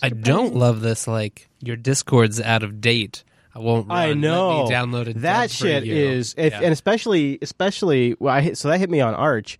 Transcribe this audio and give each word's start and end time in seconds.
I 0.00 0.10
don't 0.10 0.54
love 0.54 0.80
this. 0.80 1.06
Like 1.06 1.48
your 1.60 1.76
Discord's 1.76 2.40
out 2.40 2.62
of 2.62 2.80
date. 2.80 3.24
I 3.54 3.58
won't. 3.58 3.88
Run. 3.88 3.98
I 3.98 4.06
Let 4.08 4.16
me 4.16 4.22
know 4.22 4.68
download 4.70 5.12
that 5.16 5.50
shit 5.50 5.86
is 5.86 6.34
if, 6.38 6.54
and 6.54 6.72
especially 6.72 7.38
especially 7.42 8.16
well, 8.18 8.34
I 8.34 8.40
hit, 8.40 8.58
so 8.58 8.68
that 8.68 8.78
hit 8.78 8.88
me 8.88 9.00
on 9.00 9.14
Arch, 9.14 9.58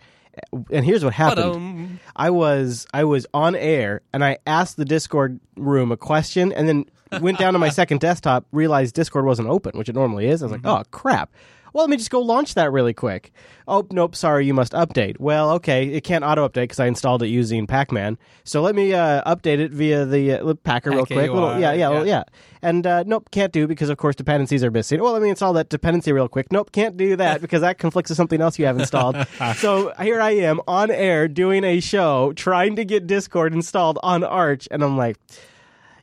and 0.71 0.85
here's 0.85 1.05
what 1.05 1.13
happened. 1.13 1.99
I 2.17 2.31
was 2.31 2.87
I 2.95 3.05
was 3.05 3.27
on 3.35 3.55
air 3.55 4.01
and 4.13 4.25
I 4.25 4.39
asked 4.47 4.77
the 4.77 4.85
Discord 4.85 5.41
room 5.57 5.93
a 5.93 5.97
question 5.97 6.53
and 6.53 6.69
then 6.69 6.87
went 7.21 7.39
down 7.39 7.53
to 7.53 7.59
my 7.59 7.69
second 7.71 8.01
desktop, 8.01 8.47
realized 8.53 8.95
Discord 8.95 9.27
wasn't 9.27 9.49
open, 9.49 9.77
which 9.79 9.89
it 9.89 9.95
normally 9.95 10.27
is. 10.27 10.43
I 10.43 10.47
was 10.47 10.53
like, 10.53 10.63
mm-hmm. 10.63 10.81
oh 10.81 10.85
crap. 10.91 11.31
Well, 11.73 11.85
let 11.85 11.91
me 11.91 11.97
just 11.97 12.11
go 12.11 12.21
launch 12.21 12.55
that 12.55 12.71
really 12.71 12.93
quick. 12.93 13.33
Oh, 13.67 13.87
nope, 13.91 14.15
sorry, 14.15 14.45
you 14.45 14.53
must 14.53 14.73
update. 14.73 15.19
Well, 15.19 15.53
okay, 15.53 15.87
it 15.89 16.03
can't 16.03 16.25
auto 16.25 16.47
update 16.47 16.65
because 16.65 16.81
I 16.81 16.87
installed 16.87 17.23
it 17.23 17.29
using 17.29 17.67
Pacman. 17.67 18.19
So 18.45 18.61
let 18.61 18.75
me 18.75 18.93
uh, 18.93 19.23
update 19.25 19.59
it 19.59 19.71
via 19.71 20.05
the 20.05 20.33
uh, 20.33 20.55
Packer 20.65 20.91
real 20.91 21.07
quick. 21.07 21.31
Little, 21.31 21.59
yeah, 21.59 21.73
yeah, 21.73 21.89
well, 21.89 22.07
yeah. 22.07 22.25
And 22.61 22.87
uh, 22.87 23.05
nope, 23.07 23.31
can't 23.31 23.53
do 23.53 23.67
because 23.67 23.89
of 23.89 23.97
course 23.97 24.17
dependencies 24.17 24.63
are 24.63 24.71
missing. 24.71 25.01
Well, 25.01 25.13
let 25.13 25.23
me 25.23 25.31
install 25.31 25.53
that 25.55 25.69
dependency 25.69 26.13
real 26.13 26.29
quick. 26.29 26.53
Nope, 26.53 26.73
can't 26.73 26.97
do 26.97 27.17
that 27.17 27.41
because 27.43 27.63
that 27.63 27.79
conflicts 27.79 28.11
with 28.11 28.17
something 28.17 28.41
else 28.41 28.59
you 28.59 28.67
have 28.67 28.79
installed. 28.79 29.17
so 29.57 29.93
here 30.01 30.21
I 30.21 30.33
am 30.33 30.61
on 30.69 30.91
air 30.91 31.29
doing 31.29 31.65
a 31.65 31.81
show 31.81 32.33
trying 32.35 32.77
to 32.77 32.85
get 32.85 33.07
Discord 33.07 33.55
installed 33.55 33.99
on 34.03 34.25
Arch, 34.25 34.69
and 34.71 34.85
I'm 34.85 34.97
like, 34.97 35.17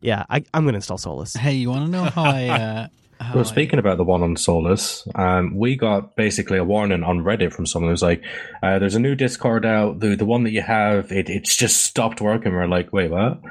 yeah, 0.01 0.23
I, 0.29 0.43
I'm 0.53 0.63
going 0.63 0.73
to 0.73 0.77
install 0.77 0.97
Solus. 0.97 1.35
Hey, 1.35 1.53
you 1.53 1.69
want 1.69 1.85
to 1.85 1.91
know 1.91 2.05
how 2.05 2.23
I? 2.23 2.47
Uh, 2.47 2.87
how 3.19 3.35
Well, 3.35 3.43
speaking 3.45 3.79
about 3.79 3.97
the 3.97 4.03
one 4.03 4.23
on 4.23 4.35
Solus, 4.37 5.07
um, 5.15 5.55
we 5.55 5.75
got 5.75 6.15
basically 6.15 6.57
a 6.57 6.63
warning 6.63 7.03
on 7.03 7.19
Reddit 7.19 7.51
from 7.53 7.65
someone 7.65 7.91
who's 7.91 8.01
like, 8.01 8.23
uh, 8.63 8.79
"There's 8.79 8.95
a 8.95 8.99
new 8.99 9.15
Discord 9.15 9.65
out. 9.65 9.99
The 9.99 10.15
the 10.15 10.25
one 10.25 10.43
that 10.45 10.51
you 10.51 10.61
have, 10.61 11.11
it 11.11 11.29
it's 11.29 11.55
just 11.55 11.83
stopped 11.83 12.21
working." 12.21 12.53
We're 12.53 12.67
like, 12.67 12.93
"Wait, 12.93 13.11
what? 13.11 13.41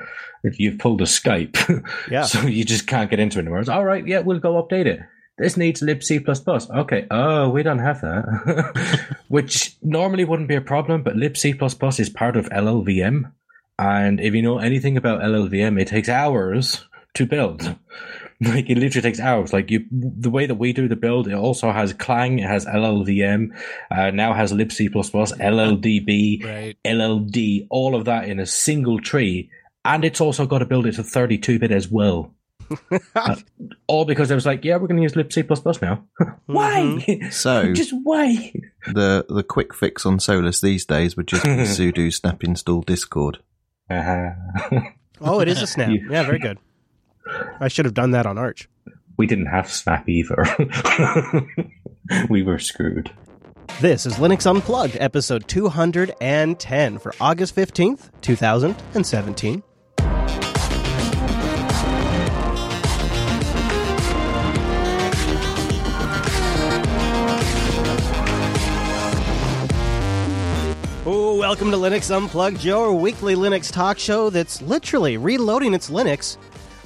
You've 0.42 0.78
pulled 0.78 1.00
a 1.02 1.04
Skype, 1.04 1.84
Yeah. 2.10 2.22
so 2.22 2.42
you 2.46 2.64
just 2.64 2.86
can't 2.86 3.10
get 3.10 3.20
into 3.20 3.38
it 3.38 3.42
anymore." 3.42 3.60
It's 3.60 3.68
all 3.68 3.84
right. 3.84 4.06
Yeah, 4.06 4.20
we'll 4.20 4.38
go 4.38 4.62
update 4.62 4.86
it. 4.86 5.00
This 5.36 5.56
needs 5.56 5.80
libc++. 5.82 6.70
Okay. 6.80 7.06
Oh, 7.12 7.48
we 7.50 7.62
don't 7.62 7.78
have 7.78 8.00
that, 8.00 9.06
which 9.28 9.76
normally 9.82 10.24
wouldn't 10.24 10.48
be 10.48 10.56
a 10.56 10.60
problem, 10.60 11.02
but 11.04 11.14
libc++ 11.14 12.00
is 12.00 12.08
part 12.10 12.36
of 12.36 12.48
LLVM, 12.48 13.30
and 13.78 14.20
if 14.20 14.34
you 14.34 14.42
know 14.42 14.58
anything 14.58 14.96
about 14.96 15.20
LLVM, 15.22 15.80
it 15.80 15.86
takes 15.88 16.08
hours 16.08 16.84
to 17.14 17.24
build. 17.26 17.76
Like 18.44 18.70
it 18.70 18.78
literally 18.78 19.02
takes 19.02 19.18
hours. 19.18 19.52
Like 19.52 19.68
you, 19.70 19.84
the 19.90 20.30
way 20.30 20.46
that 20.46 20.54
we 20.54 20.72
do 20.72 20.86
the 20.86 20.94
build, 20.94 21.26
it 21.26 21.34
also 21.34 21.72
has 21.72 21.92
Clang, 21.92 22.38
it 22.38 22.46
has 22.48 22.66
LLVM, 22.66 23.48
uh, 23.90 24.10
now 24.12 24.32
has 24.32 24.52
libc++, 24.52 24.88
LLDB, 24.88 26.44
right. 26.44 26.76
LLD, 26.84 27.66
all 27.68 27.96
of 27.96 28.04
that 28.04 28.28
in 28.28 28.38
a 28.38 28.46
single 28.46 29.00
tree, 29.00 29.50
and 29.84 30.04
it's 30.04 30.20
also 30.20 30.46
got 30.46 30.58
to 30.58 30.66
build 30.66 30.86
it 30.86 30.92
to 30.92 31.02
32-bit 31.02 31.72
as 31.72 31.88
well. 31.88 32.32
Uh, 33.16 33.34
all 33.86 34.04
because 34.04 34.30
I 34.30 34.34
was 34.34 34.44
like, 34.44 34.62
yeah, 34.62 34.76
we're 34.76 34.86
going 34.86 34.98
to 34.98 35.02
use 35.02 35.14
libc++ 35.14 35.82
now. 35.82 36.04
why? 36.46 37.28
So 37.30 37.72
Just 37.72 37.94
why? 38.04 38.52
the 38.86 39.24
the 39.28 39.42
quick 39.42 39.74
fix 39.74 40.04
on 40.04 40.20
Solus 40.20 40.60
these 40.60 40.84
days 40.84 41.16
would 41.16 41.26
just 41.26 41.44
be 41.44 41.50
sudo 41.50 42.12
snap 42.12 42.44
install 42.44 42.82
Discord. 42.82 43.38
Uh-huh. 43.90 44.80
Oh, 45.20 45.40
it 45.40 45.48
is 45.48 45.62
a 45.62 45.66
snap. 45.66 45.90
Yeah, 45.90 46.22
very 46.24 46.38
good. 46.38 46.58
I 47.60 47.68
should 47.68 47.84
have 47.84 47.94
done 47.94 48.12
that 48.12 48.26
on 48.26 48.38
Arch. 48.38 48.68
we 49.16 49.26
didn't 49.26 49.46
have 49.46 49.70
Snap 49.70 50.08
either. 50.08 50.44
we 52.30 52.42
were 52.42 52.58
screwed. 52.58 53.10
This 53.80 54.06
is 54.06 54.14
Linux 54.14 54.46
Unplugged, 54.48 54.96
episode 54.98 55.46
210 55.46 56.98
for 56.98 57.14
August 57.20 57.54
15th, 57.54 58.10
2017. 58.22 59.62
Oh, 71.10 71.36
welcome 71.38 71.70
to 71.70 71.76
Linux 71.78 72.14
Unplugged, 72.14 72.62
your 72.62 72.92
weekly 72.92 73.34
Linux 73.34 73.72
talk 73.72 73.98
show 73.98 74.28
that's 74.28 74.60
literally 74.60 75.16
reloading 75.16 75.72
its 75.72 75.88
Linux 75.88 76.36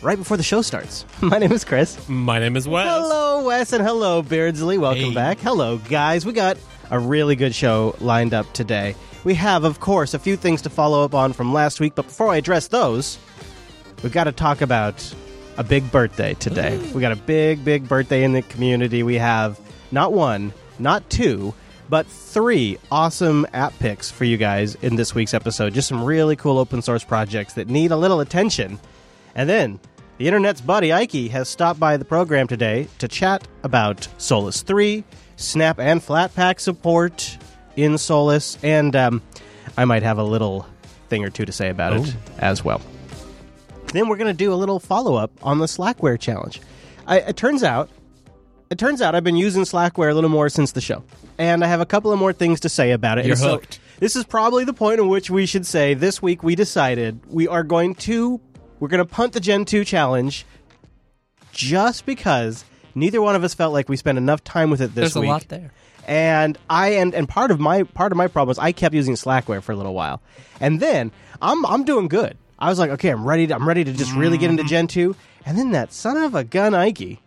right 0.02 0.18
before 0.18 0.36
the 0.36 0.42
show 0.42 0.62
starts. 0.62 1.04
My 1.22 1.38
name 1.38 1.52
is 1.52 1.64
Chris. 1.64 2.08
My 2.08 2.38
name 2.38 2.56
is 2.56 2.66
Wes. 2.68 2.86
Hello, 2.86 3.44
Wes, 3.44 3.72
and 3.72 3.84
hello, 3.84 4.22
Beardsley. 4.22 4.78
Welcome 4.78 5.10
Hey. 5.10 5.14
back. 5.14 5.38
Hello, 5.38 5.78
guys. 5.78 6.26
We 6.26 6.32
got 6.32 6.56
a 6.90 6.98
really 6.98 7.36
good 7.36 7.54
show 7.54 7.94
lined 8.00 8.34
up 8.34 8.52
today. 8.52 8.94
We 9.24 9.34
have, 9.34 9.64
of 9.64 9.78
course, 9.80 10.14
a 10.14 10.18
few 10.18 10.36
things 10.36 10.62
to 10.62 10.70
follow 10.70 11.04
up 11.04 11.14
on 11.14 11.32
from 11.32 11.52
last 11.52 11.78
week, 11.80 11.94
but 11.94 12.06
before 12.06 12.28
I 12.32 12.36
address 12.36 12.68
those, 12.68 13.18
we've 14.02 14.12
got 14.12 14.24
to 14.24 14.32
talk 14.32 14.60
about 14.60 15.14
a 15.58 15.62
big 15.64 15.90
birthday 15.92 16.34
today. 16.34 16.76
we 16.94 17.00
got 17.00 17.12
a 17.12 17.16
big, 17.16 17.64
big 17.64 17.86
birthday 17.88 18.24
in 18.24 18.32
the 18.32 18.42
community. 18.42 19.02
We 19.02 19.16
have 19.16 19.60
not 19.92 20.12
one, 20.12 20.52
not 20.78 21.08
two, 21.10 21.54
but 21.88 22.06
three 22.06 22.78
awesome 22.90 23.46
app 23.52 23.78
picks 23.78 24.10
for 24.10 24.24
you 24.24 24.36
guys 24.38 24.74
in 24.76 24.96
this 24.96 25.14
week's 25.14 25.34
episode. 25.34 25.74
Just 25.74 25.88
some 25.88 26.02
really 26.02 26.34
cool 26.36 26.58
open 26.58 26.82
source 26.82 27.04
projects 27.04 27.52
that 27.54 27.68
need 27.68 27.92
a 27.92 27.96
little 27.96 28.20
attention. 28.20 28.80
And 29.34 29.48
then 29.48 29.78
the 30.22 30.28
internet's 30.28 30.60
buddy 30.60 30.92
Ikey 30.92 31.30
has 31.30 31.48
stopped 31.48 31.80
by 31.80 31.96
the 31.96 32.04
program 32.04 32.46
today 32.46 32.86
to 32.98 33.08
chat 33.08 33.48
about 33.64 34.06
Solus 34.18 34.62
3, 34.62 35.02
Snap 35.34 35.80
and 35.80 36.00
Flatpak 36.00 36.60
support 36.60 37.36
in 37.74 37.98
Solus, 37.98 38.56
and 38.62 38.94
um, 38.94 39.20
I 39.76 39.84
might 39.84 40.04
have 40.04 40.18
a 40.18 40.22
little 40.22 40.64
thing 41.08 41.24
or 41.24 41.30
two 41.30 41.44
to 41.44 41.50
say 41.50 41.70
about 41.70 41.94
it 41.94 42.14
as 42.38 42.64
well. 42.64 42.80
Then 43.86 44.08
we're 44.08 44.16
going 44.16 44.28
to 44.28 44.32
do 44.32 44.52
a 44.52 44.54
little 44.54 44.78
follow 44.78 45.16
up 45.16 45.32
on 45.42 45.58
the 45.58 45.66
Slackware 45.66 46.20
challenge. 46.20 46.60
I, 47.04 47.18
it 47.18 47.36
turns 47.36 47.64
out, 47.64 47.90
it 48.70 48.78
turns 48.78 49.02
out 49.02 49.16
I've 49.16 49.24
been 49.24 49.34
using 49.34 49.64
Slackware 49.64 50.12
a 50.12 50.14
little 50.14 50.30
more 50.30 50.48
since 50.48 50.70
the 50.70 50.80
show, 50.80 51.02
and 51.36 51.64
I 51.64 51.66
have 51.66 51.80
a 51.80 51.86
couple 51.86 52.12
of 52.12 52.20
more 52.20 52.32
things 52.32 52.60
to 52.60 52.68
say 52.68 52.92
about 52.92 53.18
it. 53.18 53.26
You're 53.26 53.34
so 53.34 53.54
hooked. 53.54 53.80
this 53.98 54.14
is 54.14 54.22
probably 54.22 54.62
the 54.62 54.72
point 54.72 55.00
in 55.00 55.08
which 55.08 55.30
we 55.30 55.46
should 55.46 55.66
say 55.66 55.94
this 55.94 56.22
week 56.22 56.44
we 56.44 56.54
decided 56.54 57.18
we 57.26 57.48
are 57.48 57.64
going 57.64 57.96
to 57.96 58.40
we're 58.82 58.88
going 58.88 58.98
to 58.98 59.04
punt 59.04 59.32
the 59.32 59.38
Gentoo 59.38 59.84
challenge 59.84 60.44
just 61.52 62.04
because 62.04 62.64
neither 62.96 63.22
one 63.22 63.36
of 63.36 63.44
us 63.44 63.54
felt 63.54 63.72
like 63.72 63.88
we 63.88 63.96
spent 63.96 64.18
enough 64.18 64.42
time 64.42 64.70
with 64.70 64.80
it 64.80 64.92
this 64.92 65.14
There's 65.14 65.22
week. 65.22 65.28
a 65.28 65.32
lot 65.32 65.46
there. 65.46 65.72
And 66.04 66.58
I 66.68 66.88
and 66.94 67.14
and 67.14 67.28
part 67.28 67.52
of 67.52 67.60
my 67.60 67.84
part 67.84 68.10
of 68.10 68.18
my 68.18 68.26
problem 68.26 68.50
is 68.50 68.58
I 68.58 68.72
kept 68.72 68.92
using 68.92 69.14
Slackware 69.14 69.62
for 69.62 69.70
a 69.70 69.76
little 69.76 69.94
while. 69.94 70.20
And 70.58 70.80
then 70.80 71.12
I'm 71.40 71.64
I'm 71.64 71.84
doing 71.84 72.08
good. 72.08 72.36
I 72.58 72.70
was 72.70 72.80
like, 72.80 72.90
okay, 72.90 73.10
I'm 73.10 73.24
ready 73.24 73.46
to 73.46 73.54
I'm 73.54 73.68
ready 73.68 73.84
to 73.84 73.92
just 73.92 74.12
really 74.14 74.36
get 74.36 74.50
into 74.50 74.64
Gentoo. 74.64 75.14
And 75.46 75.56
then 75.56 75.70
that 75.70 75.92
son 75.92 76.16
of 76.16 76.34
a 76.34 76.42
gun 76.42 76.74
Ike 76.74 77.20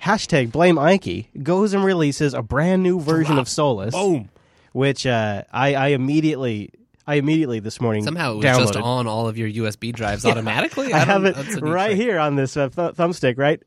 hashtag 0.00 0.50
blame 0.50 0.78
Ike 0.78 1.28
goes 1.42 1.74
and 1.74 1.84
releases 1.84 2.32
a 2.32 2.40
brand 2.40 2.82
new 2.82 3.00
version 3.00 3.36
of 3.36 3.50
Solus. 3.50 3.94
Boom. 3.94 4.30
Which 4.72 5.04
uh, 5.06 5.42
I, 5.52 5.74
I 5.74 5.86
immediately 5.88 6.70
I 7.06 7.16
immediately 7.16 7.60
this 7.60 7.80
morning 7.80 8.04
Somehow 8.04 8.32
it 8.32 8.36
was 8.36 8.44
downloaded. 8.44 8.58
just 8.72 8.76
on 8.76 9.06
all 9.06 9.28
of 9.28 9.36
your 9.36 9.48
USB 9.48 9.92
drives 9.92 10.24
automatically. 10.26 10.92
I, 10.92 11.00
have 11.00 11.24
it 11.24 11.34
that's 11.36 11.56
a 11.56 11.60
new 11.60 11.70
right 11.72 11.88
trick. 11.88 12.00
here 12.00 12.18
on 12.18 12.36
this 12.36 12.56
uh, 12.56 12.68
th- 12.68 12.94
thumbstick, 12.94 13.36
right? 13.38 13.62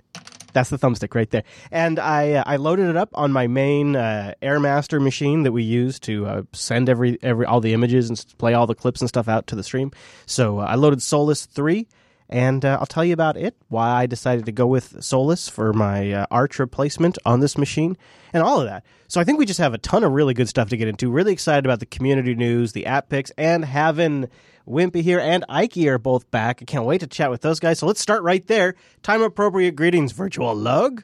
That's 0.53 0.69
the 0.71 0.79
thumbstick 0.79 1.13
right 1.13 1.29
there. 1.29 1.43
And 1.71 1.99
I 1.99 2.31
uh, 2.33 2.43
I 2.47 2.55
loaded 2.55 2.89
it 2.89 2.97
up 2.97 3.09
on 3.13 3.31
my 3.31 3.45
main 3.45 3.95
uh, 3.95 4.33
AirMaster 4.41 4.99
machine 5.01 5.43
that 5.43 5.51
we 5.51 5.61
use 5.61 5.99
to 6.01 6.25
uh, 6.25 6.41
send 6.53 6.89
every 6.89 7.19
every 7.21 7.45
all 7.45 7.61
the 7.61 7.73
images 7.73 8.09
and 8.09 8.25
play 8.39 8.55
all 8.55 8.65
the 8.65 8.73
clips 8.73 9.01
and 9.01 9.07
stuff 9.07 9.27
out 9.27 9.45
to 9.47 9.55
the 9.55 9.63
stream. 9.63 9.91
So 10.25 10.59
uh, 10.59 10.63
I 10.65 10.75
loaded 10.75 11.03
Solus 11.03 11.45
3 11.45 11.87
and 12.29 12.63
uh, 12.65 12.77
I'll 12.79 12.85
tell 12.85 13.05
you 13.05 13.13
about 13.13 13.37
it, 13.37 13.55
why 13.69 13.89
I 13.89 14.05
decided 14.05 14.45
to 14.45 14.51
go 14.51 14.67
with 14.67 15.03
Solus 15.03 15.47
for 15.47 15.73
my 15.73 16.11
uh, 16.11 16.25
Arch 16.31 16.59
replacement 16.59 17.17
on 17.25 17.39
this 17.39 17.57
machine, 17.57 17.97
and 18.33 18.43
all 18.43 18.59
of 18.59 18.67
that. 18.67 18.83
So 19.07 19.21
I 19.21 19.23
think 19.23 19.39
we 19.39 19.45
just 19.45 19.59
have 19.59 19.73
a 19.73 19.77
ton 19.77 20.03
of 20.03 20.11
really 20.11 20.33
good 20.33 20.49
stuff 20.49 20.69
to 20.69 20.77
get 20.77 20.87
into. 20.87 21.09
Really 21.09 21.33
excited 21.33 21.65
about 21.65 21.79
the 21.79 21.85
community 21.85 22.35
news, 22.35 22.73
the 22.73 22.85
app 22.85 23.09
picks, 23.09 23.31
and 23.37 23.63
having 23.63 24.29
Wimpy 24.67 25.01
here 25.01 25.19
and 25.19 25.45
Ike 25.47 25.77
are 25.77 25.97
both 25.97 26.29
back. 26.29 26.59
I 26.61 26.65
can't 26.65 26.85
wait 26.85 26.99
to 26.99 27.07
chat 27.07 27.29
with 27.29 27.41
those 27.41 27.59
guys. 27.59 27.79
So 27.79 27.87
let's 27.87 28.01
start 28.01 28.21
right 28.23 28.45
there. 28.47 28.75
Time 29.01 29.21
appropriate 29.21 29.75
greetings, 29.75 30.11
virtual 30.11 30.53
lug. 30.53 31.03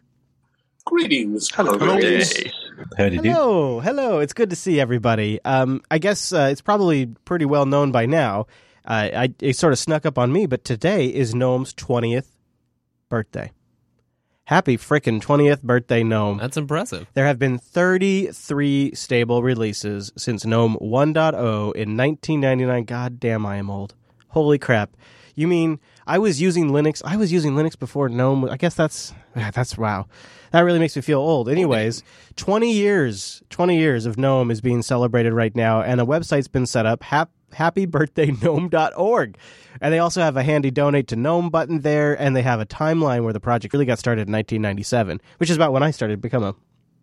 Greetings. 0.85 1.49
Hello, 1.53 1.77
guys. 1.77 2.33
How 2.97 3.07
did 3.07 3.23
you? 3.23 3.31
Hello, 3.31 3.79
hello. 3.79 4.19
It's 4.19 4.33
good 4.33 4.49
to 4.49 4.55
see 4.57 4.81
everybody. 4.81 5.39
Um, 5.45 5.81
I 5.89 5.97
guess 5.97 6.33
uh, 6.33 6.49
it's 6.51 6.59
probably 6.59 7.05
pretty 7.23 7.45
well 7.45 7.65
known 7.65 7.93
by 7.93 8.05
now. 8.05 8.47
Uh, 8.85 9.09
I, 9.15 9.33
it 9.39 9.55
sort 9.55 9.73
of 9.73 9.79
snuck 9.79 10.05
up 10.05 10.17
on 10.17 10.31
me, 10.31 10.45
but 10.45 10.63
today 10.65 11.07
is 11.07 11.33
Gnome's 11.33 11.73
20th 11.73 12.27
birthday. 13.09 13.51
Happy 14.45 14.75
frickin' 14.75 15.21
20th 15.21 15.61
birthday, 15.61 16.03
Gnome. 16.03 16.37
That's 16.37 16.57
impressive. 16.57 17.07
There 17.13 17.25
have 17.25 17.39
been 17.39 17.57
33 17.57 18.93
stable 18.93 19.41
releases 19.41 20.11
since 20.17 20.45
GNOME 20.45 20.77
1.0 20.81 21.33
in 21.75 21.95
1999. 21.95 22.83
God 22.83 23.21
damn, 23.21 23.45
I 23.45 23.55
am 23.55 23.69
old. 23.69 23.95
Holy 24.29 24.59
crap. 24.59 24.97
You 25.33 25.47
mean 25.47 25.79
I 26.05 26.19
was 26.19 26.41
using 26.41 26.71
Linux? 26.71 27.01
I 27.05 27.15
was 27.15 27.31
using 27.31 27.53
Linux 27.53 27.79
before 27.79 28.09
GNOME. 28.09 28.45
I 28.45 28.57
guess 28.57 28.75
that's 28.75 29.13
that's 29.33 29.77
wow. 29.77 30.07
That 30.51 30.61
really 30.61 30.77
makes 30.77 30.95
me 30.95 31.01
feel 31.01 31.19
old. 31.19 31.47
Anyways, 31.47 32.03
20 32.35 32.71
years, 32.71 33.41
20 33.49 33.77
years 33.77 34.05
of 34.05 34.17
GNOME 34.17 34.51
is 34.51 34.59
being 34.59 34.81
celebrated 34.81 35.33
right 35.33 35.55
now 35.55 35.81
and 35.81 36.01
a 36.01 36.05
website's 36.05 36.49
been 36.49 36.65
set 36.65 36.85
up. 36.85 37.01
Hap, 37.03 37.31
happybirthdaygnome.org. 37.53 39.37
And 39.81 39.93
they 39.93 39.99
also 39.99 40.21
have 40.21 40.37
a 40.37 40.43
handy 40.43 40.71
donate 40.71 41.07
to 41.09 41.15
Gnome 41.15 41.49
button 41.49 41.81
there, 41.81 42.19
and 42.19 42.35
they 42.35 42.41
have 42.41 42.59
a 42.59 42.65
timeline 42.65 43.23
where 43.23 43.33
the 43.33 43.39
project 43.39 43.73
really 43.73 43.85
got 43.85 43.99
started 43.99 44.27
in 44.27 44.31
1997, 44.33 45.21
which 45.37 45.49
is 45.49 45.55
about 45.55 45.73
when 45.73 45.83
I 45.83 45.91
started 45.91 46.15
to 46.15 46.21
become 46.21 46.43
a 46.43 46.55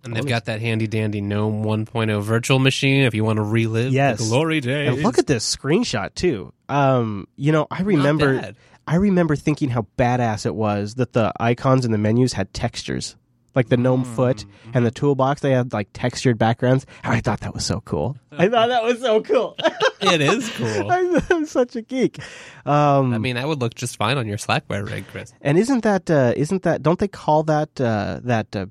And 0.04 0.14
they've 0.16 0.26
got 0.26 0.46
that 0.46 0.60
handy 0.60 0.86
dandy 0.86 1.20
GNOME 1.20 1.64
1.0 1.64 2.22
virtual 2.22 2.58
machine 2.58 3.02
if 3.02 3.14
you 3.14 3.24
want 3.24 3.36
to 3.38 3.42
relive 3.42 3.92
Yes. 3.92 4.18
the 4.18 4.24
glory 4.28 4.60
days. 4.60 4.88
And 4.94 5.02
look 5.02 5.18
at 5.18 5.26
this 5.26 5.54
screenshot 5.56 6.14
too. 6.14 6.52
Um, 6.68 7.26
you 7.36 7.52
know, 7.52 7.66
I 7.70 7.82
remember. 7.82 8.52
I 8.86 8.96
remember 8.96 9.36
thinking 9.36 9.68
how 9.68 9.86
badass 9.98 10.46
it 10.46 10.54
was 10.54 10.94
that 10.96 11.12
the 11.12 11.32
icons 11.38 11.84
and 11.84 11.94
the 11.94 11.98
menus 11.98 12.32
had 12.32 12.52
textures. 12.52 13.14
Like 13.54 13.68
the 13.68 13.76
gnome 13.76 14.04
Mm, 14.04 14.14
foot 14.14 14.36
mm-hmm. 14.38 14.70
and 14.74 14.86
the 14.86 14.90
toolbox, 14.92 15.40
they 15.40 15.50
had 15.50 15.72
like 15.72 15.88
textured 15.92 16.38
backgrounds. 16.38 16.86
I 17.02 17.20
thought 17.20 17.40
that 17.40 17.52
was 17.52 17.66
so 17.66 17.80
cool. 17.80 18.16
I 18.30 18.48
thought 18.48 18.68
that 18.68 18.84
was 18.84 19.00
so 19.00 19.20
cool. 19.22 19.56
it 20.00 20.20
is 20.20 20.48
cool. 20.56 20.90
I'm, 20.90 21.20
I'm 21.30 21.46
such 21.46 21.74
a 21.74 21.82
geek. 21.82 22.18
Um, 22.64 23.12
I 23.12 23.18
mean, 23.18 23.34
that 23.34 23.48
would 23.48 23.60
look 23.60 23.74
just 23.74 23.96
fine 23.96 24.18
on 24.18 24.28
your 24.28 24.38
Slackware 24.38 24.88
rig, 24.88 25.06
Chris. 25.08 25.32
and 25.40 25.58
isn't 25.58 25.82
that 25.82 26.08
uh, 26.10 26.32
isn't 26.36 26.62
that 26.62 26.82
don't 26.82 26.98
they 27.00 27.08
call 27.08 27.42
that 27.44 27.80
uh, 27.80 28.20
that 28.22 28.54
uh, 28.54 28.66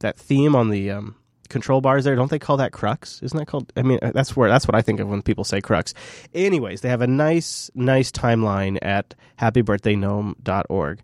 that 0.00 0.16
theme 0.18 0.56
on 0.56 0.70
the 0.70 0.90
um, 0.90 1.14
control 1.48 1.80
bars 1.80 2.02
there? 2.04 2.16
Don't 2.16 2.30
they 2.30 2.40
call 2.40 2.56
that 2.56 2.72
crux? 2.72 3.22
Isn't 3.22 3.38
that 3.38 3.46
called? 3.46 3.72
I 3.76 3.82
mean, 3.82 4.00
uh, 4.02 4.10
that's 4.12 4.34
where 4.36 4.48
that's 4.50 4.66
what 4.66 4.74
I 4.74 4.82
think 4.82 4.98
of 4.98 5.08
when 5.08 5.22
people 5.22 5.44
say 5.44 5.60
crux. 5.60 5.94
Anyways, 6.34 6.80
they 6.80 6.88
have 6.88 7.02
a 7.02 7.06
nice 7.06 7.70
nice 7.76 8.10
timeline 8.10 8.78
at 8.82 9.14
happybirthdaygnome.org. 9.38 11.00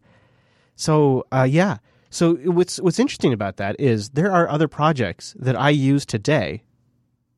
So 0.77 1.27
uh, 1.31 1.47
yeah, 1.49 1.79
so 2.11 2.35
what's 2.35 2.79
what's 2.81 2.99
interesting 2.99 3.33
about 3.33 3.57
that 3.57 3.77
is 3.79 4.11
there 4.11 4.33
are 4.33 4.49
other 4.49 4.69
projects 4.69 5.35
that 5.39 5.57
I 5.57 5.71
use 5.71 6.05
today 6.05 6.65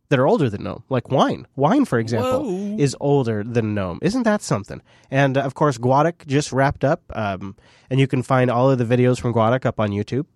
that 0.09 0.19
are 0.19 0.27
older 0.27 0.51
than 0.51 0.63
GNOME, 0.63 0.85
like 0.91 1.11
wine. 1.11 1.47
Wine, 1.57 1.87
for 1.87 1.99
example, 1.99 2.45
Whoa. 2.45 2.77
is 2.79 2.95
older 3.01 3.43
than 3.43 3.75
GNOME. 3.75 3.99
Isn't 4.03 4.25
that 4.25 4.43
something? 4.43 4.83
And 5.11 5.39
of 5.39 5.55
course, 5.55 5.79
GUADEC 5.79 6.27
just 6.27 6.53
wrapped 6.53 6.85
up, 6.85 7.03
um, 7.15 7.57
and 7.89 7.99
you 7.99 8.07
can 8.07 8.23
find 8.23 8.51
all 8.51 8.71
of 8.71 8.77
the 8.77 8.85
videos 8.85 9.19
from 9.19 9.33
GUADEC 9.33 9.65
up 9.65 9.81
on 9.81 9.89
YouTube. 9.89 10.27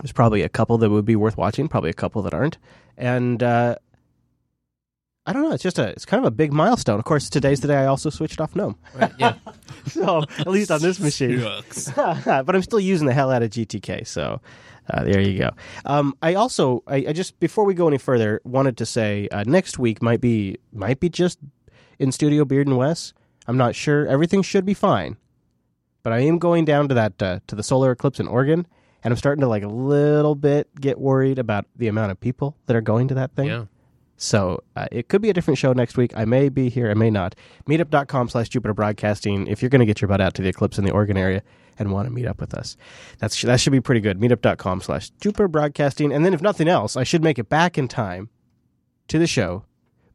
There's 0.00 0.12
probably 0.12 0.42
a 0.42 0.48
couple 0.48 0.78
that 0.78 0.90
would 0.90 1.04
be 1.04 1.16
worth 1.16 1.36
watching, 1.36 1.66
probably 1.68 1.90
a 1.90 1.94
couple 1.94 2.22
that 2.22 2.34
aren't, 2.34 2.58
and 2.96 3.42
uh, 3.42 3.76
I 5.24 5.32
don't 5.32 5.42
know. 5.42 5.52
It's 5.52 5.62
just 5.62 5.78
a, 5.78 5.88
it's 5.88 6.04
kind 6.04 6.24
of 6.24 6.26
a 6.26 6.34
big 6.34 6.52
milestone. 6.52 6.98
Of 6.98 7.04
course, 7.04 7.30
today's 7.30 7.60
the 7.60 7.68
day 7.68 7.76
I 7.76 7.86
also 7.86 8.10
switched 8.10 8.40
off 8.40 8.56
GNOME, 8.56 8.76
Right, 8.94 9.12
yeah. 9.18 9.34
so 9.86 10.22
at 10.38 10.48
least 10.48 10.70
on 10.70 10.80
this 10.80 10.98
machine. 10.98 11.38
But 12.24 12.54
I'm 12.56 12.62
still 12.62 12.80
using 12.80 13.06
the 13.06 13.14
hell 13.14 13.30
out 13.30 13.42
of 13.42 13.50
GTK. 13.50 14.04
So 14.06 14.40
uh, 14.90 15.04
there 15.04 15.20
you 15.20 15.38
go. 15.38 15.50
Um, 15.84 16.16
I 16.22 16.34
also, 16.34 16.82
I, 16.88 16.96
I 17.08 17.12
just 17.12 17.38
before 17.38 17.64
we 17.64 17.74
go 17.74 17.86
any 17.86 17.98
further, 17.98 18.40
wanted 18.44 18.76
to 18.78 18.86
say 18.86 19.28
uh, 19.30 19.44
next 19.46 19.78
week 19.78 20.02
might 20.02 20.20
be 20.20 20.56
might 20.72 20.98
be 20.98 21.08
just 21.08 21.38
in 22.00 22.10
studio 22.10 22.44
Beard 22.44 22.66
and 22.66 22.76
Wes. 22.76 23.12
I'm 23.46 23.56
not 23.56 23.76
sure. 23.76 24.06
Everything 24.06 24.42
should 24.42 24.64
be 24.64 24.74
fine, 24.74 25.16
but 26.02 26.12
I 26.12 26.20
am 26.20 26.38
going 26.38 26.64
down 26.64 26.88
to 26.88 26.94
that 26.94 27.22
uh, 27.22 27.38
to 27.46 27.54
the 27.54 27.62
solar 27.62 27.92
eclipse 27.92 28.18
in 28.18 28.26
Oregon, 28.26 28.66
and 29.04 29.12
I'm 29.12 29.18
starting 29.18 29.42
to 29.42 29.48
like 29.48 29.62
a 29.62 29.68
little 29.68 30.34
bit 30.34 30.68
get 30.80 30.98
worried 30.98 31.38
about 31.38 31.66
the 31.76 31.86
amount 31.86 32.10
of 32.10 32.18
people 32.18 32.56
that 32.66 32.74
are 32.76 32.80
going 32.80 33.06
to 33.08 33.14
that 33.14 33.36
thing. 33.36 33.46
Yeah. 33.48 33.64
So 34.22 34.62
uh, 34.76 34.86
it 34.92 35.08
could 35.08 35.20
be 35.20 35.30
a 35.30 35.32
different 35.32 35.58
show 35.58 35.72
next 35.72 35.96
week. 35.96 36.12
I 36.16 36.24
may 36.24 36.48
be 36.48 36.68
here, 36.68 36.88
I 36.88 36.94
may 36.94 37.10
not. 37.10 37.34
Meetup.com 37.68 38.28
slash 38.28 38.48
Jupiter 38.48 38.72
Broadcasting 38.72 39.48
if 39.48 39.60
you're 39.60 39.68
going 39.68 39.80
to 39.80 39.86
get 39.86 40.00
your 40.00 40.06
butt 40.06 40.20
out 40.20 40.34
to 40.34 40.42
the 40.42 40.48
eclipse 40.48 40.78
in 40.78 40.84
the 40.84 40.92
Oregon 40.92 41.16
area 41.16 41.42
and 41.76 41.90
want 41.90 42.06
to 42.06 42.14
meet 42.14 42.26
up 42.26 42.40
with 42.40 42.54
us. 42.54 42.76
That's 43.18 43.42
That 43.42 43.58
should 43.58 43.72
be 43.72 43.80
pretty 43.80 44.00
good. 44.00 44.20
Meetup.com 44.20 44.80
slash 44.82 45.10
Jupiter 45.20 45.48
Broadcasting. 45.48 46.12
And 46.12 46.24
then 46.24 46.34
if 46.34 46.40
nothing 46.40 46.68
else, 46.68 46.96
I 46.96 47.02
should 47.02 47.24
make 47.24 47.36
it 47.36 47.48
back 47.48 47.76
in 47.76 47.88
time 47.88 48.30
to 49.08 49.18
the 49.18 49.26
show. 49.26 49.64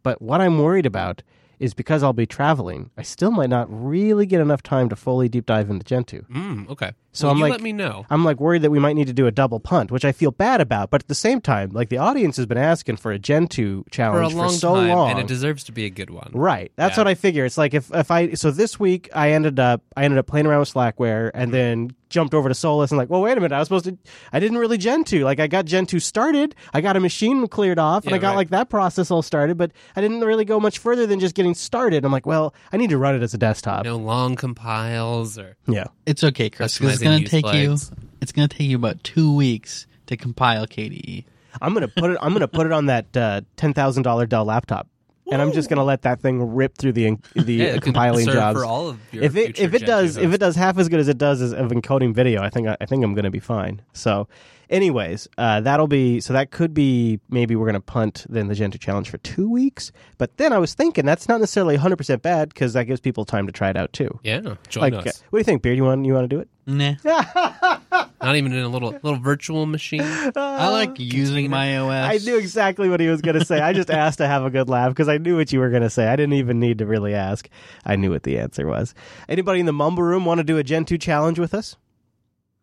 But 0.04 0.22
what 0.22 0.40
I'm 0.40 0.60
worried 0.60 0.86
about 0.86 1.22
is 1.60 1.74
because 1.74 2.02
I'll 2.02 2.14
be 2.14 2.26
traveling, 2.26 2.92
I 2.98 3.02
still 3.02 3.32
might 3.32 3.50
not 3.50 3.68
really 3.70 4.26
get 4.26 4.40
enough 4.40 4.64
time 4.64 4.88
to 4.88 4.96
fully 4.96 5.28
deep 5.28 5.46
dive 5.46 5.70
into 5.70 5.84
Gentoo. 5.84 6.22
Mm, 6.32 6.70
okay. 6.70 6.94
So 7.18 7.26
Well, 7.28 7.32
I'm 7.32 7.38
you 7.38 7.44
like- 7.46 7.52
let 7.52 7.62
me 7.62 7.74
know. 7.74 8.06
I'm 8.10 8.24
like 8.24 8.40
worried 8.40 8.62
that 8.62 8.70
we 8.70 8.78
might 8.80 8.94
need 8.96 9.08
to 9.08 9.14
do 9.14 9.26
a 9.28 9.32
double 9.32 9.60
punt, 9.60 9.92
which 9.92 10.06
I 10.06 10.12
feel 10.12 10.32
bad 10.32 10.62
about. 10.62 10.92
But 10.92 11.02
at 11.04 11.08
the 11.08 11.16
same 11.16 11.42
time, 11.42 11.72
like 11.72 11.90
the 11.90 11.98
audience 11.98 12.38
has 12.38 12.46
been 12.46 12.58
asking 12.60 12.98
for 12.98 13.12
a 13.12 13.18
Gentoo 13.20 13.82
For 13.84 13.88
a 13.88 13.92
challenge 13.92 14.34
for, 14.34 14.38
long 14.40 14.50
so 14.52 14.76
time, 14.76 14.90
long. 14.90 15.10
and 15.12 15.20
it 15.20 15.28
deserves 15.28 15.64
to 15.66 15.72
be 15.72 15.86
a 15.86 15.90
good 15.90 16.10
one. 16.12 16.30
Right. 16.34 16.72
That's 16.76 16.96
Yeah. 16.96 17.02
what 17.02 17.08
I 17.08 17.16
figure. 17.16 17.46
It's 17.46 17.58
like 17.58 17.74
if, 17.74 17.90
if 17.94 18.12
I 18.12 18.34
so 18.34 18.52
this 18.52 18.80
week 18.80 19.10
I 19.16 19.32
ended 19.32 19.60
up 19.60 19.82
I 19.96 20.04
ended 20.04 20.20
up 20.20 20.28
playing 20.28 20.46
around 20.46 20.60
with 20.60 20.74
Slackware 20.74 21.32
and 21.34 21.52
mm-hmm. 21.52 21.52
then 21.52 21.92
jumped 22.10 22.34
over 22.34 22.48
to 22.48 22.56
Solus 22.56 22.90
and 22.92 22.98
like, 22.98 23.10
well, 23.10 23.22
wait 23.22 23.34
a 23.38 23.42
minute, 23.42 23.52
I 23.54 23.60
was 23.60 23.68
supposed 23.68 23.84
to 23.86 23.98
I 24.32 24.40
didn't 24.40 24.60
really 24.60 24.78
Gentoo. 24.78 25.26
Like 25.26 25.40
I 25.42 25.48
got 25.48 25.66
Gentoo 25.66 26.00
started, 26.00 26.56
I 26.74 26.80
got 26.82 26.96
a 26.96 27.00
machine 27.02 27.48
cleared 27.48 27.80
off, 27.80 28.04
and 28.04 28.12
Yeah, 28.12 28.18
I 28.18 28.20
got 28.20 28.30
right. 28.30 28.36
like 28.38 28.50
that 28.52 28.70
process 28.70 29.12
all 29.12 29.22
started, 29.22 29.58
but 29.58 29.72
I 29.96 30.02
didn't 30.02 30.22
really 30.22 30.46
go 30.46 30.60
much 30.60 30.78
further 30.78 31.06
than 31.08 31.20
just 31.20 31.36
getting 31.36 31.54
started. 31.56 32.06
I'm 32.06 32.12
like, 32.12 32.26
well, 32.26 32.54
I 32.72 32.78
need 32.78 32.92
to 32.92 32.98
run 32.98 33.16
it 33.16 33.24
as 33.24 33.34
a 33.34 33.38
desktop. 33.38 33.84
No 33.84 33.98
long 33.98 34.36
compiles 34.36 35.38
or 35.38 35.58
Yeah. 35.68 35.88
It's 36.06 36.24
okay, 36.24 36.50
Chris. 36.50 36.78
'cause 36.78 37.02
it's 37.14 37.32
gonna 37.32 37.54
use 37.54 37.90
take 37.90 38.00
you. 38.00 38.08
It's 38.22 38.32
gonna 38.32 38.48
take 38.48 38.68
you 38.68 38.76
about 38.76 39.04
two 39.04 39.34
weeks 39.34 39.88
to 40.08 40.18
compile. 40.18 40.66
KDE. 40.68 41.26
I'm 41.62 41.74
gonna 41.74 41.88
put 41.88 42.12
it. 42.12 42.18
I'm 42.22 42.34
gonna 42.34 42.48
put 42.48 42.66
it 42.66 42.72
on 42.72 42.88
that 42.88 43.16
uh, 43.16 43.42
ten 43.56 43.74
thousand 43.74 44.04
dollar 44.04 44.26
Dell 44.26 44.46
laptop, 44.46 44.88
and 45.32 45.42
I'm 45.42 45.52
just 45.52 45.70
gonna 45.70 45.84
let 45.84 46.04
that 46.04 46.22
thing 46.22 46.56
rip 46.56 46.78
through 46.78 46.94
the 46.94 47.18
the 47.36 47.54
yeah, 47.54 47.66
uh, 47.66 47.76
it 47.76 47.82
compiling 47.82 48.26
serve 48.26 48.34
jobs. 48.36 48.60
for 48.60 48.66
all 48.66 48.90
of 48.90 49.00
your 49.12 49.24
if 49.24 49.36
it 49.36 49.60
if 49.60 49.74
it 49.74 49.86
does 49.86 50.18
if 50.18 50.34
it 50.34 50.38
does 50.38 50.56
half 50.56 50.78
as 50.78 50.90
good 50.90 51.00
as 51.00 51.08
it 51.08 51.18
does 51.18 51.42
as 51.42 51.54
of 51.54 51.72
encoding 51.72 52.14
video, 52.14 52.42
I 52.42 52.50
think 52.50 52.68
I 52.68 52.86
think 52.86 53.04
I'm 53.04 53.14
gonna 53.14 53.32
be 53.32 53.40
fine. 53.40 53.82
So, 53.94 54.28
anyways, 54.70 55.28
uh, 55.38 55.62
that'll 55.62 55.88
be 55.88 56.20
so 56.20 56.34
that 56.34 56.52
could 56.52 56.74
be 56.74 57.20
maybe 57.30 57.56
we're 57.56 57.66
gonna 57.68 57.80
punt 57.82 58.26
then 58.30 58.48
the 58.48 58.56
Gentoo 58.56 58.78
challenge 58.78 59.10
for 59.10 59.18
two 59.20 59.50
weeks. 59.50 59.92
But 60.18 60.38
then 60.38 60.54
I 60.54 60.58
was 60.58 60.74
thinking 60.74 61.06
that's 61.06 61.28
not 61.28 61.40
necessarily 61.40 61.76
100 61.76 61.96
percent 61.98 62.22
bad 62.22 62.50
because 62.50 62.74
that 62.74 62.86
gives 62.86 63.00
people 63.02 63.26
time 63.26 63.46
to 63.48 63.52
try 63.54 63.70
it 63.70 63.78
out 63.78 63.94
too. 63.94 64.20
yeah, 64.24 64.42
join 64.70 64.82
Like, 64.82 64.94
us. 64.94 65.08
uh, 65.08 65.26
what 65.30 65.38
do 65.38 65.42
you 65.42 65.44
think, 65.44 65.62
Beard? 65.62 65.78
You 65.78 65.84
want 65.84 66.06
you 66.06 66.14
want 66.14 66.30
to 66.30 66.36
do 66.36 66.40
it? 66.42 66.50
Nah, 66.70 66.96
Not 68.22 68.36
even 68.36 68.52
in 68.52 68.60
a 68.60 68.68
little 68.68 68.90
little 68.92 69.16
virtual 69.20 69.66
machine. 69.66 70.02
I 70.36 70.70
like 70.70 71.00
using 71.00 71.50
my 71.50 71.78
OS. 71.78 71.92
I 71.92 72.18
knew 72.26 72.38
exactly 72.38 72.90
what 72.90 73.00
he 73.00 73.08
was 73.08 73.22
going 73.22 73.40
to 73.40 73.46
say. 73.46 73.60
I 73.62 73.72
just 73.72 73.90
asked 74.04 74.18
to 74.18 74.28
have 74.28 74.44
a 74.44 74.50
good 74.50 74.68
laugh 74.68 74.90
because 74.90 75.08
I 75.08 75.18
knew 75.18 75.38
what 75.38 75.54
you 75.54 75.60
were 75.60 75.70
going 75.70 75.84
to 75.84 75.90
say. 75.90 76.08
I 76.08 76.18
didn't 76.18 76.34
even 76.34 76.60
need 76.60 76.80
to 76.80 76.86
really 76.86 77.14
ask. 77.14 77.48
I 77.86 77.96
knew 77.96 78.12
what 78.12 78.24
the 78.24 78.38
answer 78.38 78.68
was. 78.68 78.94
Anybody 79.30 79.62
in 79.62 79.66
the 79.66 79.72
mumble 79.72 80.04
room 80.04 80.26
want 80.26 80.40
to 80.40 80.44
do 80.44 80.58
a 80.58 80.64
Gentoo 80.64 80.98
challenge 80.98 81.40
with 81.40 81.54
us? 81.54 81.78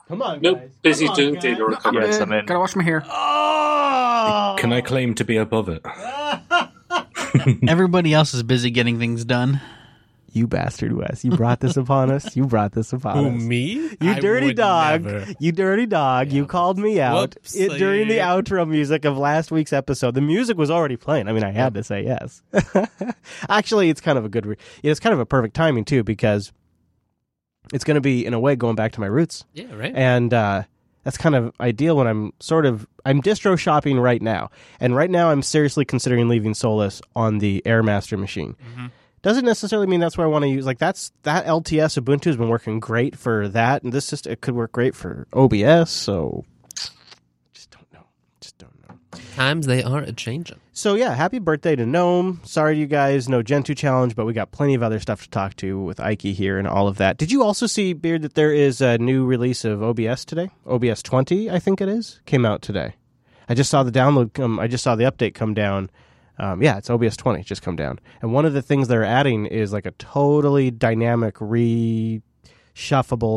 Come 0.08 0.20
on, 0.22 0.40
Nope, 0.42 0.58
guys. 0.60 0.70
busy 0.82 1.04
Come 1.06 1.12
on, 1.12 1.16
doing 1.16 1.34
guys. 1.34 1.42
data 1.42 1.64
recovery. 1.64 2.04
Yes, 2.06 2.20
I'm 2.20 2.32
in. 2.32 2.44
Gotta 2.46 2.60
wash 2.60 2.76
my 2.76 2.82
hair. 2.84 3.02
Oh! 3.08 4.56
Can 4.58 4.72
I 4.72 4.80
claim 4.80 5.14
to 5.14 5.24
be 5.24 5.36
above 5.38 5.68
it? 5.68 5.82
Everybody 7.68 8.12
else 8.14 8.34
is 8.34 8.42
busy 8.42 8.70
getting 8.70 8.98
things 8.98 9.24
done. 9.24 9.60
You 10.32 10.46
bastard, 10.48 10.92
Wes. 10.94 11.24
You 11.24 11.30
brought 11.30 11.60
this 11.60 11.76
upon 11.76 12.10
us. 12.10 12.34
You 12.36 12.44
brought 12.46 12.72
this 12.72 12.92
upon 12.92 13.16
Who 13.18 13.36
us. 13.36 13.42
me? 13.42 13.72
You 14.00 14.10
I 14.10 14.18
dirty 14.20 14.46
would 14.48 14.56
dog. 14.56 15.04
never. 15.04 15.26
You 15.38 15.52
dirty 15.52 15.86
dog. 15.86 16.32
You 16.32 16.44
called 16.46 16.76
me 16.76 17.00
out 17.00 17.36
Whoopsie. 17.42 17.70
it, 17.72 17.78
during 17.78 18.08
the 18.08 18.18
outro 18.18 18.68
music 18.68 19.04
of 19.04 19.16
last 19.16 19.52
week's 19.52 19.72
episode. 19.72 20.14
The 20.14 20.20
music 20.20 20.58
was 20.58 20.72
already 20.72 20.96
playing. 20.96 21.28
I 21.28 21.32
mean, 21.32 21.44
I 21.44 21.52
had 21.52 21.74
to 21.74 21.84
say 21.84 22.02
yes. 22.04 22.42
Actually, 23.48 23.90
it's 23.90 24.00
kind 24.00 24.18
of 24.18 24.24
a 24.24 24.28
good, 24.28 24.44
re- 24.44 24.56
it's 24.82 24.98
kind 24.98 25.12
of 25.14 25.20
a 25.20 25.26
perfect 25.26 25.54
timing 25.54 25.84
too 25.84 26.02
because 26.02 26.52
it's 27.72 27.84
going 27.84 27.96
to 27.96 28.00
be 28.00 28.26
in 28.26 28.34
a 28.34 28.40
way 28.40 28.56
going 28.56 28.76
back 28.76 28.92
to 28.92 29.00
my 29.00 29.06
roots. 29.06 29.44
Yeah, 29.54 29.72
right. 29.74 29.92
And 29.94 30.32
uh, 30.32 30.64
that's 31.04 31.16
kind 31.18 31.34
of 31.34 31.52
ideal 31.60 31.96
when 31.96 32.06
I'm 32.06 32.32
sort 32.40 32.66
of 32.66 32.86
I'm 33.04 33.22
distro 33.22 33.58
shopping 33.58 33.98
right 34.00 34.20
now. 34.20 34.50
And 34.80 34.96
right 34.96 35.10
now 35.10 35.30
I'm 35.30 35.42
seriously 35.42 35.84
considering 35.84 36.28
leaving 36.28 36.54
Solus 36.54 37.00
on 37.14 37.38
the 37.38 37.62
Airmaster 37.64 38.18
machine. 38.18 38.56
Doesn't 39.22 39.46
necessarily 39.46 39.86
mean 39.86 40.00
that's 40.00 40.18
where 40.18 40.26
I 40.26 40.30
want 40.30 40.42
to 40.42 40.48
use 40.48 40.66
like 40.66 40.78
that's 40.78 41.10
that 41.22 41.46
LTS 41.46 41.98
Ubuntu 42.02 42.24
has 42.24 42.36
been 42.36 42.50
working 42.50 42.78
great 42.78 43.16
for 43.16 43.48
that 43.48 43.82
and 43.82 43.92
this 43.92 44.10
just 44.10 44.26
it 44.26 44.42
could 44.42 44.54
work 44.54 44.72
great 44.72 44.94
for 44.94 45.26
OBS, 45.32 45.90
so 45.90 46.44
just 47.54 47.70
don't 47.70 47.90
know. 47.92 48.04
Just 48.42 48.58
don't 48.58 48.88
know. 48.88 49.20
Times 49.34 49.66
they 49.66 49.82
are 49.82 49.98
a 49.98 50.12
changing. 50.12 50.60
So 50.72 50.94
yeah, 50.94 51.12
happy 51.14 51.40
birthday 51.40 51.74
to 51.74 51.84
Gnome. 51.84 52.40
Sorry 52.44 52.78
you 52.78 52.86
guys, 52.86 53.28
no 53.28 53.42
Gentoo 53.42 53.74
challenge, 53.74 54.14
but 54.14 54.26
we 54.26 54.32
got 54.32 54.52
plenty 54.52 54.74
of 54.74 54.82
other 54.82 55.00
stuff 55.00 55.22
to 55.24 55.30
talk 55.30 55.56
to 55.56 55.80
with 55.82 55.98
Ike 55.98 56.22
here 56.22 56.56
and 56.56 56.68
all 56.68 56.86
of 56.86 56.98
that. 56.98 57.16
Did 57.16 57.32
you 57.32 57.42
also 57.42 57.66
see 57.66 57.92
Beard 57.94 58.22
that 58.22 58.34
there 58.34 58.52
is 58.52 58.80
a 58.80 58.96
new 58.98 59.24
release 59.24 59.64
of 59.64 59.82
OBS 59.82 60.24
today? 60.24 60.50
OBS 60.66 61.02
20, 61.02 61.50
I 61.50 61.58
think 61.58 61.80
it 61.80 61.88
is, 61.88 62.20
came 62.26 62.46
out 62.46 62.62
today. 62.62 62.94
I 63.48 63.54
just 63.54 63.70
saw 63.70 63.82
the 63.82 63.90
download 63.90 64.34
come. 64.34 64.60
I 64.60 64.68
just 64.68 64.84
saw 64.84 64.94
the 64.94 65.04
update 65.04 65.34
come 65.34 65.52
down. 65.52 65.90
Um, 66.38 66.62
yeah, 66.62 66.78
it's 66.78 66.88
OBS 66.88 67.16
20 67.16 67.42
just 67.42 67.62
come 67.62 67.74
down. 67.76 67.98
And 68.22 68.32
one 68.32 68.44
of 68.44 68.52
the 68.52 68.62
things 68.62 68.86
they're 68.88 69.04
adding 69.04 69.46
is 69.46 69.72
like 69.72 69.86
a 69.86 69.90
totally 69.92 70.70
dynamic 70.70 71.34
reshuffable 71.36 72.22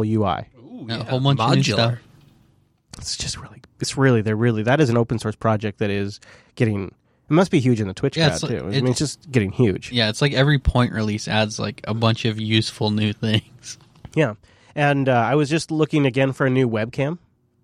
UI. 0.05 0.47
Ooh, 0.59 0.87
A 0.89 1.03
whole 1.03 1.19
bunch 1.19 1.39
of 1.39 1.55
new 1.55 1.63
stuff. 1.63 1.99
It's 2.97 3.15
just 3.17 3.37
really, 3.37 3.61
it's 3.79 3.97
really, 3.97 4.21
they're 4.21 4.35
really. 4.35 4.63
That 4.63 4.79
is 4.79 4.89
an 4.89 4.97
open 4.97 5.19
source 5.19 5.35
project 5.35 5.79
that 5.79 5.89
is 5.89 6.19
getting. 6.55 6.85
It 7.29 7.33
must 7.33 7.51
be 7.51 7.59
huge 7.59 7.81
in 7.81 7.87
the 7.87 7.93
Twitch 7.93 8.15
Yeah, 8.17 8.27
crowd 8.27 8.33
it's 8.35 8.43
like- 8.43 8.51
too. 8.51 8.57
I 8.59 8.61
mean, 8.69 8.73
it's- 8.75 8.89
it's 8.91 8.99
just 8.99 9.31
getting 9.31 9.51
huge. 9.51 9.91
Yeah, 9.91 10.09
it's 10.09 10.21
like 10.21 10.33
every 10.33 10.59
point 10.59 10.93
release 10.93 11.27
adds 11.27 11.59
like 11.59 11.81
a 11.85 11.93
bunch 11.93 12.23
of 12.25 12.39
useful 12.39 12.89
new 12.91 13.11
things. 13.25 13.77
Yeah. 14.15 14.35
And 14.75 15.09
uh, 15.09 15.13
I 15.13 15.35
was 15.35 15.49
just 15.49 15.71
looking 15.71 16.05
again 16.05 16.31
for 16.33 16.45
a 16.45 16.49
new 16.49 16.69
webcam. 16.69 17.17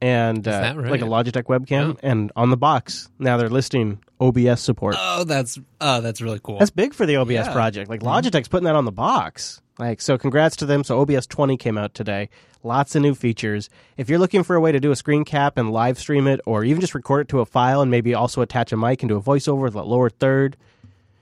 And 0.03 0.45
uh, 0.47 0.73
right? 0.75 0.91
like 0.91 1.01
a 1.01 1.05
Logitech 1.05 1.43
webcam. 1.43 1.97
And 2.03 2.31
on 2.35 2.49
the 2.49 2.57
box 2.57 3.09
now 3.19 3.37
they're 3.37 3.49
listing 3.49 3.99
OBS 4.19 4.59
support. 4.61 4.95
Oh, 4.99 5.23
that's 5.23 5.57
oh, 5.79 6.01
that's 6.01 6.21
really 6.21 6.41
cool. 6.43 6.59
That's 6.59 6.71
big 6.71 6.93
for 6.93 7.05
the 7.05 7.15
OBS 7.15 7.31
Yeah. 7.31 7.53
project. 7.53 7.89
Like 7.89 8.01
Logitech's 8.01 8.49
putting 8.49 8.65
that 8.65 8.75
on 8.75 8.83
the 8.85 8.91
box. 8.91 9.61
Like 9.79 10.01
so, 10.01 10.17
congrats 10.17 10.57
to 10.57 10.65
them. 10.65 10.83
So 10.83 10.99
OBS 10.99 11.25
20 11.27 11.55
came 11.57 11.77
out 11.77 11.93
today. 11.93 12.29
Lots 12.63 12.95
of 12.95 13.01
new 13.01 13.15
features. 13.15 13.69
If 13.97 14.09
you're 14.09 14.19
looking 14.19 14.43
for 14.43 14.55
a 14.55 14.61
way 14.61 14.71
to 14.73 14.79
do 14.79 14.91
a 14.91 14.95
screen 14.95 15.23
cap 15.23 15.57
and 15.57 15.71
live 15.71 15.97
stream 15.97 16.27
it, 16.27 16.41
or 16.45 16.63
even 16.63 16.81
just 16.81 16.93
record 16.95 17.21
it 17.21 17.27
to 17.29 17.39
a 17.39 17.45
file 17.45 17.81
and 17.81 17.89
maybe 17.89 18.13
also 18.13 18.41
attach 18.41 18.71
a 18.71 18.77
mic 18.77 19.01
and 19.03 19.09
do 19.09 19.17
a 19.17 19.21
voiceover 19.21 19.61
with 19.61 19.75
a 19.75 19.83
lower 19.83 20.09
third, 20.09 20.55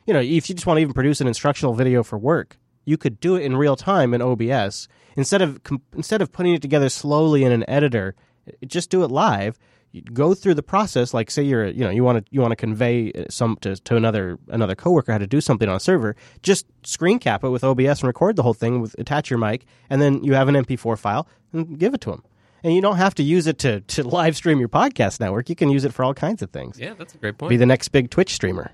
you 0.05 0.13
know, 0.13 0.19
if 0.19 0.49
you 0.49 0.55
just 0.55 0.65
want 0.65 0.77
to 0.77 0.81
even 0.81 0.93
produce 0.93 1.21
an 1.21 1.27
instructional 1.27 1.73
video 1.73 2.03
for 2.03 2.17
work, 2.17 2.57
you 2.85 2.97
could 2.97 3.19
do 3.19 3.35
it 3.35 3.43
in 3.43 3.55
real 3.55 3.75
time 3.75 4.13
in 4.13 4.21
OBS 4.21 4.87
instead 5.15 5.41
of 5.41 5.63
com- 5.63 5.81
instead 5.95 6.21
of 6.21 6.31
putting 6.31 6.53
it 6.53 6.61
together 6.63 6.89
slowly 6.89 7.43
in 7.43 7.51
an 7.51 7.63
editor. 7.69 8.15
Just 8.65 8.89
do 8.89 9.03
it 9.03 9.11
live. 9.11 9.57
You 9.91 10.01
go 10.01 10.33
through 10.33 10.53
the 10.53 10.63
process. 10.63 11.13
Like, 11.13 11.29
say 11.29 11.43
you're, 11.43 11.67
you 11.67 11.83
know, 11.83 11.89
you 11.89 12.03
want 12.03 12.25
to 12.25 12.31
you 12.31 12.39
want 12.39 12.51
to 12.51 12.55
convey 12.55 13.11
uh, 13.11 13.25
some 13.29 13.57
to, 13.61 13.75
to 13.75 13.95
another 13.95 14.39
another 14.47 14.75
coworker 14.75 15.11
how 15.11 15.17
to 15.17 15.27
do 15.27 15.41
something 15.41 15.67
on 15.67 15.75
a 15.75 15.79
server. 15.79 16.15
Just 16.43 16.65
screen 16.83 17.19
cap 17.19 17.43
it 17.43 17.49
with 17.49 17.63
OBS 17.63 18.01
and 18.01 18.03
record 18.03 18.35
the 18.35 18.43
whole 18.43 18.53
thing 18.53 18.79
with 18.81 18.95
attach 18.97 19.29
your 19.29 19.39
mic, 19.39 19.65
and 19.89 20.01
then 20.01 20.23
you 20.23 20.33
have 20.33 20.47
an 20.47 20.55
MP4 20.55 20.97
file 20.97 21.27
and 21.51 21.77
give 21.77 21.93
it 21.93 22.01
to 22.01 22.11
them. 22.11 22.23
And 22.63 22.75
you 22.75 22.81
don't 22.81 22.97
have 22.97 23.15
to 23.15 23.23
use 23.23 23.47
it 23.47 23.57
to 23.59 23.81
to 23.81 24.03
live 24.07 24.37
stream 24.37 24.59
your 24.59 24.69
podcast 24.69 25.19
network. 25.19 25.49
You 25.49 25.55
can 25.55 25.69
use 25.69 25.83
it 25.83 25.93
for 25.93 26.05
all 26.05 26.13
kinds 26.13 26.41
of 26.41 26.51
things 26.51 26.79
yeah, 26.79 26.93
that's 26.93 27.13
a 27.13 27.17
great 27.17 27.37
point. 27.37 27.49
be 27.49 27.57
the 27.57 27.65
next 27.65 27.89
big 27.89 28.09
Twitch 28.09 28.33
streamer. 28.33 28.71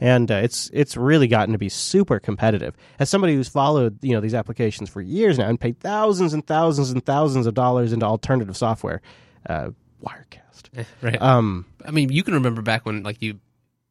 And 0.00 0.30
uh, 0.30 0.36
it's 0.36 0.70
it's 0.72 0.96
really 0.96 1.26
gotten 1.26 1.52
to 1.52 1.58
be 1.58 1.68
super 1.68 2.18
competitive. 2.20 2.76
As 2.98 3.08
somebody 3.08 3.34
who's 3.34 3.48
followed 3.48 3.98
you 4.02 4.12
know 4.12 4.20
these 4.20 4.34
applications 4.34 4.88
for 4.90 5.00
years 5.00 5.38
now 5.38 5.48
and 5.48 5.58
paid 5.58 5.80
thousands 5.80 6.34
and 6.34 6.46
thousands 6.46 6.90
and 6.90 7.04
thousands 7.04 7.46
of 7.46 7.54
dollars 7.54 7.92
into 7.92 8.04
alternative 8.06 8.56
software, 8.56 9.00
uh, 9.48 9.70
Wirecast. 10.04 10.84
right. 11.02 11.20
Um, 11.20 11.66
I 11.84 11.90
mean, 11.90 12.10
you 12.12 12.22
can 12.22 12.34
remember 12.34 12.62
back 12.62 12.84
when 12.86 13.02
like 13.02 13.22
you 13.22 13.38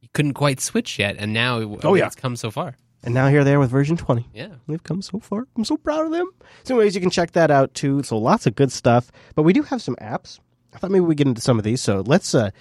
you 0.01 0.09
couldn't 0.13 0.33
quite 0.33 0.59
switch 0.61 0.99
yet, 0.99 1.15
and 1.17 1.33
now 1.33 1.59
it, 1.59 1.79
Oh, 1.83 1.95
yeah. 1.95 2.05
it's 2.05 2.15
come 2.15 2.35
so 2.35 2.51
far. 2.51 2.75
and 3.03 3.13
now 3.13 3.27
here 3.27 3.43
they 3.43 3.53
are 3.53 3.59
with 3.59 3.71
version 3.71 3.97
twenty. 3.97 4.27
Yeah. 4.33 4.49
They've 4.67 4.81
come 4.83 5.01
so 5.01 5.19
far. 5.19 5.47
I'm 5.57 5.65
so 5.65 5.77
proud 5.77 6.05
of 6.05 6.11
them. 6.11 6.29
So, 6.63 6.75
anyways, 6.75 6.93
you 6.95 7.01
can 7.01 7.09
check 7.09 7.31
that 7.31 7.49
out 7.51 7.73
too. 7.73 8.03
So, 8.03 8.17
lots 8.17 8.45
of 8.45 8.55
good 8.55 8.71
stuff. 8.71 9.11
But 9.35 9.43
we 9.43 9.53
do 9.53 9.63
have 9.63 9.81
some 9.81 9.95
apps. 9.95 10.39
I 10.73 10.77
thought 10.77 10.91
maybe 10.91 11.05
we 11.05 11.15
get 11.15 11.27
into 11.27 11.41
some 11.41 11.57
of 11.57 11.63
these. 11.63 11.81
So, 11.81 12.03
let's 12.05 12.35
uh, 12.35 12.51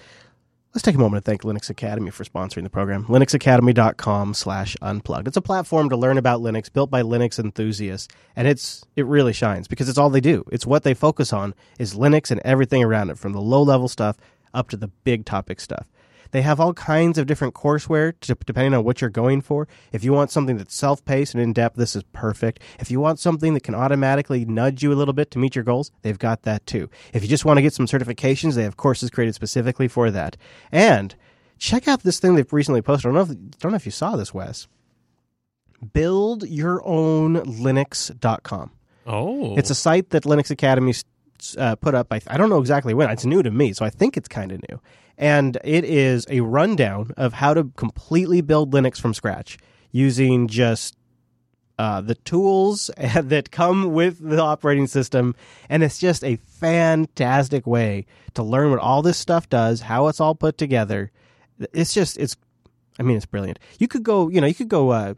let's 0.74 0.82
take 0.82 0.96
a 0.96 0.98
moment 0.98 1.24
to 1.24 1.30
thank 1.30 1.42
Linux 1.42 1.70
Academy 1.70 2.10
for 2.10 2.24
sponsoring 2.24 2.64
the 2.64 2.70
program. 2.70 3.04
LinuxAcademy.com/slash 3.04 4.76
unplugged. 4.82 5.28
It's 5.28 5.36
a 5.36 5.42
platform 5.42 5.88
to 5.90 5.96
learn 5.96 6.18
about 6.18 6.40
Linux, 6.40 6.72
built 6.72 6.90
by 6.90 7.02
Linux 7.02 7.38
enthusiasts, 7.38 8.08
and 8.34 8.48
it's 8.48 8.84
it 8.96 9.06
really 9.06 9.32
shines 9.32 9.68
because 9.68 9.88
it's 9.88 9.98
all 9.98 10.10
they 10.10 10.20
do. 10.20 10.44
It's 10.50 10.66
what 10.66 10.82
they 10.82 10.94
focus 10.94 11.32
on 11.32 11.54
is 11.78 11.94
Linux 11.94 12.30
and 12.30 12.40
everything 12.44 12.82
around 12.82 13.10
it, 13.10 13.18
from 13.18 13.32
the 13.32 13.40
low 13.40 13.62
level 13.62 13.88
stuff 13.88 14.16
up 14.52 14.68
to 14.70 14.76
the 14.76 14.88
big 14.88 15.24
topic 15.24 15.60
stuff. 15.60 15.86
They 16.34 16.42
have 16.42 16.58
all 16.58 16.74
kinds 16.74 17.16
of 17.16 17.28
different 17.28 17.54
courseware 17.54 18.12
to, 18.22 18.34
depending 18.44 18.74
on 18.74 18.82
what 18.82 19.00
you're 19.00 19.08
going 19.08 19.40
for. 19.40 19.68
If 19.92 20.02
you 20.02 20.12
want 20.12 20.32
something 20.32 20.56
that's 20.56 20.74
self 20.74 21.04
paced 21.04 21.32
and 21.32 21.40
in 21.40 21.52
depth, 21.52 21.76
this 21.76 21.94
is 21.94 22.02
perfect. 22.12 22.58
If 22.80 22.90
you 22.90 22.98
want 22.98 23.20
something 23.20 23.54
that 23.54 23.62
can 23.62 23.76
automatically 23.76 24.44
nudge 24.44 24.82
you 24.82 24.92
a 24.92 24.98
little 24.98 25.14
bit 25.14 25.30
to 25.30 25.38
meet 25.38 25.54
your 25.54 25.62
goals, 25.62 25.92
they've 26.02 26.18
got 26.18 26.42
that 26.42 26.66
too. 26.66 26.90
If 27.12 27.22
you 27.22 27.28
just 27.28 27.44
want 27.44 27.58
to 27.58 27.62
get 27.62 27.72
some 27.72 27.86
certifications, 27.86 28.56
they 28.56 28.64
have 28.64 28.76
courses 28.76 29.10
created 29.10 29.36
specifically 29.36 29.86
for 29.86 30.10
that. 30.10 30.36
And 30.72 31.14
check 31.58 31.86
out 31.86 32.02
this 32.02 32.18
thing 32.18 32.34
they've 32.34 32.52
recently 32.52 32.82
posted. 32.82 33.12
I 33.12 33.14
don't 33.14 33.28
know 33.28 33.32
if, 33.32 33.38
don't 33.60 33.70
know 33.70 33.76
if 33.76 33.86
you 33.86 33.92
saw 33.92 34.16
this, 34.16 34.34
Wes. 34.34 34.66
BuildYourOwnLinux.com. 35.84 38.70
Oh, 39.06 39.56
It's 39.56 39.70
a 39.70 39.74
site 39.76 40.10
that 40.10 40.24
Linux 40.24 40.50
Academy 40.50 40.94
uh, 41.56 41.76
put 41.76 41.94
up. 41.94 42.12
I, 42.12 42.20
I 42.26 42.38
don't 42.38 42.50
know 42.50 42.58
exactly 42.58 42.92
when. 42.92 43.08
It's 43.10 43.24
new 43.24 43.40
to 43.40 43.52
me, 43.52 43.72
so 43.72 43.84
I 43.84 43.90
think 43.90 44.16
it's 44.16 44.26
kind 44.26 44.50
of 44.50 44.60
new. 44.68 44.80
And 45.16 45.58
it 45.64 45.84
is 45.84 46.26
a 46.28 46.40
rundown 46.40 47.12
of 47.16 47.34
how 47.34 47.54
to 47.54 47.70
completely 47.76 48.40
build 48.40 48.72
Linux 48.72 49.00
from 49.00 49.14
scratch 49.14 49.58
using 49.92 50.48
just 50.48 50.96
uh, 51.78 52.00
the 52.00 52.14
tools 52.14 52.90
that 52.96 53.50
come 53.50 53.92
with 53.92 54.18
the 54.18 54.40
operating 54.40 54.86
system. 54.86 55.34
And 55.68 55.82
it's 55.82 55.98
just 55.98 56.24
a 56.24 56.36
fantastic 56.36 57.66
way 57.66 58.06
to 58.34 58.42
learn 58.42 58.70
what 58.70 58.80
all 58.80 59.02
this 59.02 59.18
stuff 59.18 59.48
does, 59.48 59.82
how 59.82 60.08
it's 60.08 60.20
all 60.20 60.34
put 60.34 60.58
together. 60.58 61.10
It's 61.72 61.94
just, 61.94 62.18
it's, 62.18 62.36
I 62.98 63.02
mean, 63.02 63.16
it's 63.16 63.26
brilliant. 63.26 63.58
You 63.78 63.88
could 63.88 64.02
go, 64.02 64.28
you 64.28 64.40
know, 64.40 64.46
you 64.46 64.54
could 64.54 64.68
go, 64.68 64.90
uh, 64.90 65.14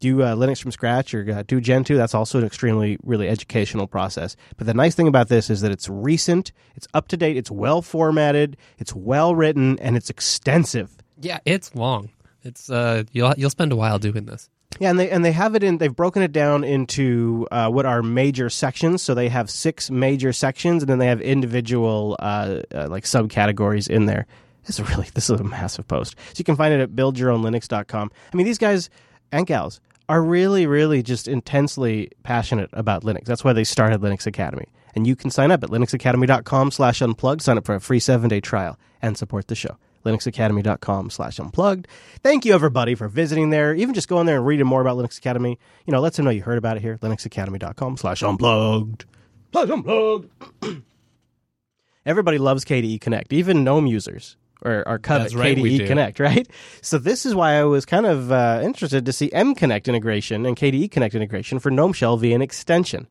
do 0.00 0.22
uh, 0.22 0.34
Linux 0.34 0.62
from 0.62 0.70
scratch 0.70 1.14
or 1.14 1.28
uh, 1.30 1.42
do 1.46 1.60
Gentoo. 1.60 1.96
That's 1.96 2.14
also 2.14 2.38
an 2.38 2.44
extremely, 2.44 2.98
really 3.02 3.28
educational 3.28 3.86
process. 3.86 4.36
But 4.56 4.66
the 4.66 4.74
nice 4.74 4.94
thing 4.94 5.08
about 5.08 5.28
this 5.28 5.50
is 5.50 5.60
that 5.62 5.70
it's 5.70 5.88
recent, 5.88 6.52
it's 6.76 6.86
up 6.94 7.08
to 7.08 7.16
date, 7.16 7.36
it's 7.36 7.50
well 7.50 7.82
formatted, 7.82 8.56
it's 8.78 8.94
well 8.94 9.34
written, 9.34 9.78
and 9.80 9.96
it's 9.96 10.10
extensive. 10.10 10.96
yeah, 11.20 11.38
it's 11.44 11.74
long. 11.74 12.10
It's 12.42 12.70
uh, 12.70 13.02
you'll 13.12 13.34
you'll 13.36 13.50
spend 13.50 13.72
a 13.72 13.76
while 13.76 13.98
doing 13.98 14.26
this. 14.26 14.48
Yeah, 14.80 14.90
and 14.90 14.98
they 14.98 15.10
and 15.10 15.24
they 15.24 15.32
have 15.32 15.54
it 15.54 15.64
in. 15.64 15.78
They've 15.78 15.94
broken 15.94 16.22
it 16.22 16.30
down 16.32 16.62
into 16.62 17.48
uh, 17.50 17.68
what 17.68 17.84
are 17.84 18.02
major 18.02 18.48
sections. 18.48 19.02
So 19.02 19.14
they 19.14 19.28
have 19.28 19.50
six 19.50 19.90
major 19.90 20.32
sections, 20.32 20.82
and 20.82 20.88
then 20.88 20.98
they 20.98 21.06
have 21.06 21.20
individual 21.20 22.16
uh, 22.20 22.60
uh, 22.72 22.86
like 22.88 23.04
subcategories 23.04 23.88
in 23.88 24.06
there. 24.06 24.26
This 24.66 24.78
is 24.78 24.88
really 24.88 25.08
this 25.14 25.28
is 25.28 25.40
a 25.40 25.44
massive 25.44 25.88
post. 25.88 26.14
So 26.28 26.34
you 26.36 26.44
can 26.44 26.56
find 26.56 26.72
it 26.72 26.80
at 26.80 26.90
buildyourownlinux.com. 26.90 28.10
I 28.32 28.36
mean, 28.36 28.46
these 28.46 28.58
guys 28.58 28.88
and 29.32 29.46
gals 29.46 29.80
are 30.08 30.22
really, 30.22 30.66
really 30.66 31.02
just 31.02 31.28
intensely 31.28 32.10
passionate 32.22 32.70
about 32.72 33.02
Linux. 33.04 33.26
That's 33.26 33.44
why 33.44 33.52
they 33.52 33.64
started 33.64 34.00
Linux 34.00 34.26
Academy. 34.26 34.66
And 34.94 35.06
you 35.06 35.14
can 35.14 35.30
sign 35.30 35.50
up 35.50 35.62
at 35.62 35.70
linuxacademy.com 35.70 36.70
slash 36.70 37.02
unplugged, 37.02 37.42
sign 37.42 37.58
up 37.58 37.66
for 37.66 37.74
a 37.74 37.80
free 37.80 38.00
seven-day 38.00 38.40
trial, 38.40 38.78
and 39.02 39.18
support 39.18 39.48
the 39.48 39.54
show. 39.54 39.76
linuxacademy.com 40.04 41.10
slash 41.10 41.38
unplugged. 41.38 41.86
Thank 42.22 42.44
you, 42.46 42.54
everybody, 42.54 42.94
for 42.94 43.08
visiting 43.08 43.50
there. 43.50 43.74
Even 43.74 43.94
just 43.94 44.08
going 44.08 44.26
there 44.26 44.38
and 44.38 44.46
reading 44.46 44.66
more 44.66 44.80
about 44.80 44.96
Linux 44.96 45.18
Academy. 45.18 45.58
You 45.86 45.92
know, 45.92 46.00
let 46.00 46.14
them 46.14 46.24
know 46.24 46.30
you 46.30 46.42
heard 46.42 46.58
about 46.58 46.78
it 46.78 46.80
here. 46.80 46.96
linuxacademy.com 46.98 47.98
slash 47.98 48.22
unplugged. 48.22 49.04
Slash 49.52 49.68
unplugged. 49.68 50.30
Everybody 52.06 52.38
loves 52.38 52.64
KDE 52.64 53.02
Connect, 53.02 53.34
even 53.34 53.62
GNOME 53.64 53.86
users 53.86 54.37
or, 54.62 54.86
or 54.88 54.98
covet 54.98 55.34
right, 55.34 55.56
KDE. 55.56 55.86
Connect, 55.86 56.20
right? 56.20 56.48
So 56.82 56.98
this 56.98 57.24
is 57.26 57.34
why 57.34 57.54
I 57.54 57.64
was 57.64 57.84
kind 57.84 58.06
of 58.06 58.32
uh, 58.32 58.60
interested 58.62 59.06
to 59.06 59.12
see 59.12 59.32
M 59.32 59.54
Connect 59.54 59.88
integration 59.88 60.46
and 60.46 60.56
KDE 60.56 60.90
Connect 60.90 61.14
integration 61.14 61.58
for 61.58 61.70
GNOME 61.70 61.92
Shell 61.92 62.16
via 62.18 62.34
an 62.34 62.42
extension. 62.42 63.06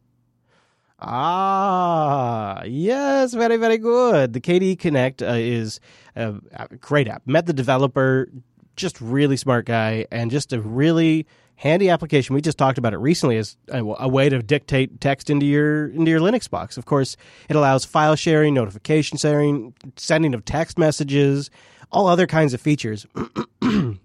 Ah, 0.99 2.63
yes, 2.63 3.33
very, 3.33 3.57
very 3.57 3.77
good. 3.77 4.33
The 4.33 4.41
KDE 4.41 4.79
Connect 4.79 5.21
uh, 5.21 5.35
is 5.35 5.79
a 6.15 6.35
great 6.79 7.07
app. 7.07 7.21
Met 7.27 7.45
the 7.45 7.53
developer, 7.53 8.29
just 8.75 8.99
really 8.99 9.37
smart 9.37 9.65
guy, 9.65 10.07
and 10.11 10.31
just 10.31 10.53
a 10.53 10.59
really 10.59 11.27
handy 11.57 11.89
application. 11.89 12.33
We 12.33 12.41
just 12.41 12.57
talked 12.57 12.77
about 12.77 12.93
it 12.93 12.97
recently 12.97 13.37
as 13.37 13.57
a, 13.69 13.79
a 13.79 14.07
way 14.07 14.29
to 14.29 14.41
dictate 14.41 15.01
text 15.01 15.29
into 15.29 15.45
your 15.45 15.89
into 15.89 16.09
your 16.09 16.21
Linux 16.21 16.49
box. 16.49 16.77
Of 16.77 16.85
course, 16.85 17.17
it 17.49 17.55
allows 17.55 17.83
file 17.83 18.15
sharing, 18.15 18.53
notification 18.53 19.17
sharing, 19.17 19.73
sending 19.97 20.33
of 20.33 20.45
text 20.45 20.77
messages, 20.77 21.49
all 21.91 22.07
other 22.07 22.25
kinds 22.27 22.53
of 22.53 22.61
features. 22.61 23.05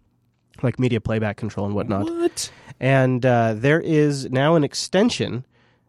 like 0.63 0.79
media 0.79 1.01
playback 1.01 1.37
control 1.37 1.67
and 1.67 1.75
whatnot. 1.75 2.05
What? 2.05 2.51
And 2.81 3.25
uh, 3.25 3.55
there 3.55 3.81
is 3.81 4.31
now 4.31 4.55
an 4.55 4.65
extension 4.65 5.45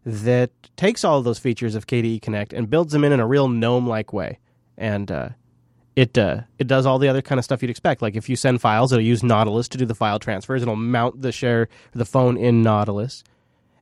that 0.05 0.51
takes 0.75 1.03
all 1.03 1.19
of 1.19 1.23
those 1.23 1.39
features 1.39 1.75
of 1.75 1.87
KDE 1.87 2.21
Connect 2.21 2.53
and 2.53 2.69
builds 2.69 2.91
them 2.91 3.03
in 3.03 3.11
in 3.11 3.19
a 3.19 3.27
real 3.27 3.47
GNOME-like 3.47 4.11
way. 4.11 4.39
And 4.77 5.11
uh, 5.11 5.29
it 5.95 6.17
uh, 6.17 6.41
it 6.59 6.67
does 6.67 6.85
all 6.85 6.99
the 6.99 7.07
other 7.07 7.21
kind 7.21 7.39
of 7.39 7.45
stuff 7.45 7.61
you'd 7.61 7.71
expect. 7.71 8.01
Like 8.01 8.15
if 8.15 8.27
you 8.29 8.35
send 8.35 8.61
files, 8.61 8.91
it'll 8.91 9.03
use 9.03 9.23
Nautilus 9.23 9.67
to 9.69 9.77
do 9.77 9.85
the 9.85 9.95
file 9.95 10.19
transfers. 10.19 10.61
It'll 10.61 10.75
mount 10.75 11.21
the 11.21 11.31
share 11.31 11.67
the 11.93 12.05
phone 12.05 12.37
in 12.37 12.61
Nautilus, 12.61 13.23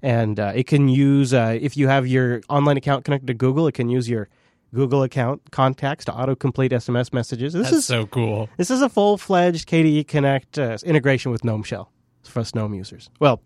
and 0.02 0.40
uh, 0.40 0.52
it 0.56 0.68
can 0.68 0.90
use 0.90 1.34
uh, 1.34 1.58
if 1.60 1.78
you 1.78 1.88
have 1.88 2.08
your 2.08 2.42
online 2.50 2.78
account 2.78 3.06
connected 3.06 3.28
to 3.28 3.34
Google, 3.34 3.68
it 3.68 3.74
can 3.74 3.90
use 3.90 4.10
your 4.10 4.28
Google 4.74 5.04
account 5.04 5.42
contacts 5.52 6.06
to 6.06 6.12
autocomplete 6.12 6.72
SMS 6.72 7.12
messages. 7.14 7.54
This 7.54 7.64
That's 7.64 7.76
is 7.78 7.86
so 7.86 8.06
cool. 8.08 8.50
this 8.58 8.72
is 8.72 8.82
a 8.82 8.90
full 8.90 9.18
fledged 9.18 9.68
KDE 9.70 10.08
Connect 10.08 10.58
uh, 10.58 10.78
integration 10.86 11.32
with 11.32 11.44
GNOME 11.44 11.64
Shell 11.64 11.92
for 12.24 12.40
us 12.40 12.56
GNOME 12.56 12.74
users. 12.74 13.10
Well, 13.20 13.42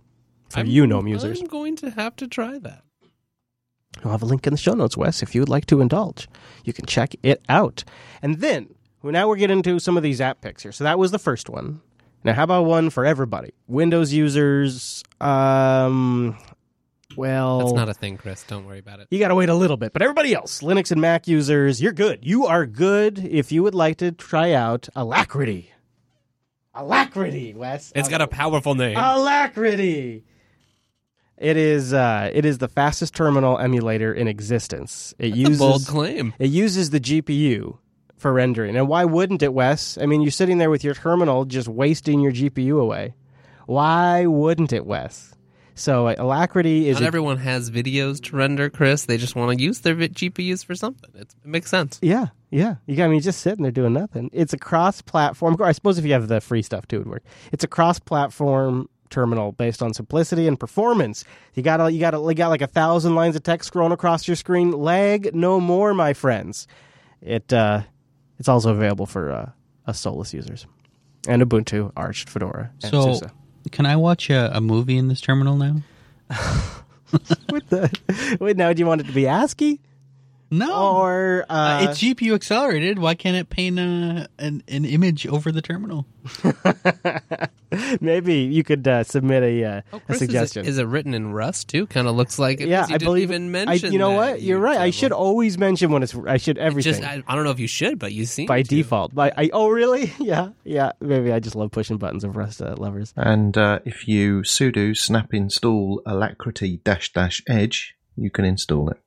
for 0.50 0.60
I'm- 0.60 0.68
you 0.68 0.86
GNOME 0.88 1.08
users. 1.08 1.42
I'm 1.42 1.48
going 1.48 1.76
to 1.78 1.90
have 1.92 2.16
to 2.18 2.28
try 2.28 2.60
that. 2.60 2.84
I'll 4.04 4.12
have 4.12 4.22
a 4.22 4.26
link 4.26 4.46
in 4.46 4.54
the 4.54 4.58
show 4.58 4.74
notes, 4.74 4.98
Wes, 4.98 5.24
if 5.24 5.34
you 5.34 5.42
would 5.42 5.50
like 5.50 5.66
to 5.68 5.82
indulge. 5.82 6.28
You 6.64 6.74
can 6.74 6.86
check 6.86 7.16
it 7.24 7.42
out. 7.50 7.84
And 8.22 8.40
then, 8.40 8.74
well, 9.02 9.14
now 9.14 9.28
we're 9.28 9.38
getting 9.38 9.58
into 9.58 9.80
some 9.80 9.98
of 9.98 10.04
these 10.04 10.22
app 10.22 10.42
picks 10.42 10.64
here. 10.64 10.72
So 10.72 10.84
that 10.84 11.00
was 11.00 11.12
the 11.12 11.20
first 11.20 11.50
one. 11.50 11.82
Now, 12.24 12.34
how 12.34 12.44
about 12.44 12.64
one 12.66 12.90
for 12.90 13.06
everybody? 13.06 13.54
Windows 13.68 14.12
users, 14.12 15.04
um, 15.22 16.38
well, 17.16 17.60
That's 17.60 17.74
not 17.74 17.88
a 17.90 17.94
thing, 17.94 18.18
Chris. 18.18 18.44
Don't 18.44 18.66
worry 18.66 18.80
about 18.80 19.00
it. 19.00 19.08
you 19.12 19.20
got 19.20 19.30
to 19.30 19.36
wait 19.36 19.50
a 19.50 19.54
little 19.54 19.78
bit. 19.78 19.94
But 19.94 20.02
everybody 20.02 20.34
else, 20.34 20.62
Linux 20.62 20.92
and 20.92 21.00
Mac 21.00 21.28
users, 21.28 21.82
you're 21.82 21.94
good. 21.94 22.26
You 22.26 22.46
are 22.48 22.66
good 22.66 23.20
if 23.20 23.52
you 23.52 23.64
would 23.64 23.76
like 23.76 23.98
to 23.98 24.12
try 24.12 24.54
out 24.54 24.90
Alacritty. 24.96 25.68
Alacritty, 26.76 27.56
Wes. 27.56 27.94
It's 27.96 28.10
got 28.10 28.22
a 28.22 28.28
powerful 28.28 28.76
name. 28.76 28.98
Alacritty. 28.98 30.24
It 31.38 31.58
is 31.58 31.94
uh, 31.94 32.32
it 32.34 32.46
is 32.46 32.60
the 32.60 32.68
fastest 32.70 33.14
terminal 33.14 33.58
emulator 33.60 34.14
in 34.14 34.28
existence. 34.28 35.14
It 35.20 35.30
That's 35.30 35.38
uses 35.38 35.60
bold 35.60 35.86
claim. 35.86 36.34
it 36.40 36.50
uses 36.50 36.92
the 36.92 37.00
GPU 37.00 37.78
for 38.18 38.32
rendering. 38.32 38.78
And 38.78 38.88
why 38.88 39.04
wouldn't 39.04 39.44
it, 39.44 39.54
Wes? 39.54 39.98
I 39.98 40.06
mean, 40.06 40.22
you're 40.22 40.32
sitting 40.32 40.58
there 40.60 40.70
with 40.70 40.84
your 40.84 40.94
terminal 40.94 41.44
just 41.46 41.68
wasting 41.68 42.22
your 42.22 42.32
GPU 42.32 42.80
away. 42.82 43.16
Why 43.66 44.26
wouldn't 44.26 44.72
it, 44.72 44.86
Wes? 44.86 45.34
So 45.78 46.08
uh, 46.08 46.16
Alacritty 46.16 46.86
is 46.86 46.96
Not 46.96 47.04
a- 47.04 47.08
everyone 47.08 47.38
has 47.40 47.70
videos 47.70 48.22
to 48.24 48.36
render, 48.38 48.70
Chris. 48.70 49.06
They 49.06 49.18
just 49.18 49.36
want 49.36 49.58
to 49.58 49.62
use 49.62 49.82
their 49.82 49.94
vi- 49.96 50.08
GPUs 50.08 50.64
for 50.64 50.74
something. 50.74 51.10
It's, 51.16 51.34
it 51.44 51.46
makes 51.46 51.70
sense. 51.70 52.00
Yeah, 52.02 52.28
yeah. 52.50 52.76
You 52.86 52.96
got 52.96 53.06
I 53.06 53.08
mean 53.10 53.20
just 53.20 53.42
sitting 53.42 53.64
there 53.64 53.74
doing 53.74 53.92
nothing. 53.92 54.30
It's 54.32 54.54
a 54.54 54.58
cross-platform. 54.58 55.58
I 55.62 55.74
suppose 55.74 55.98
if 55.98 56.06
you 56.06 56.14
have 56.14 56.30
the 56.30 56.40
free 56.40 56.62
stuff 56.62 56.88
too, 56.88 56.96
it 56.96 57.00
would 57.00 57.08
work. 57.10 57.24
It's 57.52 57.66
a 57.66 57.68
cross-platform 57.68 58.88
terminal 59.10 59.52
based 59.52 59.82
on 59.82 59.94
simplicity 59.94 60.48
and 60.48 60.60
performance. 60.60 61.24
You 61.54 61.64
got 61.64 61.86
you 61.94 62.00
got 62.00 62.14
you 62.22 62.34
got 62.34 62.50
like 62.50 62.62
a 62.62 62.68
thousand 62.68 63.16
lines 63.16 63.36
of 63.36 63.44
text 63.44 63.72
scrolling 63.72 63.92
across 63.94 64.28
your 64.28 64.36
screen. 64.36 64.72
Lag 64.72 65.34
no 65.36 65.60
more, 65.60 65.94
my 65.94 66.14
friends. 66.14 66.68
It 67.22 67.52
uh, 67.54 67.82
it's 68.40 68.50
also 68.50 68.72
available 68.72 69.06
for 69.06 69.32
uh, 69.32 69.50
us 69.88 70.00
Solus 70.00 70.34
users 70.34 70.66
and 71.28 71.42
Ubuntu, 71.42 71.92
Arch, 71.96 72.26
Fedora, 72.26 72.72
and 72.84 72.92
So, 72.92 73.14
SUSE. 73.14 73.24
can 73.72 73.86
I 73.86 73.96
watch 73.96 74.30
a, 74.30 74.56
a 74.56 74.62
movie 74.62 74.98
in 74.98 75.08
this 75.08 75.22
terminal 75.22 75.56
now? 75.58 75.78
What 77.50 77.70
the? 77.70 78.38
Wait, 78.42 78.58
now 78.58 78.74
do 78.74 78.80
you 78.80 78.86
want 78.86 79.00
it 79.02 79.08
to 79.08 79.14
be 79.14 79.26
ASCII 79.28 79.80
No. 80.52 80.98
or 80.98 81.46
uh, 81.50 81.54
Uh, 81.54 81.88
it's 81.90 82.00
GPU 82.02 82.34
accelerated. 82.36 83.00
Why 83.00 83.16
can't 83.16 83.36
it 83.36 83.50
paint 83.50 83.80
uh, 83.80 84.28
an, 84.38 84.64
an 84.68 84.86
image 84.86 85.26
over 85.28 85.52
the 85.52 85.62
terminal? 85.62 86.06
maybe 88.02 88.36
you 88.36 88.64
could 88.64 88.88
uh, 88.88 89.04
submit 89.04 89.44
a, 89.44 89.64
uh, 89.64 89.70
a 89.78 89.84
Oh, 89.94 90.00
Chris, 90.00 90.22
is 90.22 90.28
suggestion? 90.28 90.66
Is 90.66 90.78
it, 90.78 90.86
written 90.86 91.14
in 91.14 91.34
Rust 91.34 91.68
too? 91.70 91.88
Kind 91.88 92.08
of 92.08 92.16
looks 92.16 92.40
like 92.40 92.62
it. 92.62 92.68
yeah. 92.68 92.82
You 92.88 92.96
I 92.96 92.98
didn't 92.98 93.04
believe 93.08 93.32
even 93.32 93.48
I, 93.48 93.66
mention. 93.66 93.92
you 93.92 94.00
know 94.00 94.12
that, 94.12 94.18
what? 94.18 94.42
You're 94.42 94.58
you 94.60 94.64
right. 94.64 94.78
I 94.78 94.92
should 94.92 95.12
always 95.12 95.58
mention 95.58 95.92
when 95.92 96.04
it's. 96.04 96.16
I 96.16 96.38
should 96.38 96.58
everything 96.58 96.94
Just, 96.94 97.04
I, 97.04 97.24
I 97.28 97.36
don't 97.36 97.44
know 97.44 97.52
if 97.52 97.60
you 97.60 97.68
should, 97.68 98.00
but 98.00 98.14
you 98.14 98.26
seem 98.26 98.48
by 98.48 98.62
to. 98.62 98.68
default. 98.70 99.14
By 99.14 99.32
I. 99.36 99.50
Oh, 99.52 99.70
really? 99.70 100.14
Yeah, 100.20 100.50
yeah. 100.64 100.92
Maybe 101.02 101.32
I 101.32 101.40
just 101.40 101.56
love 101.56 101.72
pushing 101.72 101.98
buttons 101.98 102.24
of 102.24 102.36
Rust 102.36 102.62
uh, 102.62 102.76
lovers. 102.78 103.14
And 103.16 103.56
uh, 103.58 103.80
if 103.86 104.08
you 104.08 104.42
sudo 104.42 104.96
snap 104.98 105.34
install 105.34 106.02
alacritty 106.08 106.84
dash 106.84 107.14
dash 107.14 107.44
edge, 107.48 107.96
you 108.16 108.30
can 108.32 108.46
install 108.46 108.90
it. 108.90 108.98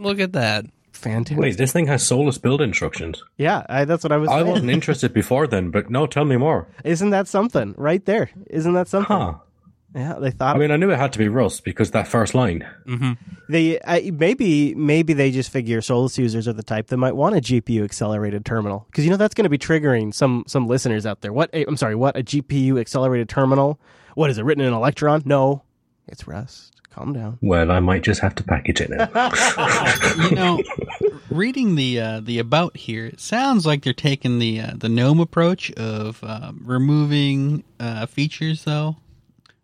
Look 0.00 0.20
at 0.20 0.32
that. 0.32 0.66
Fantastic. 0.92 1.38
Wait, 1.38 1.56
this 1.56 1.72
thing 1.72 1.86
has 1.86 2.06
Solus 2.06 2.36
build 2.36 2.60
instructions. 2.60 3.22
Yeah, 3.38 3.64
I, 3.68 3.84
that's 3.84 4.02
what 4.02 4.12
I 4.12 4.16
was. 4.16 4.28
I 4.28 4.40
saying. 4.40 4.46
wasn't 4.46 4.70
interested 4.70 5.14
before 5.14 5.46
then, 5.46 5.70
but 5.70 5.88
no, 5.90 6.06
tell 6.06 6.24
me 6.24 6.36
more. 6.36 6.68
Isn't 6.84 7.10
that 7.10 7.28
something 7.28 7.74
right 7.76 8.04
there? 8.04 8.30
Isn't 8.48 8.74
that 8.74 8.88
something? 8.88 9.16
Huh. 9.16 9.34
Yeah, 9.94 10.18
they 10.20 10.30
thought 10.30 10.54
I 10.54 10.58
mean, 10.58 10.70
I 10.70 10.76
knew 10.76 10.90
it 10.90 10.98
had 10.98 11.12
to 11.14 11.18
be 11.18 11.26
Rust 11.26 11.64
because 11.64 11.90
that 11.90 12.06
first 12.06 12.32
line. 12.32 12.64
Mm-hmm. 12.86 13.12
they 13.48 13.80
I, 13.84 14.12
maybe 14.12 14.72
maybe 14.76 15.14
they 15.14 15.32
just 15.32 15.50
figure 15.50 15.80
Solus 15.80 16.16
users 16.16 16.46
are 16.46 16.52
the 16.52 16.62
type 16.62 16.88
that 16.88 16.96
might 16.96 17.16
want 17.16 17.36
a 17.36 17.40
GPU 17.40 17.82
accelerated 17.82 18.44
terminal 18.44 18.86
because 18.86 19.04
you 19.04 19.10
know 19.10 19.16
that's 19.16 19.34
going 19.34 19.44
to 19.44 19.50
be 19.50 19.58
triggering 19.58 20.14
some 20.14 20.44
some 20.46 20.68
listeners 20.68 21.06
out 21.06 21.22
there. 21.22 21.32
What 21.32 21.50
I'm 21.52 21.76
sorry, 21.76 21.96
what 21.96 22.16
a 22.16 22.22
GPU 22.22 22.78
accelerated 22.80 23.28
terminal? 23.28 23.80
What 24.14 24.30
is 24.30 24.38
it 24.38 24.44
written 24.44 24.62
in 24.64 24.72
Electron? 24.72 25.22
No, 25.24 25.62
it's 26.10 26.26
Rust. 26.26 26.74
Calm 26.90 27.12
down. 27.12 27.38
Well, 27.40 27.70
I 27.70 27.78
might 27.78 28.02
just 28.02 28.20
have 28.20 28.34
to 28.34 28.42
package 28.42 28.80
it 28.80 28.90
now. 28.90 29.08
you 30.28 30.34
know, 30.34 30.60
reading 31.30 31.76
the 31.76 32.00
uh, 32.00 32.20
the 32.20 32.40
about 32.40 32.76
here, 32.76 33.06
it 33.06 33.20
sounds 33.20 33.64
like 33.64 33.84
they're 33.84 33.92
taking 33.92 34.40
the 34.40 34.60
uh, 34.60 34.72
the 34.74 34.88
GNOME 34.88 35.20
approach 35.20 35.70
of 35.72 36.22
um, 36.24 36.60
removing 36.64 37.62
uh, 37.78 38.06
features, 38.06 38.64
though, 38.64 38.96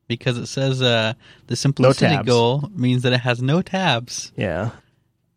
because 0.07 0.39
it 0.39 0.47
says 0.47 0.81
uh, 0.81 1.15
the 1.49 1.57
simplicity 1.57 2.15
tabs. 2.15 2.29
goal 2.29 2.71
means 2.73 3.03
that 3.03 3.13
it 3.13 3.21
has 3.23 3.43
no 3.43 3.61
tabs 3.61 4.31
Yeah. 4.37 4.71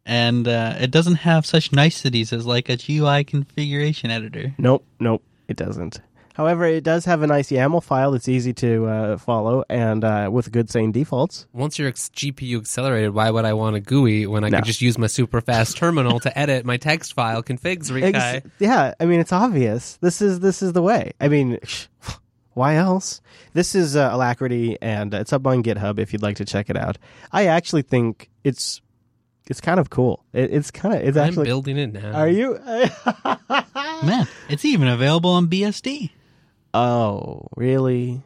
and 0.06 0.48
uh, 0.48 0.76
it 0.80 0.92
doesn't 0.92 1.16
have 1.16 1.44
such 1.46 1.72
niceties 1.72 2.32
as 2.32 2.46
like 2.46 2.70
a 2.70 2.78
GUI 2.78 3.24
configuration 3.24 4.12
editor. 4.12 4.54
Nope, 4.60 4.86
nope, 5.00 5.24
it 5.48 5.58
doesn't. 5.58 6.02
However, 6.40 6.64
it 6.64 6.86
does 6.86 7.04
have 7.04 7.22
a 7.22 7.28
nice 7.28 7.52
YAML 7.52 7.84
file 7.84 8.12
that's 8.12 8.30
easy 8.30 8.54
to 8.54 8.86
uh, 8.86 9.18
follow 9.18 9.66
and 9.70 10.06
uh, 10.06 10.30
with 10.32 10.50
good 10.54 10.70
sane 10.70 10.94
defaults. 10.94 11.46
Once 11.52 11.78
your 11.78 11.90
ex- 11.90 12.08
GPU 12.16 12.60
accelerated, 12.62 13.14
why 13.14 13.30
would 13.30 13.44
I 13.44 13.52
want 13.52 13.76
a 13.76 13.82
GUI 13.82 14.26
when 14.26 14.46
I 14.46 14.48
No. 14.50 14.60
could 14.60 14.66
just 14.68 14.82
use 14.82 14.98
my 14.98 15.08
super 15.08 15.42
fast 15.42 15.76
terminal 15.76 16.22
to 16.22 16.40
edit 16.40 16.64
my 16.66 16.78
text 16.78 17.12
file 17.14 17.44
configs, 17.44 17.92
Rikai? 17.92 18.14
Ex- 18.16 18.48
yeah, 18.58 18.94
I 19.02 19.06
mean 19.06 19.20
it's 19.20 19.34
obvious. 19.34 19.98
This 19.98 20.22
is 20.22 20.40
this 20.40 20.62
is 20.62 20.72
the 20.72 20.82
way. 20.82 21.12
I 21.20 21.28
mean, 21.28 21.60
why 22.54 22.76
else? 22.76 23.20
This 23.52 23.76
is 23.76 23.98
uh, 23.98 24.10
Alacritty, 24.16 24.78
and 24.82 25.14
it's 25.14 25.34
up 25.34 25.46
on 25.46 25.62
GitHub 25.62 26.00
if 26.00 26.14
you'd 26.14 26.22
like 26.24 26.38
to 26.38 26.46
check 26.46 26.70
it 26.70 26.78
out. 26.78 26.98
I 27.34 27.48
actually 27.48 27.82
think 27.82 28.30
it's 28.46 28.80
it's 29.50 29.60
kind 29.60 29.78
of 29.82 29.90
cool. 29.90 30.24
It, 30.32 30.54
it's 30.54 30.72
kind 30.72 30.96
of 30.96 31.02
it's 31.06 31.18
I'm 31.18 31.28
actually. 31.28 31.48
building 31.48 31.78
it 31.78 31.92
now. 31.92 32.14
Are 32.14 32.30
you? 32.30 32.58
Man, 34.06 34.26
it's 34.48 34.64
even 34.64 34.88
available 34.88 35.32
on 35.32 35.48
BSD. 35.48 36.12
Oh, 36.74 37.48
really? 37.56 38.22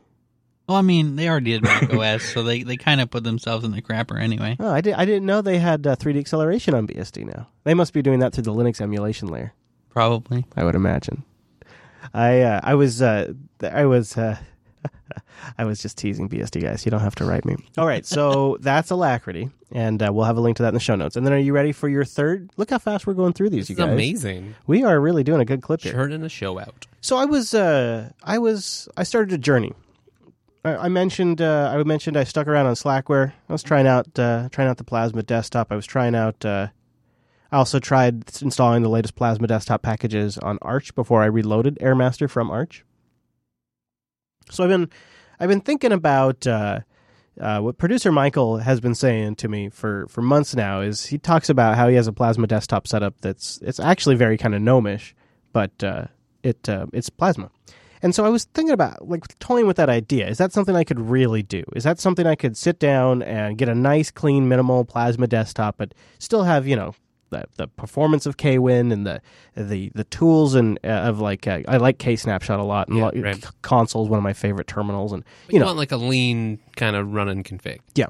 Well, 0.68 0.78
I 0.78 0.82
mean, 0.82 1.18
they 1.18 1.28
already 1.28 1.52
did 1.52 1.64
Mac 1.64 1.94
OS, 1.94 2.24
so 2.24 2.42
they, 2.42 2.64
they 2.64 2.78
kind 2.78 3.02
of 3.02 3.10
put 3.10 3.24
themselves 3.24 3.66
in 3.66 3.72
the 3.72 3.82
crapper 3.82 4.20
anyway. 4.20 4.56
Oh, 4.60 4.72
I 4.72 4.82
did. 4.82 4.94
I 4.94 5.06
didn't 5.06 5.26
know 5.26 5.42
they 5.42 5.60
had 5.60 5.86
uh, 5.86 5.96
3D 5.96 6.20
acceleration 6.20 6.74
on 6.74 6.88
BSD 6.88 7.26
now. 7.26 7.50
They 7.64 7.74
must 7.74 7.94
be 7.94 8.02
doing 8.02 8.20
that 8.20 8.34
through 8.34 8.44
the 8.44 8.54
Linux 8.54 8.80
emulation 8.80 9.28
layer. 9.28 9.54
Probably. 9.90 10.46
I 10.56 10.64
would 10.64 10.76
imagine. 10.76 11.24
I 12.14 12.42
uh, 12.42 12.60
I 12.64 12.76
was 12.76 13.02
uh, 13.02 13.34
I 13.62 13.86
was 13.86 14.18
uh, 14.18 14.38
I 15.58 15.66
was 15.66 15.82
just 15.82 15.98
teasing 15.98 16.30
BSD 16.30 16.62
guys. 16.62 16.86
You 16.86 16.92
don't 16.92 17.02
have 17.02 17.16
to 17.16 17.26
write 17.26 17.46
me. 17.46 17.56
All 17.78 17.86
right, 17.88 18.06
so 18.06 18.58
that's 18.62 18.90
Alacritty, 18.92 19.52
and 19.72 20.02
uh, 20.02 20.12
we'll 20.14 20.26
have 20.26 20.38
a 20.38 20.42
link 20.42 20.58
to 20.58 20.64
that 20.64 20.70
in 20.70 20.74
the 20.76 20.80
show 20.80 20.96
notes. 20.96 21.16
And 21.16 21.26
then, 21.26 21.34
are 21.34 21.38
you 21.38 21.54
ready 21.54 21.72
for 21.72 21.90
your 21.90 22.06
third? 22.06 22.50
Look 22.58 22.70
how 22.70 22.78
fast 22.78 23.06
we're 23.08 23.14
going 23.14 23.34
through 23.34 23.50
these, 23.50 23.68
This 23.68 23.78
you 23.78 23.84
is 23.84 23.86
guys. 23.88 23.94
amazing. 23.94 24.56
We 24.68 24.84
are 24.84 25.00
really 25.00 25.24
doing 25.24 25.42
a 25.42 25.46
good 25.46 25.62
clip 25.62 25.82
here. 25.82 25.92
Churning 25.94 26.22
the 26.22 26.30
show 26.30 26.60
out. 26.60 26.88
So 27.02 27.18
I 27.18 27.26
was 27.26 27.54
uh, 27.54 28.12
I 28.24 28.38
was 28.38 28.88
I 28.96 29.04
started 29.04 29.34
a 29.34 29.38
journey. 29.38 29.74
I, 30.64 30.76
I 30.76 30.88
mentioned 30.90 31.42
uh, 31.42 31.72
I 31.76 31.84
mentioned 31.84 32.16
I 32.16 32.24
stuck 32.24 32.48
around 32.48 32.66
on 32.68 32.76
Slackware. 32.76 33.34
I 33.50 33.52
was 33.52 33.64
trying 33.64 33.88
out 33.88 34.08
uh, 34.18 34.50
trying 34.52 34.68
out 34.70 34.78
the 34.78 34.84
Plasma 34.86 35.24
desktop. 35.24 35.72
I 35.72 35.76
was 35.76 35.86
trying 35.86 36.16
out. 36.16 36.46
Uh, 36.46 36.68
I 37.52 37.58
also 37.58 37.80
tried 37.80 38.24
installing 38.42 38.82
the 38.82 38.90
latest 38.90 39.16
Plasma 39.16 39.46
desktop 39.46 39.84
packages 39.84 40.40
on 40.40 40.58
Arch 40.64 40.96
before 40.96 41.22
I 41.22 41.26
reloaded 41.26 41.78
AirMaster 41.82 42.28
from 42.30 42.50
Arch. 42.50 42.84
So 44.50 44.64
I've 44.64 44.70
been 44.70 44.90
I've 45.40 45.50
been 45.50 45.62
thinking 45.62 45.92
about 45.92 46.46
uh, 46.48 46.82
uh, 47.40 47.60
what 47.60 47.78
producer 47.78 48.12
Michael 48.12 48.58
has 48.58 48.80
been 48.80 48.96
saying 48.96 49.36
to 49.36 49.48
me 49.48 49.70
for, 49.70 50.08
for 50.08 50.22
months 50.22 50.56
now. 50.56 50.82
Is 50.82 51.08
he 51.08 51.18
talks 51.18 51.50
about 51.50 51.76
how 51.76 51.88
he 51.88 51.96
has 51.96 52.08
a 52.08 52.14
Plasma 52.14 52.48
desktop 52.48 52.88
setup 52.88 53.20
that's 53.22 53.60
it's 53.62 53.80
actually 53.80 54.16
very 54.16 54.38
kind 54.38 54.54
of 54.54 54.62
gnomish, 54.62 55.16
but 55.52 55.84
uh, 55.84 56.06
it 56.44 56.70
uh, 56.70 56.86
it's 56.94 57.10
Plasma. 57.10 57.50
And 58.02 58.14
so 58.14 58.26
I 58.26 58.30
was 58.30 58.44
thinking 58.54 58.74
about 58.74 59.08
like 59.08 59.40
toying 59.40 59.66
with 59.66 59.78
that 59.78 59.90
idea. 59.90 60.28
Is 60.28 60.38
that 60.38 60.52
something 60.52 60.76
I 60.76 60.84
could 60.84 61.00
really 61.00 61.42
do? 61.42 61.64
Is 61.74 61.86
that 61.86 62.00
something 62.00 62.28
I 62.28 62.36
could 62.36 62.58
sit 62.58 62.78
down 62.78 63.24
and 63.24 63.58
get 63.58 63.70
a 63.70 63.76
nice, 63.76 64.12
clean, 64.12 64.50
minimal 64.50 64.84
Plasma 64.84 65.26
desktop, 65.26 65.78
but 65.78 65.94
still 66.20 66.44
have 66.44 66.68
you 66.68 66.76
know 66.76 66.94
the 67.34 67.44
the 67.58 67.68
performance 67.68 68.26
of 68.26 68.38
KWin 68.38 68.94
and 68.94 69.06
the 69.06 69.22
the 69.56 69.92
the 69.94 70.06
tools 70.06 70.56
and 70.56 70.80
uh, 70.84 70.88
of 71.10 71.20
like 71.20 71.46
uh, 71.48 71.60
I 71.68 71.78
like 71.78 71.98
K 71.98 72.16
Snapshot 72.16 72.60
a 72.60 72.64
lot 72.64 72.88
and 72.88 72.98
Yeah, 72.98 73.10
right. 73.22 73.36
c- 73.44 73.50
Konsole's 73.62 74.08
one 74.10 74.18
of 74.18 74.24
my 74.24 74.34
favorite 74.34 74.68
terminals 74.68 75.12
and 75.12 75.24
you 75.50 75.56
you, 75.56 75.60
know 75.60 75.66
want 75.66 75.78
like 75.78 75.92
a 75.92 75.98
lean 75.98 76.60
kind 76.78 76.96
of 76.96 77.14
run 77.14 77.28
and 77.30 77.44
config. 77.44 77.80
yeah. 77.96 78.08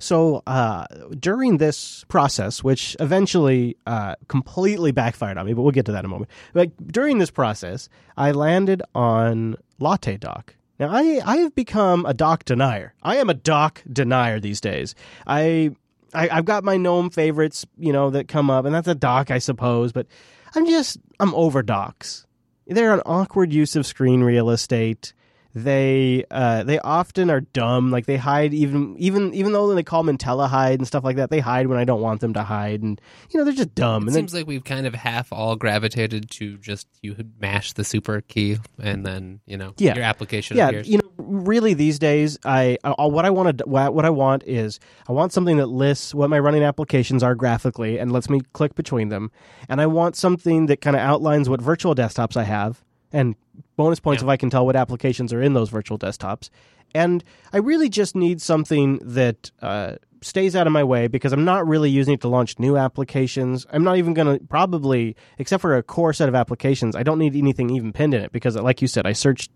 So 0.00 0.44
uh, 0.46 0.86
during 1.18 1.56
this 1.56 2.04
process, 2.06 2.62
which 2.62 2.96
eventually 3.00 3.76
uh, 3.84 4.14
completely 4.28 4.92
backfired 4.92 5.36
on 5.38 5.44
me, 5.46 5.54
but 5.54 5.62
we'll 5.62 5.72
get 5.72 5.86
to 5.86 5.92
that 5.92 6.00
in 6.00 6.04
a 6.04 6.08
moment. 6.08 6.30
Like 6.54 6.70
during 6.86 7.18
this 7.18 7.32
process, 7.32 7.88
I 8.16 8.30
landed 8.30 8.80
on 8.94 9.56
Latte 9.80 10.16
Dock. 10.16 10.54
Now 10.78 10.90
I 10.92 11.20
I 11.26 11.36
have 11.38 11.52
become 11.56 12.06
a 12.06 12.14
dock 12.14 12.44
denier. 12.44 12.94
I 13.02 13.16
am 13.16 13.28
a 13.28 13.34
dock 13.34 13.82
denier 13.92 14.38
these 14.38 14.60
days. 14.60 14.94
I, 15.26 15.72
I 16.14 16.28
I've 16.28 16.44
got 16.44 16.64
my 16.64 16.76
gnome 16.76 17.10
favorites, 17.10 17.66
you 17.76 17.92
know, 17.92 18.10
that 18.10 18.28
come 18.28 18.50
up, 18.50 18.64
and 18.64 18.74
that's 18.74 18.88
a 18.88 18.94
dock, 18.94 19.30
I 19.30 19.38
suppose. 19.38 19.92
But 19.92 20.06
I'm 20.54 20.66
just 20.66 20.98
I'm 21.20 21.34
over 21.34 21.62
docks. 21.62 22.26
They're 22.66 22.92
an 22.92 23.02
awkward 23.06 23.52
use 23.52 23.76
of 23.76 23.86
screen 23.86 24.22
real 24.22 24.50
estate 24.50 25.14
they 25.54 26.24
uh, 26.30 26.62
they 26.64 26.78
often 26.80 27.30
are 27.30 27.40
dumb. 27.40 27.90
Like 27.90 28.06
they 28.06 28.16
hide 28.16 28.52
even 28.54 28.94
even 28.98 29.32
even 29.34 29.52
though 29.52 29.74
they 29.74 29.82
call 29.82 30.02
them 30.02 30.16
IntelliHide 30.16 30.74
and 30.74 30.86
stuff 30.86 31.04
like 31.04 31.16
that. 31.16 31.30
They 31.30 31.40
hide 31.40 31.66
when 31.66 31.78
I 31.78 31.84
don't 31.84 32.00
want 32.00 32.20
them 32.20 32.34
to 32.34 32.42
hide, 32.42 32.82
and 32.82 33.00
you 33.30 33.38
know 33.38 33.44
they're 33.44 33.54
just 33.54 33.74
dumb. 33.74 34.02
It 34.04 34.06
and 34.08 34.08
then, 34.08 34.14
seems 34.22 34.34
like 34.34 34.46
we've 34.46 34.64
kind 34.64 34.86
of 34.86 34.94
half 34.94 35.32
all 35.32 35.56
gravitated 35.56 36.30
to 36.32 36.58
just 36.58 36.86
you 37.02 37.16
mash 37.40 37.72
the 37.72 37.84
super 37.84 38.20
key 38.20 38.58
and 38.78 39.04
then 39.06 39.40
you 39.46 39.56
know 39.56 39.72
Yeah. 39.78 39.94
your 39.94 40.04
application 40.04 40.56
yeah, 40.56 40.68
appears. 40.68 40.88
you 40.88 40.98
know, 40.98 41.10
really 41.16 41.74
these 41.74 41.98
days, 41.98 42.38
I, 42.44 42.76
I 42.84 43.06
what 43.06 43.24
I 43.24 43.30
want 43.30 43.58
to 43.58 43.64
what 43.66 44.04
I 44.04 44.10
want 44.10 44.44
is 44.44 44.78
I 45.08 45.12
want 45.12 45.32
something 45.32 45.56
that 45.56 45.66
lists 45.66 46.14
what 46.14 46.28
my 46.30 46.38
running 46.38 46.62
applications 46.62 47.22
are 47.22 47.34
graphically 47.34 47.98
and 47.98 48.12
lets 48.12 48.28
me 48.28 48.40
click 48.52 48.74
between 48.74 49.08
them, 49.08 49.30
and 49.68 49.80
I 49.80 49.86
want 49.86 50.14
something 50.14 50.66
that 50.66 50.80
kind 50.80 50.94
of 50.94 51.00
outlines 51.00 51.48
what 51.48 51.60
virtual 51.60 51.94
desktops 51.94 52.36
I 52.36 52.44
have. 52.44 52.84
And 53.12 53.34
bonus 53.76 54.00
points 54.00 54.22
Yeah. 54.22 54.28
if 54.28 54.30
I 54.30 54.36
can 54.36 54.50
tell 54.50 54.66
what 54.66 54.76
applications 54.76 55.32
are 55.32 55.42
in 55.42 55.54
those 55.54 55.70
virtual 55.70 55.98
desktops. 55.98 56.50
And 56.94 57.22
I 57.52 57.58
really 57.58 57.88
just 57.88 58.16
need 58.16 58.40
something 58.40 58.98
that 59.02 59.50
uh, 59.60 59.96
stays 60.22 60.56
out 60.56 60.66
of 60.66 60.72
my 60.72 60.82
way 60.84 61.06
because 61.06 61.32
I'm 61.32 61.44
not 61.44 61.66
really 61.68 61.90
using 61.90 62.14
it 62.14 62.22
to 62.22 62.28
launch 62.28 62.58
new 62.58 62.76
applications. 62.78 63.66
I'm 63.70 63.84
not 63.84 63.98
even 63.98 64.14
going 64.14 64.38
to 64.38 64.44
probably, 64.46 65.14
except 65.38 65.60
for 65.60 65.76
a 65.76 65.82
core 65.82 66.12
set 66.14 66.28
of 66.28 66.34
applications, 66.34 66.96
I 66.96 67.02
don't 67.02 67.18
need 67.18 67.36
anything 67.36 67.70
even 67.70 67.92
pinned 67.92 68.14
in 68.14 68.22
it 68.22 68.32
because, 68.32 68.56
like 68.56 68.80
you 68.80 68.88
said, 68.88 69.06
I 69.06 69.12
searched, 69.12 69.50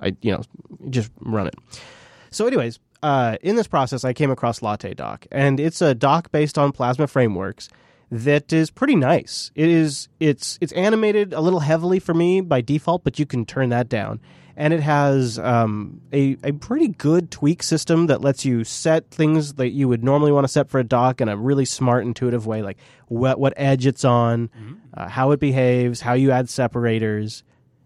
I 0.00 0.16
you 0.20 0.32
know, 0.32 0.42
just 0.90 1.12
run 1.20 1.46
it. 1.46 1.54
So, 2.30 2.46
anyways, 2.48 2.80
uh, 3.04 3.36
in 3.42 3.54
this 3.54 3.68
process, 3.68 4.04
I 4.04 4.12
came 4.12 4.32
across 4.32 4.60
Latte 4.60 4.94
Dock, 4.94 5.26
and 5.30 5.60
it's 5.60 5.80
a 5.80 5.94
dock 5.94 6.32
based 6.32 6.58
on 6.58 6.72
Plasma 6.72 7.06
frameworks 7.06 7.68
that 8.10 8.52
is 8.52 8.70
pretty 8.70 8.96
nice. 8.96 9.50
It 9.54 9.68
is 9.68 10.08
it's 10.20 10.58
it's 10.60 10.72
animated 10.72 11.32
a 11.32 11.40
little 11.40 11.60
heavily 11.60 11.98
for 11.98 12.14
me 12.14 12.40
by 12.40 12.60
default, 12.60 13.04
but 13.04 13.18
you 13.18 13.26
can 13.26 13.44
turn 13.44 13.70
that 13.70 13.88
down. 13.88 14.20
And 14.56 14.72
it 14.72 14.80
has 14.80 15.38
um, 15.38 16.00
a 16.12 16.36
a 16.44 16.52
pretty 16.52 16.88
good 16.88 17.30
tweak 17.30 17.62
system 17.62 18.06
that 18.06 18.20
lets 18.20 18.44
you 18.44 18.62
set 18.62 19.10
things 19.10 19.54
that 19.54 19.70
you 19.70 19.88
would 19.88 20.04
normally 20.04 20.30
want 20.30 20.44
to 20.44 20.48
set 20.48 20.70
for 20.70 20.78
a 20.78 20.84
dock 20.84 21.20
in 21.20 21.28
a 21.28 21.36
really 21.36 21.64
smart, 21.64 22.04
intuitive 22.04 22.46
way, 22.46 22.62
like 22.62 22.78
what 23.08 23.40
what 23.40 23.52
edge 23.56 23.84
it's 23.84 24.04
on, 24.04 24.50
uh, 24.94 25.08
how 25.08 25.32
it 25.32 25.40
behaves, 25.40 26.02
how 26.02 26.12
you 26.12 26.30
add 26.30 26.48
separators 26.48 27.42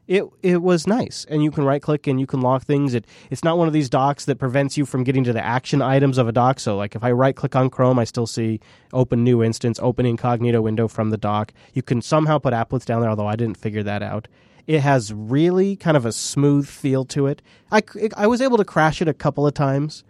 it 0.09 0.25
it 0.43 0.63
was 0.63 0.87
nice. 0.87 1.27
And 1.29 1.45
you 1.45 1.51
can 1.51 1.65
right 1.65 1.83
click 1.83 2.07
and 2.07 2.19
you 2.19 2.27
can 2.27 2.41
lock 2.41 2.65
things. 2.65 2.95
It 2.95 3.07
it's 3.31 3.45
not 3.45 3.59
one 3.59 3.69
of 3.69 3.75
these 3.75 3.91
docks 3.91 4.25
that 4.25 4.37
prevents 4.37 4.77
you 4.79 4.87
from 4.87 5.05
getting 5.05 5.23
to 5.25 5.33
the 5.35 5.45
action 5.45 5.83
items 5.83 6.17
of 6.17 6.27
a 6.27 6.33
dock 6.33 6.59
so 6.59 6.77
like 6.77 6.97
if 6.97 7.05
i 7.05 7.11
right 7.13 7.37
click 7.37 7.55
on 7.55 7.69
chrome 7.69 7.99
i 7.99 8.05
still 8.05 8.27
see 8.27 8.61
open 8.93 9.23
new 9.23 9.43
instance 9.43 9.79
open 9.83 10.07
incognito 10.07 10.63
window 10.63 10.89
from 10.89 11.11
the 11.11 11.17
dock 11.17 11.53
you 11.75 11.83
can 11.83 12.01
somehow 12.01 12.39
put 12.39 12.55
applets 12.55 12.85
down 12.85 13.01
there 13.01 13.11
although 13.11 13.27
i 13.27 13.37
didn't 13.37 13.57
figure 13.57 13.83
that 13.83 14.03
out. 14.03 14.27
It 14.67 14.81
has 14.81 15.15
really 15.15 15.77
kind 15.77 15.97
of 15.97 16.05
a 16.05 16.13
smooth 16.13 16.69
feel 16.69 17.05
to 17.07 17.27
it. 17.27 17.41
I 17.71 17.83
i 18.17 18.27
was 18.27 18.41
able 18.41 18.57
to 18.57 18.65
crash 18.65 19.01
it 19.01 19.09
a 19.09 19.15
couple 19.15 19.47
of 19.47 19.55
times. 19.55 20.05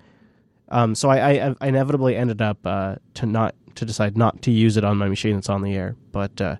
Um, 0.71 0.95
so 0.95 1.09
I, 1.09 1.31
I, 1.31 1.55
I 1.61 1.69
inevitably 1.69 2.15
ended 2.15 2.43
up 2.43 2.59
uh, 2.67 2.97
to 3.15 3.27
not 3.27 3.55
to 3.77 3.85
decide 3.85 4.19
not 4.19 4.43
to 4.43 4.51
use 4.51 4.77
it 4.77 4.85
on 4.85 4.99
my 4.99 5.09
machine 5.09 5.37
that's 5.37 5.49
on 5.49 5.63
the 5.63 5.75
air. 5.75 5.97
But 6.13 6.41
uh, 6.41 6.57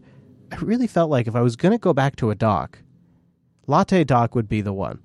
i 0.53 0.57
really 0.57 0.87
felt 0.87 1.11
like 1.11 1.27
if 1.27 1.35
i 1.35 1.41
was 1.41 1.57
going 1.57 1.73
to 1.73 1.79
go 1.79 1.93
back 1.93 2.17
to 2.17 2.31
a 2.31 2.35
dock 2.35 2.79
Latte 3.69 4.03
Dock 4.03 4.35
would 4.35 4.49
be 4.49 4.63
the 4.63 4.73
one. 4.73 5.01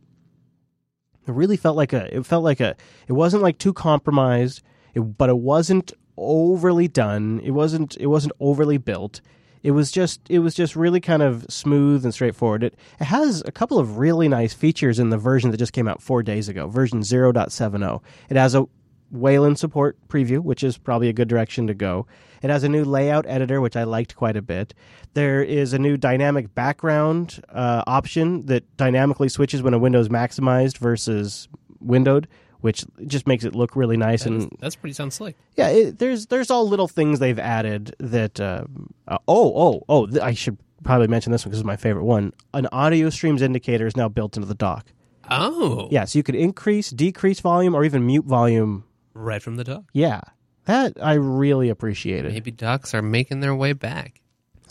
It 1.27 1.33
really 1.33 1.57
felt 1.57 1.77
like 1.77 1.93
a. 1.93 2.15
It 2.15 2.25
felt 2.25 2.43
like 2.43 2.59
a. 2.59 2.75
It 3.07 3.13
wasn't 3.13 3.43
like 3.43 3.57
too 3.59 3.73
compromised, 3.73 4.63
it, 4.93 5.01
but 5.01 5.29
it 5.29 5.37
wasn't 5.37 5.93
overly 6.17 6.87
done. 6.87 7.41
It 7.43 7.51
wasn't. 7.51 7.95
It 7.97 8.07
wasn't 8.07 8.33
overly 8.39 8.77
built. 8.77 9.21
It 9.61 9.71
was 9.71 9.91
just. 9.91 10.21
It 10.29 10.39
was 10.39 10.55
just 10.55 10.75
really 10.75 10.99
kind 10.99 11.21
of 11.21 11.45
smooth 11.49 12.03
and 12.03 12.13
straightforward. 12.13 12.63
It, 12.63 12.75
it 12.99 13.05
has 13.05 13.43
a 13.45 13.51
couple 13.51 13.79
of 13.79 13.97
really 13.97 14.27
nice 14.27 14.53
features 14.53 14.97
in 14.97 15.09
the 15.09 15.17
version 15.17 15.51
that 15.51 15.57
just 15.57 15.73
came 15.73 15.87
out 15.87 16.01
four 16.01 16.23
days 16.23 16.49
ago, 16.49 16.67
version 16.67 17.01
0.70. 17.01 18.01
It 18.29 18.37
has 18.37 18.55
a 18.55 18.65
Wayland 19.13 19.57
support 19.59 19.97
preview, 20.09 20.39
which 20.39 20.63
is 20.63 20.77
probably 20.77 21.07
a 21.07 21.13
good 21.13 21.27
direction 21.27 21.67
to 21.67 21.73
go. 21.73 22.05
It 22.41 22.49
has 22.49 22.63
a 22.63 22.69
new 22.69 22.83
layout 22.83 23.25
editor, 23.27 23.61
which 23.61 23.77
I 23.77 23.83
liked 23.83 24.15
quite 24.15 24.35
a 24.35 24.41
bit. 24.41 24.73
There 25.13 25.41
is 25.41 25.71
a 25.71 25.79
new 25.79 25.95
dynamic 25.95 26.53
background 26.53 27.41
uh, 27.49 27.83
option 27.87 28.45
that 28.47 28.75
dynamically 28.75 29.29
switches 29.29 29.61
when 29.61 29.73
a 29.73 29.79
window 29.79 29.99
is 29.99 30.09
maximized 30.09 30.77
versus 30.77 31.47
windowed, 31.79 32.27
which 32.61 32.85
just 33.07 33.27
makes 33.27 33.43
it 33.45 33.55
look 33.55 33.75
really 33.75 33.95
nice. 33.97 34.23
That's, 34.23 34.45
and 34.45 34.57
that's 34.59 34.75
pretty 34.75 34.93
sound 34.93 35.13
slick. 35.13 35.37
yeah, 35.55 35.69
it, 35.69 35.99
there's 35.99 36.25
there's 36.25 36.49
all 36.51 36.67
little 36.67 36.87
things 36.87 37.19
they've 37.19 37.39
added 37.39 37.95
that. 37.99 38.39
Uh, 38.39 38.65
uh, 39.07 39.17
oh 39.27 39.53
oh 39.55 39.83
oh! 39.87 40.07
Th- 40.07 40.21
I 40.21 40.33
should 40.33 40.57
probably 40.83 41.07
mention 41.07 41.31
this 41.31 41.45
one 41.45 41.51
because 41.51 41.59
it's 41.59 41.65
my 41.67 41.77
favorite 41.77 42.03
one. 42.03 42.33
An 42.53 42.67
audio 42.71 43.09
streams 43.09 43.41
indicator 43.41 43.87
is 43.87 43.95
now 43.95 44.09
built 44.09 44.35
into 44.35 44.47
the 44.47 44.55
dock. 44.55 44.91
Oh, 45.29 45.87
Yeah, 45.89 46.03
so 46.03 46.19
you 46.19 46.23
could 46.23 46.35
increase, 46.35 46.89
decrease 46.89 47.39
volume, 47.39 47.73
or 47.73 47.85
even 47.85 48.05
mute 48.05 48.25
volume. 48.25 48.83
Right 49.13 49.41
from 49.41 49.55
the 49.55 49.63
dock. 49.63 49.83
Yeah, 49.93 50.21
that 50.65 50.93
I 51.01 51.13
really 51.13 51.69
appreciated. 51.69 52.33
Maybe 52.33 52.51
docks 52.51 52.93
are 52.93 53.01
making 53.01 53.39
their 53.39 53.55
way 53.55 53.73
back. 53.73 54.21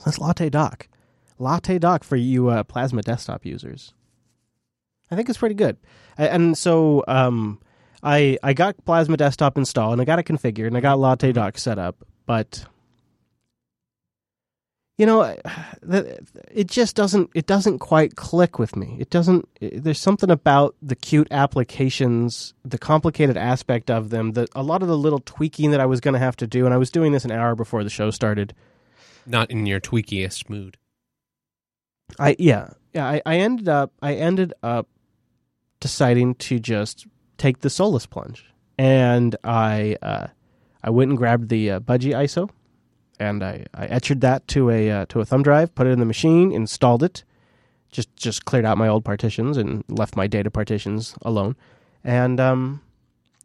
That's 0.04 0.18
Latte 0.18 0.48
Dock. 0.48 0.88
Latte 1.38 1.78
Dock 1.78 2.04
for 2.04 2.16
you 2.16 2.48
uh, 2.48 2.62
Plasma 2.64 3.02
desktop 3.02 3.44
users. 3.44 3.94
I 5.10 5.16
think 5.16 5.28
it's 5.28 5.38
pretty 5.38 5.54
good. 5.54 5.76
And 6.16 6.56
so 6.56 7.04
um, 7.08 7.60
I 8.02 8.38
I 8.42 8.52
got 8.54 8.82
Plasma 8.84 9.16
desktop 9.16 9.58
installed 9.58 9.92
and 9.92 10.00
I 10.00 10.04
got 10.04 10.18
it 10.18 10.24
configured 10.24 10.68
and 10.68 10.76
I 10.76 10.80
got 10.80 10.98
Latte 10.98 11.32
Dock 11.32 11.58
set 11.58 11.78
up, 11.78 12.04
but 12.26 12.64
you 15.02 15.06
know, 15.06 15.36
it 16.52 16.68
just 16.68 16.94
doesn't 16.94 17.30
it 17.34 17.46
doesn't 17.46 17.80
quite 17.80 18.14
click 18.14 18.60
with 18.60 18.76
me. 18.76 18.96
It 19.00 19.10
doesn't. 19.10 19.48
there's 19.60 19.98
something 19.98 20.30
about 20.30 20.76
the 20.80 20.94
Qt 20.94 21.28
applications, 21.32 22.54
the 22.64 22.78
complicated 22.78 23.36
aspect 23.36 23.90
of 23.90 24.10
them, 24.10 24.32
that 24.32 24.48
a 24.54 24.62
lot 24.62 24.80
of 24.80 24.86
the 24.86 24.96
little 24.96 25.18
tweaking 25.18 25.72
that 25.72 25.80
I 25.80 25.86
was 25.86 26.00
going 26.00 26.14
to 26.14 26.20
have 26.20 26.36
to 26.36 26.46
do, 26.46 26.66
and 26.66 26.72
I 26.72 26.76
was 26.76 26.92
doing 26.92 27.10
this 27.10 27.24
an 27.24 27.32
hour 27.32 27.56
before 27.56 27.82
the 27.82 27.90
show 27.90 28.10
started. 28.12 28.54
Not 29.26 29.50
in 29.50 29.66
your 29.66 29.80
tweakiest 29.80 30.48
mood. 30.48 30.76
I 32.20 32.36
yeah 32.38 32.70
yeah 32.92 33.06
I, 33.08 33.22
I 33.26 33.36
ended 33.38 33.68
up 33.68 33.92
I 34.00 34.14
ended 34.14 34.54
up 34.62 34.86
deciding 35.80 36.36
to 36.36 36.60
just 36.60 37.08
take 37.38 37.58
the 37.58 37.70
Solus 37.70 38.06
plunge, 38.06 38.44
and 38.78 39.34
I 39.42 39.96
uh, 40.00 40.28
I 40.84 40.90
went 40.90 41.08
and 41.08 41.18
grabbed 41.18 41.48
the 41.48 41.72
uh, 41.72 41.80
Budgie 41.80 42.14
ISO, 42.14 42.50
and 43.22 43.42
I 43.42 43.66
I 43.74 43.86
etched 43.86 44.20
that 44.20 44.46
to 44.48 44.70
a 44.70 44.90
uh, 44.90 45.06
to 45.06 45.20
a 45.20 45.24
thumb 45.24 45.42
drive, 45.42 45.74
put 45.74 45.86
it 45.86 45.90
in 45.90 45.98
the 45.98 46.04
machine, 46.04 46.52
installed 46.52 47.02
it, 47.02 47.24
just 47.90 48.14
just 48.16 48.44
cleared 48.44 48.64
out 48.64 48.76
my 48.78 48.88
old 48.88 49.04
partitions 49.04 49.56
and 49.56 49.84
left 49.88 50.16
my 50.16 50.26
data 50.26 50.50
partitions 50.50 51.14
alone, 51.22 51.56
and 52.04 52.40
um. 52.40 52.82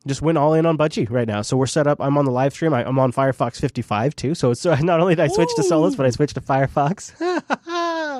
Just 0.06 0.22
went 0.22 0.38
all 0.38 0.54
in 0.54 0.66
on 0.66 0.78
Budgie 0.78 1.10
right 1.12 1.28
now. 1.28 1.42
So 1.42 1.58
we're 1.58 1.66
set 1.66 1.86
up. 1.86 2.00
I'm 2.00 2.18
on 2.18 2.24
the 2.24 2.32
live 2.32 2.54
stream. 2.54 2.74
I, 2.74 2.86
I'm 2.86 2.98
on 2.98 3.12
Firefox 3.12 3.60
55 3.60 4.16
too. 4.16 4.36
So 4.36 4.52
it's 4.52 4.64
not 4.92 5.02
only 5.02 5.16
did 5.16 5.24
I 5.24 5.28
switch 5.28 5.50
to 5.58 5.64
Solus, 5.64 5.96
but 5.98 6.06
I 6.06 6.12
switched 6.12 6.36
to 6.36 6.42
Firefox. 6.42 7.12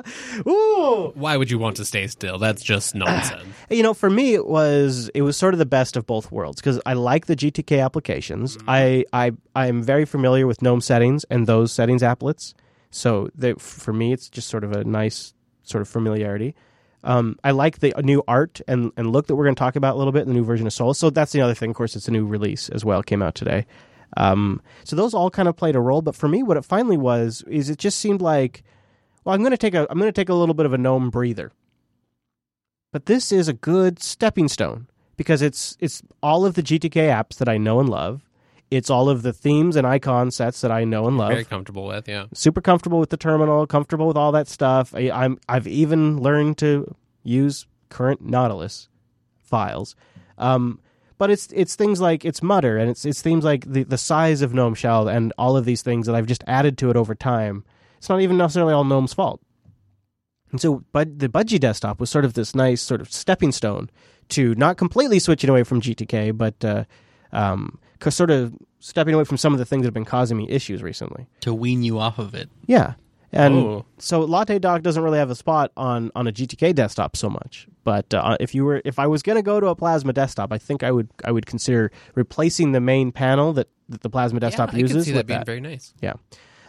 Ooh, 0.48 1.12
Why 1.14 1.36
would 1.36 1.50
you 1.50 1.58
want 1.58 1.76
to 1.76 1.84
stay 1.84 2.06
still? 2.06 2.38
That's 2.38 2.62
just 2.62 2.94
nonsense. 2.94 3.42
you 3.70 3.82
know 3.82 3.94
for 3.94 4.10
me 4.10 4.34
it 4.34 4.46
was 4.46 5.08
it 5.14 5.22
was 5.22 5.36
sort 5.36 5.54
of 5.54 5.58
the 5.58 5.66
best 5.66 5.96
of 5.96 6.06
both 6.06 6.30
worlds 6.32 6.60
because 6.60 6.80
i 6.86 6.92
like 6.92 7.26
the 7.26 7.36
gtk 7.36 7.82
applications 7.84 8.56
i 8.66 9.04
i 9.12 9.32
i 9.54 9.66
am 9.66 9.82
very 9.82 10.04
familiar 10.04 10.46
with 10.46 10.62
gnome 10.62 10.80
settings 10.80 11.24
and 11.24 11.46
those 11.46 11.72
settings 11.72 12.02
applets 12.02 12.54
so 12.90 13.28
they, 13.34 13.52
for 13.54 13.92
me 13.92 14.12
it's 14.12 14.28
just 14.28 14.48
sort 14.48 14.64
of 14.64 14.72
a 14.72 14.84
nice 14.84 15.34
sort 15.62 15.82
of 15.82 15.88
familiarity 15.88 16.54
um, 17.04 17.38
I 17.44 17.52
like 17.52 17.78
the 17.78 17.94
new 18.02 18.24
art 18.26 18.60
and, 18.66 18.92
and 18.96 19.12
look 19.12 19.28
that 19.28 19.36
we're 19.36 19.44
going 19.44 19.54
to 19.54 19.58
talk 19.58 19.76
about 19.76 19.94
a 19.94 19.98
little 19.98 20.12
bit 20.12 20.22
in 20.22 20.28
the 20.28 20.34
new 20.34 20.44
version 20.44 20.66
of 20.66 20.72
Solus. 20.72 20.98
So 20.98 21.10
that's 21.10 21.30
the 21.32 21.40
other 21.40 21.54
thing. 21.54 21.70
Of 21.70 21.76
course, 21.76 21.94
it's 21.94 22.08
a 22.08 22.10
new 22.10 22.26
release 22.26 22.68
as 22.70 22.84
well. 22.84 23.00
It 23.00 23.06
came 23.06 23.22
out 23.22 23.36
today. 23.36 23.66
Um, 24.16 24.60
so 24.84 24.96
those 24.96 25.14
all 25.14 25.30
kind 25.30 25.48
of 25.48 25.56
played 25.56 25.76
a 25.76 25.80
role. 25.80 26.02
But 26.02 26.16
for 26.16 26.28
me, 26.28 26.42
what 26.42 26.56
it 26.56 26.64
finally 26.64 26.96
was 26.96 27.44
is 27.46 27.70
it 27.70 27.78
just 27.78 28.00
seemed 28.00 28.20
like, 28.20 28.64
well, 29.28 29.34
I'm 29.34 29.42
going 29.42 29.52
to 29.52 29.58
take 29.58 29.74
a 29.74 29.86
I'm 29.90 29.98
going 29.98 30.08
to 30.08 30.20
take 30.20 30.28
a 30.28 30.34
little 30.34 30.54
bit 30.54 30.66
of 30.66 30.72
a 30.72 30.78
gnome 30.78 31.10
breather 31.10 31.52
but 32.92 33.06
this 33.06 33.30
is 33.32 33.48
a 33.48 33.52
good 33.52 34.02
stepping 34.02 34.48
stone 34.48 34.88
because 35.16 35.42
it's 35.42 35.76
it's 35.80 36.02
all 36.22 36.46
of 36.46 36.54
the 36.54 36.62
GTK 36.62 37.08
apps 37.08 37.36
that 37.36 37.48
I 37.48 37.58
know 37.58 37.80
and 37.80 37.88
love. 37.88 38.22
It's 38.70 38.90
all 38.90 39.08
of 39.08 39.22
the 39.22 39.32
themes 39.32 39.76
and 39.76 39.86
icon 39.86 40.30
sets 40.30 40.60
that 40.60 40.70
I 40.70 40.84
know 40.84 41.06
and 41.06 41.16
love. 41.16 41.30
Very 41.30 41.44
comfortable 41.44 41.86
with, 41.86 42.06
yeah. 42.06 42.26
Super 42.34 42.60
comfortable 42.60 43.00
with 43.00 43.08
the 43.08 43.16
terminal, 43.16 43.66
comfortable 43.66 44.06
with 44.06 44.16
all 44.16 44.32
that 44.32 44.48
stuff. 44.48 44.94
I, 44.94 45.10
I'm 45.10 45.38
I've 45.48 45.66
even 45.66 46.20
learned 46.20 46.58
to 46.58 46.94
use 47.22 47.66
current 47.88 48.22
Nautilus 48.22 48.88
files. 49.38 49.96
Um, 50.36 50.80
but 51.16 51.30
it's 51.30 51.48
it's 51.52 51.76
things 51.76 52.00
like 52.00 52.24
it's 52.24 52.42
Mutter 52.42 52.78
and 52.78 52.90
it's 52.90 53.04
it's 53.04 53.22
things 53.22 53.44
like 53.44 53.70
the, 53.70 53.82
the 53.82 53.98
size 53.98 54.40
of 54.42 54.54
Gnome 54.54 54.74
Shell 54.74 55.08
and 55.08 55.32
all 55.36 55.56
of 55.56 55.64
these 55.64 55.82
things 55.82 56.06
that 56.06 56.14
I've 56.14 56.26
just 56.26 56.44
added 56.46 56.78
to 56.78 56.90
it 56.90 56.96
over 56.96 57.14
time. 57.14 57.64
It's 57.98 58.08
not 58.08 58.20
even 58.20 58.36
necessarily 58.38 58.72
all 58.72 58.84
Gnome's 58.84 59.12
fault. 59.12 59.40
And 60.50 60.60
so, 60.60 60.82
but 60.92 61.18
the 61.18 61.28
Budgie 61.28 61.60
desktop 61.60 62.00
was 62.00 62.08
sort 62.08 62.24
of 62.24 62.32
this 62.34 62.54
nice 62.54 62.80
sort 62.80 63.00
of 63.02 63.12
stepping 63.12 63.52
stone 63.52 63.90
to 64.30 64.54
not 64.54 64.76
completely 64.78 65.18
switching 65.18 65.50
away 65.50 65.62
from 65.62 65.80
GTK, 65.80 66.36
but 66.36 66.64
uh, 66.64 66.84
um, 67.32 67.78
'cause 67.98 68.14
sort 68.14 68.30
of 68.30 68.54
stepping 68.80 69.14
away 69.14 69.24
from 69.24 69.36
some 69.36 69.52
of 69.52 69.58
the 69.58 69.64
things 69.66 69.82
that 69.82 69.88
have 69.88 69.94
been 69.94 70.04
causing 70.06 70.36
me 70.38 70.48
issues 70.48 70.82
recently. 70.82 71.26
to 71.40 71.52
wean 71.52 71.82
you 71.82 71.98
off 71.98 72.18
of 72.18 72.34
it. 72.34 72.48
Yeah. 72.66 72.94
And 73.30 73.54
Oh. 73.56 73.84
so 73.98 74.20
Latte 74.20 74.58
Dock 74.58 74.80
doesn't 74.82 75.02
really 75.02 75.18
have 75.18 75.28
a 75.28 75.34
spot 75.34 75.70
on, 75.76 76.10
on 76.14 76.26
a 76.26 76.32
GTK 76.32 76.74
desktop 76.74 77.14
so 77.14 77.28
much. 77.28 77.68
But 77.84 78.14
uh, 78.14 78.38
if 78.40 78.54
you 78.54 78.64
were 78.64 78.80
if 78.86 78.98
I 78.98 79.06
was 79.06 79.22
going 79.22 79.36
to 79.36 79.42
go 79.42 79.60
to 79.60 79.66
a 79.66 79.74
Plasma 79.74 80.14
desktop, 80.14 80.50
I 80.50 80.56
think 80.56 80.82
I 80.82 80.90
would 80.90 81.10
I 81.26 81.30
would 81.32 81.44
consider 81.44 81.90
replacing 82.14 82.72
the 82.72 82.80
main 82.80 83.12
panel 83.12 83.52
that, 83.52 83.68
that 83.90 84.00
the 84.00 84.08
Plasma 84.08 84.40
desktop 84.40 84.72
yeah, 84.72 84.78
uses 84.78 84.96
I 84.96 84.98
can 85.00 85.04
see 85.04 85.12
that 85.12 85.26
being 85.26 85.40
that. 85.40 85.46
very 85.46 85.60
nice. 85.60 85.92
Yeah. 86.00 86.14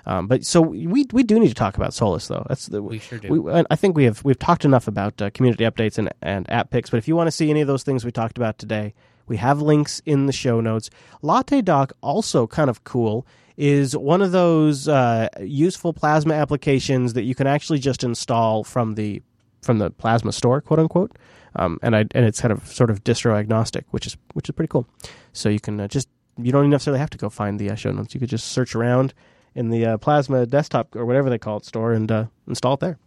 Um, 0.06 0.28
but 0.28 0.46
so 0.46 0.62
we 0.62 1.06
we 1.12 1.24
do 1.24 1.40
need 1.40 1.50
to 1.50 1.54
talk 1.54 1.78
about 1.78 1.94
Solus 1.94 2.28
though. 2.28 2.46
That's 2.48 2.68
the 2.68 2.82
We 2.82 3.00
sure 3.00 3.20
do. 3.20 3.42
we, 3.42 3.64
I 3.70 3.76
think 3.76 3.96
we 3.96 4.06
have 4.06 4.24
we've 4.24 4.40
talked 4.40 4.66
enough 4.66 4.88
about 4.88 5.22
uh, 5.22 5.30
community 5.32 5.64
updates 5.66 5.98
and, 5.98 6.10
and 6.22 6.50
app 6.50 6.70
picks. 6.70 6.90
But 6.90 6.98
if 6.98 7.08
you 7.08 7.16
want 7.16 7.28
to 7.28 7.32
see 7.32 7.50
any 7.50 7.62
of 7.62 7.68
those 7.68 7.84
things 7.84 8.06
we 8.06 8.12
talked 8.12 8.38
about 8.38 8.58
today, 8.58 8.94
we 9.28 9.38
have 9.38 9.62
links 9.62 10.02
in 10.06 10.26
the 10.26 10.34
show 10.34 10.62
notes. 10.62 10.90
Latte 11.22 11.62
Dock 11.62 11.94
also 12.02 12.48
kind 12.48 12.70
of 12.70 12.84
cool 12.84 13.26
is 13.58 13.96
one 13.96 14.22
of 14.22 14.32
those 14.32 14.88
uh, 14.88 15.28
useful 15.42 15.92
Plasma 15.92 16.34
applications 16.34 17.14
that 17.14 17.24
you 17.24 17.36
can 17.36 17.46
actually 17.46 17.80
just 17.80 18.04
install 18.04 18.64
from 18.64 18.96
the 18.96 19.22
from 19.62 19.80
the 19.80 19.92
Plasma 19.92 20.32
store, 20.32 20.62
quote 20.62 20.80
unquote. 20.80 21.18
Um, 21.56 21.78
and 21.82 21.96
I 21.96 22.00
and 22.00 22.26
it's 22.26 22.40
kind 22.40 22.52
of 22.52 22.66
sort 22.68 22.90
of 22.90 23.04
distro 23.04 23.38
agnostic, 23.38 23.86
which 23.92 24.08
is 24.08 24.18
which 24.34 24.48
is 24.50 24.56
pretty 24.56 24.70
cool. 24.70 24.88
So 25.34 25.50
you 25.50 25.60
can 25.60 25.80
uh, 25.80 25.88
just 25.88 26.08
you 26.38 26.52
don't 26.52 26.70
necessarily 26.70 27.00
have 27.00 27.10
to 27.12 27.18
go 27.18 27.30
find 27.30 27.60
the 27.60 27.70
uh, 27.70 27.76
show 27.76 27.92
notes. 27.92 28.14
You 28.14 28.20
could 28.20 28.30
just 28.30 28.48
search 28.48 28.76
around 28.76 29.14
in 29.56 29.70
the 29.70 29.86
uh, 29.86 29.98
Plasma 29.98 30.46
desktop 30.46 30.96
or 30.96 31.06
whatever 31.06 31.30
they 31.30 31.38
call 31.38 31.58
it 31.58 31.66
store 31.66 31.94
and 31.94 32.12
uh, 32.12 32.26
install 32.48 32.76
it 32.76 32.80
there. 32.80 32.98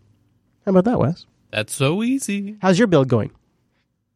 How 0.64 0.70
about 0.70 0.84
that, 0.84 0.98
Wes? 0.98 1.26
That's 1.50 1.74
so 1.74 2.02
easy. 2.02 2.56
How's 2.62 2.78
your 2.78 2.88
build 2.88 3.08
going? 3.08 3.30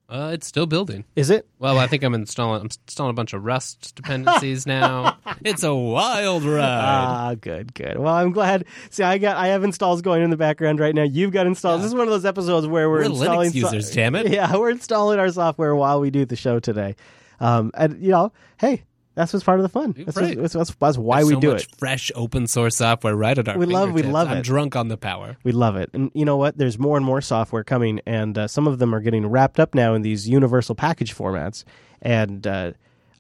Uh, 0.09 0.31
it's 0.33 0.47
still 0.47 0.67
building. 0.67 1.05
Is 1.17 1.31
it? 1.31 1.49
Well, 1.59 1.79
I 1.81 1.89
think 1.89 2.05
I'm 2.05 2.15
installing. 2.15 2.61
I'm 2.61 2.67
installing 2.67 3.11
a 3.11 3.15
bunch 3.15 3.33
of 3.33 3.45
Rust 3.45 3.97
dependencies 3.97 4.65
now. 4.67 5.19
It's 5.45 5.65
a 5.65 5.75
wild 5.75 6.45
ride. 6.45 6.63
Ah, 6.63 7.35
good, 7.35 7.75
good. 7.75 7.99
Well, 7.99 8.15
I'm 8.15 8.31
glad. 8.31 8.67
See, 8.91 9.03
I 9.03 9.19
got 9.19 9.37
I 9.37 9.49
have 9.49 9.65
installs 9.65 10.03
going 10.03 10.23
in 10.23 10.31
the 10.31 10.37
background 10.37 10.79
right 10.79 10.95
now. 10.95 11.03
You've 11.03 11.33
got 11.33 11.49
installs. 11.49 11.81
This 11.81 11.89
is 11.89 11.95
one 11.95 12.05
of 12.07 12.11
those 12.11 12.25
episodes 12.25 12.69
where 12.69 12.89
we're, 12.89 12.99
We're 13.01 13.05
installing 13.07 13.51
Linux 13.51 13.55
users, 13.55 13.91
damn 13.91 14.15
it. 14.15 14.29
Yeah, 14.37 14.57
we're 14.57 14.71
installing 14.71 15.19
our 15.19 15.31
software 15.31 15.75
while 15.75 16.01
we 16.01 16.11
do 16.11 16.25
the 16.25 16.37
show 16.37 16.61
today. 16.61 16.95
Um, 17.41 17.73
and 17.75 18.01
you 18.01 18.13
know, 18.13 18.33
hey, 18.61 18.85
that's 19.17 19.33
what's 19.33 19.45
part 19.45 19.59
of 19.59 19.65
the 19.65 19.69
fun. 19.69 19.93
That's, 19.97 20.17
Right. 20.17 20.39
what's, 20.41 20.53
that's, 20.55 20.73
that's 20.77 20.97
why 20.99 21.17
There's 21.17 21.29
we 21.29 21.35
so 21.35 21.41
do 21.41 21.53
much 21.55 21.65
it. 21.65 21.77
Fresh 21.79 22.13
open 22.15 22.47
source 22.47 22.77
software 22.77 23.17
right 23.17 23.37
at 23.37 23.49
our 23.49 23.59
We 23.59 23.67
love- 23.67 23.93
we 23.93 24.03
love 24.03 24.29
I'm 24.31 24.37
it. 24.39 24.43
drunk 24.45 24.77
on 24.77 24.87
the 24.89 24.97
power. 24.97 25.37
We 25.43 25.51
love 25.53 25.75
it. 25.77 25.91
And 25.93 26.11
you 26.15 26.25
know 26.25 26.37
what? 26.37 26.57
There's 26.59 26.79
more 26.79 26.97
and 26.97 27.05
more 27.05 27.21
software 27.21 27.65
coming, 27.65 28.01
and 28.07 28.39
uh, 28.39 28.47
some 28.47 28.69
of 28.69 28.79
them 28.79 28.95
are 28.95 29.01
getting 29.01 29.27
wrapped 29.27 29.59
up 29.59 29.75
now 29.75 29.95
in 29.95 30.03
these 30.03 30.29
universal 30.29 30.75
package 30.77 31.13
formats. 31.17 31.65
And 32.03 32.47
uh, 32.47 32.73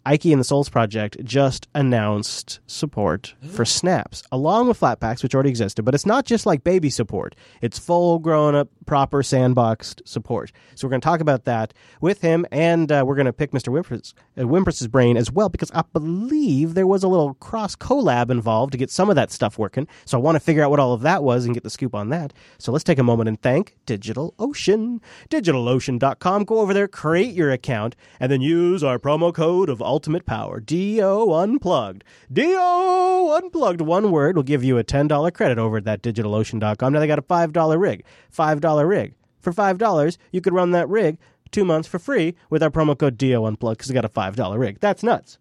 Ike 0.06 0.26
and 0.26 0.38
the 0.38 0.44
Solus 0.44 0.68
Project 0.68 1.16
just 1.24 1.66
announced 1.74 2.60
support 2.68 3.34
for 3.50 3.64
snaps, 3.64 4.22
along 4.30 4.68
with 4.68 4.78
Flatpaks, 4.78 5.20
which 5.24 5.34
already 5.34 5.50
existed. 5.50 5.82
But 5.84 5.96
it's 5.96 6.06
not 6.06 6.24
just 6.24 6.46
like 6.46 6.62
baby 6.62 6.90
support, 6.90 7.34
it's 7.60 7.76
full 7.76 8.20
grown 8.20 8.54
up, 8.54 8.68
proper 8.86 9.24
sandboxed 9.24 10.06
support. 10.06 10.52
So 10.76 10.86
we're 10.86 10.90
going 10.90 11.00
to 11.00 11.04
talk 11.04 11.18
about 11.20 11.44
that 11.46 11.74
with 12.00 12.20
him, 12.20 12.46
and 12.52 12.92
uh, 12.92 13.02
we're 13.04 13.16
going 13.16 13.26
to 13.26 13.32
pick 13.32 13.50
Mr. 13.50 13.72
Wimpress, 13.72 14.14
uh, 14.38 14.42
Wimpress's 14.42 14.86
brain 14.86 15.16
as 15.16 15.32
well, 15.32 15.48
because 15.48 15.72
I 15.72 15.82
believe 15.92 16.74
there 16.74 16.86
was 16.86 17.02
a 17.02 17.08
little 17.08 17.34
cross 17.34 17.74
collab 17.74 18.30
involved 18.30 18.70
to 18.72 18.78
get 18.78 18.92
some 18.92 19.10
of 19.10 19.16
that 19.16 19.32
stuff 19.32 19.58
working. 19.58 19.88
So 20.04 20.16
I 20.16 20.20
want 20.20 20.36
to 20.36 20.40
figure 20.40 20.62
out 20.62 20.70
what 20.70 20.78
all 20.78 20.92
of 20.92 21.00
that 21.00 21.24
was 21.24 21.46
and 21.46 21.54
get 21.54 21.64
the 21.64 21.70
scoop 21.70 21.96
on 21.96 22.10
that. 22.10 22.32
So 22.58 22.70
let's 22.70 22.84
take 22.84 23.00
a 23.00 23.02
moment 23.02 23.28
and 23.28 23.42
thank 23.42 23.76
DigitalOcean. 23.88 25.00
DigitalOcean.com. 25.30 26.44
Go 26.44 26.60
over 26.60 26.72
there, 26.72 26.86
create 26.86 27.34
your 27.34 27.50
account, 27.50 27.96
and 28.20 28.30
then 28.30 28.40
use 28.40 28.84
our 28.84 29.00
promo 29.00 29.34
code 29.34 29.68
of 29.68 29.82
Ultimate 29.96 30.26
Power. 30.26 30.60
DO 30.60 31.32
Unplugged. 31.32 32.04
DO 32.30 33.32
Unplugged. 33.34 33.80
One 33.80 34.10
word 34.10 34.36
will 34.36 34.42
give 34.42 34.62
you 34.62 34.76
a 34.76 34.84
$10 34.84 35.32
credit 35.32 35.56
over 35.56 35.78
at 35.78 35.84
that 35.84 36.02
DigitalOcean.com. 36.02 36.92
Now 36.92 37.00
they 37.00 37.06
got 37.06 37.18
a 37.18 37.22
$5 37.22 37.80
rig. 37.80 38.04
$5 38.30 38.88
rig. 38.88 39.14
For 39.40 39.54
$5, 39.54 40.18
you 40.32 40.42
could 40.42 40.52
run 40.52 40.72
that 40.72 40.86
rig 40.90 41.16
two 41.50 41.64
months 41.64 41.88
for 41.88 41.98
free 41.98 42.34
with 42.50 42.62
our 42.62 42.68
promo 42.68 42.98
code 42.98 43.16
DO 43.16 43.42
Unplugged 43.42 43.78
because 43.78 43.88
they 43.88 43.94
got 43.94 44.04
a 44.04 44.10
$5 44.10 44.58
rig. 44.58 44.80
That's 44.80 45.02
nuts. 45.02 45.38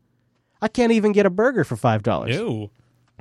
I 0.62 0.70
can't 0.70 0.94
even 0.94 1.12
get 1.12 1.26
a 1.26 1.30
burger 1.30 1.66
for 1.66 1.76
$5. 1.76 2.34
Ew. 2.34 2.70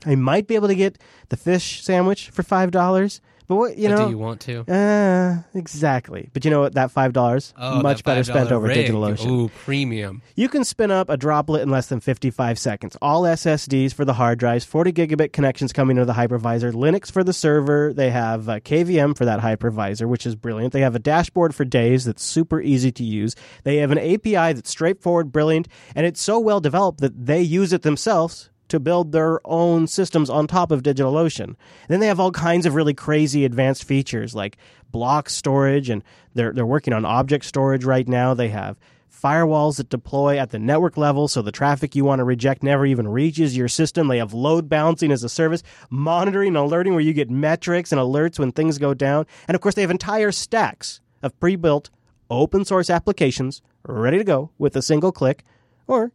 I 0.06 0.14
might 0.14 0.46
be 0.46 0.54
able 0.54 0.68
to 0.68 0.74
get 0.76 0.98
the 1.30 1.36
fish 1.36 1.82
sandwich 1.82 2.30
for 2.30 2.42
five 2.42 2.70
dollars. 2.70 3.20
But 3.46 3.56
what 3.56 3.76
you 3.76 3.88
But 3.88 3.94
know? 3.96 4.04
do 4.06 4.10
you 4.10 4.18
want 4.18 4.40
to? 4.42 4.64
uh, 4.72 5.42
exactly. 5.58 6.30
But 6.32 6.44
you 6.44 6.50
know 6.50 6.60
what? 6.60 6.74
That 6.74 6.90
five 6.90 7.12
dollars 7.12 7.52
Oh, 7.58 7.82
much 7.82 7.98
that 7.98 8.04
better 8.04 8.24
spent 8.24 8.50
over 8.52 8.66
rig. 8.68 8.86
DigitalOcean. 8.86 9.26
Ooh, 9.30 9.48
premium. 9.64 10.22
You 10.34 10.48
can 10.48 10.64
spin 10.64 10.90
up 10.90 11.08
a 11.10 11.16
droplet 11.16 11.62
in 11.62 11.68
less 11.70 11.88
than 11.88 12.00
55 12.00 12.58
seconds. 12.58 12.96
All 13.02 13.22
SSDs 13.22 13.92
for 13.92 14.04
the 14.04 14.14
hard 14.14 14.38
drives, 14.38 14.64
40 14.64 14.92
gigabit 14.92 15.32
connections 15.32 15.72
coming 15.72 15.96
to 15.96 16.04
the 16.04 16.12
hypervisor, 16.14 16.72
Linux 16.72 17.10
for 17.10 17.22
the 17.22 17.32
server. 17.32 17.92
They 17.92 18.10
have 18.10 18.48
uh, 18.48 18.60
KVM 18.60 19.16
for 19.16 19.24
that 19.26 19.40
hypervisor, 19.40 20.08
which 20.08 20.26
is 20.26 20.34
brilliant. 20.36 20.72
They 20.72 20.80
have 20.80 20.94
a 20.94 20.98
dashboard 21.00 21.54
for 21.54 21.64
days 21.64 22.04
that's 22.04 22.22
super 22.22 22.60
easy 22.60 22.92
to 22.92 23.04
use. 23.04 23.34
They 23.64 23.76
have 23.78 23.90
an 23.90 23.98
API 23.98 24.54
that's 24.54 24.70
straightforward, 24.70 25.32
brilliant, 25.32 25.68
and 25.94 26.06
it's 26.06 26.20
so 26.20 26.38
well 26.38 26.60
developed 26.60 27.00
that 27.00 27.26
they 27.26 27.42
use 27.42 27.72
it 27.72 27.82
themselves 27.82 28.50
to 28.68 28.80
build 28.80 29.12
their 29.12 29.40
own 29.46 29.86
systems 29.86 30.30
on 30.30 30.46
top 30.46 30.70
of 30.70 30.82
DigitalOcean. 30.82 31.56
Then 31.88 32.00
they 32.00 32.06
have 32.06 32.20
all 32.20 32.30
kinds 32.30 32.66
of 32.66 32.74
really 32.74 32.94
crazy 32.94 33.44
advanced 33.44 33.84
features 33.84 34.34
like 34.34 34.56
block 34.90 35.28
storage, 35.28 35.90
and 35.90 36.02
they're 36.34 36.52
they're 36.52 36.66
working 36.66 36.92
on 36.92 37.04
object 37.04 37.44
storage 37.44 37.84
right 37.84 38.08
now. 38.08 38.34
They 38.34 38.48
have 38.48 38.78
firewalls 39.24 39.78
that 39.78 39.88
deploy 39.88 40.38
at 40.38 40.50
the 40.50 40.58
network 40.58 40.98
level 40.98 41.28
so 41.28 41.40
the 41.40 41.50
traffic 41.50 41.96
you 41.96 42.04
want 42.04 42.18
to 42.20 42.24
reject 42.24 42.62
never 42.62 42.84
even 42.84 43.08
reaches 43.08 43.56
your 43.56 43.68
system. 43.68 44.08
They 44.08 44.18
have 44.18 44.34
load 44.34 44.68
balancing 44.68 45.10
as 45.10 45.24
a 45.24 45.30
service, 45.30 45.62
monitoring 45.88 46.48
and 46.48 46.56
alerting 46.58 46.92
where 46.92 47.02
you 47.02 47.14
get 47.14 47.30
metrics 47.30 47.90
and 47.90 48.00
alerts 48.00 48.38
when 48.38 48.52
things 48.52 48.76
go 48.76 48.92
down. 48.92 49.26
And 49.48 49.54
of 49.54 49.60
course, 49.60 49.74
they 49.74 49.82
have 49.82 49.90
entire 49.90 50.30
stacks 50.30 51.00
of 51.22 51.38
pre 51.40 51.56
built 51.56 51.90
open 52.30 52.64
source 52.64 52.90
applications 52.90 53.62
ready 53.86 54.18
to 54.18 54.24
go 54.24 54.50
with 54.58 54.76
a 54.76 54.82
single 54.82 55.12
click, 55.12 55.44
or 55.86 56.12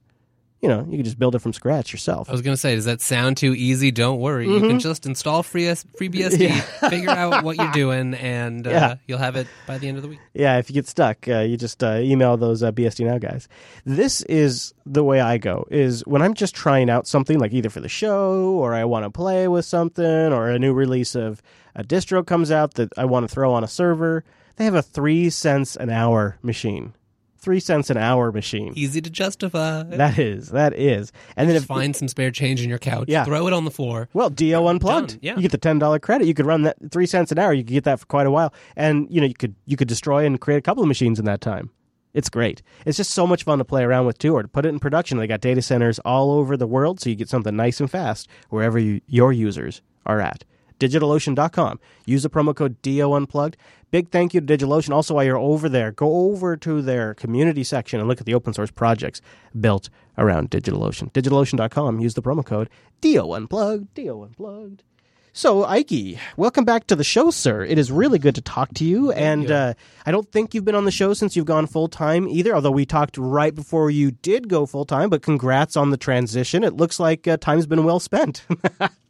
you 0.62 0.68
know, 0.68 0.86
you 0.90 0.98
can 0.98 1.04
just 1.06 1.18
build 1.18 1.36
it 1.36 1.40
from 1.40 1.54
scratch 1.54 1.94
yourself. 1.94 2.28
I 2.30 2.34
was 2.34 2.42
going 2.42 2.54
to 2.54 2.60
say, 2.60 2.76
does 2.76 2.86
that 2.86 3.00
sound 3.02 3.38
too 3.38 3.54
easy? 3.54 3.92
Don't 3.92 4.20
worry. 4.20 4.46
You 4.46 4.56
Mm-hmm. 4.60 4.68
can 4.68 4.80
just 4.80 5.06
install 5.06 5.42
FreeBSD, 5.42 6.62
figure 6.90 7.10
out 7.10 7.44
what 7.44 7.58
you're 7.58 7.72
doing, 7.72 8.14
and 8.16 8.68
uh, 8.68 8.70
Yeah. 8.70 8.96
you'll 9.08 9.20
have 9.20 9.36
it 9.36 9.48
by 9.68 9.78
the 9.78 9.88
end 9.88 9.98
of 9.98 10.04
the 10.04 10.10
week. 10.10 10.20
Yeah, 10.34 10.58
if 10.58 10.70
you 10.70 10.74
get 10.74 10.88
stuck, 10.88 11.28
uh, 11.28 11.40
you 11.40 11.56
just 11.58 11.84
uh, 11.84 11.98
email 12.00 12.36
those 12.38 12.62
uh, 12.64 12.72
BSD 12.72 13.06
Now 13.06 13.18
guys. 13.18 13.48
This 13.86 14.22
is 14.24 14.74
the 14.86 15.04
way 15.04 15.20
I 15.22 15.38
go. 15.38 15.66
Is 15.72 16.02
when 16.06 16.22
I'm 16.22 16.34
just 16.34 16.56
trying 16.56 16.90
out 16.90 17.08
something, 17.08 17.40
like 17.40 17.54
either 17.54 17.70
for 17.70 17.80
the 17.80 17.90
show 17.90 18.52
or 18.60 18.74
I 18.74 18.84
want 18.86 19.06
to 19.06 19.10
play 19.10 19.48
with 19.48 19.66
something, 19.66 20.06
or 20.34 20.50
a 20.50 20.60
new 20.60 20.74
release 20.74 21.16
of 21.16 21.42
a 21.76 21.84
distro 21.84 22.26
comes 22.26 22.52
out 22.52 22.74
that 22.74 22.90
I 22.98 23.06
want 23.06 23.28
to 23.28 23.34
throw 23.34 23.54
on 23.54 23.64
a 23.64 23.68
server. 23.68 24.24
They 24.58 24.66
have 24.66 24.76
a 24.76 24.82
three 24.82 25.30
cents 25.30 25.78
an 25.78 25.90
hour 25.90 26.38
machine. 26.42 26.94
Three 27.40 27.60
cents 27.62 27.90
an 27.90 27.98
hour 27.98 28.32
machine. 28.32 28.74
Easy 28.76 29.02
to 29.02 29.10
justify. 29.10 29.84
That 29.84 30.20
is, 30.20 30.50
that 30.50 30.74
is. 30.78 31.12
And 31.38 31.48
then 31.48 31.56
just 31.56 31.64
if 31.64 31.68
find 31.68 31.96
some 31.96 32.08
spare 32.10 32.32
change 32.32 32.62
in 32.62 32.70
your 32.70 32.80
couch, 32.80 33.06
Yeah. 33.08 33.24
throw 33.24 33.48
it 33.48 33.54
on 33.54 33.64
the 33.66 33.72
floor. 33.72 34.10
Well, 34.14 34.30
DO 34.30 34.68
unplugged. 34.68 35.10
Done, 35.12 35.20
yeah. 35.22 35.36
You 35.36 35.42
get 35.44 35.52
the 35.52 35.58
ten 35.58 35.80
dollar 35.80 36.00
credit. 36.00 36.28
You 36.28 36.34
could 36.34 36.46
run 36.46 36.64
that 36.64 36.76
three 36.92 37.06
cents 37.06 37.32
an 37.32 37.40
hour. 37.40 37.54
You 37.54 37.64
could 37.64 37.72
get 37.74 37.84
that 37.86 38.00
for 38.02 38.06
quite 38.08 38.28
a 38.28 38.32
while, 38.32 38.54
and 38.76 39.08
you 39.10 39.22
know 39.22 39.28
you 39.28 39.34
could 39.34 39.56
you 39.66 39.78
could 39.78 39.88
destroy 39.88 40.26
and 40.26 40.40
create 40.42 40.58
a 40.58 40.62
couple 40.62 40.84
of 40.84 40.88
machines 40.88 41.18
in 41.18 41.26
that 41.26 41.40
time. 41.42 41.70
It's 42.14 42.30
great. 42.30 42.62
It's 42.86 42.98
just 42.98 43.12
so 43.12 43.28
much 43.28 43.44
fun 43.44 43.60
to 43.60 43.66
play 43.66 43.84
around 43.84 44.06
with 44.08 44.18
too, 44.18 44.34
or 44.34 44.42
to 44.42 44.48
put 44.48 44.66
it 44.66 44.70
in 44.70 44.80
production. 44.80 45.18
They 45.20 45.28
got 45.28 45.42
data 45.42 45.62
centers 45.62 46.00
all 46.00 46.32
over 46.32 46.58
the 46.58 46.68
world, 46.68 47.00
so 47.00 47.10
you 47.10 47.16
get 47.16 47.30
something 47.30 47.56
nice 47.56 47.80
and 47.80 47.90
fast 47.90 48.28
wherever 48.50 48.80
you, 48.80 49.00
your 49.08 49.32
users 49.32 49.82
are 50.08 50.20
at. 50.20 50.44
DigitalOcean.com. 50.80 51.80
Use 52.06 52.24
the 52.24 52.30
promo 52.30 52.56
code 52.56 52.82
DO 52.82 53.14
Unplugged. 53.14 53.58
Big 53.92 54.10
thank 54.10 54.34
you 54.34 54.42
to 54.42 54.58
DigitalOcean. 54.58 54.92
Also, 54.92 55.16
while 55.16 55.24
you're 55.24 55.38
over 55.38 55.68
there, 55.68 55.92
go 55.92 56.30
over 56.30 56.56
to 56.58 56.82
their 56.82 57.14
community 57.16 57.64
section 57.64 58.00
and 58.00 58.08
look 58.08 58.20
at 58.20 58.26
the 58.26 58.34
open 58.36 58.54
source 58.54 58.72
projects 58.72 59.22
built 59.60 59.90
around 60.18 60.52
DigitalOcean. 60.52 61.12
DigitalOcean.com. 61.12 62.00
Use 62.00 62.14
the 62.14 62.22
promo 62.22 62.46
code 62.46 62.70
DO 63.02 63.34
Unplugged. 63.34 63.94
DO 63.96 64.24
Unplugged. 64.24 64.84
So, 65.32 65.64
Ike, 65.64 66.18
welcome 66.38 66.66
back 66.66 66.88
to 66.88 66.96
the 66.96 67.04
show, 67.04 67.30
sir. 67.30 67.64
It 67.64 67.78
is 67.78 67.92
really 67.92 68.20
good 68.20 68.36
to 68.36 68.42
talk 68.42 68.74
to 68.74 68.84
you. 68.84 69.12
and 69.12 69.48
you. 69.48 69.54
Uh, 69.56 69.74
I 70.06 70.12
don't 70.12 70.30
think 70.32 70.54
you've 70.54 70.66
been 70.66 70.76
on 70.76 70.86
the 70.86 70.92
show 70.92 71.14
since 71.14 71.36
you've 71.36 71.46
gone 71.46 71.68
full 71.68 71.88
time 71.88 72.28
either, 72.28 72.54
although 72.54 72.72
we 72.72 72.86
talked 72.86 73.18
right 73.18 73.54
before 73.54 73.90
you 73.90 74.12
did 74.12 74.50
go 74.50 74.66
full 74.66 74.86
time. 74.86 75.10
But 75.10 75.22
congrats 75.22 75.78
on 75.78 75.92
the 75.92 75.98
transition. 75.98 76.64
It 76.64 76.76
looks 76.76 77.00
like 77.00 77.28
uh, 77.28 77.38
time's 77.38 77.68
been 77.68 77.84
well 77.84 78.00
spent. 78.00 78.46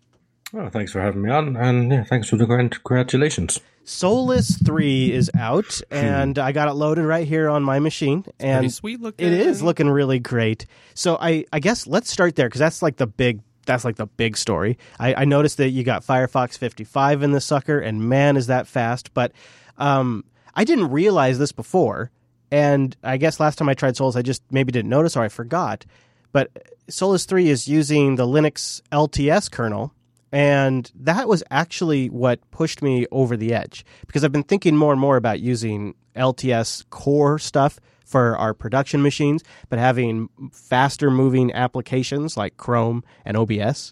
Oh, 0.53 0.67
thanks 0.69 0.91
for 0.91 0.99
having 0.99 1.21
me 1.21 1.29
on, 1.29 1.55
and 1.55 1.91
yeah, 1.91 2.03
thanks 2.03 2.27
for 2.29 2.35
the 2.37 2.45
grand- 2.47 2.71
congratulations. 2.83 3.59
Solus 3.83 4.57
3 4.63 5.11
is 5.11 5.29
out, 5.37 5.81
and 5.91 6.37
I 6.39 6.51
got 6.51 6.67
it 6.67 6.73
loaded 6.73 7.05
right 7.05 7.27
here 7.27 7.49
on 7.49 7.63
my 7.63 7.79
machine. 7.79 8.23
Pretty 8.23 8.35
And 8.39 8.73
sweet 8.73 8.99
looking. 9.01 9.27
it 9.27 9.33
is 9.33 9.61
looking 9.61 9.89
really 9.89 10.19
great. 10.19 10.65
So 10.95 11.17
I, 11.19 11.45
I 11.53 11.59
guess 11.59 11.85
let's 11.87 12.11
start 12.11 12.35
there 12.35 12.47
because 12.47 12.59
that's 12.59 12.81
like 12.81 12.97
the 12.97 13.07
big 13.07 13.41
that's 13.65 13.85
like 13.85 13.97
the 13.97 14.07
big 14.07 14.35
story. 14.37 14.79
I, 14.99 15.13
I 15.13 15.25
noticed 15.25 15.57
that 15.57 15.69
you 15.69 15.83
got 15.83 16.03
Firefox 16.03 16.57
55 16.57 17.21
in 17.21 17.31
the 17.31 17.41
sucker, 17.41 17.79
and 17.79 18.09
man, 18.09 18.35
is 18.35 18.47
that 18.47 18.65
fast! 18.67 19.13
But 19.13 19.31
um, 19.77 20.23
I 20.55 20.63
didn't 20.63 20.89
realize 20.89 21.37
this 21.37 21.51
before, 21.51 22.09
and 22.49 22.95
I 23.03 23.17
guess 23.17 23.39
last 23.39 23.57
time 23.57 23.69
I 23.69 23.75
tried 23.75 23.95
Solus, 23.95 24.15
I 24.15 24.23
just 24.23 24.41
maybe 24.51 24.71
didn't 24.71 24.89
notice 24.89 25.15
or 25.15 25.21
I 25.23 25.27
forgot. 25.29 25.85
But 26.31 26.49
Solus 26.89 27.25
3 27.25 27.49
is 27.49 27.67
using 27.67 28.15
the 28.15 28.25
Linux 28.25 28.81
LTS 28.91 29.51
kernel, 29.51 29.93
and 30.31 30.91
that 30.95 31.27
was 31.27 31.43
actually 31.49 32.09
what 32.09 32.39
pushed 32.51 32.81
me 32.81 33.05
over 33.11 33.35
the 33.37 33.53
edge 33.53 33.85
because 34.07 34.23
I've 34.23 34.31
been 34.31 34.43
thinking 34.43 34.75
more 34.75 34.91
and 34.91 35.01
more 35.01 35.17
about 35.17 35.39
using 35.39 35.95
LTS 36.15 36.85
core 36.89 37.39
stuff 37.39 37.79
for 38.05 38.35
our 38.37 38.53
production 38.53 39.01
machines, 39.01 39.43
but 39.69 39.77
having 39.79 40.29
faster 40.51 41.11
moving 41.11 41.51
applications 41.53 42.35
like 42.35 42.57
Chrome 42.57 43.03
and 43.25 43.37
OBS. 43.37 43.91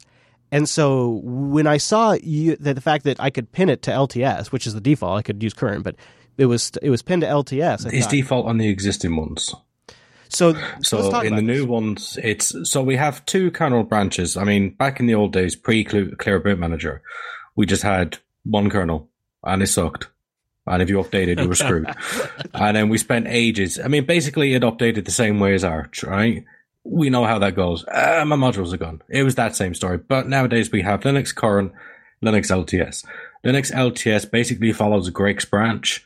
And 0.52 0.68
so 0.68 1.22
when 1.24 1.68
I 1.68 1.78
saw 1.78 2.14
you, 2.24 2.56
that 2.58 2.74
the 2.76 2.82
fact 2.82 3.04
that 3.04 3.20
I 3.20 3.30
could 3.30 3.52
pin 3.52 3.70
it 3.70 3.82
to 3.84 3.92
LTS, 3.92 4.52
which 4.52 4.66
is 4.66 4.74
the 4.74 4.82
default, 4.82 5.20
I 5.20 5.22
could 5.22 5.44
use 5.44 5.54
current, 5.54 5.84
but 5.84 5.96
it 6.38 6.46
was 6.46 6.72
it 6.82 6.90
was 6.90 7.02
pinned 7.02 7.22
to 7.24 7.28
LTS. 7.28 7.86
I 7.86 7.90
It's 7.90 8.06
thought- 8.06 8.12
default 8.12 8.46
on 8.48 8.58
the 8.58 8.70
existing 8.70 9.16
ones. 9.16 9.54
So, 10.30 10.54
so 10.82 11.12
So 11.12 11.20
in 11.22 11.36
the 11.36 11.42
new 11.42 11.66
ones, 11.66 12.18
it's 12.22 12.54
so 12.70 12.82
we 12.82 12.96
have 12.96 13.26
two 13.26 13.52
kernel 13.52 13.84
branches. 13.84 14.38
I 14.38 14.44
mean, 14.44 14.72
back 14.72 15.00
in 15.00 15.06
the 15.06 15.16
old 15.16 15.34
days, 15.34 15.56
pre 15.56 15.84
Clear 15.84 16.40
Boot 16.40 16.60
Manager, 16.60 17.02
we 17.56 17.66
just 17.66 17.84
had 17.84 18.18
one 18.44 18.70
kernel, 18.70 19.10
and 19.44 19.62
it 19.62 19.68
sucked. 19.68 20.10
And 20.66 20.82
if 20.82 20.90
you 20.90 20.98
updated, 20.98 21.42
you 21.42 21.48
were 21.48 21.56
screwed. 21.56 21.90
and 22.54 22.76
then 22.76 22.90
we 22.90 22.98
spent 22.98 23.28
ages. 23.28 23.80
I 23.80 23.88
mean, 23.88 24.06
basically, 24.06 24.54
it 24.54 24.64
updated 24.64 25.06
the 25.06 25.12
same 25.12 25.40
way 25.40 25.54
as 25.54 25.64
Arch, 25.64 26.04
right? 26.04 26.44
We 26.84 27.10
know 27.10 27.24
how 27.24 27.40
that 27.40 27.56
goes. 27.56 27.86
Uh, 27.86 28.24
my 28.26 28.36
modules 28.36 28.74
are 28.74 28.78
gone. 28.78 29.02
It 29.10 29.24
was 29.24 29.36
that 29.36 29.56
same 29.56 29.74
story. 29.74 29.98
But 29.98 30.28
nowadays 30.28 30.72
we 30.72 30.82
have 30.82 31.02
Linux 31.02 31.34
current, 31.34 31.72
Linux 32.24 32.52
LTS. 32.52 33.06
Linux 33.46 33.72
LTS 33.72 34.30
basically 34.30 34.74
follows 34.74 35.10
Greg's 35.10 35.46
branch. 35.46 36.04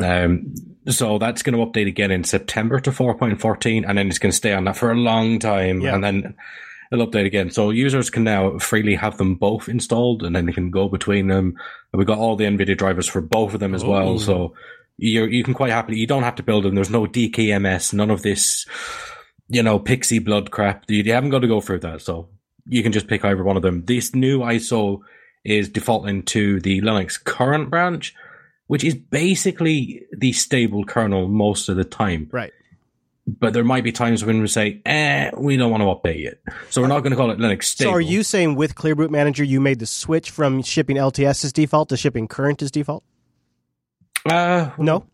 Um, 0.00 0.54
so 0.88 1.18
that's 1.18 1.42
going 1.42 1.56
to 1.58 1.64
update 1.64 1.86
again 1.88 2.10
in 2.10 2.24
September 2.24 2.80
to 2.80 2.90
4.14, 2.90 3.84
and 3.88 3.98
then 3.98 4.08
it's 4.08 4.18
going 4.18 4.30
to 4.30 4.36
stay 4.36 4.52
on 4.52 4.64
that 4.64 4.76
for 4.76 4.90
a 4.90 4.96
long 4.96 5.38
time, 5.38 5.80
Yeah. 5.80 5.94
and 5.94 6.02
then 6.04 6.34
it'll 6.90 7.06
update 7.06 7.26
again. 7.26 7.50
So 7.50 7.70
users 7.70 8.10
can 8.10 8.24
now 8.24 8.58
freely 8.58 8.94
have 8.96 9.16
them 9.18 9.34
both 9.36 9.68
installed, 9.68 10.22
and 10.22 10.34
then 10.34 10.46
they 10.46 10.52
can 10.52 10.70
go 10.70 10.88
between 10.88 11.28
them. 11.28 11.56
And 11.92 11.98
we've 11.98 12.06
got 12.06 12.18
all 12.18 12.36
the 12.36 12.44
NVIDIA 12.44 12.76
drivers 12.76 13.06
for 13.06 13.20
both 13.20 13.54
of 13.54 13.60
them 13.60 13.74
as 13.74 13.84
well. 13.84 14.18
So 14.18 14.54
you 14.98 15.24
you 15.26 15.42
can 15.44 15.54
quite 15.54 15.70
happily, 15.72 15.98
you 15.98 16.06
don't 16.06 16.22
have 16.22 16.36
to 16.36 16.42
build 16.42 16.64
them. 16.64 16.74
There's 16.74 16.90
no 16.90 17.06
DKMS, 17.06 17.92
none 17.94 18.10
of 18.10 18.22
this, 18.22 18.66
you 19.48 19.62
know, 19.62 19.78
pixie 19.78 20.18
blood 20.18 20.50
crap. 20.50 20.84
You, 20.88 21.02
you 21.02 21.12
haven't 21.12 21.30
got 21.30 21.40
to 21.40 21.48
go 21.48 21.60
through 21.60 21.80
that. 21.80 22.02
So 22.02 22.28
you 22.66 22.82
can 22.82 22.92
just 22.92 23.08
pick 23.08 23.24
either 23.24 23.42
one 23.42 23.56
of 23.56 23.62
them. 23.62 23.84
This 23.86 24.14
new 24.14 24.40
ISO 24.40 25.00
is 25.44 25.68
defaulting 25.68 26.22
to 26.24 26.60
the 26.60 26.80
Linux 26.82 27.22
current 27.22 27.70
branch, 27.70 28.14
which 28.72 28.84
is 28.84 28.94
basically 28.94 30.02
the 30.16 30.32
stable 30.32 30.82
kernel 30.82 31.28
most 31.28 31.68
of 31.68 31.76
the 31.76 31.84
time. 31.84 32.26
Right. 32.32 32.54
But 33.26 33.52
there 33.52 33.64
might 33.64 33.84
be 33.84 33.92
times 33.92 34.24
when 34.24 34.40
we 34.40 34.46
say, 34.46 34.80
eh, 34.86 35.30
we 35.36 35.58
don't 35.58 35.70
want 35.70 35.82
to 35.82 35.88
update 35.88 36.24
it. 36.24 36.42
So 36.70 36.80
we're 36.80 36.88
not 36.88 37.00
going 37.00 37.10
to 37.10 37.16
call 37.18 37.30
it 37.30 37.36
Linux 37.38 37.64
stable. 37.64 37.90
So 37.90 37.94
are 37.94 38.00
you 38.00 38.22
saying 38.22 38.54
with 38.54 38.74
Clear 38.74 38.94
Boot 38.94 39.10
Manager 39.10 39.44
you 39.44 39.60
made 39.60 39.78
the 39.78 39.84
switch 39.84 40.30
from 40.30 40.62
shipping 40.62 40.96
LTS 40.96 41.44
as 41.44 41.52
default 41.52 41.90
to 41.90 41.98
shipping 41.98 42.26
current 42.26 42.62
as 42.62 42.70
default? 42.70 43.04
Uh, 44.24 44.70
No. 44.78 45.04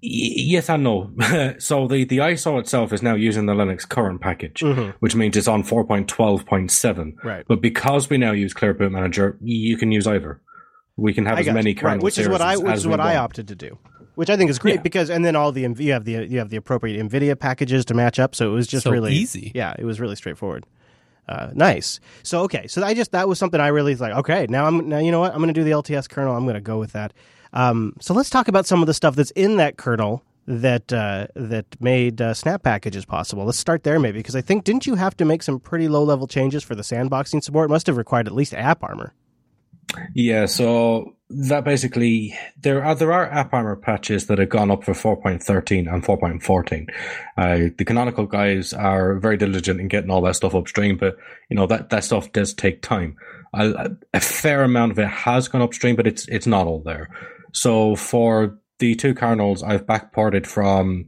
Yes 0.00 0.68
and 0.68 0.82
no. 0.82 1.12
so 1.60 1.86
the, 1.86 2.02
the 2.06 2.18
ISO 2.18 2.58
itself 2.58 2.92
is 2.92 3.04
now 3.04 3.14
using 3.14 3.46
the 3.46 3.54
Linux 3.54 3.88
current 3.88 4.20
package, 4.20 4.62
Mhm. 4.62 4.94
which 4.98 5.14
means 5.14 5.36
it's 5.36 5.46
on 5.46 5.62
4.12.7. 5.62 7.14
Right. 7.22 7.44
But 7.46 7.60
because 7.60 8.10
we 8.10 8.18
now 8.18 8.32
use 8.32 8.52
Clear 8.52 8.74
Boot 8.74 8.90
Manager, 8.90 9.38
you 9.40 9.76
can 9.76 9.92
use 9.92 10.08
either. 10.08 10.40
We 10.98 11.14
can 11.14 11.24
have 11.26 11.38
I 11.38 11.40
as 11.40 11.46
many 11.46 11.70
you. 11.70 11.76
kernel 11.76 11.94
right, 11.96 12.02
which 12.02 12.18
is 12.18 12.28
what 12.28 12.40
I 12.42 12.56
which 12.56 12.74
is 12.74 12.86
what 12.86 13.00
I 13.00 13.14
want. 13.14 13.16
opted 13.18 13.48
to 13.48 13.54
do, 13.54 13.78
which 14.16 14.28
I 14.28 14.36
think 14.36 14.50
is 14.50 14.58
great 14.58 14.76
Yeah. 14.76 14.82
because 14.82 15.08
and 15.10 15.24
then 15.24 15.36
all 15.36 15.52
the 15.52 15.62
you 15.78 15.92
have 15.92 16.04
the 16.04 16.26
you 16.26 16.38
have 16.38 16.50
the 16.50 16.56
appropriate 16.56 17.00
Nvidia 17.08 17.38
packages 17.38 17.84
to 17.86 17.94
match 17.94 18.18
up, 18.18 18.34
so 18.34 18.50
it 18.50 18.54
was 18.54 18.66
just 18.66 18.84
So 18.84 18.90
really 18.90 19.14
easy. 19.14 19.52
Yeah, 19.54 19.74
it 19.78 19.84
was 19.84 20.00
really 20.00 20.16
straightforward. 20.16 20.66
Uh, 21.28 21.50
nice. 21.54 22.00
So 22.22 22.40
okay, 22.42 22.66
so 22.66 22.82
I 22.82 22.94
just 22.94 23.12
that 23.12 23.28
was 23.28 23.38
something 23.38 23.60
I 23.60 23.68
really 23.68 23.94
like. 23.94 24.12
Okay, 24.14 24.46
now 24.50 24.66
I'm 24.66 24.88
now 24.88 24.98
you 24.98 25.10
know 25.12 25.20
what 25.20 25.32
I'm 25.32 25.38
going 25.38 25.54
to 25.54 25.60
do 25.60 25.64
the 25.64 25.70
LTS 25.72 26.08
kernel. 26.08 26.34
I'm 26.36 26.44
going 26.44 26.54
to 26.54 26.60
go 26.60 26.78
with 26.78 26.92
that. 26.92 27.12
Um, 27.52 27.94
so 28.00 28.12
let's 28.12 28.28
talk 28.30 28.48
about 28.48 28.66
some 28.66 28.80
of 28.82 28.86
the 28.86 28.94
stuff 28.94 29.14
that's 29.14 29.30
in 29.32 29.56
that 29.58 29.76
kernel 29.76 30.22
that 30.46 30.90
uh, 30.92 31.26
that 31.36 31.66
made 31.80 32.20
uh, 32.22 32.32
snap 32.34 32.62
packages 32.62 33.04
possible. 33.04 33.44
Let's 33.44 33.58
start 33.58 33.84
there 33.84 34.00
maybe 34.00 34.18
because 34.18 34.34
I 34.34 34.40
think 34.40 34.64
didn't 34.64 34.86
you 34.86 34.94
have 34.96 35.16
to 35.18 35.24
make 35.24 35.42
some 35.42 35.60
pretty 35.60 35.86
low 35.86 36.02
level 36.02 36.26
changes 36.26 36.64
for 36.64 36.74
the 36.74 36.82
sandboxing 36.82 37.42
support? 37.44 37.70
It 37.70 37.72
must 37.72 37.86
have 37.86 37.98
required 37.98 38.26
at 38.26 38.34
least 38.34 38.52
app 38.54 38.82
armor. 38.82 39.12
Yeah, 40.14 40.46
so 40.46 41.16
that 41.30 41.64
basically 41.64 42.34
there 42.60 42.82
are 42.82 42.94
there 42.94 43.12
are 43.12 43.26
app 43.26 43.52
armor 43.52 43.76
patches 43.76 44.26
that 44.26 44.38
have 44.38 44.48
gone 44.48 44.70
up 44.70 44.84
for 44.84 44.92
4.13 44.92 45.92
and 45.92 46.02
4.14. 46.02 46.88
Uh, 47.36 47.70
the 47.76 47.84
canonical 47.84 48.26
guys 48.26 48.72
are 48.72 49.18
very 49.18 49.36
diligent 49.36 49.80
in 49.80 49.88
getting 49.88 50.10
all 50.10 50.22
that 50.22 50.36
stuff 50.36 50.54
upstream, 50.54 50.96
but 50.96 51.16
you 51.50 51.56
know 51.56 51.66
that 51.66 51.90
that 51.90 52.04
stuff 52.04 52.32
does 52.32 52.54
take 52.54 52.82
time. 52.82 53.16
A, 53.54 53.90
a 54.12 54.20
fair 54.20 54.62
amount 54.62 54.92
of 54.92 54.98
it 54.98 55.08
has 55.08 55.48
gone 55.48 55.62
upstream, 55.62 55.96
but 55.96 56.06
it's 56.06 56.26
it's 56.28 56.46
not 56.46 56.66
all 56.66 56.80
there. 56.80 57.08
So 57.52 57.96
for 57.96 58.58
the 58.78 58.94
two 58.94 59.14
kernels, 59.14 59.62
I've 59.62 59.86
backported 59.86 60.46
from 60.46 61.06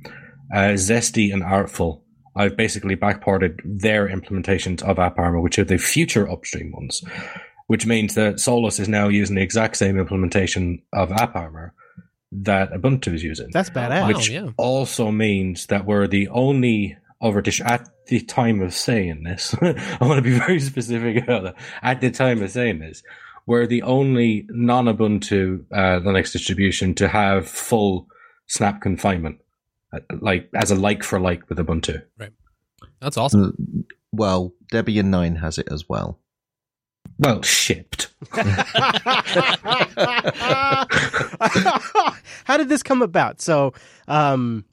uh, 0.52 0.74
Zesty 0.74 1.32
and 1.32 1.42
Artful. 1.42 2.02
I've 2.36 2.56
basically 2.56 2.96
backported 2.96 3.60
their 3.64 4.08
implementations 4.08 4.82
of 4.82 4.98
App 4.98 5.18
Armor, 5.18 5.40
which 5.40 5.58
are 5.58 5.64
the 5.64 5.78
future 5.78 6.30
upstream 6.30 6.72
ones 6.72 7.02
which 7.70 7.86
means 7.86 8.16
that 8.16 8.40
Solus 8.40 8.80
is 8.80 8.88
now 8.88 9.06
using 9.06 9.36
the 9.36 9.42
exact 9.42 9.76
same 9.76 9.96
implementation 9.96 10.82
of 10.92 11.12
App 11.12 11.36
Armor 11.36 11.72
that 12.32 12.72
Ubuntu 12.72 13.14
is 13.14 13.22
using. 13.22 13.48
That's 13.52 13.70
badass. 13.70 14.00
Wow, 14.00 14.08
which 14.08 14.28
yeah. 14.28 14.48
also 14.56 15.12
means 15.12 15.66
that 15.66 15.86
we're 15.86 16.08
the 16.08 16.26
only 16.30 16.98
other 17.20 17.40
dish 17.40 17.60
at 17.60 17.88
the 18.08 18.22
time 18.22 18.60
of 18.60 18.74
saying 18.74 19.22
this. 19.22 19.54
I 19.62 19.98
want 20.00 20.18
to 20.18 20.22
be 20.22 20.36
very 20.36 20.58
specific 20.58 21.22
about 21.22 21.44
that. 21.44 21.54
At 21.80 22.00
the 22.00 22.10
time 22.10 22.42
of 22.42 22.50
saying 22.50 22.80
this, 22.80 23.04
we're 23.46 23.68
the 23.68 23.82
only 23.82 24.48
non-Ubuntu 24.48 25.64
uh, 25.70 26.00
Linux 26.00 26.32
distribution 26.32 26.96
to 26.96 27.06
have 27.06 27.48
full 27.48 28.08
snap 28.48 28.80
confinement, 28.80 29.38
uh, 29.92 30.00
like 30.20 30.50
as 30.56 30.72
a 30.72 30.74
like 30.74 31.04
for 31.04 31.20
like 31.20 31.48
with 31.48 31.58
Ubuntu. 31.58 32.02
Right. 32.18 32.32
That's 33.00 33.16
awesome. 33.16 33.52
Mm, 33.52 33.84
Well, 34.10 34.54
Debian 34.72 35.04
9 35.04 35.36
has 35.36 35.56
it 35.58 35.68
as 35.70 35.88
well. 35.88 36.19
Well, 37.20 37.42
shipped. 37.42 38.08
How 42.44 42.56
did 42.56 42.70
this 42.70 42.82
come 42.82 43.02
about? 43.02 43.42
So, 43.42 43.74
um, 44.08 44.64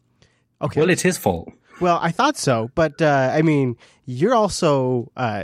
okay. 0.62 0.80
Well, 0.80 0.90
it's 0.90 1.02
his 1.02 1.18
fault. 1.18 1.52
Well, 1.82 2.00
I 2.02 2.12
thought 2.12 2.38
so, 2.38 2.72
but 2.74 3.02
uh, 3.02 3.32
I 3.34 3.42
mean, 3.42 3.76
you're 4.06 4.34
also 4.34 5.12
uh, 5.18 5.44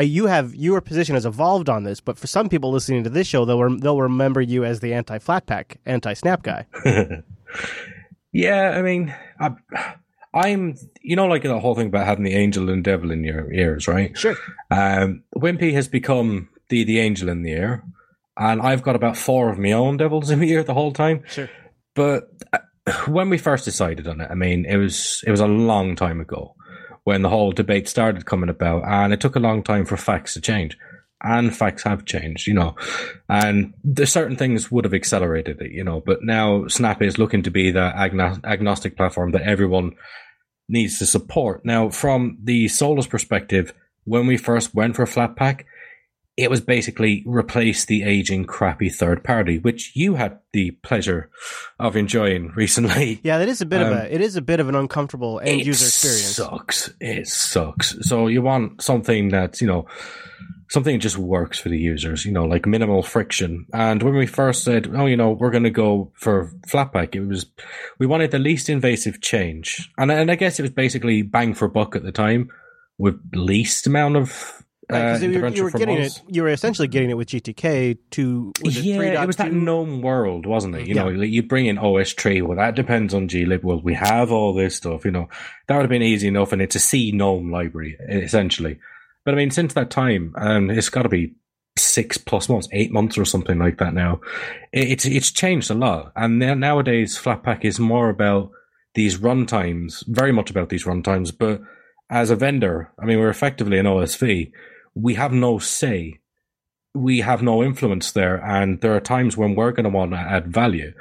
you 0.00 0.26
have 0.26 0.54
your 0.54 0.80
position 0.80 1.14
has 1.14 1.26
evolved 1.26 1.68
on 1.68 1.84
this. 1.84 2.00
But 2.00 2.18
for 2.18 2.26
some 2.26 2.48
people 2.48 2.70
listening 2.70 3.04
to 3.04 3.10
this 3.10 3.26
show, 3.26 3.44
they'll 3.44 3.62
rem- 3.62 3.78
they'll 3.78 4.00
remember 4.00 4.40
you 4.40 4.64
as 4.64 4.80
the 4.80 4.94
anti 4.94 5.18
Flatpak, 5.18 5.76
anti 5.86 6.14
snap 6.14 6.42
guy. 6.42 6.66
yeah, 8.32 8.70
I 8.70 8.82
mean, 8.82 9.14
I, 9.38 9.50
I'm, 10.34 10.76
you 11.00 11.16
know, 11.16 11.26
like 11.26 11.42
the 11.42 11.58
whole 11.58 11.74
thing 11.74 11.88
about 11.88 12.06
having 12.06 12.24
the 12.24 12.34
angel 12.34 12.68
and 12.70 12.84
devil 12.84 13.10
in 13.10 13.24
your 13.24 13.52
ears, 13.52 13.88
right? 13.88 14.16
Sure. 14.16 14.36
Um, 14.70 15.22
Wimpy 15.36 15.72
has 15.72 15.88
become 15.88 16.48
the 16.68 16.84
the 16.84 16.98
angel 16.98 17.28
in 17.28 17.42
the 17.42 17.52
ear, 17.52 17.84
and 18.36 18.60
I've 18.60 18.82
got 18.82 18.96
about 18.96 19.16
four 19.16 19.50
of 19.50 19.58
my 19.58 19.72
own 19.72 19.96
devils 19.96 20.30
in 20.30 20.40
my 20.40 20.44
ear 20.44 20.62
the 20.62 20.74
whole 20.74 20.92
time. 20.92 21.22
Sure. 21.26 21.48
But 21.94 22.30
uh, 22.52 22.58
when 23.06 23.30
we 23.30 23.38
first 23.38 23.64
decided 23.64 24.06
on 24.06 24.20
it, 24.20 24.30
I 24.30 24.34
mean, 24.34 24.64
it 24.64 24.76
was 24.76 25.22
it 25.26 25.30
was 25.30 25.40
a 25.40 25.46
long 25.46 25.96
time 25.96 26.20
ago 26.20 26.54
when 27.04 27.22
the 27.22 27.30
whole 27.30 27.52
debate 27.52 27.88
started 27.88 28.26
coming 28.26 28.50
about, 28.50 28.84
and 28.86 29.12
it 29.12 29.20
took 29.20 29.36
a 29.36 29.40
long 29.40 29.62
time 29.62 29.86
for 29.86 29.96
facts 29.96 30.34
to 30.34 30.40
change. 30.40 30.76
And 31.20 31.54
facts 31.56 31.82
have 31.82 32.04
changed, 32.04 32.46
you 32.46 32.54
know, 32.54 32.76
and 33.28 33.74
there's 33.82 34.12
certain 34.12 34.36
things 34.36 34.70
would 34.70 34.84
have 34.84 34.94
accelerated 34.94 35.60
it, 35.60 35.72
you 35.72 35.82
know. 35.82 36.00
But 36.00 36.22
now 36.22 36.68
Snap 36.68 37.02
is 37.02 37.18
looking 37.18 37.42
to 37.42 37.50
be 37.50 37.72
that 37.72 37.96
agno- 37.96 38.44
agnostic 38.44 38.96
platform 38.96 39.32
that 39.32 39.42
everyone 39.42 39.96
needs 40.68 40.98
to 41.00 41.06
support. 41.06 41.64
Now, 41.64 41.88
from 41.90 42.38
the 42.44 42.68
Solus 42.68 43.08
perspective, 43.08 43.72
when 44.04 44.28
we 44.28 44.36
first 44.36 44.74
went 44.76 44.94
for 44.94 45.06
Flatpak, 45.06 45.64
it 46.36 46.50
was 46.50 46.60
basically 46.60 47.24
replace 47.26 47.84
the 47.84 48.04
aging 48.04 48.44
crappy 48.44 48.88
third 48.88 49.24
party, 49.24 49.58
which 49.58 49.90
you 49.96 50.14
had 50.14 50.38
the 50.52 50.70
pleasure 50.84 51.30
of 51.80 51.96
enjoying 51.96 52.52
recently. 52.54 53.18
Yeah, 53.24 53.38
that 53.38 53.48
is 53.48 53.60
a 53.60 53.66
bit 53.66 53.80
of 53.80 53.88
Um, 53.88 53.94
a 53.98 54.02
it 54.04 54.20
is 54.20 54.36
a 54.36 54.40
bit 54.40 54.60
of 54.60 54.68
an 54.68 54.76
uncomfortable 54.76 55.40
end 55.42 55.66
user 55.66 55.84
experience. 55.86 56.36
sucks. 56.36 56.90
It 57.00 57.26
sucks. 57.26 57.96
So 58.02 58.28
you 58.28 58.40
want 58.40 58.82
something 58.82 59.30
that's, 59.30 59.60
you 59.60 59.66
know, 59.66 59.86
something 60.68 60.94
that 60.94 61.02
just 61.02 61.16
works 61.18 61.58
for 61.58 61.68
the 61.70 61.78
users, 61.78 62.24
you 62.24 62.32
know, 62.32 62.44
like 62.44 62.66
minimal 62.66 63.02
friction. 63.02 63.66
And 63.72 64.02
when 64.02 64.14
we 64.14 64.26
first 64.26 64.64
said, 64.64 64.90
oh, 64.94 65.06
you 65.06 65.16
know, 65.16 65.30
we're 65.30 65.50
going 65.50 65.64
to 65.64 65.70
go 65.70 66.12
for 66.14 66.50
Flatpak, 66.68 67.14
it 67.14 67.20
was, 67.26 67.46
we 67.98 68.06
wanted 68.06 68.30
the 68.30 68.38
least 68.38 68.68
invasive 68.68 69.20
change. 69.20 69.90
And, 69.96 70.10
and 70.12 70.30
I 70.30 70.34
guess 70.34 70.58
it 70.58 70.62
was 70.62 70.70
basically 70.70 71.22
bang 71.22 71.54
for 71.54 71.68
buck 71.68 71.96
at 71.96 72.02
the 72.02 72.12
time 72.12 72.50
with 72.98 73.18
least 73.32 73.86
amount 73.86 74.16
of 74.16 74.62
uh, 74.90 75.18
you, 75.20 75.40
were, 75.40 75.48
you 75.48 75.64
were 75.64 75.70
getting 75.70 75.98
it. 75.98 76.18
You 76.28 76.42
were 76.42 76.48
essentially 76.48 76.88
getting 76.88 77.10
it 77.10 77.16
with 77.16 77.28
GTK 77.28 77.98
to 78.12 78.52
was 78.62 78.78
it 78.78 78.84
yeah, 78.84 79.22
it 79.22 79.26
was 79.26 79.36
that 79.36 79.52
3.2? 79.52 79.62
gnome 79.62 80.00
world, 80.00 80.46
wasn't 80.46 80.76
it? 80.76 80.86
You 80.86 80.94
Yeah. 80.94 81.02
know, 81.04 81.10
you 81.10 81.42
bring 81.42 81.66
in 81.66 81.76
OSTree, 81.76 82.42
well, 82.42 82.56
that 82.56 82.74
depends 82.74 83.12
on 83.12 83.26
glib. 83.26 83.62
Well, 83.62 83.82
we 83.82 83.92
have 83.94 84.32
all 84.32 84.54
this 84.54 84.76
stuff, 84.76 85.04
you 85.04 85.10
know. 85.10 85.28
That 85.66 85.76
would 85.76 85.82
have 85.82 85.90
been 85.90 86.00
easy 86.02 86.28
enough, 86.28 86.52
and 86.52 86.62
it's 86.62 86.74
a 86.74 86.78
C 86.78 87.12
gnome 87.12 87.50
library, 87.50 87.98
essentially. 88.08 88.78
But 89.28 89.34
I 89.34 89.36
mean, 89.36 89.50
since 89.50 89.74
that 89.74 89.90
time, 89.90 90.32
um, 90.38 90.70
it's 90.70 90.88
got 90.88 91.02
to 91.02 91.10
be 91.10 91.34
six 91.76 92.16
plus 92.16 92.48
months, 92.48 92.66
eight 92.72 92.90
months 92.90 93.18
or 93.18 93.26
something 93.26 93.58
like 93.58 93.76
that 93.76 93.92
now. 93.92 94.22
It's 94.72 95.04
it's 95.04 95.30
changed 95.30 95.70
a 95.70 95.74
lot. 95.74 96.12
And 96.16 96.38
nowadays, 96.38 97.18
Flatpak 97.18 97.62
is 97.62 97.78
more 97.78 98.08
about 98.08 98.52
these 98.94 99.18
runtimes, 99.18 100.02
very 100.08 100.32
much 100.32 100.48
about 100.48 100.70
these 100.70 100.84
runtimes. 100.86 101.30
But 101.38 101.60
as 102.08 102.30
a 102.30 102.36
vendor, 102.36 102.90
I 102.98 103.04
mean, 103.04 103.18
we're 103.18 103.28
effectively 103.28 103.78
an 103.78 103.84
OSV. 103.84 104.50
We 104.94 105.14
have 105.16 105.34
no 105.34 105.58
say 105.58 106.20
we 106.94 107.20
have 107.20 107.42
no 107.42 107.62
influence 107.62 108.12
there, 108.12 108.42
and 108.42 108.80
there 108.80 108.96
are 108.96 109.00
times 109.00 109.36
when 109.36 109.54
we're 109.54 109.72
going 109.72 109.84
to 109.84 109.90
want 109.90 110.12
to 110.12 110.16
add 110.16 110.50
value. 110.50 110.94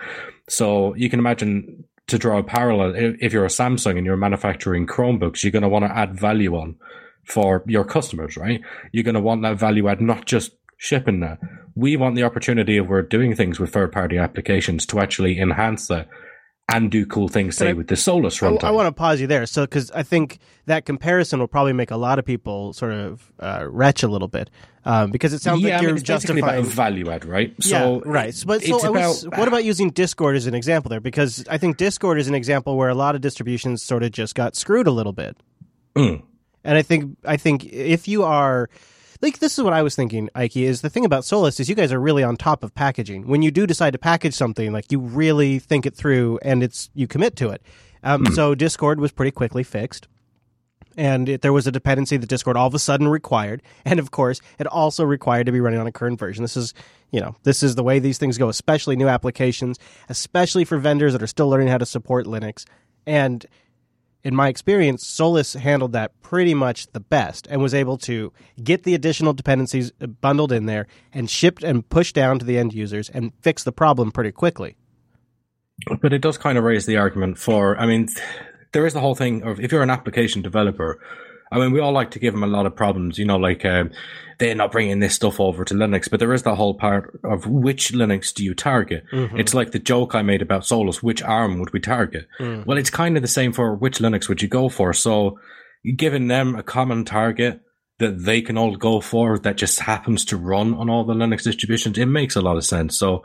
So 0.49 0.93
you 0.95 1.09
can 1.09 1.19
imagine 1.19 1.85
to 2.07 2.17
draw 2.17 2.39
a 2.39 2.43
parallel. 2.43 2.93
If 3.21 3.31
you're 3.31 3.45
a 3.45 3.47
Samsung 3.47 3.95
and 3.95 4.05
you're 4.05 4.17
manufacturing 4.17 4.85
Chromebooks, 4.85 5.43
you're 5.43 5.53
going 5.53 5.63
to 5.63 5.69
want 5.69 5.85
to 5.85 5.97
add 5.97 6.19
value 6.19 6.57
on 6.57 6.75
for 7.27 7.63
your 7.67 7.83
customers, 7.85 8.37
right? 8.37 8.61
You're 8.91 9.03
going 9.03 9.15
to 9.15 9.21
want 9.21 9.41
that 9.43 9.57
value 9.57 9.87
add 9.87 10.01
not 10.01 10.25
just 10.25 10.51
shipping 10.77 11.19
that. 11.19 11.39
We 11.75 11.95
want 11.97 12.15
the 12.15 12.23
opportunity 12.23 12.77
if 12.77 12.87
we're 12.87 13.01
doing 13.01 13.35
things 13.35 13.59
with 13.59 13.71
third 13.73 13.91
party 13.91 14.17
applications 14.17 14.85
to 14.87 14.99
actually 14.99 15.39
enhance 15.39 15.87
that 15.87 16.07
and 16.69 16.91
do 16.91 17.05
cool 17.05 17.29
things, 17.29 17.55
say, 17.55 17.69
I- 17.69 17.73
with 17.73 17.87
the 17.87 17.95
Solus 17.95 18.41
I, 18.43 18.47
runtime. 18.47 18.63
I 18.65 18.71
want 18.71 18.87
to 18.87 18.91
pause 18.91 19.21
you 19.21 19.27
there, 19.27 19.45
so 19.45 19.61
because 19.63 19.89
I 19.91 20.03
think 20.03 20.39
that 20.65 20.85
comparison 20.85 21.39
will 21.39 21.47
probably 21.47 21.71
make 21.71 21.91
a 21.91 21.95
lot 21.97 22.19
of 22.19 22.25
people 22.25 22.73
sort 22.73 22.91
of 22.91 23.31
uh, 23.39 23.65
retch 23.69 24.03
a 24.03 24.09
little 24.09 24.27
bit, 24.27 24.49
um, 24.83 25.09
because 25.11 25.31
it 25.31 25.41
sounds 25.41 25.61
yeah, 25.61 25.75
like 25.75 25.79
I 25.79 25.81
you're 25.83 25.95
it's 25.95 26.03
basically 26.03 26.39
about 26.39 26.55
justifying. 26.55 26.65
a 26.65 26.75
value 26.75 27.09
add, 27.09 27.23
right? 27.23 27.53
yeah, 27.59 27.69
So 27.69 28.01
right. 28.05 28.33
So, 28.33 28.47
but 28.47 28.63
so 28.63 28.75
it's 28.75 28.83
I 28.83 28.89
was, 28.89 29.23
what 29.29 29.47
about 29.47 29.63
using 29.63 29.91
Discord 29.91 30.35
as 30.35 30.45
an 30.45 30.53
example 30.55 30.89
there? 30.89 30.99
Because 30.99 31.45
I 31.49 31.57
think 31.57 31.77
Discord 31.77 32.19
is 32.19 32.27
an 32.27 32.35
example 32.35 32.75
where 32.75 32.89
a 32.89 32.95
lot 32.95 33.15
of 33.15 33.21
distributions 33.21 33.81
sort 33.81 34.03
of 34.03 34.11
just 34.11 34.35
got 34.35 34.55
screwed 34.57 34.87
a 34.87 34.91
little 34.91 35.13
bit. 35.13 35.37
Mm. 35.95 36.23
And 36.67 36.77
I 36.77 36.81
think 36.81 37.17
I 37.23 37.37
think 37.37 37.63
if 37.65 38.09
you 38.09 38.23
are 38.23 38.69
like 39.21 39.39
this 39.39 39.57
is 39.57 39.63
what 39.63 39.71
I 39.73 39.81
was 39.81 39.95
thinking, 39.95 40.29
Ike, 40.35 40.57
is 40.57 40.81
the 40.81 40.89
thing 40.89 41.05
about 41.05 41.23
Solus 41.23 41.61
is 41.61 41.69
you 41.69 41.75
guys 41.75 41.93
are 41.93 41.99
really 41.99 42.23
on 42.23 42.35
top 42.35 42.61
of 42.61 42.75
packaging. 42.75 43.25
When 43.25 43.41
you 43.41 43.51
do 43.51 43.65
decide 43.65 43.91
to 43.91 43.97
package 43.97 44.33
something, 44.33 44.73
like 44.73 44.91
you 44.91 44.99
really 44.99 45.59
think 45.59 45.85
it 45.85 45.95
through 45.95 46.39
and 46.41 46.61
it's 46.61 46.89
you 46.93 47.07
commit 47.07 47.37
to 47.37 47.49
it. 47.49 47.61
Um, 48.03 48.25
So 48.27 48.53
Discord 48.53 48.99
was 48.99 49.13
pretty 49.13 49.31
quickly 49.31 49.63
fixed. 49.63 50.09
And 50.97 51.29
it, 51.29 51.41
there 51.41 51.53
was 51.53 51.67
a 51.67 51.71
dependency 51.71 52.17
that 52.17 52.27
Discord 52.27 52.57
all 52.57 52.67
of 52.67 52.73
a 52.73 52.79
sudden 52.79 53.07
required, 53.07 53.61
and 53.85 53.99
of 53.99 54.11
course, 54.11 54.41
it 54.59 54.67
also 54.67 55.05
required 55.05 55.45
to 55.45 55.51
be 55.51 55.61
running 55.61 55.79
on 55.79 55.87
a 55.87 55.91
current 55.91 56.19
version. 56.19 56.43
This 56.43 56.57
is, 56.57 56.73
you 57.11 57.21
know, 57.21 57.35
this 57.43 57.63
is 57.63 57.75
the 57.75 57.83
way 57.83 57.99
these 57.99 58.17
things 58.17 58.37
go, 58.37 58.49
especially 58.49 58.95
new 58.95 59.07
applications, 59.07 59.77
especially 60.09 60.65
for 60.65 60.77
vendors 60.79 61.13
that 61.13 61.21
are 61.23 61.27
still 61.27 61.49
learning 61.49 61.67
how 61.69 61.77
to 61.77 61.85
support 61.85 62.25
Linux. 62.25 62.65
And 63.05 63.45
in 64.23 64.35
my 64.35 64.49
experience, 64.49 65.05
Solus 65.05 65.53
handled 65.53 65.93
that 65.93 66.19
pretty 66.21 66.53
much 66.53 66.87
the 66.87 66.99
best 66.99 67.47
and 67.49 67.61
was 67.61 67.73
able 67.73 67.97
to 67.99 68.33
get 68.61 68.83
the 68.83 68.95
additional 68.95 69.33
dependencies 69.33 69.91
uh, 70.01 70.07
bundled 70.07 70.51
in 70.51 70.65
there 70.65 70.87
and 71.13 71.29
shipped 71.29 71.63
and 71.63 71.87
pushed 71.87 72.15
down 72.15 72.39
to 72.39 72.45
the 72.45 72.57
end 72.57 72.73
users 72.73 73.09
and 73.09 73.31
fix 73.41 73.63
the 73.63 73.71
problem 73.71 74.11
pretty 74.11 74.31
quickly. 74.31 74.75
But 76.01 76.11
it 76.11 76.21
does 76.21 76.37
kind 76.37 76.57
of 76.57 76.63
raise 76.63 76.85
the 76.85 76.97
argument 76.97 77.37
for, 77.37 77.79
I 77.79 77.85
mean, 77.85 78.07
there 78.71 78.85
is 78.85 78.93
the 78.93 78.99
whole 78.99 79.15
thing 79.15 79.43
of 79.43 79.59
if 79.59 79.71
you're 79.71 79.83
an 79.83 79.89
application 79.89 80.41
developer, 80.41 80.99
I 81.51 81.59
mean, 81.59 81.71
we 81.71 81.79
all 81.79 81.91
like 81.91 82.11
to 82.11 82.19
give 82.19 82.33
them 82.33 82.43
a 82.43 82.47
lot 82.47 82.65
of 82.65 82.75
problems, 82.75 83.17
you 83.17 83.25
know, 83.25 83.37
like 83.37 83.63
um, 83.65 83.91
they're 84.39 84.55
not 84.55 84.71
bringing 84.71 84.99
this 84.99 85.15
stuff 85.15 85.39
over 85.39 85.63
to 85.65 85.73
Linux, 85.73 86.09
but 86.09 86.19
there 86.19 86.33
is 86.33 86.43
that 86.43 86.55
whole 86.55 86.73
part 86.73 87.19
of 87.23 87.47
which 87.47 87.91
Linux 87.91 88.33
do 88.33 88.43
you 88.43 88.53
target? 88.53 89.03
It's 89.37 89.53
like 89.53 89.71
the 89.71 89.79
joke 89.79 90.13
I 90.15 90.21
made 90.21 90.41
about 90.41 90.65
Solus, 90.65 91.01
which 91.01 91.23
ARM 91.23 91.59
would 91.59 91.73
we 91.73 91.79
target? 91.79 92.27
Well, 92.65 92.77
it's 92.77 92.89
kind 92.89 93.15
of 93.15 93.21
the 93.21 93.27
same 93.27 93.53
for 93.53 93.75
which 93.75 93.99
Linux 93.99 94.27
would 94.29 94.41
you 94.41 94.47
go 94.47 94.69
for. 94.69 94.93
So 94.93 95.39
giving 95.95 96.27
them 96.27 96.55
a 96.55 96.63
common 96.63 97.05
target 97.05 97.61
that 97.99 98.23
they 98.25 98.41
can 98.41 98.57
all 98.57 98.75
go 98.75 99.01
for 99.01 99.39
that 99.39 99.57
just 99.57 99.79
happens 99.79 100.25
to 100.25 100.37
run 100.37 100.73
on 100.75 100.89
all 100.89 101.03
the 101.03 101.13
Linux 101.13 101.43
distributions, 101.43 101.97
it 101.97 102.05
makes 102.05 102.35
a 102.35 102.41
lot 102.41 102.57
of 102.57 102.65
sense. 102.65 102.97
So 102.97 103.23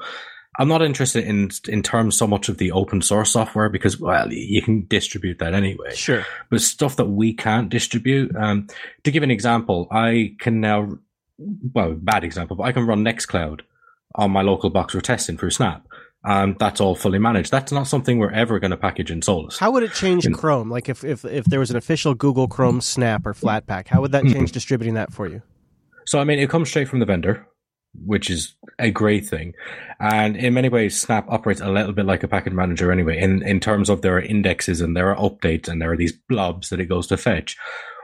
I'm 0.59 0.69
not 0.69 0.83
interested 0.83 1.25
in 1.25 1.51
in 1.69 1.83
terms 1.83 2.17
so 2.17 2.27
much 2.27 2.49
of 2.49 2.59
the 2.59 2.73
open 2.73 3.01
source 3.01 3.33
software 3.33 3.69
because 3.69 3.99
well 3.99 4.31
you 4.31 4.61
can 4.63 4.87
distribute 4.87 5.39
that 5.39 5.55
anyway. 5.55 5.95
Sure. 5.95 6.27
But 6.51 6.61
stuff 6.61 6.97
that 6.97 7.07
we 7.07 7.33
can't 7.33 7.69
distribute. 7.71 8.35
Um, 8.37 8.67
to 9.05 9.11
give 9.11 9.23
an 9.23 9.31
example, 9.31 9.89
I 9.91 10.35
can 10.39 10.61
now 10.61 10.99
well 11.73 11.95
bad 11.95 12.25
example, 12.25 12.57
but 12.57 12.65
I 12.65 12.73
can 12.73 12.87
run 12.87 13.05
Nextcloud 13.05 13.61
on 14.15 14.31
my 14.31 14.43
local 14.43 14.71
box 14.71 14.93
for 14.93 15.01
testing 15.01 15.39
through 15.39 15.51
Snap. 15.51 15.87
Um, 16.25 16.57
that's 16.59 16.81
all 16.81 16.95
fully 16.95 17.19
managed. 17.19 17.51
That's 17.51 17.73
not 17.73 17.89
something 17.89 18.19
we're 18.19 18.31
ever 18.31 18.61
going 18.61 18.71
to 18.71 18.77
package 18.77 19.11
in 19.11 19.23
Solus. 19.23 19.59
How 19.59 19.73
would 19.73 19.83
it 19.83 19.93
change 19.93 20.25
In- 20.25 20.35
Chrome? 20.35 20.71
Like 20.71 20.89
if, 20.89 21.03
if, 21.03 21.25
if 21.25 21.47
there 21.47 21.59
was 21.59 21.71
an 21.71 21.77
official 21.77 22.15
Google 22.15 22.47
Chrome 22.47 22.81
Snap 22.81 23.27
or 23.27 23.35
Flatpak, 23.35 23.89
how 23.89 24.01
would 24.03 24.13
that 24.13 24.25
change 24.25 24.53
distributing 24.53 24.95
that 24.95 25.13
for 25.13 25.27
you? 25.27 25.43
So 26.07 26.21
I 26.21 26.25
mean, 26.25 26.39
it 26.39 26.49
comes 26.49 26.69
straight 26.69 26.89
from 26.89 27.01
the 27.01 27.07
vendor, 27.07 27.47
which 27.95 28.31
is 28.31 28.55
a 28.79 28.91
great 28.91 29.27
thing, 29.27 29.55
and 30.01 30.37
in 30.37 30.55
many 30.55 30.69
ways, 30.69 31.01
Snap 31.01 31.27
operates 31.29 31.61
a 31.61 31.71
little 31.71 31.93
bit 31.93 32.07
like 32.07 32.23
a 32.23 32.29
package 32.29 32.53
manager 32.53 32.91
anyway. 32.91 33.19
In 33.19 33.43
in 33.43 33.61
terms 33.61 33.89
of 33.89 34.03
there 34.03 34.17
are 34.17 34.21
indexes 34.21 34.81
and 34.81 34.97
there 34.97 35.15
are 35.15 35.31
updates 35.31 35.69
and 35.69 35.81
there 35.81 35.93
are 35.93 35.97
these 35.97 36.13
blobs 36.13 36.71
that 36.71 36.81
it 36.81 36.87
goes 36.87 37.07
to 37.09 37.17
fetch. 37.17 37.57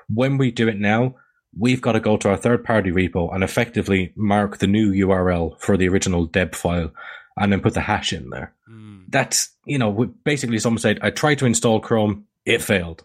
When 0.08 0.38
we 0.38 0.50
do 0.50 0.68
it 0.68 0.78
now, 0.78 1.16
we've 1.58 1.80
got 1.80 1.92
to 1.92 2.00
go 2.00 2.16
to 2.16 2.30
our 2.30 2.36
third 2.36 2.64
party 2.64 2.90
repo 2.90 3.34
and 3.34 3.42
effectively 3.42 4.12
mark 4.16 4.58
the 4.58 4.66
new 4.66 4.92
URL 5.06 5.60
for 5.60 5.76
the 5.76 5.88
original 5.88 6.26
deb 6.26 6.54
file, 6.54 6.92
and 7.38 7.52
then 7.52 7.60
put 7.60 7.74
the 7.74 7.80
hash 7.80 8.12
in 8.12 8.30
there. 8.30 8.54
Hmm. 8.66 9.00
That's 9.08 9.50
you 9.64 9.78
know 9.78 10.14
basically 10.24 10.58
someone 10.58 10.80
said 10.80 10.98
I 11.02 11.10
tried 11.10 11.38
to 11.38 11.46
install 11.46 11.80
Chrome, 11.80 12.26
it 12.44 12.62
failed. 12.62 13.04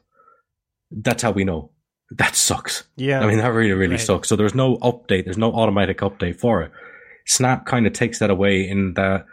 That's 0.91 1.23
how 1.23 1.31
we 1.31 1.43
know. 1.43 1.71
That 2.17 2.35
sucks. 2.35 2.83
Yeah. 2.95 3.21
I 3.21 3.27
mean, 3.27 3.37
that 3.37 3.53
really, 3.53 3.71
really 3.73 3.91
Right. 3.95 3.99
sucks. 3.99 4.29
So 4.29 4.35
there's 4.35 4.55
no 4.55 4.77
update. 4.77 5.25
There's 5.25 5.37
no 5.37 5.51
automatic 5.53 5.99
update 5.99 6.39
for 6.39 6.61
it. 6.61 6.71
Snap 7.25 7.65
kind 7.65 7.87
of 7.87 7.93
takes 7.93 8.19
that 8.19 8.29
away 8.29 8.67
in 8.67 8.93
that 8.95 9.25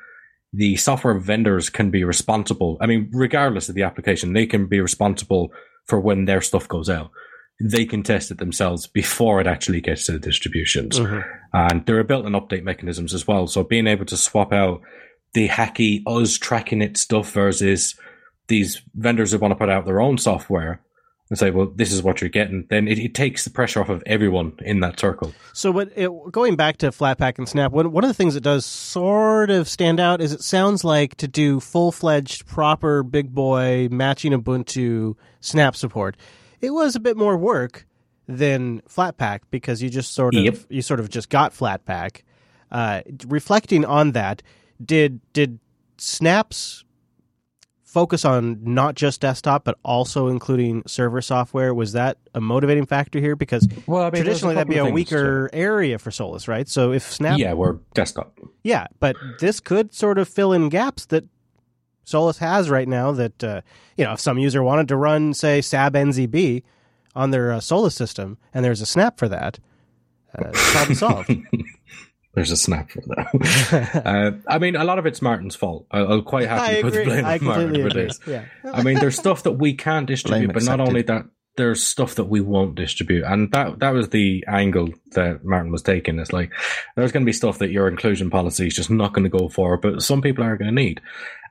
the 0.53 0.77
software 0.77 1.19
vendors 1.19 1.69
can 1.71 1.91
be 1.91 2.05
responsible. 2.05 2.77
I 2.81 2.87
mean, 2.87 3.11
regardless 3.13 3.69
of 3.69 3.75
the 3.75 3.83
application, 3.83 4.33
they 4.33 4.47
can 4.47 4.67
be 4.67 4.81
responsible 4.81 5.53
for 5.87 6.01
when 6.01 6.25
their 6.25 6.41
stuff 6.41 6.67
goes 6.69 6.89
out. 6.89 7.11
They 7.63 7.85
can 7.85 8.03
test 8.03 8.31
it 8.31 8.39
themselves 8.39 8.87
before 8.87 9.41
it 9.41 9.47
actually 9.47 9.81
gets 9.81 10.07
to 10.07 10.13
the 10.13 10.19
distributions. 10.19 10.99
Mhm. 10.99 11.25
And 11.53 11.85
there 11.87 11.99
are 11.99 12.05
built-in 12.05 12.33
update 12.33 12.63
mechanisms 12.65 13.13
as 13.13 13.27
well. 13.29 13.47
So 13.47 13.63
being 13.63 13.87
able 13.87 14.07
to 14.07 14.17
swap 14.17 14.53
out 14.53 14.81
the 15.35 15.49
hacky 15.49 16.03
us 16.07 16.39
tracking 16.39 16.81
it 16.81 16.97
stuff 16.97 17.31
versus 17.33 17.95
these 18.49 18.81
vendors 18.95 19.33
who 19.33 19.39
want 19.39 19.53
to 19.53 19.57
put 19.57 19.69
out 19.69 19.85
their 19.85 20.01
own 20.01 20.17
software 20.19 20.81
and 21.31 21.39
say, 21.39 21.51
well, 21.51 21.73
this 21.77 21.93
is 21.93 22.03
what 22.03 22.21
you're 22.21 22.29
getting, 22.29 22.67
then 22.71 22.89
it, 22.89 22.99
it 22.99 23.15
takes 23.15 23.45
the 23.45 23.51
pressure 23.51 23.81
off 23.81 23.89
of 23.89 24.03
everyone 24.05 24.53
in 24.61 24.81
that 24.81 24.99
circle. 24.99 25.33
So, 25.53 25.71
what 25.71 25.91
it, 25.95 26.11
going 26.33 26.57
back 26.57 26.79
to 26.79 26.91
Flatpak 26.91 27.39
and 27.39 27.49
Snap, 27.49 27.71
one, 27.71 27.93
one 27.93 28.03
of 28.05 28.09
the 28.09 28.15
things 28.15 28.35
that 28.35 28.43
does 28.43 28.67
sort 28.67 29.49
of 29.49 29.69
stand 29.69 30.01
out 30.01 30.21
is 30.21 30.33
it 30.33 30.43
sounds 30.43 30.83
like 30.83 31.15
to 31.17 31.29
do 31.29 31.61
full 31.61 31.93
fledged, 31.93 32.47
proper 32.47 33.05
big 33.05 33.33
boy 33.33 33.89
matching 33.91 34.33
Ubuntu 34.33 35.15
Snap 35.41 35.77
support, 35.77 36.17
it 36.61 36.71
was 36.71 36.97
a 36.97 37.01
bit 37.01 37.17
more 37.17 37.37
work 37.37 37.87
than 38.27 38.81
Flatpak 38.83 39.41
because 39.51 39.83
you 39.83 39.89
just 39.89 40.13
sort 40.13 40.35
of 40.35 40.45
Yep. 40.45 40.59
you 40.69 40.83
sort 40.83 41.01
of 41.01 41.09
just 41.09 41.31
got 41.31 41.53
Flatpak. 41.53 42.23
Uh, 42.73 43.03
reflecting 43.27 43.85
on 43.85 44.13
that, 44.13 44.43
did 44.85 45.21
did 45.33 45.59
Snap's 45.97 46.85
focus 47.91 48.25
on 48.25 48.57
not 48.63 48.95
just 48.95 49.21
desktop 49.21 49.65
but 49.65 49.77
also 49.85 50.29
including 50.29 50.81
server 50.87 51.21
software 51.21 51.75
was 51.75 51.93
that 51.93 52.17
a 52.35 52.41
motivating 52.41 52.87
factor 52.87 53.19
here 53.19 53.35
because 53.35 53.67
Well, 53.87 54.05
I 54.05 54.11
traditionally 54.11 54.55
that'd 54.55 54.69
be 54.69 54.77
a 54.79 54.87
weaker 54.87 55.51
area 55.53 55.99
for 55.99 56.13
Solus, 56.13 56.47
right? 56.47 56.69
So 56.69 56.93
if 56.93 57.03
Snap, 57.03 57.39
Yeah, 57.39 57.55
we're 57.55 57.79
desktop. 57.95 58.39
yeah, 58.63 58.87
but 59.01 59.17
this 59.41 59.59
could 59.59 59.93
sort 59.93 60.19
of 60.19 60.29
fill 60.29 60.53
in 60.53 60.69
gaps 60.69 61.07
that 61.07 61.25
Solus 62.05 62.39
has 62.39 62.71
right 62.71 62.89
now. 62.89 63.13
That 63.13 63.43
uh, 63.45 63.61
you 63.97 64.05
know, 64.05 64.13
if 64.13 64.21
some 64.21 64.39
user 64.39 64.63
wanted 64.63 64.89
to 64.89 64.97
run, 64.97 65.35
say, 65.35 65.61
SAB 65.61 65.95
NZB 65.95 66.63
on 67.15 67.31
their 67.31 67.53
uh, 67.53 67.61
Solus 67.61 67.95
system, 67.95 68.39
and 68.55 68.65
there's 68.65 68.81
a 68.81 68.87
Snap 68.87 69.19
for 69.19 69.29
that, 69.29 69.59
uh, 70.37 70.51
problem 70.53 70.95
solved. 70.97 71.31
There's 72.35 72.51
a 72.53 72.57
snap 72.57 72.91
for 72.91 73.01
that. 73.01 74.03
uh, 74.07 74.33
I 74.47 74.59
mean, 74.59 74.77
a 74.77 74.85
lot 74.85 74.99
of 74.99 75.07
it's 75.07 75.21
Martin's 75.21 75.57
fault. 75.57 75.87
I- 75.91 75.99
I'll 75.99 76.23
quite 76.23 76.49
happily 76.49 76.83
put 76.83 76.93
the 76.93 77.05
blame 77.05 77.25
on 77.25 77.45
Martin 77.45 77.75
for 77.83 77.91
this. 77.95 78.21
Yeah. 78.27 78.45
I 78.65 78.83
mean, 78.83 78.99
there's 79.01 79.17
stuff 79.19 79.43
that 79.43 79.53
we 79.53 79.75
can 79.75 80.07
distribute, 80.07 80.53
Blame 80.53 80.55
but 80.55 80.63
not 80.65 80.81
only 80.81 81.03
that, 81.03 81.27
there's 81.57 81.83
stuff 81.83 82.15
that 82.15 82.25
we 82.27 82.41
won't 82.41 82.77
distribute, 82.77 83.25
and 83.25 83.51
that 83.51 83.81
that 83.81 83.91
was 83.91 84.11
the 84.11 84.45
angle 84.47 84.91
that 85.13 85.45
Martin 85.45 85.73
was 85.73 85.83
taking. 85.83 86.19
It's 86.21 86.33
like 86.33 86.53
there's 86.95 87.11
going 87.11 87.25
to 87.25 87.29
be 87.29 87.33
stuff 87.33 87.59
that 87.59 87.73
your 87.73 87.89
inclusion 87.89 88.31
policy 88.31 88.69
is 88.69 88.77
just 88.77 88.91
not 88.91 89.13
going 89.13 89.25
to 89.25 89.39
go 89.39 89.49
for, 89.49 89.77
but 89.77 90.01
some 90.01 90.23
people 90.23 90.45
are 90.45 90.57
going 90.57 90.75
to 90.75 90.83
need. 90.83 91.01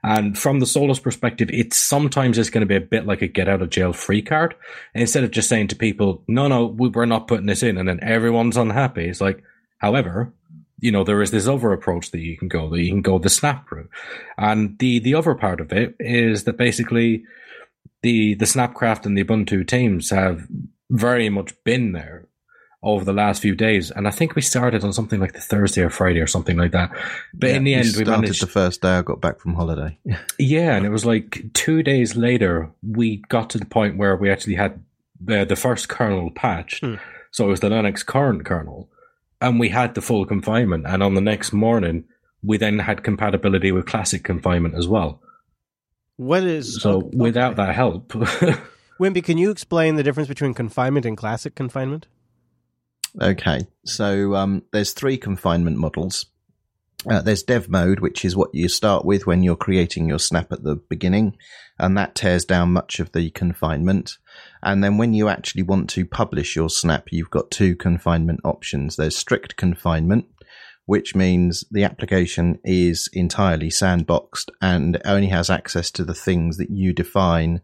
And 0.02 0.36
from 0.36 0.58
the 0.60 0.66
Solus 0.66 0.98
perspective, 0.98 1.50
it's 1.52 1.76
sometimes 1.76 2.38
it's 2.38 2.48
going 2.48 2.62
to 2.62 2.66
be 2.66 2.76
a 2.76 2.80
bit 2.80 3.06
like 3.06 3.20
a 3.20 3.28
get 3.28 3.48
out 3.48 3.60
of 3.60 3.68
jail 3.68 3.92
free 3.92 4.22
card. 4.22 4.54
Instead 4.94 5.24
of 5.24 5.30
just 5.30 5.50
saying 5.50 5.68
to 5.68 5.76
people, 5.76 6.24
"No, 6.26 6.48
no, 6.48 6.66
we're 6.66 7.04
not 7.04 7.28
putting 7.28 7.46
this 7.46 7.62
in," 7.62 7.76
and 7.76 7.86
then 7.86 8.00
everyone's 8.02 8.56
unhappy. 8.56 9.04
It's 9.04 9.20
like, 9.20 9.42
however, 9.78 10.32
you 10.80 10.90
know, 10.90 11.04
there 11.04 11.22
is 11.22 11.30
this 11.30 11.46
other 11.46 11.72
approach 11.72 12.10
that 12.10 12.20
you 12.20 12.36
can 12.36 12.48
go, 12.48 12.68
that 12.70 12.80
you 12.80 12.90
can 12.90 13.02
go 13.02 13.18
the 13.18 13.30
snap 13.30 13.70
route. 13.70 13.90
And 14.36 14.78
the, 14.78 14.98
the 14.98 15.14
other 15.14 15.34
part 15.34 15.60
of 15.60 15.72
it 15.72 15.94
is 16.00 16.44
that 16.44 16.56
basically 16.56 17.24
the, 18.02 18.34
the 18.34 18.46
Snapcraft 18.46 19.06
and 19.06 19.16
the 19.16 19.24
Ubuntu 19.24 19.66
teams 19.66 20.10
have 20.10 20.46
very 20.90 21.28
much 21.28 21.52
been 21.64 21.92
there 21.92 22.26
over 22.82 23.04
the 23.04 23.12
last 23.12 23.42
few 23.42 23.54
days. 23.54 23.90
And 23.90 24.08
I 24.08 24.10
think 24.10 24.34
we 24.34 24.42
started 24.42 24.84
on 24.84 24.92
something 24.92 25.20
like 25.20 25.34
the 25.34 25.40
Thursday 25.40 25.82
or 25.82 25.90
Friday 25.90 26.20
or 26.20 26.26
something 26.26 26.56
like 26.56 26.72
that. 26.72 26.90
But 27.34 27.50
in 27.50 27.64
the 27.64 27.74
end, 27.74 27.84
we 27.84 28.04
started 28.04 28.22
managed. 28.22 28.42
the 28.42 28.46
first 28.46 28.80
day 28.80 28.88
I 28.88 29.02
got 29.02 29.20
back 29.20 29.38
from 29.40 29.54
holiday. 29.54 29.98
Yeah, 30.38 30.74
and 30.74 30.86
it 30.86 30.90
was 30.90 31.04
like 31.04 31.52
two 31.52 31.82
days 31.82 32.16
later, 32.16 32.70
we 32.82 33.18
got 33.28 33.50
to 33.50 33.58
the 33.58 33.66
point 33.66 33.98
where 33.98 34.16
we 34.16 34.30
actually 34.30 34.54
had 34.54 34.82
the, 35.20 35.44
the 35.44 35.56
first 35.56 35.88
kernel 35.88 36.30
patched. 36.30 36.84
Hmm. 36.84 36.94
So 37.30 37.44
it 37.46 37.50
was 37.50 37.60
the 37.60 37.68
Linux 37.68 38.04
current 38.04 38.44
kernel. 38.46 38.88
And 39.40 39.58
we 39.58 39.70
had 39.70 39.94
the 39.94 40.02
full 40.02 40.26
confinement. 40.26 40.86
And 40.86 41.02
on 41.02 41.14
the 41.14 41.20
next 41.20 41.52
morning, 41.52 42.04
we 42.42 42.58
then 42.58 42.78
had 42.78 43.02
compatibility 43.02 43.72
with 43.72 43.86
classic 43.86 44.24
confinement 44.24 44.74
as 44.74 44.86
well. 44.86 45.22
What 46.16 46.42
is 46.42 46.82
So 46.82 46.98
okay. 46.98 47.16
without 47.16 47.56
that 47.56 47.74
help, 47.74 48.08
Wimpy? 49.00 49.24
Can 49.24 49.38
you 49.38 49.50
explain 49.50 49.96
the 49.96 50.02
difference 50.02 50.28
between 50.28 50.52
confinement 50.52 51.06
and 51.06 51.16
classic 51.16 51.54
confinement? 51.54 52.06
Okay, 53.20 53.66
so 53.84 54.34
um, 54.36 54.62
there's 54.72 54.92
three 54.92 55.16
confinement 55.16 55.78
models. 55.78 56.26
Uh, 57.10 57.22
there's 57.22 57.42
dev 57.42 57.70
mode, 57.70 58.00
which 58.00 58.24
is 58.24 58.36
what 58.36 58.54
you 58.54 58.68
start 58.68 59.06
with 59.06 59.26
when 59.26 59.42
you're 59.42 59.56
creating 59.56 60.06
your 60.06 60.18
snap 60.18 60.52
at 60.52 60.62
the 60.62 60.76
beginning, 60.76 61.36
and 61.78 61.96
that 61.96 62.14
tears 62.14 62.44
down 62.44 62.72
much 62.72 63.00
of 63.00 63.12
the 63.12 63.30
confinement. 63.30 64.18
And 64.62 64.84
then 64.84 64.98
when 64.98 65.14
you 65.14 65.28
actually 65.28 65.62
want 65.62 65.88
to 65.90 66.04
publish 66.04 66.54
your 66.54 66.68
snap, 66.68 67.08
you've 67.10 67.30
got 67.30 67.50
two 67.50 67.74
confinement 67.76 68.40
options. 68.44 68.96
There's 68.96 69.16
strict 69.16 69.56
confinement, 69.56 70.26
which 70.86 71.14
means 71.14 71.64
the 71.70 71.84
application 71.84 72.58
is 72.64 73.08
entirely 73.12 73.68
sandboxed 73.68 74.50
and 74.60 75.00
only 75.04 75.28
has 75.28 75.50
access 75.50 75.90
to 75.92 76.04
the 76.04 76.14
things 76.14 76.56
that 76.58 76.70
you 76.70 76.92
define 76.92 77.62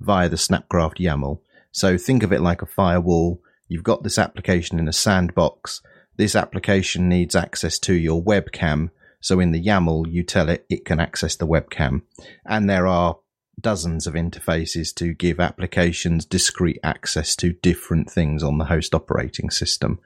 via 0.00 0.28
the 0.28 0.36
Snapcraft 0.36 0.98
YAML. 0.98 1.40
So 1.72 1.98
think 1.98 2.22
of 2.22 2.32
it 2.32 2.40
like 2.40 2.62
a 2.62 2.66
firewall. 2.66 3.40
You've 3.68 3.82
got 3.82 4.02
this 4.02 4.18
application 4.18 4.78
in 4.78 4.88
a 4.88 4.92
sandbox. 4.92 5.82
This 6.16 6.36
application 6.36 7.08
needs 7.08 7.34
access 7.34 7.78
to 7.80 7.94
your 7.94 8.22
webcam. 8.22 8.90
So 9.20 9.40
in 9.40 9.52
the 9.52 9.62
YAML, 9.62 10.10
you 10.12 10.22
tell 10.22 10.48
it 10.48 10.64
it 10.68 10.84
can 10.84 11.00
access 11.00 11.34
the 11.36 11.46
webcam. 11.46 12.02
And 12.46 12.70
there 12.70 12.86
are 12.86 13.18
dozens 13.60 14.06
of 14.06 14.14
interfaces 14.14 14.94
to 14.94 15.14
give 15.14 15.40
applications 15.40 16.24
discrete 16.24 16.78
access 16.82 17.34
to 17.36 17.52
different 17.54 18.10
things 18.10 18.42
on 18.42 18.58
the 18.58 18.66
host 18.66 18.94
operating 18.94 19.50
system, 19.50 19.98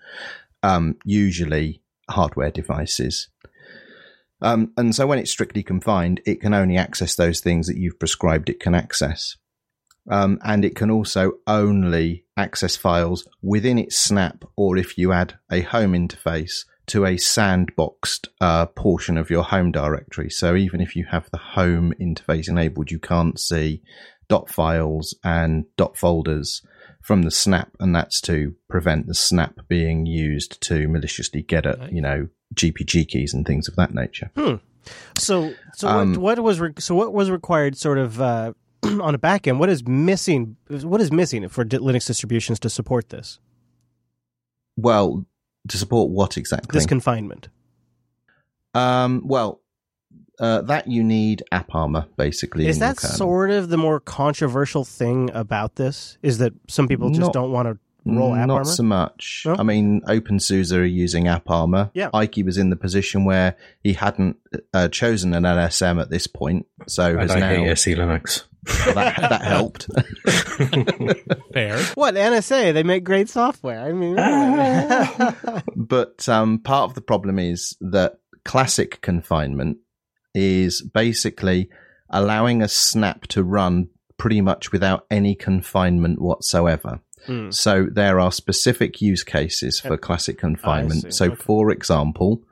um, 0.63 0.97
usually 1.05 1.83
hardware 2.09 2.51
devices. 2.51 3.29
Um, 4.43 4.73
and 4.77 4.95
so 4.95 5.07
when 5.07 5.19
it's 5.19 5.31
strictly 5.31 5.63
confined, 5.63 6.21
it 6.25 6.41
can 6.41 6.55
only 6.55 6.77
access 6.77 7.15
those 7.15 7.41
things 7.41 7.67
that 7.67 7.77
you've 7.77 7.99
prescribed 7.99 8.49
it 8.49 8.61
can 8.61 8.75
access. 8.75 9.37
Um, 10.11 10.39
and 10.43 10.65
it 10.65 10.75
can 10.75 10.91
also 10.91 11.35
only 11.47 12.25
access 12.37 12.75
files 12.75 13.29
within 13.43 13.79
its 13.79 13.97
snap, 13.97 14.45
or 14.57 14.77
if 14.79 14.97
you 14.97 15.13
add 15.13 15.35
a 15.51 15.61
home 15.61 15.93
interface 15.93 16.65
to 16.91 17.05
a 17.05 17.15
sandboxed 17.15 18.29
uh, 18.41 18.67
portion 18.67 19.17
of 19.17 19.31
your 19.31 19.45
home 19.45 19.71
directory. 19.71 20.29
So 20.29 20.57
even 20.57 20.81
if 20.81 20.97
you 20.97 21.07
have 21.07 21.31
the 21.31 21.39
home 21.39 21.93
interface 22.01 22.49
enabled, 22.49 22.91
you 22.91 22.99
can't 22.99 23.39
see 23.39 23.83
dot 24.29 24.51
files 24.51 25.15
and 25.23 25.67
dot 25.77 25.97
folders 25.97 26.63
from 27.01 27.23
the 27.23 27.31
snap, 27.31 27.71
and 27.81 27.95
that's 27.95 28.21
to 28.23 28.55
prevent 28.69 29.07
the 29.07 29.15
snap 29.15 29.61
being 29.69 30.05
used 30.05 30.61
to 30.63 30.89
maliciously 30.89 31.43
get 31.43 31.65
at 31.65 31.93
you 31.93 32.01
know 32.01 32.29
GPG 32.55 33.09
keys 33.09 33.33
and 33.33 33.47
things 33.47 33.69
of 33.69 33.77
that 33.77 33.95
nature. 33.95 34.31
Hmm. 34.37 34.57
So, 35.17 35.55
so 35.75 35.89
Um, 35.89 36.15
what, 36.15 36.39
what 36.39 36.41
was 36.41 36.61
re- 36.61 36.73
so 36.79 36.95
what 36.95 37.13
was 37.13 37.31
required, 37.31 37.77
sort 37.77 37.99
of 37.99 38.21
uh, 38.21 38.53
on 38.85 39.15
a 39.15 39.19
back 39.19 39.47
end? 39.47 39.61
What 39.61 39.71
is 39.71 39.87
missing? 39.87 40.57
What 40.69 41.01
is 41.01 41.13
missing 41.13 41.49
for 41.49 41.65
Linux 41.65 42.07
distributions 42.07 42.59
to 42.61 42.71
support 42.71 43.11
this 43.11 43.39
Well, 44.77 45.25
to 45.69 45.79
support 45.79 46.11
what 46.11 46.37
exactly? 46.37 46.77
this 46.77 46.87
confinement? 46.87 47.49
um, 48.75 49.23
well, 49.25 49.61
uh, 50.39 50.63
that 50.63 50.87
you 50.89 51.03
need 51.05 51.43
app 51.53 51.75
armor, 51.75 52.07
basically. 52.17 52.67
Is 52.67 52.79
that 52.79 52.99
sort 52.99 53.51
of 53.51 53.69
the 53.69 53.77
more 53.77 54.01
controversial 54.01 54.85
thing 54.85 55.31
about 55.35 55.75
this? 55.77 56.17
Is 56.23 56.39
that 56.39 56.55
some 56.69 56.89
people 56.89 57.11
just 57.11 57.21
Not- 57.21 57.33
don't 57.35 57.53
want 57.53 57.69
to 57.69 57.79
roll 58.07 58.35
app 58.35 58.49
Not 58.49 58.55
armor? 58.61 58.65
so 58.65 58.83
much. 58.83 59.43
No? 59.45 59.57
I 59.59 59.63
mean, 59.63 60.01
OpenSUSE 60.09 60.75
are 60.75 60.85
using 60.85 61.29
app 61.29 61.51
armor. 61.51 61.91
Yeah. 61.93 62.09
Ike 62.15 62.37
was 62.45 62.57
in 62.57 62.71
the 62.71 62.77
position 62.77 63.25
where 63.27 63.57
he 63.83 63.93
hadn't 63.93 64.37
uh, 64.73 64.89
chosen 64.89 65.35
an 65.35 65.43
LSM 65.43 66.01
at 66.01 66.09
this 66.09 66.27
point, 66.27 66.67
so 66.87 67.11
And 67.11 67.21
has 67.21 67.31
I 67.33 67.41
now 67.41 67.49
hate 67.49 67.69
SE 67.73 67.95
Linux. 67.97 68.45
Well, 68.67 68.95
that, 68.95 69.17
that 69.17 69.43
helped. 69.43 69.85
Fair. 71.53 71.79
what 71.95 72.15
NSA? 72.15 72.73
They 72.75 72.83
make 72.83 73.05
great 73.05 73.29
software. 73.29 73.81
I 73.81 73.93
mean, 73.93 74.17
but 75.77 76.29
um, 76.29 76.59
part 76.59 76.91
of 76.91 76.95
the 76.95 77.01
problem 77.01 77.39
is 77.39 77.77
that 77.81 78.21
classic 78.45 79.01
confinement 79.01 79.79
is 80.35 80.83
basically 80.83 81.69
allowing 82.11 82.63
a 82.63 82.69
snap 82.69 83.27
to 83.29 83.43
run 83.43 83.89
pretty 84.19 84.41
much 84.41 84.73
without 84.73 85.07
any 85.11 85.35
confinement 85.35 86.21
whatsoever. 86.21 87.01
Hmm. 87.27 87.51
So 87.51 87.87
there 87.91 88.21
are 88.21 88.33
specific 88.33 89.01
use 89.01 89.23
cases 89.23 89.81
for 89.81 89.97
classic 89.97 90.39
confinement. 90.39 91.15
So, 91.15 91.27
Okay. 91.27 91.35
for 91.35 91.71
example, 91.71 92.43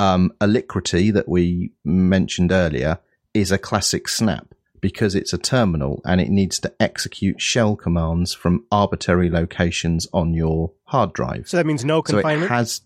um, 0.00 0.32
Alacritty 0.40 1.12
that 1.12 1.28
we 1.28 1.72
mentioned 1.84 2.52
earlier 2.52 2.98
is 3.34 3.50
a 3.50 3.58
classic 3.58 4.08
snap 4.08 4.54
because 4.80 5.14
it's 5.14 5.32
a 5.32 5.38
terminal 5.38 6.00
and 6.04 6.20
it 6.20 6.28
needs 6.30 6.58
to 6.60 6.72
execute 6.80 7.40
shell 7.40 7.76
commands 7.76 8.32
from 8.34 8.64
arbitrary 8.70 9.30
locations 9.30 10.06
on 10.12 10.34
your 10.34 10.72
hard 10.84 11.12
drive. 11.12 11.48
so 11.48 11.56
that 11.56 11.66
means 11.66 11.84
no 11.84 12.02
So 12.06 12.18
it 12.18 12.22
confinement. 12.22 12.50
has, 12.50 12.82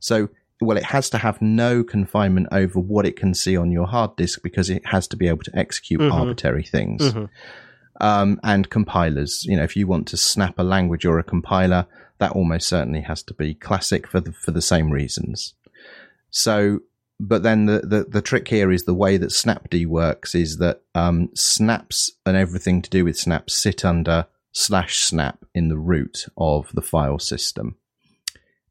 so 0.00 0.28
well, 0.60 0.76
it 0.76 0.84
has 0.84 1.10
to 1.10 1.18
have 1.18 1.42
no 1.42 1.82
confinement 1.84 2.46
over 2.52 2.78
what 2.78 3.04
it 3.06 3.16
can 3.16 3.34
see 3.34 3.56
on 3.56 3.70
your 3.72 3.86
hard 3.86 4.16
disk 4.16 4.40
because 4.42 4.70
it 4.70 4.86
has 4.86 5.06
to 5.08 5.16
be 5.16 5.28
able 5.28 5.42
to 5.44 5.58
execute 5.58 6.00
Mhm. 6.00 6.12
arbitrary 6.12 6.62
things. 6.62 7.02
Mhm. 7.12 7.28
Um, 8.00 8.40
and 8.42 8.70
compilers, 8.70 9.44
you 9.44 9.56
know, 9.56 9.62
if 9.64 9.76
you 9.76 9.86
want 9.86 10.06
to 10.08 10.16
snap 10.16 10.58
a 10.58 10.62
language 10.64 11.04
or 11.04 11.18
a 11.18 11.24
compiler, 11.24 11.86
that 12.18 12.32
almost 12.32 12.68
certainly 12.68 13.02
has 13.02 13.22
to 13.24 13.34
be 13.34 13.54
classic 13.54 14.06
for 14.06 14.20
the 14.20 14.32
for 14.32 14.52
the 14.52 14.62
same 14.62 14.90
reasons. 14.90 15.54
So, 16.30 16.80
but 17.20 17.42
then 17.42 17.66
the, 17.66 17.80
the, 17.80 18.04
the 18.08 18.22
trick 18.22 18.48
here 18.48 18.72
is 18.72 18.84
the 18.84 18.94
way 18.94 19.16
that 19.16 19.30
Snapd 19.30 19.86
works 19.86 20.34
is 20.34 20.58
that 20.58 20.82
um, 20.94 21.30
snaps 21.34 22.10
and 22.26 22.36
everything 22.36 22.82
to 22.82 22.90
do 22.90 23.04
with 23.04 23.18
snaps 23.18 23.54
sit 23.54 23.84
under 23.84 24.26
slash 24.52 24.98
snap 24.98 25.44
in 25.54 25.68
the 25.68 25.78
root 25.78 26.26
of 26.36 26.70
the 26.74 26.82
file 26.82 27.18
system. 27.18 27.76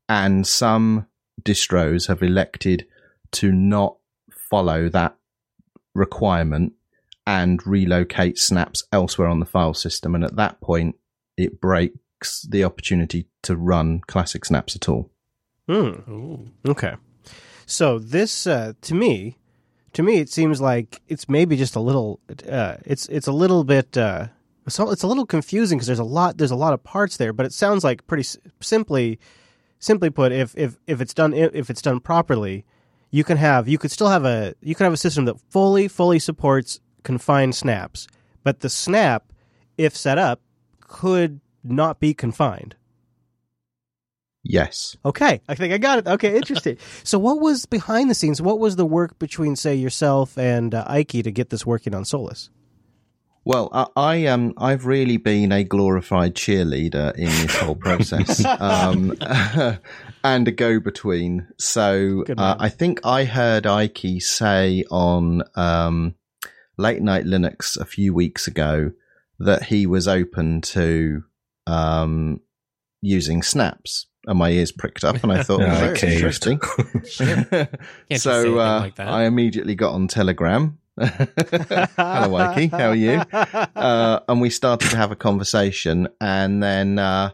And 0.10 0.46
some 0.46 1.08
distros 1.42 2.08
have 2.08 2.22
elected 2.22 2.86
to 3.34 3.52
not 3.52 3.98
follow 4.50 4.90
that 4.90 5.16
requirement 5.96 6.74
and 7.26 7.66
relocate 7.66 8.38
snaps 8.38 8.84
elsewhere 8.92 9.28
on 9.28 9.40
the 9.40 9.46
file 9.46 9.74
system. 9.74 10.16
And 10.16 10.24
at 10.24 10.36
that 10.36 10.60
point, 10.60 10.96
it 11.38 11.62
breaks 11.62 12.42
the 12.42 12.64
opportunity 12.64 13.28
to 13.44 13.56
run 13.56 14.02
classic 14.08 14.46
snaps 14.46 14.76
at 14.76 14.90
all. 14.90 15.10
Ooh. 15.72 16.50
Okay. 16.68 16.96
So 17.66 18.00
this, 18.00 18.46
uh, 18.48 18.74
to 18.82 18.94
me, 18.94 19.38
to 19.94 20.04
me, 20.04 20.18
it 20.18 20.30
seems 20.30 20.60
like 20.60 21.02
it's 21.08 21.30
maybe 21.30 21.56
just 21.56 21.76
a 21.76 21.80
little. 21.80 22.20
Uh, 22.50 22.78
it's 22.86 23.08
it's 23.08 23.28
a 23.28 23.32
little 23.32 23.64
bit. 23.64 23.98
Uh, 23.98 24.28
so 24.68 24.92
it's 24.92 25.04
a 25.04 25.08
little 25.08 25.26
confusing 25.26 25.78
because 25.78 25.88
there's 25.88 26.00
a 26.00 26.04
lot. 26.04 26.38
There's 26.38 26.52
a 26.52 26.56
lot 26.56 26.74
of 26.74 26.84
parts 26.84 27.18
there, 27.18 27.34
but 27.34 27.46
it 27.46 27.54
sounds 27.54 27.84
like 27.84 28.06
pretty 28.08 28.22
s- 28.22 28.38
simply, 28.60 29.20
simply 29.80 30.10
put, 30.10 30.32
if 30.32 30.54
if 30.58 30.78
if 30.88 31.00
it's 31.02 31.14
done 31.14 31.34
if 31.34 31.70
it's 31.70 31.82
done 31.82 32.00
properly, 32.00 32.66
you 33.12 33.24
can 33.24 33.38
have 33.38 33.68
you 33.68 33.78
could 33.78 33.92
still 33.92 34.10
have 34.10 34.26
a 34.26 34.56
you 34.62 34.74
could 34.76 34.86
have 34.86 34.94
a 34.94 34.98
system 34.98 35.26
that 35.26 35.40
fully 35.50 35.88
fully 35.88 36.20
supports 36.20 36.80
confined 37.04 37.54
snaps, 37.56 38.08
but 38.44 38.62
the 38.62 38.70
snap, 38.70 39.32
if 39.78 39.96
set 39.96 40.18
up, 40.18 40.42
could 40.80 41.40
not 41.64 42.00
be 42.00 42.14
confined. 42.14 42.76
Yes. 44.44 44.98
Okay, 45.06 45.42
I 45.48 45.56
think 45.56 45.74
I 45.74 45.78
got 45.78 46.00
it. 46.00 46.08
Okay, 46.08 46.36
interesting. 46.36 46.78
so, 47.04 47.18
what 47.18 47.40
was 47.40 47.66
behind 47.66 48.10
the 48.10 48.16
scenes? 48.16 48.42
What 48.42 48.60
was 48.60 48.76
the 48.76 48.86
work 48.86 49.18
between, 49.18 49.56
say, 49.56 49.76
yourself 49.76 50.38
and 50.38 50.76
uh, 50.76 50.84
Ike 50.88 51.24
to 51.24 51.32
get 51.32 51.50
this 51.50 51.66
working 51.66 51.96
on 51.96 52.04
Solus? 52.04 52.50
Well, 53.46 53.70
I, 53.74 53.88
I 53.96 54.26
um 54.28 54.54
I've 54.58 54.86
really 54.86 55.18
been 55.18 55.52
a 55.52 55.64
glorified 55.64 56.36
cheerleader 56.36 57.14
in 57.16 57.26
this 57.26 57.56
whole 57.58 57.76
process, 57.76 58.44
um, 58.60 59.18
and 60.24 60.48
a 60.48 60.52
go-between. 60.52 61.48
So 61.58 62.24
uh. 62.38 62.56
I 62.60 62.70
think 62.70 63.02
I 63.06 63.26
heard 63.26 63.68
Ike 63.68 64.22
say 64.22 64.86
on 64.90 65.44
um, 65.56 66.16
Late 66.78 67.02
Night 67.02 67.26
Linux 67.26 67.78
a 67.80 67.86
few 67.86 68.14
weeks 68.14 68.48
ago 68.48 68.92
that 69.40 69.64
he 69.64 69.86
was 69.86 70.08
open 70.08 70.62
to 70.62 71.24
um, 71.68 72.40
using 73.02 73.44
snaps, 73.44 74.08
and 74.26 74.40
my 74.40 74.50
ears 74.52 74.72
pricked 74.72 75.04
up, 75.04 75.24
and 75.24 75.32
I 75.32 75.44
thought, 75.44 75.60
Yeah, 75.62 75.78
oh, 75.78 75.88
that's 75.88 76.04
okay. 76.04 76.16
interesting. 76.16 76.60
just 77.04 77.18
say 77.18 77.68
a 78.12 78.18
so 78.18 78.60
uh, 78.60 78.80
like. 78.82 79.00
I 79.00 79.26
immediately 79.26 79.76
got 79.76 79.94
on 79.94 80.08
Telegram. 80.08 80.78
Hello, 80.98 82.36
Ike. 82.36 82.72
How 82.72 82.90
are 82.90 82.96
you? 82.96 83.22
uh, 83.34 84.20
and 84.28 84.42
we 84.42 84.50
started 84.50 84.92
to 84.92 84.98
have 84.98 85.12
a 85.12 85.16
conversation, 85.16 86.08
and 86.22 86.62
then 86.62 87.00
uh, 87.00 87.32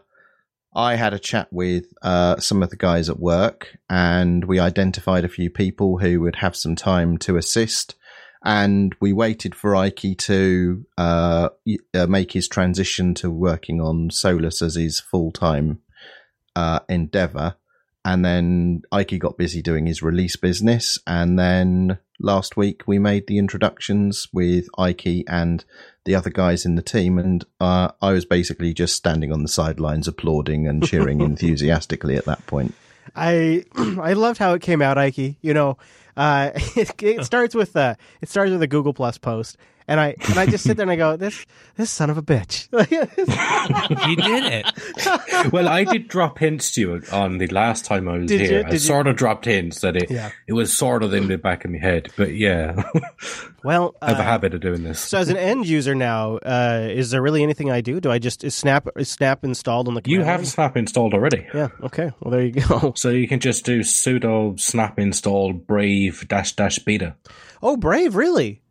I 0.74 0.94
had 0.94 1.14
a 1.14 1.18
chat 1.18 1.48
with 1.50 1.86
uh, 2.02 2.38
some 2.38 2.62
of 2.62 2.70
the 2.70 2.76
guys 2.76 3.08
at 3.08 3.18
work, 3.20 3.76
and 3.88 4.44
we 4.44 4.58
identified 4.58 5.24
a 5.24 5.28
few 5.28 5.50
people 5.50 5.98
who 5.98 6.20
would 6.20 6.36
have 6.36 6.56
some 6.56 6.76
time 6.76 7.18
to 7.18 7.36
assist. 7.36 7.94
And 8.42 8.96
we 9.02 9.12
waited 9.12 9.54
for 9.54 9.76
Ike 9.76 10.16
to 10.16 10.86
uh, 10.96 11.50
uh, 11.92 12.06
make 12.06 12.32
his 12.32 12.48
transition 12.48 13.12
to 13.16 13.30
working 13.30 13.82
on 13.82 14.10
Solus 14.10 14.62
as 14.62 14.76
his 14.76 14.98
full 14.98 15.30
time 15.30 15.80
uh, 16.56 16.80
endeavor. 16.88 17.56
and 18.04 18.24
then 18.24 18.82
Ike 18.90 19.18
got 19.18 19.36
busy 19.36 19.60
doing 19.60 19.86
his 19.86 20.02
release 20.02 20.36
business, 20.36 20.98
and 21.06 21.38
then 21.38 21.98
last 22.18 22.56
week 22.56 22.82
we 22.86 22.98
made 22.98 23.26
the 23.26 23.38
introductions 23.38 24.28
with 24.32 24.66
Ike 24.78 25.24
and 25.28 25.64
the 26.04 26.14
other 26.14 26.30
guys 26.30 26.64
in 26.64 26.76
the 26.76 26.82
team, 26.82 27.18
and 27.18 27.44
uh, 27.60 27.90
I 28.00 28.12
was 28.12 28.24
basically 28.24 28.72
just 28.72 28.96
standing 28.96 29.32
on 29.32 29.42
the 29.42 29.48
sidelines 29.48 30.08
applauding 30.08 30.66
and 30.66 30.86
cheering 30.86 31.20
enthusiastically 31.30 32.16
at 32.16 32.24
that 32.24 32.46
point. 32.46 32.74
I 33.14 33.64
I 34.00 34.14
loved 34.14 34.38
how 34.38 34.54
it 34.54 34.62
came 34.62 34.82
out, 34.82 34.98
Ike. 34.98 35.36
You 35.40 35.54
know, 35.54 35.78
uh, 36.16 36.50
it, 36.76 37.02
it 37.02 37.24
starts 37.30 37.54
with 37.54 37.76
uh, 37.76 37.94
it 38.20 38.28
starts 38.28 38.50
with 38.50 38.62
a 38.62 38.66
Google 38.66 38.94
Plus 38.94 39.18
post, 39.18 39.56
and 39.90 39.98
I 40.00 40.14
and 40.28 40.38
I 40.38 40.46
just 40.46 40.64
sit 40.64 40.76
there 40.76 40.84
and 40.84 40.90
I 40.90 40.96
go, 40.96 41.16
this 41.16 41.44
this 41.76 41.90
son 41.90 42.08
of 42.10 42.16
a 42.16 42.22
bitch. 42.22 42.68
you 44.08 44.16
did 44.16 44.64
it. 44.64 45.52
well, 45.52 45.68
I 45.68 45.84
did 45.84 46.08
drop 46.08 46.38
hints 46.38 46.72
to 46.74 46.80
you 46.80 47.02
on 47.12 47.38
the 47.38 47.48
last 47.48 47.84
time 47.84 48.08
I 48.08 48.18
was 48.18 48.28
Did 48.28 48.40
here. 48.40 48.62
Did 48.62 48.66
I 48.66 48.72
you? 48.72 48.78
sort 48.78 49.06
of 49.08 49.16
dropped 49.16 49.46
hints 49.46 49.80
that 49.80 49.96
it 49.96 50.10
Yeah. 50.10 50.30
it 50.46 50.52
was 50.52 50.72
sort 50.72 51.02
of 51.02 51.12
in 51.12 51.26
the 51.28 51.36
back 51.38 51.64
of 51.64 51.70
my 51.72 51.78
head, 51.78 52.10
but 52.16 52.34
yeah, 52.34 52.82
well, 53.64 53.94
I 54.00 54.10
have 54.10 54.18
a 54.18 54.22
uh, 54.22 54.24
habit 54.24 54.54
of 54.54 54.60
doing 54.60 54.84
this. 54.84 55.00
so 55.00 55.18
as 55.18 55.28
an 55.28 55.36
end 55.36 55.66
user 55.66 55.94
now, 55.94 56.36
uh, 56.38 56.86
is 56.88 57.10
there 57.10 57.20
really 57.20 57.42
anything 57.42 57.70
I 57.70 57.80
do? 57.80 58.00
Do 58.00 58.10
I 58.12 58.18
just 58.18 58.44
is 58.44 58.54
Snap 58.54 58.86
is 58.96 59.10
Snap 59.10 59.44
installed 59.44 59.88
on 59.88 59.94
the? 59.94 60.02
you 60.06 60.22
have 60.22 60.40
line? 60.40 60.46
Snap 60.46 60.76
installed 60.76 61.14
already. 61.14 61.46
Yeah. 61.52 61.68
Okay. 61.82 62.10
Well, 62.20 62.30
there 62.30 62.42
you 62.42 62.52
go. 62.52 62.94
So 63.00 63.08
you 63.08 63.26
can 63.26 63.40
just 63.40 63.64
do 63.64 63.80
sudo 63.80 64.58
snap 64.60 64.98
install 64.98 65.52
brave 65.52 66.26
dash 66.28 66.54
dash 66.54 66.78
beta. 66.78 67.16
Oh, 67.62 67.76
Brave, 67.76 68.14
really? 68.14 68.62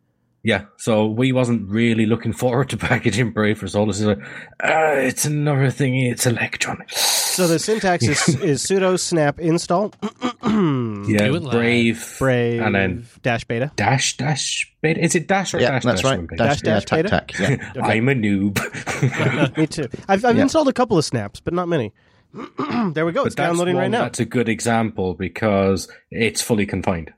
Yeah, 0.42 0.64
so 0.78 1.06
we 1.06 1.32
wasn't 1.32 1.68
really 1.68 2.06
looking 2.06 2.32
forward 2.32 2.70
to 2.70 2.76
packaging 2.78 3.32
Brave 3.32 3.58
for 3.58 3.68
Solus. 3.68 4.00
It's 4.00 4.06
like, 4.06 4.18
uh, 4.64 4.96
it's 4.96 5.26
another 5.26 5.70
thing. 5.70 5.94
It's 5.96 6.24
electronic. 6.26 6.90
So 6.90 7.46
the 7.46 7.58
syntax 7.58 8.04
is 8.04 8.28
is 8.42 8.62
sudo 8.64 8.98
snap 8.98 9.38
install 9.38 9.92
Yeah, 10.42 11.26
Do 11.28 11.34
it 11.36 11.42
live. 11.42 11.52
Brave, 11.52 12.16
brave 12.18 12.60
and 12.62 12.74
then 12.74 13.06
dash 13.22 13.44
beta. 13.44 13.70
dash 13.76 14.16
dash 14.16 14.72
beta. 14.80 15.00
Is 15.04 15.14
it 15.14 15.26
dash 15.28 15.52
or 15.54 15.60
Yeah, 15.60 15.72
dash? 15.72 15.84
that's 15.84 16.00
dash? 16.00 16.04
right. 16.04 16.12
Remember? 16.12 16.36
Dash, 16.36 16.60
Dash, 16.62 16.66
yeah, 16.66 16.74
dash, 16.74 16.84
tac, 16.86 17.28
beta? 17.32 17.56
tac, 17.56 17.74
yeah. 17.76 17.82
I'm 17.82 18.08
a 18.08 18.14
noob. 18.14 19.56
Me 19.58 19.66
too. 19.66 19.88
I've, 20.08 20.24
I've 20.24 20.36
Yeah. 20.36 20.42
installed 20.42 20.68
a 20.68 20.72
couple 20.72 20.96
of 20.98 21.04
snaps, 21.04 21.40
but 21.40 21.52
not 21.54 21.68
many. 21.68 21.92
there 22.94 23.04
we 23.04 23.12
go. 23.12 23.24
It's 23.24 23.34
But 23.34 23.42
that's 23.42 23.48
downloading 23.50 23.76
right 23.76 23.82
one 23.84 23.90
now. 23.90 24.02
That's 24.02 24.20
a 24.20 24.24
good 24.24 24.48
example 24.48 25.14
because 25.14 25.88
it's 26.10 26.40
fully 26.40 26.64
confined. 26.66 27.12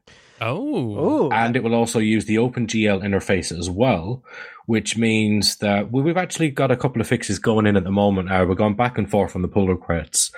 Oh. 0.45 1.31
And 1.31 1.57
it 1.57 1.63
will 1.63 1.75
also 1.75 1.99
use 1.99 2.25
the 2.25 2.37
OpenGL 2.37 3.03
interface 3.03 3.57
as 3.57 3.71
well, 3.71 4.23
which 4.67 4.97
means 4.97 5.57
that 5.57 5.91
we- 5.93 6.03
we've 6.03 6.17
actually 6.17 6.51
got 6.51 6.71
a 6.71 6.77
couple 6.77 7.01
of 7.01 7.07
fixes 7.07 7.39
going 7.39 7.67
in 7.67 7.77
at 7.77 7.85
the 7.85 7.91
moment. 7.91 8.31
Uh, 8.31 8.45
we're 8.49 8.55
going 8.55 8.75
back 8.75 8.99
and 8.99 9.11
forth 9.11 9.37
on 9.37 9.43
the 9.43 9.49
pull 9.49 9.69
requests. 9.69 10.33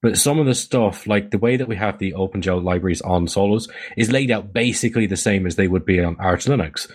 But 0.00 0.18
some 0.18 0.40
of 0.40 0.46
the 0.46 0.54
stuff, 0.54 1.06
like 1.06 1.30
the 1.30 1.38
way 1.38 1.56
that 1.56 1.68
we 1.68 1.76
have 1.76 1.98
the 1.98 2.12
OpenGL 2.12 2.62
libraries 2.62 3.00
on 3.02 3.28
Solus, 3.28 3.68
is 3.96 4.10
laid 4.10 4.30
out 4.32 4.52
basically 4.52 5.06
the 5.06 5.16
same 5.16 5.46
as 5.46 5.54
they 5.56 5.68
would 5.68 5.84
be 5.84 6.00
on 6.00 6.16
Arch 6.18 6.46
Linux. 6.46 6.90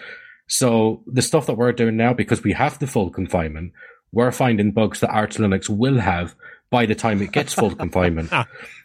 So 0.47 1.03
the 1.07 1.21
stuff 1.21 1.45
that 1.45 1.57
we're 1.57 1.71
doing 1.71 1.95
now, 1.95 2.13
because 2.13 2.43
we 2.43 2.53
have 2.53 2.79
the 2.79 2.87
full 2.87 3.09
confinement, 3.09 3.71
we're 4.11 4.31
finding 4.31 4.71
bugs 4.71 4.99
that 4.99 5.11
Arch 5.11 5.37
Linux 5.37 5.69
will 5.69 5.99
have 5.99 6.35
by 6.69 6.85
the 6.85 6.95
time 6.95 7.21
it 7.21 7.31
gets 7.31 7.53
full 7.53 7.73
confinement. 7.83 8.31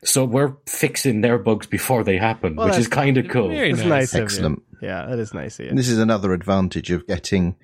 So 0.05 0.25
we're 0.25 0.55
fixing 0.69 1.21
their 1.21 1.39
bugs 1.39 1.67
before 1.67 2.05
they 2.05 2.17
happen, 2.17 2.57
Well, 2.57 2.69
which 2.69 2.79
is 2.79 2.89
kind 2.89 3.17
of 3.19 3.29
cool. 3.29 3.49
Very 3.49 3.71
it's 3.71 3.81
nice. 3.81 3.89
nice. 3.89 4.15
of 4.15 4.21
Excellent. 4.23 4.63
you. 4.81 4.89
Yeah, 4.89 5.07
that 5.07 5.19
is 5.19 5.33
nice 5.33 5.59
of 5.61 5.67
you. 5.67 5.75
This 5.75 5.89
is 5.89 5.99
another 5.99 6.33
advantage 6.33 6.91
of 6.91 7.07
getting 7.07 7.57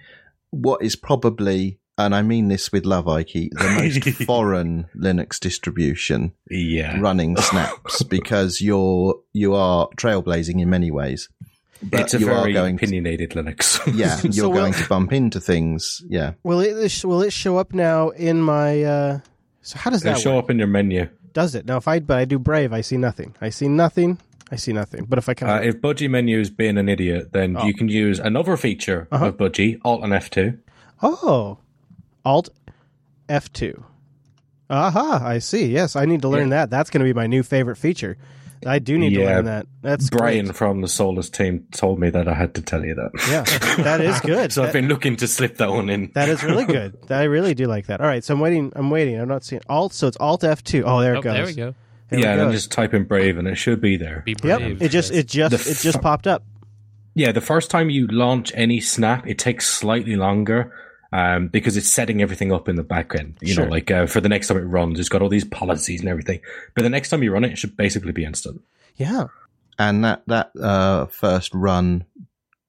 what 0.50 0.82
is 0.82 0.94
probably, 0.96 1.78
and 1.98 2.14
I 2.14 2.22
mean 2.22 2.48
this 2.48 2.70
with 2.72 2.84
love, 2.86 3.08
Ike, 3.08 3.32
the 3.32 4.00
most 4.04 4.22
foreign 4.26 4.86
Linux 4.96 5.38
distribution 5.40 6.32
Yeah. 6.48 6.98
running 7.00 7.36
snaps 7.38 8.02
because 8.04 8.60
you're 8.60 9.16
you 9.32 9.54
are 9.54 9.88
trailblazing 9.96 10.60
in 10.60 10.70
many 10.70 10.90
ways. 10.90 11.28
But 11.82 12.00
it's 12.00 12.14
a 12.14 12.18
you 12.18 12.26
very 12.26 12.50
are 12.50 12.52
going 12.52 12.76
to, 12.78 12.84
opinionated 12.84 13.30
Linux. 13.30 13.78
yeah, 13.96 14.18
you're 14.22 14.32
So 14.32 14.48
will- 14.48 14.56
going 14.56 14.72
to 14.74 14.88
bump 14.88 15.12
into 15.12 15.40
things. 15.40 16.02
Yeah, 16.08 16.32
Will 16.44 16.60
it 16.60 17.04
will 17.04 17.22
it 17.22 17.32
show 17.32 17.56
up 17.58 17.72
now 17.74 18.10
in 18.10 18.40
my? 18.42 18.82
uh 18.82 19.18
So 19.62 19.78
how 19.78 19.90
does 19.90 20.02
It'll 20.04 20.14
that 20.14 20.20
show 20.20 20.34
work? 20.36 20.44
up 20.44 20.50
in 20.50 20.58
your 20.58 20.68
menu. 20.68 21.08
Does 21.32 21.54
it 21.54 21.66
now? 21.66 21.76
If 21.76 21.86
I 21.88 22.00
but 22.00 22.18
I 22.18 22.24
do 22.24 22.38
Brave, 22.38 22.72
I 22.72 22.80
see 22.80 22.96
nothing. 22.96 23.34
I 23.40 23.50
see 23.50 23.68
nothing. 23.68 24.18
I 24.50 24.56
see 24.56 24.72
nothing. 24.72 25.04
But 25.08 25.18
if 25.18 25.28
I 25.28 25.34
can, 25.34 25.48
Uh, 25.48 25.56
if 25.62 25.80
Budgie 25.80 26.08
menu 26.08 26.40
is 26.40 26.48
being 26.50 26.78
an 26.78 26.88
idiot, 26.88 27.32
then 27.32 27.56
Oh. 27.56 27.64
you 27.66 27.74
can 27.74 27.88
use 27.88 28.18
another 28.18 28.56
feature 28.56 29.06
Uh-huh. 29.12 29.26
of 29.26 29.36
Budgie, 29.36 29.78
Alt 29.84 30.02
and 30.02 30.12
F2. 30.12 30.58
oh, 31.02 31.58
Alt 32.24 32.48
F 33.28 33.52
two. 33.52 33.84
Aha! 34.70 35.20
I 35.24 35.38
see. 35.38 35.66
Yes, 35.66 35.96
I 35.96 36.04
need 36.06 36.22
to 36.22 36.28
learn 36.28 36.48
that. 36.50 36.70
That's 36.70 36.90
going 36.90 37.00
to 37.00 37.04
be 37.04 37.12
my 37.14 37.26
new 37.26 37.42
favorite 37.42 37.76
feature. 37.76 38.16
I 38.66 38.78
do 38.78 38.98
need 38.98 39.14
to 39.14 39.24
learn 39.24 39.44
that. 39.46 39.66
That's 39.82 40.10
Brian 40.10 40.46
great. 40.46 40.56
from 40.56 40.80
the 40.80 40.88
Solus 40.88 41.30
team 41.30 41.66
told 41.72 41.98
me 42.00 42.10
that 42.10 42.26
I 42.28 42.34
had 42.34 42.54
to 42.54 42.62
tell 42.62 42.84
you 42.84 42.94
that. 42.94 43.10
Yeah, 43.30 43.82
that 43.84 44.00
is 44.00 44.20
good. 44.22 44.52
so 44.52 44.62
That- 44.62 44.66
I've 44.68 44.72
been 44.72 44.88
looking 44.88 45.16
to 45.16 45.28
slip 45.28 45.56
that 45.58 45.70
one 45.70 45.88
in. 45.88 46.10
That 46.14 46.28
is 46.28 46.42
really 46.42 46.64
good. 46.64 46.96
I 47.10 47.24
really 47.24 47.54
do 47.54 47.66
like 47.66 47.86
that. 47.86 48.00
All 48.00 48.06
right, 48.06 48.22
so 48.24 48.34
I'm 48.34 48.40
waiting. 48.40 48.72
I'm 48.76 48.90
waiting. 48.90 49.18
I'm 49.20 49.28
not 49.28 49.44
seeing 49.44 49.62
Alt. 49.68 49.92
So 49.92 50.06
it's 50.08 50.16
Alt 50.18 50.42
F2. 50.42 50.82
Oh, 50.86 51.00
there 51.00 51.14
it 51.14 51.18
Oh, 51.18 51.22
goes. 51.22 51.34
there 51.34 51.46
we 51.46 51.54
go. 51.54 51.74
There 52.10 52.18
yeah, 52.20 52.26
we 52.26 52.30
and 52.32 52.38
go. 52.38 52.44
then 52.44 52.52
just 52.52 52.72
type 52.72 52.94
in 52.94 53.04
Brave 53.04 53.36
and 53.38 53.46
it 53.46 53.56
should 53.56 53.80
be 53.80 53.96
there. 53.96 54.22
Be 54.24 54.34
Yep. 54.42 54.58
brave. 54.58 54.82
It 54.82 54.90
just 54.90 55.12
it 55.12 55.26
just 55.28 55.50
The 55.64 55.70
it 55.70 55.76
just 55.76 56.00
popped 56.00 56.26
up. 56.26 56.42
Yeah, 57.14 57.32
the 57.32 57.40
first 57.40 57.70
time 57.70 57.90
you 57.90 58.06
launch 58.06 58.52
any 58.54 58.80
snap, 58.80 59.26
it 59.26 59.38
takes 59.38 59.66
slightly 59.68 60.14
longer 60.16 60.72
um, 61.12 61.48
because 61.48 61.76
it's 61.76 61.88
setting 61.88 62.20
everything 62.22 62.52
up 62.52 62.68
in 62.68 62.76
the 62.76 62.82
back 62.82 63.14
end. 63.18 63.36
You 63.40 63.54
Sure. 63.54 63.64
know, 63.64 63.70
like 63.70 63.90
uh, 63.90 64.06
for 64.06 64.20
the 64.20 64.28
next 64.28 64.48
time 64.48 64.56
it 64.58 64.62
runs, 64.62 64.98
it's 65.00 65.08
got 65.08 65.22
all 65.22 65.28
these 65.28 65.44
policies 65.44 66.00
and 66.00 66.08
everything. 66.08 66.40
But 66.74 66.82
the 66.82 66.90
next 66.90 67.08
time 67.10 67.22
you 67.22 67.32
run 67.32 67.44
it, 67.44 67.52
it 67.52 67.58
should 67.58 67.76
basically 67.76 68.12
be 68.12 68.24
instant. 68.24 68.62
Yeah. 68.96 69.26
and 69.78 70.04
that 70.04 70.22
that 70.26 70.50
uh, 70.60 71.06
first 71.06 71.54
run 71.54 72.04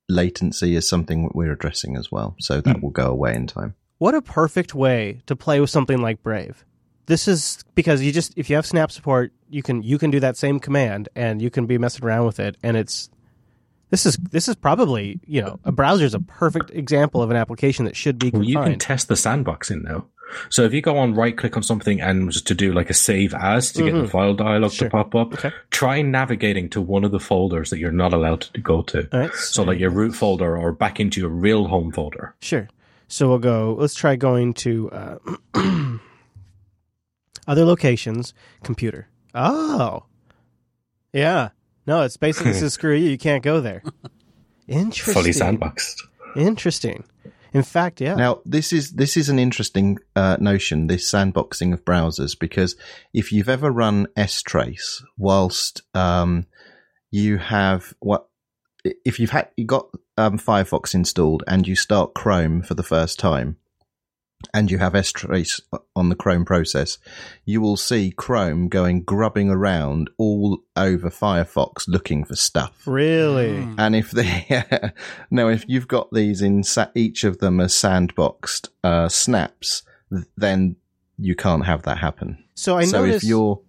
latency 0.08 0.76
is 0.76 0.88
something 0.88 1.30
we're 1.34 1.52
addressing 1.52 1.96
as 1.96 2.12
well. 2.12 2.36
So 2.40 2.62
that 2.62 2.82
will 2.82 2.90
go 2.92 3.08
away 3.08 3.36
in 3.36 3.48
time. 3.48 3.76
What 3.98 4.16
a 4.16 4.22
perfect 4.22 4.74
way 4.74 5.22
to 5.26 5.36
play 5.36 5.60
with 5.60 5.70
something 5.70 6.00
like 6.02 6.24
Brave. 6.24 6.66
This 7.08 7.28
is 7.28 7.64
because 7.76 8.02
you 8.02 8.12
just 8.12 8.34
if 8.38 8.50
you 8.50 8.56
have 8.56 8.66
snap 8.66 8.92
support, 8.92 9.32
you 9.50 9.62
can 9.64 9.82
you 9.82 9.98
can 9.98 10.12
do 10.12 10.20
that 10.20 10.38
same 10.38 10.60
command 10.60 11.10
and 11.16 11.42
you 11.42 11.50
can 11.50 11.66
be 11.66 11.78
messing 11.78 12.06
around 12.06 12.26
with 12.28 12.40
it 12.40 12.56
and 12.64 12.78
it's 12.78 13.10
this 13.90 14.06
is 14.06 14.16
this 14.18 14.48
is 14.48 14.56
probably, 14.56 15.20
you 15.26 15.42
know, 15.42 15.60
a 15.64 15.72
browser 15.72 16.06
is 16.06 16.14
a 16.14 16.20
perfect 16.20 16.72
example 16.72 17.22
of 17.22 17.32
an 17.32 17.38
application 17.38 17.86
that 17.86 17.96
should 17.96 18.18
be 18.20 18.30
Well, 18.32 18.44
you 18.44 18.60
can 18.62 18.78
test 18.80 19.08
the 19.08 19.16
sandbox 19.16 19.70
in 19.72 19.84
now. 19.84 20.06
So 20.50 20.64
if 20.64 20.74
you 20.74 20.82
go 20.84 20.96
on 21.00 21.16
right 21.16 21.36
click 21.36 21.58
on 21.58 21.64
something 21.64 22.00
and 22.00 22.32
just 22.32 22.46
to 22.48 22.54
do 22.54 22.72
like 22.72 22.92
a 22.92 22.94
save 22.94 23.34
as 23.34 23.72
to 23.74 23.82
get 23.84 23.94
the 23.94 24.08
file 24.08 24.36
dialog 24.36 24.70
Mm-hmm. 24.72 24.78
Sure. 24.78 24.88
to 24.90 24.92
pop 24.92 25.16
up, 25.16 25.34
Okay. 25.34 25.52
try 25.72 26.04
navigating 26.04 26.70
to 26.70 26.82
one 26.82 27.04
of 27.04 27.10
the 27.12 27.20
folders 27.20 27.72
that 27.72 27.80
you're 27.80 27.92
not 27.92 28.14
allowed 28.14 28.42
to 28.42 28.62
go 28.62 28.84
to. 28.84 29.10
Right. 29.12 29.34
So 29.34 29.64
like 29.64 29.80
your 29.80 29.90
root 29.90 30.14
folder 30.14 30.56
or 30.56 30.72
back 30.72 31.00
into 31.00 31.20
your 31.20 31.32
real 31.32 31.68
home 31.68 31.92
folder. 31.92 32.36
Sure. 32.42 32.70
So 33.08 33.28
we'll 33.28 33.40
go. 33.40 33.76
Let's 33.80 33.96
try 33.96 34.16
going 34.18 34.54
to 34.56 34.92
uh, 34.92 35.18
other 37.48 37.66
locations. 37.66 38.34
Computer. 38.64 39.08
Oh, 39.34 40.04
yeah. 41.14 41.50
No, 41.90 42.04
it's 42.04 42.18
basically 42.18 42.54
says 42.62 42.74
screw 42.74 42.94
you. 42.94 43.10
You 43.10 43.18
can't 43.18 43.42
go 43.42 43.62
there. 43.62 43.82
Interesting. 44.68 45.14
Fully 45.16 45.32
sandboxed. 45.32 46.04
Interesting. 46.36 47.04
In 47.52 47.64
fact, 47.64 48.00
yeah. 48.00 48.14
Now, 48.14 48.42
this 48.46 48.72
is 48.72 48.92
this 48.92 49.18
is 49.18 49.28
an 49.28 49.40
interesting 49.40 49.98
uh, 50.16 50.38
notion, 50.40 50.86
this 50.86 51.12
sandboxing 51.12 51.74
of 51.74 51.84
browsers, 51.84 52.38
because 52.38 52.76
if 53.12 53.32
you've 53.32 53.50
ever 53.50 53.72
run 53.72 54.06
strace, 54.16 55.02
whilst 55.18 55.82
um, 55.96 56.46
you 57.10 57.40
have 57.40 57.96
what 58.02 58.28
if 58.84 59.20
you've 59.20 59.32
had 59.32 59.50
you 59.58 59.66
got 59.66 59.88
um, 60.16 60.38
Firefox 60.38 60.94
installed 60.94 61.44
and 61.48 61.68
you 61.68 61.76
start 61.76 62.14
Chrome 62.14 62.62
for 62.62 62.76
the 62.76 62.84
first 62.84 63.18
time, 63.18 63.58
and 64.54 64.72
you 64.72 64.78
have 64.78 64.94
strace 64.94 65.62
on 65.96 66.10
the 66.10 66.16
Chrome 66.16 66.46
process, 66.46 66.98
you 67.46 67.62
will 67.62 67.78
see 67.78 68.12
Chrome 68.12 68.70
going 68.70 69.04
grubbing 69.04 69.50
around 69.50 70.10
all 70.18 70.60
over 70.76 71.10
Firefox 71.10 71.88
looking 71.88 72.24
for 72.24 72.36
stuff. 72.36 72.88
really. 72.88 73.68
And 73.78 73.96
if 73.96 74.12
they 74.12 74.64
now, 75.32 75.50
if 75.50 75.66
you've 75.68 75.88
got 75.88 76.12
these 76.12 76.42
in 76.42 76.64
sa- 76.64 76.88
each 76.96 77.24
of 77.24 77.40
them 77.40 77.60
as 77.60 77.74
sandboxed 77.74 78.70
uh, 78.84 79.10
snaps, 79.10 79.84
then 80.38 80.76
you 81.18 81.36
can't 81.36 81.66
have 81.66 81.84
that 81.84 81.98
happen. 81.98 82.44
So 82.56 82.78
I 82.78 82.86
so 82.86 83.02
noticed. 83.02 83.24
if 83.24 83.30
you're 83.30 83.62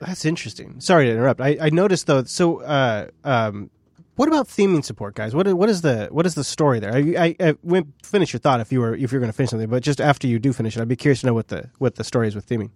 That's 0.00 0.24
interesting. 0.24 0.80
Sorry 0.80 1.06
to 1.06 1.12
interrupt. 1.12 1.40
I, 1.40 1.58
I 1.60 1.70
noticed 1.70 2.06
though. 2.06 2.24
So, 2.24 2.62
uh, 2.62 3.08
um, 3.24 3.70
what 4.16 4.28
about 4.28 4.48
theming 4.48 4.84
support, 4.84 5.14
guys? 5.14 5.34
What 5.34 5.52
what 5.54 5.68
is 5.68 5.82
the 5.82 6.08
what 6.10 6.26
is 6.26 6.34
the 6.34 6.44
story 6.44 6.80
there? 6.80 6.92
I, 6.94 6.98
I, 7.18 7.36
I 7.40 7.54
went 7.62 7.88
finish 8.04 8.32
your 8.32 8.40
thought 8.40 8.60
if 8.60 8.70
you 8.70 8.80
were 8.80 8.94
if 8.94 9.10
you're 9.10 9.20
going 9.20 9.32
to 9.32 9.36
finish 9.36 9.50
something, 9.50 9.68
but 9.68 9.82
just 9.82 10.00
after 10.00 10.26
you 10.26 10.38
do 10.38 10.52
finish 10.52 10.76
it, 10.76 10.80
I'd 10.80 10.88
be 10.88 10.96
curious 10.96 11.20
to 11.20 11.26
know 11.26 11.34
what 11.34 11.48
the 11.48 11.70
what 11.78 11.96
the 11.96 12.04
story 12.04 12.28
is 12.28 12.34
with 12.34 12.48
theming. 12.48 12.70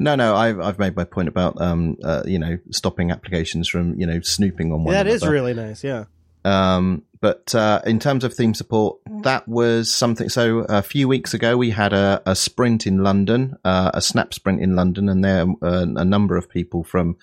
no, 0.00 0.14
no, 0.14 0.34
I've 0.34 0.60
I've 0.60 0.78
made 0.78 0.96
my 0.96 1.04
point 1.04 1.28
about 1.28 1.60
um 1.60 1.96
uh, 2.02 2.22
you 2.26 2.38
know 2.38 2.58
stopping 2.70 3.10
applications 3.10 3.68
from 3.68 3.98
you 3.98 4.06
know 4.06 4.20
snooping 4.20 4.72
on 4.72 4.84
one. 4.84 4.94
that 4.94 5.06
is 5.06 5.26
really 5.26 5.54
nice. 5.54 5.84
Yeah. 5.84 6.04
Um, 6.44 7.02
but 7.20 7.54
uh, 7.54 7.82
in 7.84 7.98
terms 7.98 8.24
of 8.24 8.32
theme 8.32 8.54
support, 8.54 8.98
that 9.22 9.46
was 9.48 9.92
something. 9.92 10.28
So 10.28 10.60
a 10.68 10.82
few 10.82 11.08
weeks 11.08 11.34
ago, 11.34 11.56
we 11.56 11.70
had 11.70 11.92
a, 11.92 12.22
a 12.26 12.36
sprint 12.36 12.86
in 12.86 13.02
London, 13.02 13.56
uh, 13.64 13.90
a 13.92 14.00
snap 14.00 14.32
sprint 14.32 14.60
in 14.60 14.76
London, 14.76 15.08
and 15.08 15.24
there 15.24 15.42
uh, 15.62 15.86
a 15.96 16.04
number 16.04 16.36
of 16.36 16.48
people 16.48 16.84
from 16.84 17.16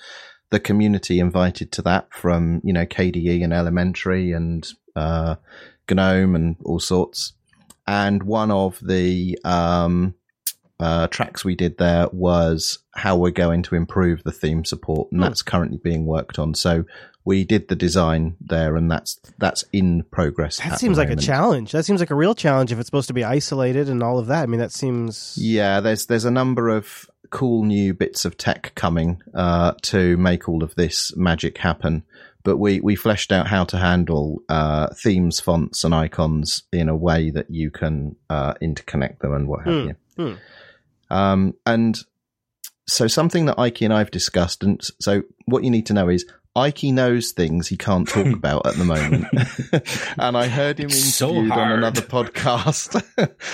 the 0.56 0.60
community 0.62 1.20
invited 1.20 1.70
to 1.74 1.82
that 1.82 2.08
from 2.14 2.62
you 2.64 2.72
know 2.72 2.86
KDE 2.86 3.44
and 3.44 3.52
Elementary 3.52 4.32
and 4.32 4.66
uh, 4.96 5.36
GNOME 5.92 6.34
and 6.34 6.56
all 6.64 6.80
sorts. 6.80 7.34
And 7.86 8.24
one 8.24 8.52
of 8.52 8.80
the 8.82 9.38
um, 9.44 10.16
uh, 10.80 11.08
tracks 11.08 11.44
we 11.44 11.56
did 11.56 11.78
there 11.78 12.08
was 12.14 12.80
how 12.96 13.18
we're 13.18 13.32
going 13.32 13.64
to 13.64 13.76
improve 13.76 14.24
the 14.24 14.32
theme 14.32 14.64
support, 14.64 15.12
and 15.12 15.20
Hmm. 15.20 15.24
that's 15.26 15.42
currently 15.42 15.78
being 15.78 16.06
worked 16.06 16.40
on. 16.40 16.54
So 16.54 16.86
we 17.26 17.44
did 17.44 17.68
the 17.68 17.76
design 17.76 18.38
there, 18.40 18.78
and 18.78 18.90
that's 18.90 19.20
that's 19.38 19.66
in 19.74 20.04
progress. 20.04 20.62
at 20.62 20.70
That 20.70 20.80
seems 20.80 20.98
like 20.98 21.10
a 21.10 21.18
challenge. 21.18 21.74
That 21.74 21.84
seems 21.84 22.00
like 22.00 22.12
a 22.12 22.16
real 22.16 22.34
challenge 22.36 22.72
if 22.72 22.80
it's 22.80 22.88
supposed 22.88 23.08
to 23.10 23.14
be 23.14 23.26
isolated 23.26 23.90
and 23.90 24.02
all 24.02 24.20
of 24.20 24.28
that. 24.28 24.44
I 24.44 24.46
mean, 24.46 24.62
that 24.62 24.72
seems. 24.72 25.38
Yeah, 25.38 25.82
there's 25.82 26.06
there's 26.06 26.24
a 26.26 26.32
number 26.32 26.70
of 26.70 27.10
cool 27.30 27.64
new 27.64 27.94
bits 27.94 28.26
of 28.26 28.38
tech 28.38 28.74
coming 28.76 29.22
uh, 29.34 29.74
to 29.84 30.18
make 30.18 30.48
all 30.50 30.64
of 30.64 30.76
this 30.76 31.16
magic 31.16 31.58
happen. 31.58 32.04
But 32.44 32.58
we, 32.58 32.80
we 32.80 32.96
fleshed 32.96 33.32
out 33.32 33.48
how 33.48 33.64
to 33.66 33.78
handle 33.78 34.44
uh, 34.50 34.88
themes, 34.94 35.40
fonts, 35.40 35.84
and 35.84 35.96
icons 35.96 36.64
in 36.72 36.90
a 36.90 36.96
way 36.96 37.32
that 37.32 37.50
you 37.50 37.72
can 37.72 38.16
uh, 38.30 38.54
interconnect 38.62 39.20
them 39.20 39.34
and 39.34 39.48
what 39.48 39.66
have 39.66 39.74
Hmm, 39.74 39.88
you. 39.88 39.96
hmm. 40.18 40.34
Um, 41.10 41.54
and 41.66 41.98
so 42.88 43.08
something 43.08 43.48
that 43.48 43.58
Ike 43.58 43.82
and 43.82 43.94
I've 43.94 44.12
discussed, 44.12 44.64
and 44.64 44.80
so 45.02 45.24
what 45.46 45.64
you 45.64 45.72
need 45.72 45.88
to 45.88 45.94
know 45.94 46.08
is 46.08 46.24
Ike 46.56 46.84
knows 46.86 47.32
things 47.32 47.68
he 47.68 47.78
can't 47.78 48.08
talk 48.08 48.28
about 48.34 48.66
at 48.66 48.76
the 48.76 48.86
moment. 48.86 49.26
and 50.18 50.38
I 50.38 50.48
heard 50.48 50.80
him 50.80 50.88
It's 50.88 51.16
so 51.16 51.30
interviewed 51.30 51.52
on 51.52 51.72
another 51.72 52.02
podcast 52.02 53.04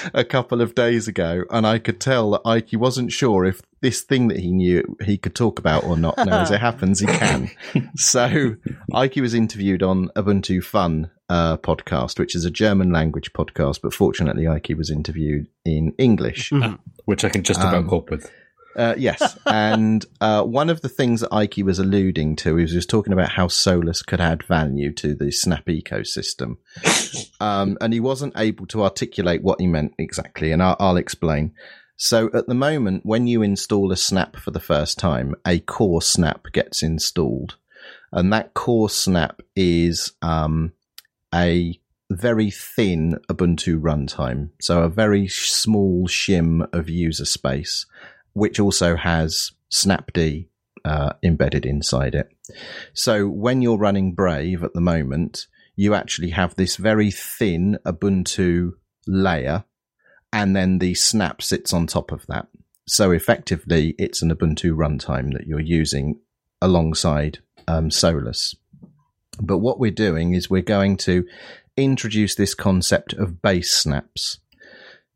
a 0.13 0.23
couple 0.23 0.61
of 0.61 0.75
days 0.75 1.07
ago, 1.07 1.43
and 1.49 1.65
I 1.65 1.79
could 1.79 1.99
tell 1.99 2.31
that 2.31 2.41
Ike 2.45 2.73
wasn't 2.73 3.11
sure 3.11 3.45
if 3.45 3.61
this 3.81 4.01
thing 4.01 4.27
that 4.27 4.39
he 4.39 4.51
knew 4.51 4.95
he 5.03 5.17
could 5.17 5.33
talk 5.33 5.57
about 5.57 5.83
or 5.83 5.97
not. 5.97 6.15
Now, 6.17 6.41
as 6.41 6.51
it 6.51 6.59
happens, 6.61 6.99
he 6.99 7.07
can. 7.07 7.49
so 7.95 8.55
Ike 8.93 9.15
was 9.15 9.33
interviewed 9.33 9.81
on 9.81 10.09
Ubuntu 10.15 10.63
Fun 10.63 11.09
uh, 11.29 11.57
podcast, 11.57 12.19
which 12.19 12.35
is 12.35 12.45
a 12.45 12.51
German 12.51 12.91
language 12.91 13.33
podcast, 13.33 13.81
but 13.81 13.93
fortunately, 13.93 14.47
Ike 14.47 14.73
was 14.77 14.91
interviewed 14.91 15.47
in 15.65 15.93
English. 15.97 16.51
Mhm. 16.51 16.77
which 17.05 17.25
I 17.25 17.29
can 17.29 17.41
just 17.43 17.59
about 17.59 17.73
Um, 17.75 17.89
cope 17.89 18.11
with. 18.11 18.29
Uh, 18.75 18.95
yes, 18.97 19.37
and 19.45 20.05
uh, 20.19 20.43
one 20.43 20.69
of 20.69 20.81
the 20.81 20.89
things 20.89 21.21
that 21.21 21.33
Ike 21.33 21.57
was 21.57 21.79
alluding 21.79 22.35
to 22.37 22.57
is 22.57 22.71
he 22.71 22.77
was 22.77 22.85
talking 22.85 23.13
about 23.13 23.31
how 23.31 23.47
Solus 23.47 24.01
could 24.01 24.21
add 24.21 24.43
value 24.43 24.91
to 24.93 25.15
the 25.15 25.31
Snap 25.31 25.65
ecosystem, 25.65 26.57
um, 27.39 27.77
and 27.81 27.93
he 27.93 27.99
wasn't 27.99 28.33
able 28.37 28.65
to 28.67 28.83
articulate 28.83 29.43
what 29.43 29.59
he 29.59 29.67
meant 29.67 29.93
exactly, 29.97 30.51
and 30.51 30.61
I'll, 30.61 30.77
I'll 30.79 30.97
explain. 30.97 31.53
So, 31.97 32.31
at 32.33 32.47
the 32.47 32.55
moment, 32.55 33.05
when 33.05 33.27
you 33.27 33.41
install 33.43 33.91
a 33.91 33.97
Snap 33.97 34.35
for 34.35 34.51
the 34.51 34.59
first 34.59 34.97
time, 34.97 35.35
a 35.45 35.59
core 35.59 36.01
Snap 36.01 36.47
gets 36.51 36.81
installed, 36.81 37.57
and 38.11 38.31
that 38.33 38.53
core 38.53 38.89
Snap 38.89 39.41
is 39.55 40.13
um, 40.21 40.73
a 41.33 41.79
very 42.09 42.51
thin 42.51 43.17
Ubuntu 43.29 43.79
runtime, 43.79 44.49
so 44.59 44.83
a 44.83 44.89
very 44.89 45.27
small 45.27 46.07
shim 46.07 46.67
of 46.73 46.89
user 46.89 47.25
space 47.25 47.85
which 48.33 48.59
also 48.59 48.95
has 48.95 49.51
Snapd 49.71 50.47
uh, 50.85 51.13
embedded 51.23 51.65
inside 51.65 52.15
it. 52.15 52.29
So 52.93 53.27
when 53.27 53.61
you're 53.61 53.77
running 53.77 54.13
Brave 54.13 54.63
at 54.63 54.73
the 54.73 54.81
moment, 54.81 55.47
you 55.75 55.93
actually 55.93 56.31
have 56.31 56.55
this 56.55 56.75
very 56.75 57.11
thin 57.11 57.77
Ubuntu 57.85 58.73
layer, 59.07 59.63
and 60.33 60.55
then 60.55 60.79
the 60.79 60.93
Snap 60.93 61.41
sits 61.41 61.73
on 61.73 61.87
top 61.87 62.11
of 62.11 62.25
that. 62.27 62.47
So 62.87 63.11
effectively, 63.11 63.95
it's 63.97 64.21
an 64.21 64.35
Ubuntu 64.35 64.75
runtime 64.75 65.33
that 65.33 65.47
you're 65.47 65.59
using 65.59 66.19
alongside 66.61 67.39
um, 67.67 67.89
Solus. 67.89 68.55
But 69.39 69.59
what 69.59 69.79
we're 69.79 69.91
doing 69.91 70.33
is 70.33 70.49
we're 70.49 70.61
going 70.61 70.97
to 70.97 71.25
introduce 71.77 72.35
this 72.35 72.53
concept 72.53 73.13
of 73.13 73.41
base 73.41 73.73
snaps. 73.73 74.39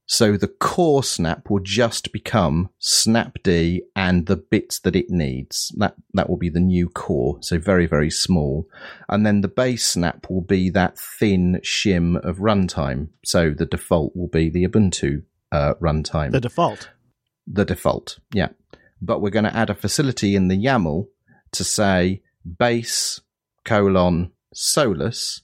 So 0.07 0.37
the 0.37 0.47
core 0.47 1.03
snap 1.03 1.49
will 1.49 1.61
just 1.63 2.11
become 2.11 2.69
snapd 2.79 3.79
and 3.95 4.27
the 4.27 4.35
bits 4.35 4.79
that 4.81 4.95
it 4.95 5.09
needs. 5.09 5.73
That 5.77 5.95
that 6.13 6.29
will 6.29 6.37
be 6.37 6.49
the 6.49 6.59
new 6.59 6.89
core. 6.89 7.37
So 7.41 7.57
very 7.57 7.87
very 7.87 8.11
small, 8.11 8.67
and 9.09 9.25
then 9.25 9.41
the 9.41 9.47
base 9.47 9.87
snap 9.87 10.27
will 10.29 10.41
be 10.41 10.69
that 10.71 10.97
thin 10.99 11.59
shim 11.63 12.17
of 12.23 12.37
runtime. 12.37 13.09
So 13.23 13.49
the 13.51 13.65
default 13.65 14.15
will 14.15 14.27
be 14.27 14.49
the 14.49 14.67
Ubuntu 14.67 15.23
uh, 15.51 15.73
runtime 15.81 16.31
The 16.31 16.41
default. 16.41 16.89
the 17.47 17.65
default. 17.65 18.19
Yeah. 18.31 18.49
But 19.01 19.21
we're 19.21 19.29
going 19.29 19.45
to 19.45 19.55
add 19.55 19.69
a 19.69 19.75
facility 19.75 20.35
in 20.35 20.47
the 20.47 20.55
YAML 20.57 21.07
to 21.51 21.63
say 21.63 22.21
base 22.57 23.21
colon 23.63 24.31
solus. 24.53 25.41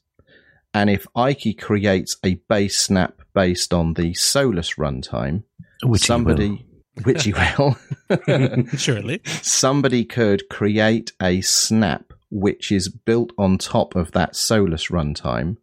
And 0.74 0.90
if 0.90 1.06
Ike 1.16 1.58
creates 1.60 2.18
a 2.24 2.36
base 2.48 2.78
snap 2.78 3.22
based 3.34 3.74
on 3.74 3.94
the 3.94 4.14
solus 4.14 4.76
runtime, 4.76 5.44
Which 5.84 6.04
somebody, 6.04 6.66
which 7.04 7.26
he 7.26 7.34
will, 7.34 7.78
Surely. 8.78 9.22
somebody 9.26 10.06
could 10.06 10.48
create 10.50 11.12
a 11.22 11.42
snap 11.42 12.14
which 12.30 12.72
is 12.72 12.88
built 12.88 13.34
on 13.38 13.58
top 13.58 13.96
of 13.96 14.14
that 14.14 14.36
Solus 14.36 14.88
runtime. 14.88 15.58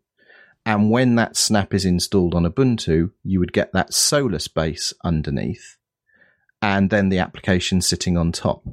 And 0.67 0.91
when 0.91 1.15
that 1.15 1.35
snap 1.37 1.73
is 1.73 1.87
installed 1.87 2.35
on 2.35 2.45
Ubuntu, 2.45 3.13
you 3.25 3.41
would 3.41 3.55
get 3.55 3.73
that 3.73 3.95
Solus 3.95 4.49
base 4.49 4.93
underneath 5.03 5.79
and 6.61 6.91
then 6.91 7.09
the 7.09 7.19
application 7.19 7.81
sitting 7.81 8.17
on 8.19 8.33
top. 8.33 8.65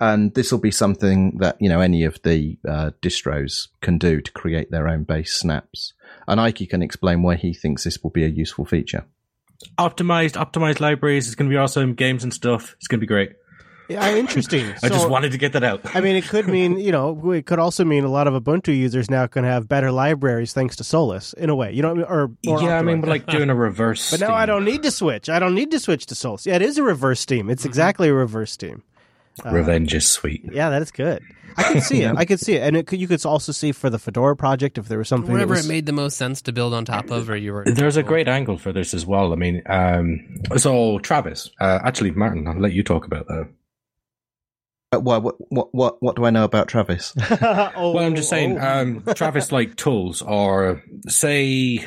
And 0.00 0.32
this 0.34 0.52
will 0.52 0.60
be 0.60 0.70
something 0.70 1.38
that, 1.38 1.56
you 1.60 1.68
know, 1.68 1.80
any 1.80 2.04
of 2.04 2.20
the 2.22 2.58
uh, 2.66 2.90
distros 3.02 3.68
can 3.80 3.98
do 3.98 4.20
to 4.20 4.32
create 4.32 4.70
their 4.70 4.88
own 4.88 5.04
base 5.04 5.34
snaps. 5.34 5.92
And 6.26 6.40
Ike 6.40 6.68
can 6.68 6.82
explain 6.82 7.22
why 7.22 7.34
he 7.34 7.52
thinks 7.52 7.84
this 7.84 8.02
will 8.02 8.10
be 8.10 8.24
a 8.24 8.28
useful 8.28 8.64
feature. 8.64 9.06
optimized, 9.76 10.34
optimized 10.34 10.80
libraries. 10.80 11.26
It's 11.26 11.34
going 11.34 11.50
to 11.50 11.52
be 11.52 11.58
awesome. 11.58 11.94
Games 11.94 12.22
and 12.22 12.32
stuff. 12.32 12.74
It's 12.78 12.86
going 12.86 13.00
to 13.00 13.02
be 13.02 13.08
great. 13.08 13.32
Yeah, 13.88 14.14
interesting. 14.14 14.66
I 14.82 14.88
just 14.88 15.08
wanted 15.08 15.32
to 15.32 15.38
get 15.38 15.54
that 15.54 15.64
out. 15.64 15.80
I 15.96 16.00
mean, 16.00 16.14
it 16.14 16.28
could 16.28 16.46
mean, 16.56 16.78
you 16.78 16.92
know, 16.92 17.32
it 17.32 17.46
could 17.46 17.58
also 17.58 17.84
mean 17.84 18.04
a 18.04 18.10
lot 18.10 18.28
of 18.28 18.40
Ubuntu 18.40 18.76
users 18.76 19.10
now 19.10 19.26
can 19.26 19.44
have 19.44 19.66
better 19.66 19.90
libraries 19.90 20.52
thanks 20.52 20.76
to 20.76 20.84
Solus, 20.84 21.32
in 21.32 21.48
a 21.50 21.56
way. 21.56 21.72
You 21.72 21.82
know, 21.82 21.94
what 21.94 21.96
I 21.96 22.00
mean? 22.00 22.06
or 22.08 22.30
more 22.44 22.62
yeah, 22.62 22.78
I 22.78 22.82
mean, 22.82 23.00
like 23.00 23.26
doing 23.26 23.50
a 23.50 23.54
reverse. 23.68 24.10
But 24.10 24.20
now 24.20 24.34
I 24.34 24.46
don't 24.46 24.64
need 24.64 24.82
to 24.82 24.90
switch. 24.90 25.28
I 25.28 25.38
don't 25.38 25.54
need 25.54 25.70
to 25.70 25.80
switch 25.80 26.06
to 26.06 26.14
Solus. 26.14 26.46
Yeah, 26.46 26.56
it 26.56 26.62
is 26.62 26.76
a 26.78 26.82
reverse 26.82 27.20
Steam. 27.20 27.48
It's 27.50 27.64
exactly 27.64 28.08
a 28.08 28.14
reverse 28.14 28.52
Steam. 28.52 28.82
Uh, 29.44 29.50
Revenge 29.50 29.94
is 29.94 30.10
sweet. 30.10 30.44
Yeah, 30.52 30.70
that 30.70 30.82
is 30.82 30.90
good. 30.90 31.22
I 31.56 31.72
could 31.72 31.82
see 31.82 32.02
it. 32.02 32.16
I 32.16 32.24
could 32.24 32.40
see 32.40 32.54
it, 32.54 32.62
and 32.62 32.76
it 32.76 32.86
could, 32.86 33.00
you 33.00 33.08
could 33.08 33.24
also 33.26 33.52
see 33.52 33.72
for 33.72 33.90
the 33.90 33.98
Fedora 33.98 34.36
project 34.36 34.78
if 34.78 34.88
there 34.88 34.98
was 34.98 35.08
something. 35.08 35.32
Whatever 35.32 35.54
was, 35.54 35.66
it 35.66 35.68
made 35.68 35.86
the 35.86 35.92
most 35.92 36.16
sense 36.16 36.40
to 36.42 36.52
build 36.52 36.72
on 36.72 36.84
top 36.84 37.10
of, 37.10 37.28
or 37.28 37.36
you 37.36 37.52
were. 37.52 37.64
There's 37.64 37.96
a 37.96 38.02
great 38.02 38.28
angle 38.28 38.58
for 38.58 38.72
this 38.72 38.94
as 38.94 39.04
well. 39.04 39.32
I 39.32 39.36
mean, 39.36 39.62
um, 39.66 40.42
so 40.56 40.98
Travis, 41.00 41.50
uh, 41.60 41.80
actually, 41.82 42.12
Martin, 42.12 42.46
I'll 42.46 42.60
let 42.60 42.72
you 42.72 42.84
talk 42.84 43.06
about 43.06 43.26
that. 43.26 43.48
Uh, 44.92 45.00
what, 45.00 45.22
what, 45.22 45.34
what, 45.50 45.74
what, 45.74 46.02
what 46.02 46.16
do 46.16 46.24
I 46.24 46.30
know 46.30 46.44
about 46.44 46.68
Travis? 46.68 47.14
oh, 47.30 47.92
Well, 47.92 48.04
I'm 48.04 48.14
just 48.14 48.30
saying, 48.30 48.58
oh. 48.58 48.80
um, 48.80 49.04
Travis 49.14 49.52
like 49.52 49.76
tools 49.76 50.22
or 50.22 50.82
say, 51.08 51.86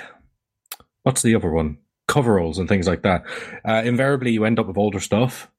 what's 1.04 1.22
the 1.22 1.36
other 1.36 1.50
one? 1.50 1.78
Coveralls 2.08 2.60
and 2.60 2.70
things 2.70 2.88
like 2.88 3.02
that. 3.04 3.24
Uh, 3.68 3.82
invariably, 3.86 4.32
you 4.32 4.46
end 4.46 4.60
up 4.60 4.68
with 4.68 4.78
older 4.78 5.00
stuff. 5.00 5.50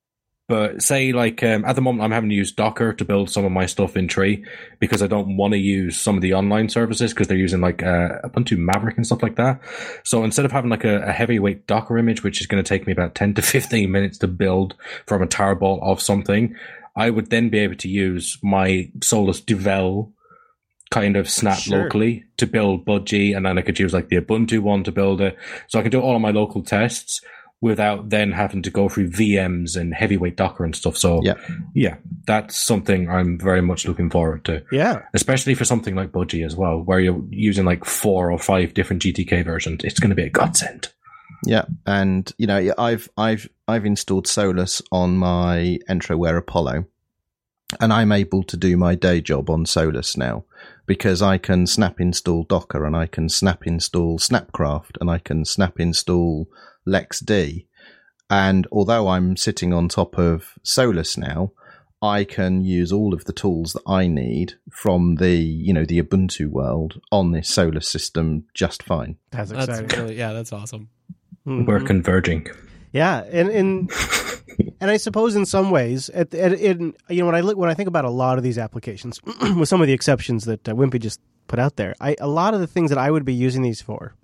But 0.52 0.82
say, 0.82 1.12
like 1.12 1.42
um, 1.42 1.64
at 1.64 1.76
the 1.76 1.80
moment, 1.80 2.04
I'm 2.04 2.10
having 2.10 2.28
to 2.28 2.36
use 2.36 2.52
Docker 2.52 2.92
to 2.92 3.04
build 3.06 3.30
some 3.30 3.46
of 3.46 3.52
my 3.52 3.64
stuff 3.64 3.96
in 3.96 4.06
Tree 4.06 4.44
because 4.80 5.00
I 5.00 5.06
don't 5.06 5.38
want 5.38 5.52
to 5.52 5.58
use 5.58 5.98
some 5.98 6.14
of 6.14 6.20
the 6.20 6.34
online 6.34 6.68
services 6.68 7.14
because 7.14 7.26
they're 7.26 7.38
using 7.38 7.62
like 7.62 7.82
uh, 7.82 8.20
Ubuntu 8.22 8.58
Maverick 8.58 8.98
and 8.98 9.06
stuff 9.06 9.22
like 9.22 9.36
that. 9.36 9.62
So 10.04 10.24
instead 10.24 10.44
of 10.44 10.52
having 10.52 10.68
like 10.68 10.84
a, 10.84 11.04
a 11.04 11.10
heavyweight 11.10 11.66
Docker 11.66 11.96
image, 11.96 12.22
which 12.22 12.42
is 12.42 12.46
going 12.46 12.62
to 12.62 12.68
take 12.68 12.86
me 12.86 12.92
about 12.92 13.14
10 13.14 13.32
to 13.32 13.40
15 13.56 13.90
minutes 13.90 14.18
to 14.18 14.28
build 14.28 14.74
from 15.06 15.22
a 15.22 15.26
tarball 15.26 15.82
of 15.82 16.02
something, 16.02 16.54
I 16.94 17.08
would 17.08 17.30
then 17.30 17.48
be 17.48 17.60
able 17.60 17.76
to 17.76 17.88
use 17.88 18.36
my 18.42 18.90
Solus 19.02 19.40
Devel 19.40 20.12
kind 20.90 21.16
of 21.16 21.30
snap 21.30 21.60
Sure. 21.60 21.84
locally 21.84 22.24
to 22.36 22.46
build 22.46 22.84
Budgie, 22.84 23.34
and 23.34 23.46
then 23.46 23.56
I 23.56 23.62
could 23.62 23.78
use 23.78 23.94
like 23.94 24.10
the 24.10 24.20
Ubuntu 24.20 24.58
one 24.58 24.84
to 24.84 24.92
build 24.92 25.22
it. 25.22 25.34
So 25.68 25.78
I 25.78 25.82
can 25.82 25.90
do 25.90 26.02
all 26.02 26.14
of 26.14 26.20
my 26.20 26.30
local 26.30 26.62
tests 26.62 27.22
without 27.62 28.10
then 28.10 28.32
having 28.32 28.60
to 28.60 28.70
go 28.70 28.88
through 28.88 29.08
VMs 29.08 29.76
and 29.80 29.94
heavyweight 29.94 30.36
Docker 30.36 30.64
and 30.64 30.74
stuff. 30.76 30.96
So 30.98 31.20
Yeah. 31.22 31.34
yeah, 31.74 31.94
that's 32.26 32.56
something 32.56 33.08
I'm 33.08 33.38
very 33.38 33.62
much 33.62 33.86
looking 33.86 34.10
forward 34.10 34.44
to, 34.46 34.62
yeah, 34.72 35.02
especially 35.14 35.54
for 35.54 35.64
something 35.64 35.94
like 35.94 36.10
Budgie 36.10 36.44
as 36.44 36.56
well, 36.56 36.80
where 36.82 36.98
you're 36.98 37.22
using 37.30 37.64
like 37.64 37.84
four 37.84 38.30
or 38.32 38.38
five 38.38 38.74
different 38.74 39.00
GTK 39.02 39.44
versions. 39.44 39.84
It's 39.84 40.00
going 40.00 40.10
to 40.10 40.16
be 40.16 40.24
a 40.24 40.28
godsend. 40.28 40.88
Yeah, 41.46 41.64
and 41.86 42.30
you 42.36 42.46
know, 42.48 42.72
I've 42.76 43.08
I've 43.16 43.48
I've 43.68 43.86
installed 43.86 44.26
Solus 44.26 44.82
on 44.90 45.16
my 45.16 45.78
Entroware 45.88 46.36
Apollo, 46.38 46.84
and 47.80 47.92
I'm 47.92 48.10
able 48.12 48.42
to 48.44 48.56
do 48.56 48.76
my 48.76 48.96
day 48.96 49.20
job 49.20 49.50
on 49.50 49.66
Solus 49.66 50.16
now 50.16 50.44
because 50.86 51.22
I 51.22 51.38
can 51.38 51.66
snap 51.66 52.00
install 52.00 52.44
Docker 52.44 52.84
and 52.84 52.96
I 52.96 53.06
can 53.06 53.28
snap 53.28 53.66
install 53.66 54.18
Snapcraft 54.18 54.98
and 55.00 55.10
I 55.10 55.18
can 55.18 55.44
snap 55.44 55.78
install 55.78 56.48
LXD. 56.86 57.66
And 58.30 58.66
although 58.72 59.08
I'm 59.08 59.36
sitting 59.36 59.72
on 59.72 59.88
top 59.88 60.18
of 60.18 60.54
Solus 60.62 61.16
now, 61.16 61.52
I 62.00 62.24
can 62.24 62.62
use 62.64 62.90
all 62.92 63.14
of 63.14 63.26
the 63.26 63.32
tools 63.32 63.74
that 63.74 63.82
I 63.86 64.08
need 64.08 64.54
from 64.72 65.16
the, 65.16 65.36
you 65.36 65.72
know, 65.72 65.84
the 65.84 66.02
Ubuntu 66.02 66.48
world 66.48 67.00
on 67.12 67.30
this 67.30 67.48
Solus 67.48 67.88
system 67.88 68.44
just 68.54 68.82
fine. 68.82 69.16
That's 69.30 69.52
That's 69.52 69.96
really 69.96 70.16
yeah, 70.16 70.32
that's 70.32 70.52
awesome. 70.52 70.88
Mhm. 71.46 71.66
We're 71.66 71.80
converging. 71.80 72.48
Yeah, 72.92 73.22
and 73.30 73.48
and 73.50 73.90
and 74.80 74.90
I 74.90 74.96
suppose 74.96 75.36
in 75.36 75.46
some 75.46 75.70
ways, 75.70 76.08
at, 76.10 76.34
at, 76.34 76.52
in 76.52 76.94
you 77.08 77.20
know 77.20 77.26
when 77.26 77.34
I 77.34 77.40
look 77.40 77.56
when 77.56 77.70
I 77.70 77.74
think 77.74 77.88
about 77.88 78.04
a 78.04 78.10
lot 78.10 78.38
of 78.38 78.44
these 78.44 78.58
applications, 78.58 79.20
with 79.56 79.68
some 79.68 79.80
of 79.80 79.86
the 79.86 79.92
exceptions 79.92 80.44
that 80.44 80.68
uh, 80.68 80.74
Wimpy 80.74 81.00
just 81.00 81.20
put 81.48 81.58
out 81.58 81.76
there, 81.76 81.94
I 82.00 82.16
a 82.20 82.28
lot 82.28 82.54
of 82.54 82.60
the 82.60 82.66
things 82.66 82.90
that 82.90 82.98
I 82.98 83.10
would 83.10 83.24
be 83.24 83.34
using 83.34 83.62
these 83.62 83.80
for 83.80 84.14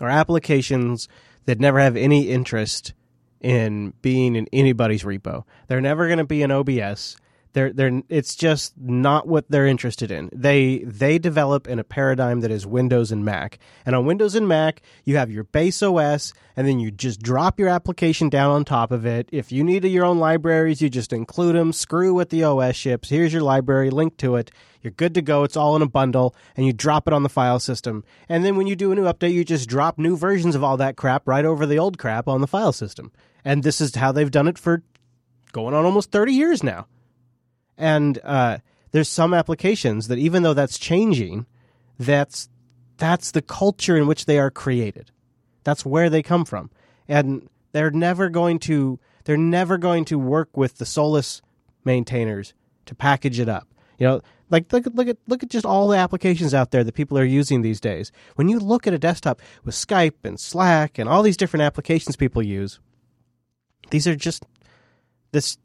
are 0.00 0.08
applications 0.08 1.08
that 1.46 1.60
never 1.60 1.78
have 1.78 1.96
any 1.96 2.28
interest 2.28 2.94
in 3.40 3.92
being 4.00 4.36
in 4.36 4.48
anybody's 4.52 5.02
repo. 5.02 5.44
They're 5.68 5.80
never 5.80 6.06
going 6.06 6.18
to 6.18 6.24
be 6.24 6.42
in 6.42 6.50
OBS. 6.50 7.16
They're 7.54 7.72
they're 7.72 8.02
it's 8.08 8.34
just 8.34 8.74
not 8.76 9.28
what 9.28 9.48
they're 9.48 9.66
interested 9.66 10.10
in. 10.10 10.28
They 10.32 10.78
they 10.78 11.18
develop 11.18 11.68
in 11.68 11.78
a 11.78 11.84
paradigm 11.84 12.40
that 12.40 12.50
is 12.50 12.66
Windows 12.66 13.12
and 13.12 13.24
Mac. 13.24 13.60
And 13.86 13.94
on 13.94 14.06
Windows 14.06 14.34
and 14.34 14.48
Mac, 14.48 14.82
you 15.04 15.16
have 15.16 15.30
your 15.30 15.44
base 15.44 15.80
OS 15.80 16.34
and 16.56 16.66
then 16.66 16.80
you 16.80 16.90
just 16.90 17.22
drop 17.22 17.60
your 17.60 17.68
application 17.68 18.28
down 18.28 18.50
on 18.50 18.64
top 18.64 18.90
of 18.90 19.06
it. 19.06 19.28
If 19.30 19.52
you 19.52 19.62
need 19.62 19.84
your 19.84 20.04
own 20.04 20.18
libraries, 20.18 20.82
you 20.82 20.90
just 20.90 21.12
include 21.12 21.54
them, 21.54 21.72
screw 21.72 22.12
what 22.12 22.30
the 22.30 22.42
OS 22.42 22.74
ships. 22.74 23.08
Here's 23.08 23.32
your 23.32 23.42
library, 23.42 23.90
link 23.90 24.16
to 24.18 24.34
it. 24.34 24.50
You're 24.82 24.90
good 24.90 25.14
to 25.14 25.22
go. 25.22 25.44
It's 25.44 25.56
all 25.56 25.76
in 25.76 25.82
a 25.82 25.88
bundle 25.88 26.34
and 26.56 26.66
you 26.66 26.72
drop 26.72 27.06
it 27.06 27.14
on 27.14 27.22
the 27.22 27.28
file 27.28 27.60
system. 27.60 28.02
And 28.28 28.44
then 28.44 28.56
when 28.56 28.66
you 28.66 28.74
do 28.74 28.90
a 28.90 28.96
new 28.96 29.04
update, 29.04 29.32
you 29.32 29.44
just 29.44 29.68
drop 29.68 29.96
new 29.96 30.16
versions 30.16 30.56
of 30.56 30.64
all 30.64 30.76
that 30.78 30.96
crap 30.96 31.28
right 31.28 31.44
over 31.44 31.66
the 31.66 31.78
old 31.78 31.98
crap 31.98 32.26
on 32.26 32.40
the 32.40 32.48
file 32.48 32.72
system. 32.72 33.12
And 33.44 33.62
this 33.62 33.80
is 33.80 33.94
how 33.94 34.10
they've 34.10 34.30
done 34.30 34.48
it 34.48 34.58
for 34.58 34.82
going 35.52 35.72
on 35.72 35.84
almost 35.84 36.10
30 36.10 36.32
years 36.32 36.64
now. 36.64 36.88
And 37.76 38.18
uh, 38.22 38.58
there's 38.92 39.08
some 39.08 39.34
applications 39.34 40.08
that 40.08 40.18
even 40.18 40.42
though 40.42 40.54
that's 40.54 40.78
changing, 40.78 41.46
that's 41.98 42.48
that's 42.96 43.32
the 43.32 43.42
culture 43.42 43.96
in 43.96 44.06
which 44.06 44.26
they 44.26 44.38
are 44.38 44.50
created. 44.50 45.10
That's 45.64 45.84
where 45.84 46.08
they 46.08 46.22
come 46.22 46.44
from. 46.44 46.70
And 47.08 47.48
they're 47.72 47.90
never 47.90 48.28
going 48.28 48.58
to 48.60 48.98
they're 49.24 49.36
never 49.36 49.78
going 49.78 50.04
to 50.06 50.18
work 50.18 50.56
with 50.56 50.78
the 50.78 50.86
Solus 50.86 51.42
maintainers 51.84 52.54
to 52.86 52.94
package 52.94 53.40
it 53.40 53.48
up. 53.48 53.66
You 53.98 54.06
know, 54.06 54.20
like 54.50 54.72
look 54.72 54.86
at 54.86 54.94
look 54.94 55.08
at 55.08 55.18
look 55.26 55.42
at 55.42 55.50
just 55.50 55.66
all 55.66 55.88
the 55.88 55.96
applications 55.96 56.54
out 56.54 56.70
there 56.70 56.84
that 56.84 56.94
people 56.94 57.18
are 57.18 57.24
using 57.24 57.62
these 57.62 57.80
days. 57.80 58.12
When 58.36 58.48
you 58.48 58.58
look 58.58 58.86
at 58.86 58.94
a 58.94 58.98
desktop 58.98 59.40
with 59.64 59.74
Skype 59.74 60.24
and 60.24 60.38
Slack 60.38 60.98
and 60.98 61.08
all 61.08 61.22
these 61.22 61.36
different 61.36 61.62
applications 61.62 62.16
people 62.16 62.42
use, 62.42 62.78
these 63.90 64.06
are 64.06 64.16
just 64.16 64.44
this 65.32 65.56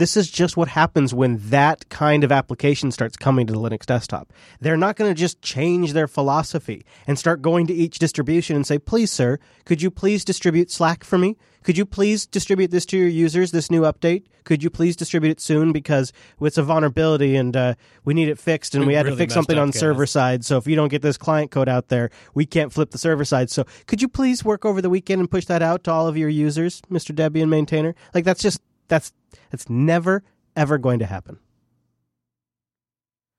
this 0.00 0.16
is 0.16 0.30
just 0.30 0.56
what 0.56 0.68
happens 0.68 1.12
when 1.12 1.36
that 1.50 1.86
kind 1.90 2.24
of 2.24 2.32
application 2.32 2.90
starts 2.90 3.18
coming 3.18 3.46
to 3.46 3.52
the 3.52 3.58
Linux 3.58 3.84
desktop. 3.84 4.32
They're 4.58 4.78
not 4.78 4.96
going 4.96 5.10
to 5.10 5.14
just 5.14 5.42
change 5.42 5.92
their 5.92 6.08
philosophy 6.08 6.86
and 7.06 7.18
start 7.18 7.42
going 7.42 7.66
to 7.66 7.74
each 7.74 7.98
distribution 7.98 8.56
and 8.56 8.66
say, 8.66 8.78
please, 8.78 9.10
sir, 9.12 9.38
could 9.66 9.82
you 9.82 9.90
please 9.90 10.24
distribute 10.24 10.70
Slack 10.70 11.04
for 11.04 11.18
me? 11.18 11.36
Could 11.64 11.76
you 11.76 11.84
please 11.84 12.26
distribute 12.26 12.70
this 12.70 12.86
to 12.86 12.96
your 12.96 13.08
users, 13.08 13.50
this 13.50 13.70
new 13.70 13.82
update? 13.82 14.24
Could 14.44 14.62
you 14.62 14.70
please 14.70 14.96
distribute 14.96 15.32
it 15.32 15.40
soon 15.40 15.70
because 15.70 16.14
it's 16.40 16.56
a 16.56 16.62
vulnerability 16.62 17.36
and 17.36 17.54
uh, 17.54 17.74
we 18.06 18.14
need 18.14 18.30
it 18.30 18.38
fixed 18.38 18.74
and 18.74 18.84
We 18.84 18.88
we 18.88 18.94
had 18.94 19.04
to 19.04 19.14
fix 19.14 19.34
something 19.34 19.58
on 19.58 19.68
guys. 19.68 19.78
server 19.78 20.06
side. 20.06 20.46
So 20.46 20.56
if 20.56 20.66
you 20.66 20.76
don't 20.76 20.88
get 20.88 21.02
this 21.02 21.18
client 21.18 21.50
code 21.50 21.68
out 21.68 21.88
there, 21.88 22.08
we 22.32 22.46
can't 22.46 22.72
flip 22.72 22.92
the 22.92 22.96
server 22.98 23.26
side. 23.26 23.50
So 23.50 23.66
could 23.86 24.00
you 24.00 24.08
please 24.08 24.42
work 24.42 24.64
over 24.64 24.80
the 24.80 24.88
weekend 24.88 25.20
and 25.20 25.30
push 25.30 25.44
that 25.44 25.60
out 25.60 25.84
to 25.84 25.92
all 25.92 26.06
of 26.08 26.16
your 26.16 26.30
users, 26.30 26.80
Mr. 26.90 27.14
Debian 27.14 27.50
maintainer? 27.50 27.94
Like 28.14 28.24
that's 28.24 28.40
just 28.40 28.62
that's 28.90 29.12
that's 29.50 29.70
never 29.70 30.22
ever 30.54 30.76
going 30.76 30.98
to 30.98 31.06
happen. 31.06 31.38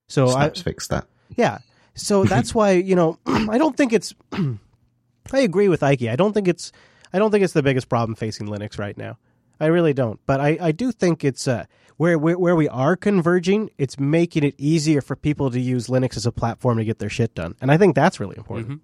So 0.08 0.28
I, 0.28 0.32
Snaps 0.32 0.62
fixed 0.62 0.90
that. 0.90 1.06
yeah. 1.36 1.58
So 1.94 2.24
that's 2.32 2.54
why, 2.54 2.72
you 2.72 2.96
know, 2.96 3.18
I 3.26 3.58
don't 3.58 3.76
think 3.76 3.92
it's 3.92 4.14
I 4.32 5.38
agree 5.38 5.68
with 5.68 5.82
Ike. 5.82 6.02
I 6.02 6.16
don't 6.16 6.32
think 6.32 6.48
it's 6.48 6.72
I 7.12 7.18
don't 7.18 7.30
think 7.30 7.44
it's 7.44 7.52
the 7.52 7.62
biggest 7.62 7.88
problem 7.88 8.16
facing 8.16 8.48
Linux 8.48 8.78
right 8.78 8.96
now. 8.96 9.18
I 9.60 9.66
really 9.66 9.92
don't. 9.92 10.18
But 10.26 10.40
I, 10.40 10.58
I 10.60 10.72
do 10.72 10.90
think 10.90 11.22
it's 11.24 11.46
uh 11.46 11.66
where, 11.98 12.18
where 12.18 12.38
where 12.38 12.56
we 12.56 12.68
are 12.68 12.96
converging, 12.96 13.70
it's 13.78 14.00
making 14.00 14.42
it 14.42 14.54
easier 14.58 15.00
for 15.00 15.14
people 15.14 15.50
to 15.50 15.60
use 15.60 15.86
Linux 15.86 16.16
as 16.16 16.26
a 16.26 16.32
platform 16.32 16.78
to 16.78 16.84
get 16.84 16.98
their 16.98 17.10
shit 17.10 17.34
done. 17.34 17.54
And 17.60 17.70
I 17.70 17.76
think 17.76 17.94
that's 17.94 18.18
really 18.18 18.36
important. 18.36 18.80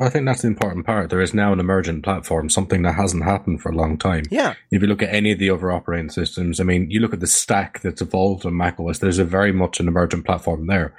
I 0.00 0.08
think 0.08 0.24
that's 0.24 0.42
the 0.42 0.48
important 0.48 0.86
part. 0.86 1.10
There 1.10 1.20
is 1.20 1.34
now 1.34 1.52
an 1.52 1.60
emergent 1.60 2.02
platform, 2.02 2.48
something 2.48 2.82
that 2.82 2.94
hasn't 2.94 3.24
happened 3.24 3.60
for 3.60 3.70
a 3.70 3.76
long 3.76 3.98
time. 3.98 4.24
Yeah. 4.30 4.54
If 4.70 4.80
you 4.82 4.88
look 4.88 5.02
at 5.02 5.14
any 5.14 5.32
of 5.32 5.38
the 5.38 5.50
other 5.50 5.70
operating 5.70 6.10
systems, 6.10 6.60
I 6.60 6.64
mean, 6.64 6.90
you 6.90 7.00
look 7.00 7.12
at 7.12 7.20
the 7.20 7.26
stack 7.26 7.80
that's 7.80 8.00
evolved 8.00 8.46
on 8.46 8.56
macOS, 8.56 8.98
there's 8.98 9.18
a 9.18 9.24
very 9.24 9.52
much 9.52 9.78
an 9.78 9.88
emergent 9.88 10.24
platform 10.24 10.66
there. 10.66 10.94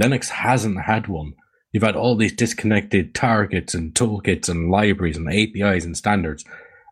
Linux 0.00 0.28
hasn't 0.28 0.82
had 0.82 1.08
one. 1.08 1.34
You've 1.72 1.82
had 1.82 1.96
all 1.96 2.16
these 2.16 2.32
disconnected 2.32 3.14
targets 3.14 3.74
and 3.74 3.94
toolkits 3.94 4.48
and 4.48 4.70
libraries 4.70 5.16
and 5.16 5.28
APIs 5.32 5.84
and 5.84 5.96
standards. 5.96 6.44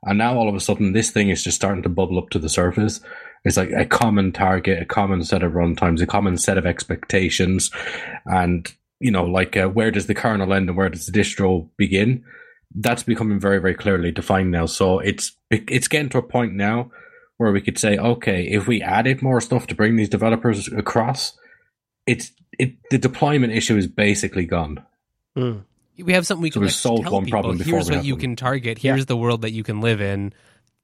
And 0.03 0.19
now 0.19 0.37
all 0.37 0.49
of 0.49 0.55
a 0.55 0.61
sudden, 0.61 0.93
this 0.93 1.11
thing 1.11 1.29
is 1.29 1.45
just 1.45 1.57
starting 1.57 1.83
to 1.83 1.89
bubble 1.89 2.19
up 2.19 2.31
to 2.31 2.39
the 2.39 2.49
surface. 2.49 3.01
It's 3.45 3.57
like 3.57 3.71
a 3.71 3.87
common 3.87 4.33
target, 4.33 4.83
a 4.83 4.87
common 4.87 5.25
set 5.25 5.43
of 5.43 5.53
runtimes, 5.53 6.03
a 6.03 6.07
common 6.07 6.37
set 6.37 6.59
of 6.59 6.67
expectations. 6.67 7.71
And, 8.27 8.73
you 9.01 9.11
know, 9.11 9.25
like 9.25 9.57
uh, 9.57 9.67
where 9.69 9.91
does 9.91 10.07
the 10.07 10.15
kernel 10.15 10.53
end 10.53 10.69
and 10.69 10.77
where 10.77 10.89
does 10.91 11.07
the 11.07 11.13
distro 11.13 11.69
begin? 11.77 12.25
That's 12.75 13.03
becoming 13.03 13.41
very, 13.41 13.59
very 13.59 13.75
clearly 13.75 14.13
defined 14.13 14.51
now. 14.51 14.67
So 14.67 15.01
it's, 15.01 15.33
it's 15.51 15.89
getting 15.89 16.11
to 16.11 16.19
a 16.19 16.23
point 16.23 16.55
now 16.55 16.93
where 17.39 17.51
we 17.51 17.61
could 17.61 17.79
say, 17.79 17.97
okay, 17.97 18.45
if 18.45 18.67
we 18.69 18.83
added 18.83 19.23
more 19.23 19.41
stuff 19.41 19.67
to 19.69 19.75
bring 19.75 19.97
these 19.97 20.09
developers 20.11 20.69
across, 20.69 21.37
it's, 22.07 22.31
it, 22.59 22.75
the 22.91 22.99
deployment 22.99 23.53
issue 23.53 23.77
is 23.77 23.87
basically 23.87 24.45
gone. 24.45 24.85
Mm. 25.37 25.63
We 26.03 26.13
have 26.13 26.27
something 26.27 26.43
we 26.43 26.51
So 26.51 26.55
can 26.55 26.61
we've 26.63 26.69
like, 26.69 26.75
solved 26.75 27.03
tell 27.05 27.13
one 27.13 27.25
people, 27.25 27.41
problem 27.41 27.59
Here's 27.59 27.89
we 27.91 27.97
what 27.97 28.05
you 28.05 28.15
one. 28.15 28.21
can 28.21 28.37
target. 28.37 28.85
Yeah. 28.85 28.93
Here's 28.93 29.07
the 29.07 29.17
world 29.17 29.43
that 29.43 29.53
you 29.53 29.63
can 29.65 29.81
live 29.81 30.01
in. 30.01 30.33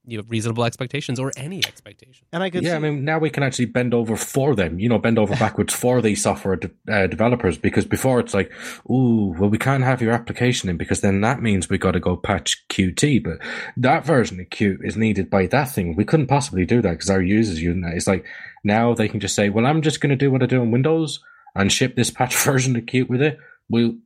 You 0.07 0.19
have 0.19 0.31
reasonable 0.31 0.65
expectations 0.65 1.19
or 1.19 1.33
any 1.37 1.59
expectation. 1.67 2.27
And 2.33 2.43
I 2.43 2.51
could 2.51 2.63
Yeah, 2.63 2.71
see, 2.71 2.77
I 2.77 2.79
mean, 2.79 3.05
now 3.05 3.19
we 3.19 3.31
can 3.31 3.43
actually 3.43 3.67
bend 3.67 3.93
over 3.93 4.17
for 4.17 4.55
them, 4.55 4.79
you 4.79 4.89
know, 4.89 4.99
bend 4.99 5.19
over 5.19 5.35
backwards 5.39 5.75
for 5.75 6.01
these 6.01 6.23
software 6.23 6.57
de- 6.57 6.71
uh, 6.91 7.07
developers 7.07 7.59
because 7.59 7.85
before 7.85 8.21
it's 8.21 8.33
like, 8.33 8.53
ooh, 8.91 9.35
well, 9.39 9.51
we 9.51 9.59
can't 9.59 9.85
have 9.85 10.01
your 10.01 10.13
application 10.13 10.69
in 10.69 10.77
because 10.77 11.01
then 11.01 11.21
that 11.23 11.43
means 11.43 11.69
we 11.69 11.79
got 11.79 11.93
to 11.93 12.01
go 12.01 12.17
patch 12.17 12.65
Qt, 12.69 13.25
but 13.25 13.39
that 13.77 14.05
version 14.05 14.41
of 14.41 14.47
Qt 14.47 14.79
is 14.85 14.97
needed 14.97 15.29
by 15.29 15.47
that 15.47 15.71
thing. 15.71 15.97
We 15.97 16.05
couldn't 16.05 16.29
possibly 16.29 16.65
do 16.65 16.81
that 16.83 16.93
because 16.93 17.11
our 17.11 17.23
users 17.23 17.61
using 17.61 17.83
that. 17.83 17.95
It's 17.95 18.07
like 18.07 18.25
now 18.65 18.95
they 18.95 19.09
can 19.09 19.21
just 19.21 19.35
say, 19.35 19.49
well, 19.49 19.67
I'm 19.67 19.83
just 19.83 20.01
going 20.01 20.11
to 20.11 20.17
do 20.17 20.31
what 20.31 20.43
I 20.43 20.47
do 20.47 20.61
on 20.61 20.71
Windows 20.71 21.21
and 21.55 21.73
ship 21.73 21.97
this 21.97 22.11
patch 22.11 22.37
version 22.45 22.77
of 22.77 22.85
Qt 22.85 23.09
with 23.09 23.23
it. 23.23 23.39
We, 23.69 23.99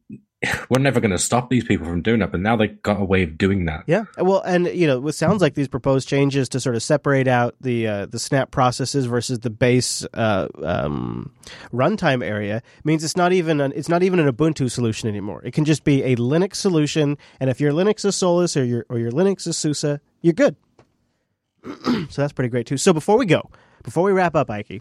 we're 0.71 0.81
never 0.81 1.01
going 1.01 1.11
to 1.11 1.19
stop 1.19 1.51
these 1.51 1.65
people 1.65 1.87
from 1.87 2.01
doing 2.01 2.21
that, 2.21 2.31
but 2.31 2.41
now 2.41 2.57
they 2.57 2.69
got 2.69 3.01
a 3.01 3.05
way 3.05 3.23
of 3.23 3.37
doing 3.37 3.67
that. 3.67 3.85
Yeah, 3.87 4.05
well, 4.17 4.41
and 4.41 4.67
you 4.69 4.87
know, 4.87 5.07
it 5.07 5.13
sounds 5.13 5.43
like 5.43 5.55
these 5.55 5.69
proposed 5.69 6.09
changes 6.09 6.49
to 6.51 6.61
sort 6.61 6.77
of 6.77 6.83
separate 6.83 7.29
out 7.29 7.55
the 7.61 7.87
uh, 7.87 8.07
the 8.07 8.19
snap 8.19 8.51
processes 8.51 9.07
versus 9.07 9.41
the 9.41 9.51
base 9.51 10.07
uh, 10.15 10.49
um, 10.63 11.33
runtime 11.73 12.25
area 12.25 12.63
means 12.85 13.05
it's 13.05 13.17
not 13.17 13.33
even 13.33 13.61
an, 13.61 13.73
it's 13.77 13.89
not 13.89 14.03
even 14.03 14.19
an 14.19 14.33
Ubuntu 14.33 14.71
solution 14.71 15.09
anymore. 15.09 15.43
It 15.45 15.53
can 15.53 15.65
just 15.65 15.85
be 15.85 16.03
a 16.05 16.17
Linux 16.17 16.57
solution, 16.57 17.19
and 17.39 17.51
if 17.51 17.61
your 17.61 17.73
Linux 17.73 18.05
is 18.05 18.17
Solus 18.17 18.57
or 18.57 18.65
your 18.65 18.87
or 18.89 18.99
your 18.99 19.11
Linux 19.11 19.47
is 19.47 19.57
SUSE, 19.59 19.99
you're 20.23 20.33
good. 20.33 20.57
so 21.85 22.23
that's 22.23 22.33
pretty 22.33 22.49
great 22.49 22.67
too. 22.67 22.79
So 22.79 22.95
before 22.95 23.19
we 23.19 23.27
go, 23.27 23.51
before 23.83 24.05
we 24.05 24.13
wrap 24.13 24.35
up, 24.35 24.51
Ike, 24.51 24.81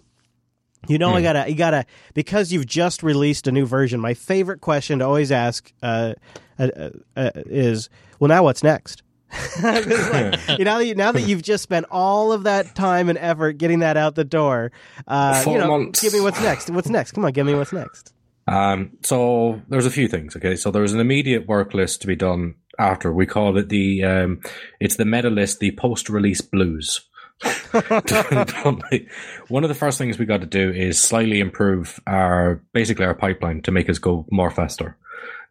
you 0.88 0.98
know, 0.98 1.14
I 1.14 1.22
gotta, 1.22 1.50
you 1.50 1.56
gotta, 1.56 1.86
because 2.14 2.52
you've 2.52 2.66
just 2.66 3.04
released 3.04 3.48
a 3.48 3.52
new 3.52 3.66
version. 3.66 4.00
My 4.00 4.14
favorite 4.14 4.62
question 4.62 5.00
to 5.00 5.06
always 5.06 5.32
ask 5.32 5.72
uh, 5.84 6.14
uh, 6.58 6.70
uh, 6.76 6.90
uh, 7.16 7.32
is, 7.36 7.90
well, 8.20 8.30
now 8.30 8.44
what's 8.44 8.64
next?" 8.64 9.04
like, 9.64 9.86
you 10.58 10.66
know, 10.66 10.82
now 10.94 11.12
that 11.12 11.22
you've 11.22 11.44
just 11.44 11.64
spent 11.64 11.86
all 11.92 12.32
of 12.32 12.44
that 12.44 12.74
time 12.76 13.10
and 13.10 13.18
effort 13.18 13.58
getting 13.58 13.80
that 13.80 13.98
out 13.98 14.16
the 14.16 14.24
door, 14.24 14.72
uh, 15.08 15.44
you 15.46 15.58
know, 15.58 15.68
months. 15.68 16.02
give 16.02 16.14
me 16.14 16.22
what's 16.22 16.42
next. 16.42 16.70
What's 16.70 16.90
next? 16.90 17.12
Come 17.12 17.26
on, 17.26 17.32
give 17.32 17.46
me 17.46 17.54
what's 17.54 17.74
next. 17.74 18.14
Um, 18.48 18.98
so 19.04 19.62
there's 19.70 19.86
a 19.86 19.92
few 19.92 20.08
things. 20.08 20.36
Okay, 20.36 20.56
so 20.56 20.72
there's 20.72 20.94
an 20.94 21.00
immediate 21.00 21.48
work 21.48 21.74
list 21.76 22.02
to 22.02 22.08
be 22.08 22.16
done 22.16 22.56
after. 22.80 23.14
We 23.14 23.28
call 23.28 23.56
it 23.58 23.70
the 23.70 24.04
um, 24.04 24.42
it's 24.80 24.96
the 24.96 25.06
meta 25.06 25.30
list, 25.30 25.60
the 25.60 25.72
post-release 25.72 26.42
blues. 26.42 27.02
One 29.48 29.64
of 29.64 29.70
the 29.70 29.78
first 29.78 29.98
things 29.98 30.20
we 30.20 30.26
got 30.26 30.42
to 30.42 30.48
do 30.48 30.72
is 30.72 31.02
slightly 31.02 31.40
improve 31.40 32.00
our 32.06 32.62
basically 32.74 33.06
our 33.06 33.16
pipeline 33.16 33.62
to 33.64 33.72
make 33.72 33.90
us 33.90 34.00
go 34.00 34.26
more 34.32 34.52
faster. 34.52 34.98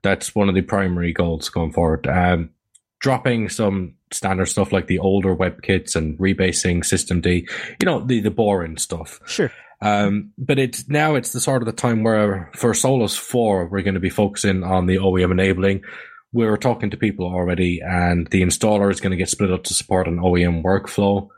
That's 0.03 0.35
one 0.35 0.49
of 0.49 0.55
the 0.55 0.63
primary 0.63 1.13
goals 1.13 1.49
going 1.49 1.73
forward. 1.73 2.07
Um, 2.07 2.51
dropping 3.01 3.49
some 3.49 3.95
standard 4.13 4.47
stuff 4.47 4.73
like 4.73 4.87
the 4.87 4.99
older 4.99 5.37
WebKits 5.37 5.97
and 5.97 6.19
rebasing 6.19 6.81
systemd, 6.81 7.27
you 7.27 7.87
know, 7.87 8.05
the, 8.05 8.21
the 8.21 8.31
boring 8.31 8.77
stuff. 8.77 9.21
Sure. 9.27 9.53
Um, 9.81 10.33
but 10.37 10.59
it's 10.59 10.89
now 10.89 11.15
it's 11.15 11.33
the 11.33 11.41
sort 11.41 11.63
of 11.63 11.67
the 11.67 11.73
time 11.73 12.03
where 12.03 12.51
for 12.55 12.75
Solus 12.75 13.17
4, 13.17 13.69
we're 13.69 13.83
going 13.83 13.95
to 13.95 14.01
be 14.01 14.11
focusing 14.11 14.65
on 14.65 14.87
the 14.87 14.97
OEM 14.97 15.31
enabling. 15.31 15.83
We're 16.33 16.57
talking 16.57 16.91
to 16.91 16.97
people 16.97 17.27
already, 17.27 17.81
and 17.81 18.27
the 18.29 18.43
installer 18.43 18.91
is 18.91 19.01
going 19.01 19.13
to 19.13 19.17
get 19.17 19.29
split 19.29 19.53
up 19.53 19.65
to 19.65 19.75
support 19.75 20.09
an 20.09 20.19
OEM 20.19 20.63
workflow, 20.63 21.29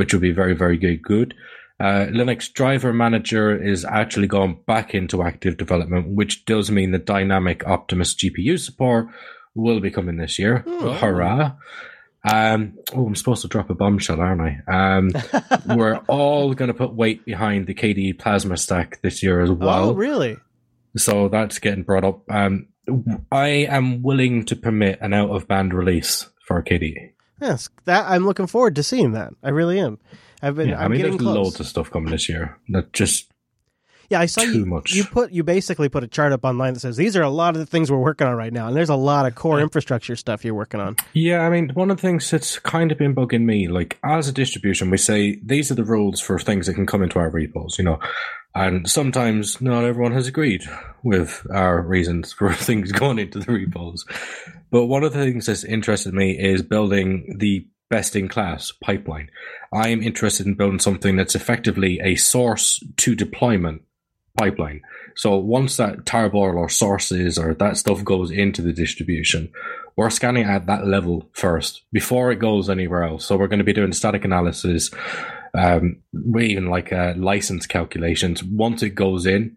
which 0.00 0.14
will 0.14 0.20
be 0.20 0.32
very, 0.32 0.54
very 0.54 0.78
good. 0.78 1.02
good. 1.02 1.34
Uh, 1.78 2.06
Linux 2.06 2.50
Driver 2.50 2.90
Manager 2.90 3.54
is 3.54 3.84
actually 3.84 4.28
gone 4.28 4.58
back 4.66 4.94
into 4.94 5.22
active 5.22 5.58
development, 5.58 6.08
which 6.08 6.46
does 6.46 6.70
mean 6.70 6.92
the 6.92 6.98
dynamic 6.98 7.66
Optimus 7.66 8.14
GPU 8.14 8.58
support 8.58 9.08
will 9.54 9.78
be 9.78 9.90
coming 9.90 10.16
this 10.16 10.38
year. 10.38 10.64
Oh. 10.66 10.94
Hurrah! 10.94 11.52
Um, 12.24 12.78
oh, 12.94 13.06
I'm 13.06 13.14
supposed 13.14 13.42
to 13.42 13.48
drop 13.48 13.68
a 13.68 13.74
bombshell, 13.74 14.22
aren't 14.22 14.40
I? 14.40 14.96
Um, 14.96 15.12
we're 15.76 15.98
all 16.08 16.54
going 16.54 16.68
to 16.68 16.74
put 16.74 16.94
weight 16.94 17.26
behind 17.26 17.66
the 17.66 17.74
KDE 17.74 18.18
Plasma 18.18 18.56
stack 18.56 19.02
this 19.02 19.22
year 19.22 19.42
as 19.42 19.50
well. 19.50 19.90
oh, 19.90 19.92
really? 19.92 20.38
So 20.96 21.28
that's 21.28 21.58
getting 21.58 21.82
brought 21.82 22.04
up. 22.04 22.22
Um, 22.30 22.68
I 23.30 23.48
am 23.68 24.02
willing 24.02 24.46
to 24.46 24.56
permit 24.56 24.98
an 25.02 25.12
out 25.12 25.28
of 25.28 25.46
band 25.46 25.74
release 25.74 26.26
for 26.46 26.62
KDE. 26.62 27.12
Yes, 27.40 27.68
that 27.84 28.06
I'm 28.08 28.26
looking 28.26 28.46
forward 28.46 28.76
to 28.76 28.82
seeing 28.82 29.12
that. 29.12 29.32
I 29.42 29.50
really 29.50 29.78
am. 29.80 29.98
I've 30.42 30.56
been. 30.56 30.70
Yeah, 30.70 30.80
I 30.80 30.84
I'm 30.84 30.90
mean, 30.90 30.98
getting 31.00 31.12
there's 31.16 31.22
close. 31.22 31.36
loads 31.36 31.60
of 31.60 31.66
stuff 31.66 31.90
coming 31.90 32.10
this 32.10 32.28
year. 32.28 32.58
That 32.70 32.92
just 32.92 33.30
yeah, 34.10 34.18
I 34.20 34.26
saw 34.26 34.40
too 34.42 34.60
you. 34.60 34.66
much. 34.66 34.92
You 34.92 35.04
put 35.04 35.30
you 35.30 35.44
basically 35.44 35.88
put 35.88 36.02
a 36.02 36.08
chart 36.08 36.32
up 36.32 36.44
online 36.44 36.74
that 36.74 36.80
says 36.80 36.96
these 36.96 37.16
are 37.16 37.22
a 37.22 37.30
lot 37.30 37.54
of 37.54 37.60
the 37.60 37.66
things 37.66 37.92
we're 37.92 37.98
working 37.98 38.26
on 38.26 38.34
right 38.34 38.52
now, 38.52 38.66
and 38.66 38.76
there's 38.76 38.88
a 38.88 38.96
lot 38.96 39.24
of 39.26 39.36
core 39.36 39.60
infrastructure 39.60 40.16
stuff 40.16 40.44
you're 40.44 40.54
working 40.54 40.80
on. 40.80 40.96
Yeah, 41.12 41.42
I 41.42 41.50
mean, 41.50 41.68
one 41.74 41.90
of 41.90 41.96
the 41.98 42.00
things 42.02 42.28
that's 42.28 42.58
kind 42.58 42.90
of 42.90 42.98
been 42.98 43.14
bugging 43.14 43.44
me, 43.44 43.68
like 43.68 43.98
as 44.02 44.26
a 44.28 44.32
distribution, 44.32 44.90
we 44.90 44.96
say 44.96 45.36
these 45.44 45.70
are 45.70 45.76
the 45.76 45.84
rules 45.84 46.20
for 46.20 46.38
things 46.40 46.66
that 46.66 46.74
can 46.74 46.86
come 46.86 47.02
into 47.02 47.20
our 47.20 47.30
repos, 47.30 47.78
you 47.78 47.84
know, 47.84 48.00
and 48.54 48.90
sometimes 48.90 49.60
not 49.60 49.84
everyone 49.84 50.12
has 50.12 50.26
agreed 50.26 50.64
with 51.04 51.46
our 51.52 51.80
reasons 51.80 52.32
for 52.36 52.52
things 52.52 52.90
going 52.90 53.20
into 53.20 53.38
the 53.38 53.52
repos. 53.52 54.04
But 54.70 54.86
one 54.86 55.02
of 55.04 55.12
the 55.12 55.18
things 55.24 55.46
that's 55.46 55.64
interested 55.64 56.14
me 56.14 56.38
is 56.38 56.62
building 56.62 57.36
the 57.38 57.66
best 57.90 58.14
in 58.14 58.28
class 58.28 58.72
pipeline. 58.72 59.30
I 59.72 59.88
am 59.88 60.02
interested 60.02 60.46
in 60.46 60.54
building 60.54 60.78
something 60.78 61.16
that's 61.16 61.34
effectively 61.34 62.00
a 62.02 62.14
source 62.14 62.82
to 62.98 63.14
deployment 63.14 63.82
pipeline. 64.38 64.80
So 65.16 65.36
once 65.36 65.76
that 65.76 66.04
tarball 66.04 66.54
or 66.54 66.68
sources 66.68 67.36
or 67.36 67.52
that 67.54 67.76
stuff 67.76 68.04
goes 68.04 68.30
into 68.30 68.62
the 68.62 68.72
distribution, 68.72 69.52
we're 69.96 70.10
scanning 70.10 70.44
at 70.44 70.66
that 70.66 70.86
level 70.86 71.28
first 71.32 71.82
before 71.92 72.30
it 72.30 72.36
goes 72.36 72.70
anywhere 72.70 73.02
else. 73.02 73.26
So 73.26 73.36
we're 73.36 73.48
going 73.48 73.58
to 73.58 73.64
be 73.64 73.72
doing 73.72 73.92
static 73.92 74.24
analysis, 74.24 74.90
um, 75.52 75.96
even 76.38 76.70
like 76.70 76.92
uh, 76.92 77.14
license 77.16 77.66
calculations 77.66 78.42
once 78.42 78.82
it 78.82 78.90
goes 78.90 79.26
in. 79.26 79.56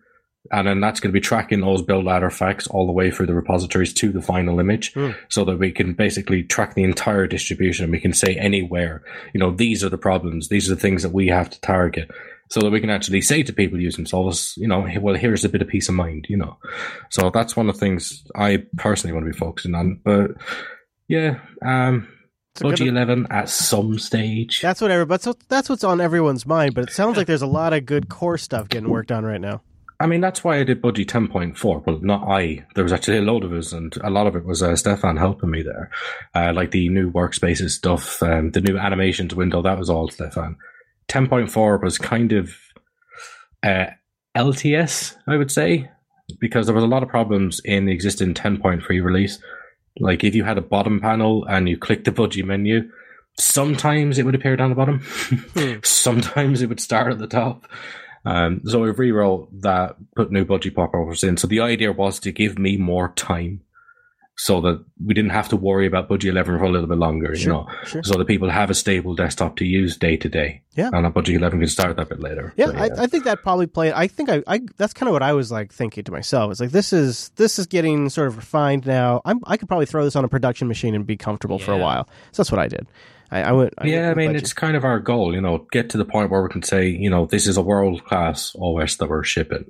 And 0.54 0.68
then 0.68 0.80
that's 0.80 1.00
going 1.00 1.10
to 1.10 1.14
be 1.14 1.20
tracking 1.20 1.62
those 1.62 1.82
build 1.82 2.08
artifacts 2.08 2.68
all 2.68 2.86
the 2.86 2.92
way 2.94 3.10
through 3.12 3.26
the 3.26 3.34
repositories 3.34 3.94
to 3.96 4.12
the 4.12 4.22
final 4.22 4.60
image 4.60 4.94
Hmm. 4.94 5.10
so 5.28 5.44
that 5.46 5.58
we 5.58 5.72
can 5.72 5.94
basically 5.94 6.44
track 6.44 6.76
the 6.76 6.84
entire 6.84 7.26
distribution. 7.28 7.84
and 7.86 7.92
We 7.92 8.00
can 8.00 8.14
say 8.14 8.36
anywhere, 8.36 9.02
you 9.34 9.40
know, 9.40 9.50
these 9.52 9.84
are 9.84 9.90
the 9.90 9.98
problems. 9.98 10.50
These 10.50 10.70
are 10.72 10.76
the 10.76 10.80
things 10.82 11.02
that 11.04 11.12
we 11.12 11.28
have 11.28 11.50
to 11.50 11.60
target 11.62 12.12
so 12.52 12.60
that 12.60 12.70
we 12.70 12.80
can 12.80 12.92
actually 12.92 13.22
say 13.22 13.42
to 13.42 13.52
people 13.52 13.80
using 13.82 14.06
Solus, 14.06 14.56
you 14.58 14.68
know, 14.68 14.88
well, 15.02 15.16
here's 15.16 15.44
a 15.44 15.50
bit 15.50 15.64
of 15.64 15.68
peace 15.68 15.90
of 15.90 15.96
mind, 15.96 16.28
you 16.30 16.38
know. 16.38 16.56
So 17.10 17.32
that's 17.32 17.56
one 17.56 17.68
of 17.68 17.74
the 17.76 17.80
things 17.80 18.24
I 18.36 18.64
personally 18.78 19.14
want 19.14 19.26
to 19.26 19.32
be 19.32 19.38
focusing 19.38 19.74
on. 19.74 20.00
But 20.06 20.32
yeah, 21.08 21.40
um, 21.66 22.08
It's 22.54 22.62
a 22.62 22.66
good- 22.66 22.76
Budgie 22.76 22.88
11 22.90 23.26
at 23.32 23.50
some 23.50 23.98
stage. 23.98 24.62
That's 24.62 24.82
what 24.82 24.92
every, 24.92 25.06
that's, 25.08 25.26
what- 25.26 25.40
that's 25.50 25.68
what's 25.70 25.84
on 25.84 26.00
everyone's 26.00 26.46
mind. 26.46 26.76
But 26.76 26.84
it 26.84 26.92
sounds 26.92 27.18
like 27.18 27.26
there's 27.26 27.42
a 27.42 27.48
lot 27.48 27.74
of 27.74 27.88
good 27.88 28.08
core 28.10 28.38
stuff 28.38 28.70
getting 28.70 28.90
worked 28.90 29.12
on 29.12 29.26
right 29.26 29.42
now. 29.42 29.64
I 30.04 30.06
mean, 30.06 30.20
that's 30.20 30.44
why 30.44 30.58
I 30.58 30.66
did 30.66 30.82
Budgie 30.82 31.06
10.4. 31.06 31.86
Well, 31.86 32.00
not 32.02 32.28
I. 32.28 32.66
There 32.76 32.84
was 32.84 32.92
actually 32.92 33.20
a 33.20 33.22
load 33.22 33.46
of 33.46 33.54
us, 33.54 33.72
and 33.72 33.96
a 34.04 34.10
lot 34.10 34.28
of 34.28 34.36
it 34.36 34.44
was 34.44 34.62
uh, 34.62 34.76
Stefan 34.76 35.16
helping 35.16 35.50
me 35.50 35.62
there. 35.62 35.90
Uh, 36.36 36.52
like 36.54 36.72
the 36.72 36.90
new 36.90 37.10
workspaces 37.10 37.70
stuff, 37.70 38.22
um, 38.22 38.52
the 38.52 38.60
new 38.60 38.78
animations 38.78 39.34
window, 39.34 39.62
that 39.62 39.80
was 39.80 39.90
all 39.90 40.10
Stefan. 40.10 40.58
10.4 41.08 41.82
was 41.82 41.98
kind 41.98 42.34
of 42.34 42.52
uh, 43.64 43.86
LTS, 44.36 45.16
I 45.26 45.38
would 45.38 45.52
say, 45.52 45.90
because 46.38 46.66
there 46.66 46.76
was 46.76 46.84
a 46.84 46.88
lot 46.88 47.04
of 47.04 47.08
problems 47.08 47.62
in 47.64 47.86
the 47.86 47.94
existing 47.94 48.34
10.3 48.34 48.86
release. 49.02 49.40
Like 50.00 50.26
if 50.26 50.36
you 50.36 50.44
had 50.44 50.58
a 50.58 50.62
bottom 50.62 51.00
panel 51.00 51.46
and 51.46 51.70
you 51.70 51.78
click 51.78 52.04
the 52.04 52.12
Budgie 52.12 52.44
menu, 52.44 52.92
sometimes 53.40 54.18
it 54.18 54.26
would 54.26 54.36
appear 54.36 54.58
down 54.58 54.70
the 54.70 54.76
bottom. 54.76 55.02
sometimes 55.86 56.62
it 56.62 56.68
would 56.68 56.82
start 56.82 57.14
at 57.14 57.20
the 57.20 57.28
top. 57.28 57.68
Um, 58.26 58.62
so 58.66 58.80
we 58.80 58.90
rewrote 58.92 59.62
that, 59.62 59.98
put 60.16 60.32
new 60.32 60.46
budgie 60.46 60.74
popovers 60.74 61.24
in. 61.24 61.38
So 61.38 61.48
the 61.48 61.60
idea 61.60 61.92
was 61.92 62.20
to 62.22 62.32
give 62.32 62.58
me 62.58 62.78
more 62.78 63.10
time 63.16 63.62
so 64.36 64.62
that 64.62 64.84
we 65.04 65.14
didn't 65.14 65.32
have 65.32 65.48
to 65.50 65.56
worry 65.56 65.86
about 65.86 66.10
budgie 66.10 66.30
11 66.30 66.58
for 66.58 66.64
a 66.64 66.70
little 66.70 66.88
bit 66.88 66.98
longer, 66.98 67.36
you 67.36 67.48
know, 67.48 67.68
sure. 67.86 68.02
so 68.04 68.18
that 68.18 68.26
people 68.26 68.50
have 68.50 68.72
a 68.72 68.74
stable 68.74 69.14
desktop 69.14 69.58
to 69.58 69.66
use 69.66 69.96
day 69.96 70.18
to 70.18 70.28
day. 70.28 70.62
Yeah. 70.76 70.90
And 70.92 71.06
a 71.06 71.12
budgie 71.12 71.36
11 71.36 71.60
can 71.60 71.68
start 71.70 71.96
that 71.98 72.10
bit 72.10 72.20
later. 72.20 72.52
Yeah, 72.58 72.68
But, 72.68 73.00
I, 73.00 73.04
I 73.04 73.08
think 73.08 73.26
that 73.26 73.44
probably 73.44 73.68
played. 73.68 73.94
I 73.94 74.08
think 74.08 74.30
I, 74.30 74.42
I 74.48 74.62
that's 74.78 74.94
kind 74.94 75.08
of 75.08 75.14
what 75.14 75.22
I 75.22 75.34
was 75.34 75.52
like 75.52 75.72
thinking 75.72 76.04
to 76.06 76.12
myself. 76.12 76.52
It's 76.52 76.60
like 76.60 76.72
this 76.72 76.94
is 76.94 77.30
this 77.36 77.60
is 77.60 77.68
getting 77.68 78.10
sort 78.10 78.28
of 78.28 78.38
refined 78.38 78.88
now. 78.88 79.22
I'm 79.24 79.40
I 79.46 79.56
could 79.56 79.68
probably 79.68 79.86
throw 79.86 80.04
this 80.04 80.16
on 80.16 80.26
a 80.26 80.30
production 80.30 80.68
machine 80.68 80.96
and 80.96 81.06
be 81.06 81.16
comfortable 81.16 81.60
for 81.60 81.72
a 81.72 81.78
while. 81.78 82.10
So 82.32 82.42
that's 82.42 82.52
what 82.52 82.60
I 82.60 82.68
did. 82.68 82.88
I, 83.34 83.42
I 83.42 83.52
went. 83.52 83.74
I 83.80 83.88
yeah, 83.88 84.12
I 84.12 84.14
mean, 84.14 84.34
with 84.34 84.42
it's 84.44 84.54
kind 84.54 84.78
of 84.78 84.86
our 84.86 85.00
goal, 85.00 85.34
you 85.34 85.42
know, 85.42 85.66
get 85.72 85.90
to 85.90 85.98
the 85.98 86.06
point 86.06 86.30
where 86.30 86.44
we 86.44 86.50
can 86.50 86.62
say, 86.62 86.88
you 86.88 87.10
know, 87.10 87.26
this 87.26 87.48
is 87.48 87.58
a 87.58 87.62
world 87.64 88.06
class 88.06 88.56
OS 88.62 88.98
that 88.98 89.10
we're 89.10 89.24
shipping. 89.24 89.66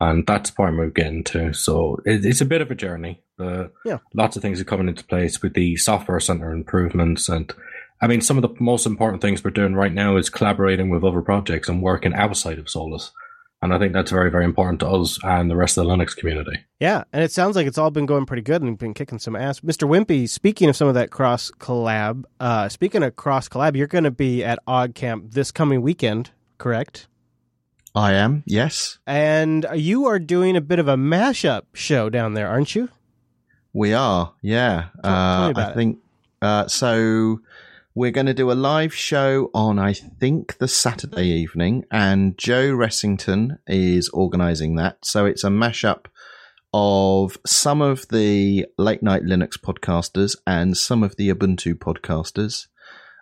And 0.00 0.26
that's 0.26 0.50
the 0.50 0.56
point 0.56 0.76
we're 0.76 0.88
getting 0.88 1.22
to. 1.24 1.52
So 1.52 1.98
it, 2.04 2.24
it's 2.24 2.40
a 2.40 2.46
bit 2.46 2.60
of 2.60 2.70
a 2.70 2.74
journey, 2.74 3.20
but 3.36 3.72
Yeah. 3.84 3.98
lots 4.14 4.34
of 4.34 4.42
things 4.42 4.60
are 4.60 4.64
coming 4.64 4.88
into 4.88 5.04
place 5.04 5.42
with 5.42 5.54
the 5.54 5.76
software 5.76 6.18
center 6.18 6.52
improvements. 6.52 7.28
And 7.28 7.52
I 8.00 8.08
mean, 8.08 8.20
some 8.20 8.36
of 8.36 8.42
the 8.42 8.54
most 8.58 8.86
important 8.86 9.22
things 9.22 9.44
we're 9.44 9.52
doing 9.52 9.74
right 9.74 9.92
now 9.92 10.16
is 10.16 10.28
collaborating 10.28 10.88
with 10.90 11.04
other 11.04 11.20
projects 11.20 11.68
and 11.68 11.82
working 11.82 12.14
outside 12.14 12.58
of 12.58 12.68
Solus. 12.68 13.12
And 13.62 13.72
I 13.72 13.78
think 13.78 13.92
that's 13.92 14.10
very, 14.10 14.28
very 14.28 14.44
important 14.44 14.80
to 14.80 14.88
us 14.88 15.20
and 15.22 15.48
the 15.48 15.54
rest 15.54 15.78
of 15.78 15.86
the 15.86 15.90
Linux 15.90 16.16
community. 16.16 16.58
Yeah, 16.80 17.04
and 17.12 17.22
it 17.22 17.30
sounds 17.30 17.54
like 17.54 17.68
it's 17.68 17.78
all 17.78 17.92
been 17.92 18.06
going 18.06 18.26
pretty 18.26 18.42
good 18.42 18.60
and 18.60 18.76
been 18.76 18.92
kicking 18.92 19.20
some 19.20 19.36
ass. 19.36 19.60
Mr. 19.60 19.88
Wimpy, 19.88 20.28
speaking 20.28 20.68
of 20.68 20.74
some 20.74 20.88
of 20.88 20.94
that 20.94 21.12
cross 21.12 21.52
collab, 21.60 22.24
uh, 22.40 22.68
speaking 22.68 23.04
of 23.04 23.14
cross 23.14 23.48
collab, 23.48 23.76
you're 23.76 23.86
going 23.86 24.02
to 24.02 24.10
be 24.10 24.42
at 24.42 24.58
OggCamp 24.66 25.32
this 25.32 25.52
coming 25.52 25.80
weekend, 25.80 26.32
correct? 26.58 27.06
I 27.94 28.14
am, 28.14 28.42
yes. 28.46 28.98
And 29.06 29.64
you 29.74 30.06
are 30.06 30.18
doing 30.18 30.56
a 30.56 30.60
bit 30.60 30.80
of 30.80 30.88
a 30.88 30.96
mashup 30.96 31.62
show 31.72 32.10
down 32.10 32.34
there, 32.34 32.48
aren't 32.48 32.74
you? 32.74 32.88
We 33.72 33.94
are, 33.94 34.32
yeah. 34.42 34.86
Tell- 35.04 35.12
tell 35.12 35.40
me 35.40 35.46
uh, 35.46 35.50
about 35.50 35.68
I 35.68 35.70
it. 35.70 35.74
think 35.76 35.98
uh, 36.42 36.66
so. 36.66 37.40
We're 37.94 38.10
going 38.10 38.26
to 38.26 38.32
do 38.32 38.50
a 38.50 38.54
live 38.54 38.94
show 38.94 39.50
on, 39.52 39.78
I 39.78 39.92
think, 39.92 40.56
the 40.56 40.66
Saturday 40.66 41.26
evening, 41.26 41.84
and 41.90 42.38
Joe 42.38 42.70
Ressington 42.70 43.58
is 43.66 44.08
organising 44.08 44.76
that. 44.76 45.04
So 45.04 45.26
it's 45.26 45.44
a 45.44 45.48
mashup 45.48 46.06
of 46.72 47.36
some 47.44 47.82
of 47.82 48.08
the 48.08 48.64
late 48.78 49.02
night 49.02 49.24
Linux 49.24 49.60
podcasters 49.60 50.36
and 50.46 50.74
some 50.74 51.02
of 51.02 51.16
the 51.16 51.28
Ubuntu 51.28 51.74
podcasters. 51.74 52.68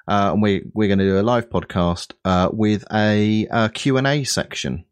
Uh, 0.06 0.30
and 0.34 0.40
we, 0.40 0.62
we're 0.72 0.86
going 0.86 1.00
to 1.00 1.04
do 1.04 1.18
a 1.18 1.22
live 1.22 1.50
podcast 1.50 2.12
uh, 2.24 2.48
with 2.52 2.84
a, 2.92 3.48
uh 3.48 3.68
A 4.06 4.22
section. 4.22 4.84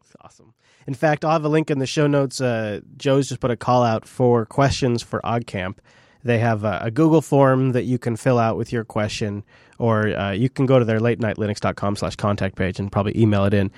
It's 0.00 0.16
awesome. 0.22 0.54
In 0.86 0.94
fact, 0.94 1.22
I'll 1.22 1.32
have 1.32 1.44
a 1.44 1.50
link 1.50 1.70
in 1.70 1.80
the 1.80 1.86
show 1.86 2.06
notes. 2.06 2.40
Uh, 2.40 2.80
Joe's 2.96 3.28
just 3.28 3.42
put 3.42 3.50
a 3.50 3.56
call 3.58 3.82
out 3.82 4.08
for 4.08 4.46
questions 4.46 5.02
for 5.02 5.20
OggCamp. 5.20 5.76
They 6.24 6.38
have 6.38 6.64
a, 6.64 6.80
a 6.82 6.90
Google 6.90 7.20
form 7.22 7.72
that 7.72 7.84
you 7.84 7.98
can 7.98 8.16
fill 8.16 8.38
out 8.38 8.56
with 8.56 8.72
your 8.72 8.84
question, 8.84 9.44
or 9.78 10.08
uh, 10.16 10.30
you 10.32 10.48
can 10.48 10.66
go 10.66 10.78
to 10.78 10.84
their 10.84 11.00
late 11.00 11.18
nightlinux.com 11.18 11.96
slash 11.96 12.16
contact 12.16 12.54
page 12.56 12.78
and 12.78 12.90
probably 12.92 13.18
email 13.20 13.44
it 13.44 13.54
in. 13.54 13.70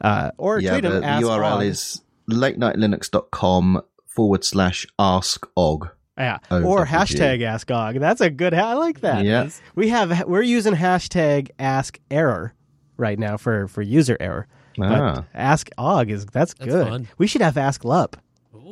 Uh, 0.00 0.30
or 0.38 0.58
yeah, 0.60 0.70
tweet 0.72 0.84
the, 0.84 0.90
them. 0.90 1.00
the 1.02 1.06
ask 1.06 1.26
URL 1.26 1.56
Ogg. 1.58 1.62
is 1.64 2.00
latenightlinux.com 2.30 3.82
forward 4.06 4.44
slash 4.44 4.86
ask 4.98 5.46
og. 5.56 5.88
Yeah, 6.18 6.38
O 6.50 6.62
or 6.64 6.84
hashtag 6.86 7.38
G. 7.38 7.44
Ask 7.46 7.70
Ogg. 7.70 7.98
That's 7.98 8.20
a 8.20 8.28
good. 8.28 8.52
Ha- 8.52 8.70
I 8.70 8.74
like 8.74 9.00
that. 9.00 9.24
Yeah. 9.24 9.48
we 9.74 9.88
have 9.88 10.26
we're 10.28 10.42
using 10.42 10.74
hashtag 10.74 11.48
Ask 11.58 11.98
Error 12.10 12.52
right 12.98 13.18
now 13.18 13.36
for 13.38 13.68
for 13.68 13.80
user 13.80 14.16
error. 14.20 14.46
But 14.76 14.92
Ah. 14.92 15.24
Ask 15.34 15.70
Ogg 15.78 16.10
is 16.10 16.26
that's, 16.26 16.52
That's 16.54 16.70
good. 16.70 16.88
fun. 16.88 17.08
We 17.18 17.26
should 17.26 17.40
have 17.42 17.56
Ask 17.56 17.84
Lup. 17.84 18.16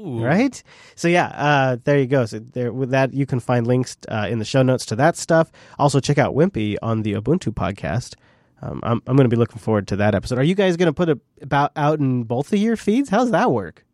Ooh. 0.08 0.24
right? 0.24 0.62
So 0.94 1.08
yeah, 1.08 1.26
uh, 1.28 1.76
there 1.84 1.98
you 1.98 2.06
go. 2.06 2.26
So 2.26 2.38
there 2.38 2.72
with 2.72 2.90
that, 2.90 3.12
you 3.14 3.26
can 3.26 3.40
find 3.40 3.66
links 3.66 3.96
uh, 4.08 4.26
in 4.30 4.38
the 4.38 4.44
show 4.44 4.62
notes 4.62 4.86
to 4.86 4.96
that 4.96 5.16
stuff. 5.16 5.50
Also, 5.78 6.00
check 6.00 6.18
out 6.18 6.34
Wimpy 6.34 6.76
on 6.82 7.02
the 7.02 7.14
Ubuntu 7.14 7.52
podcast. 7.52 8.14
Um, 8.60 8.80
I'm 8.82 9.02
I'm 9.06 9.16
going 9.16 9.28
to 9.28 9.34
be 9.34 9.38
looking 9.38 9.58
forward 9.58 9.88
to 9.88 9.96
that 9.96 10.14
episode. 10.14 10.38
Are 10.38 10.44
you 10.44 10.54
guys 10.54 10.76
going 10.76 10.88
to 10.88 10.92
put 10.92 11.08
it 11.08 11.18
about 11.42 11.72
out 11.76 11.98
in 11.98 12.24
both 12.24 12.52
of 12.52 12.58
your 12.58 12.76
feeds? 12.76 13.08
How's 13.08 13.30
that 13.30 13.52
work? 13.52 13.84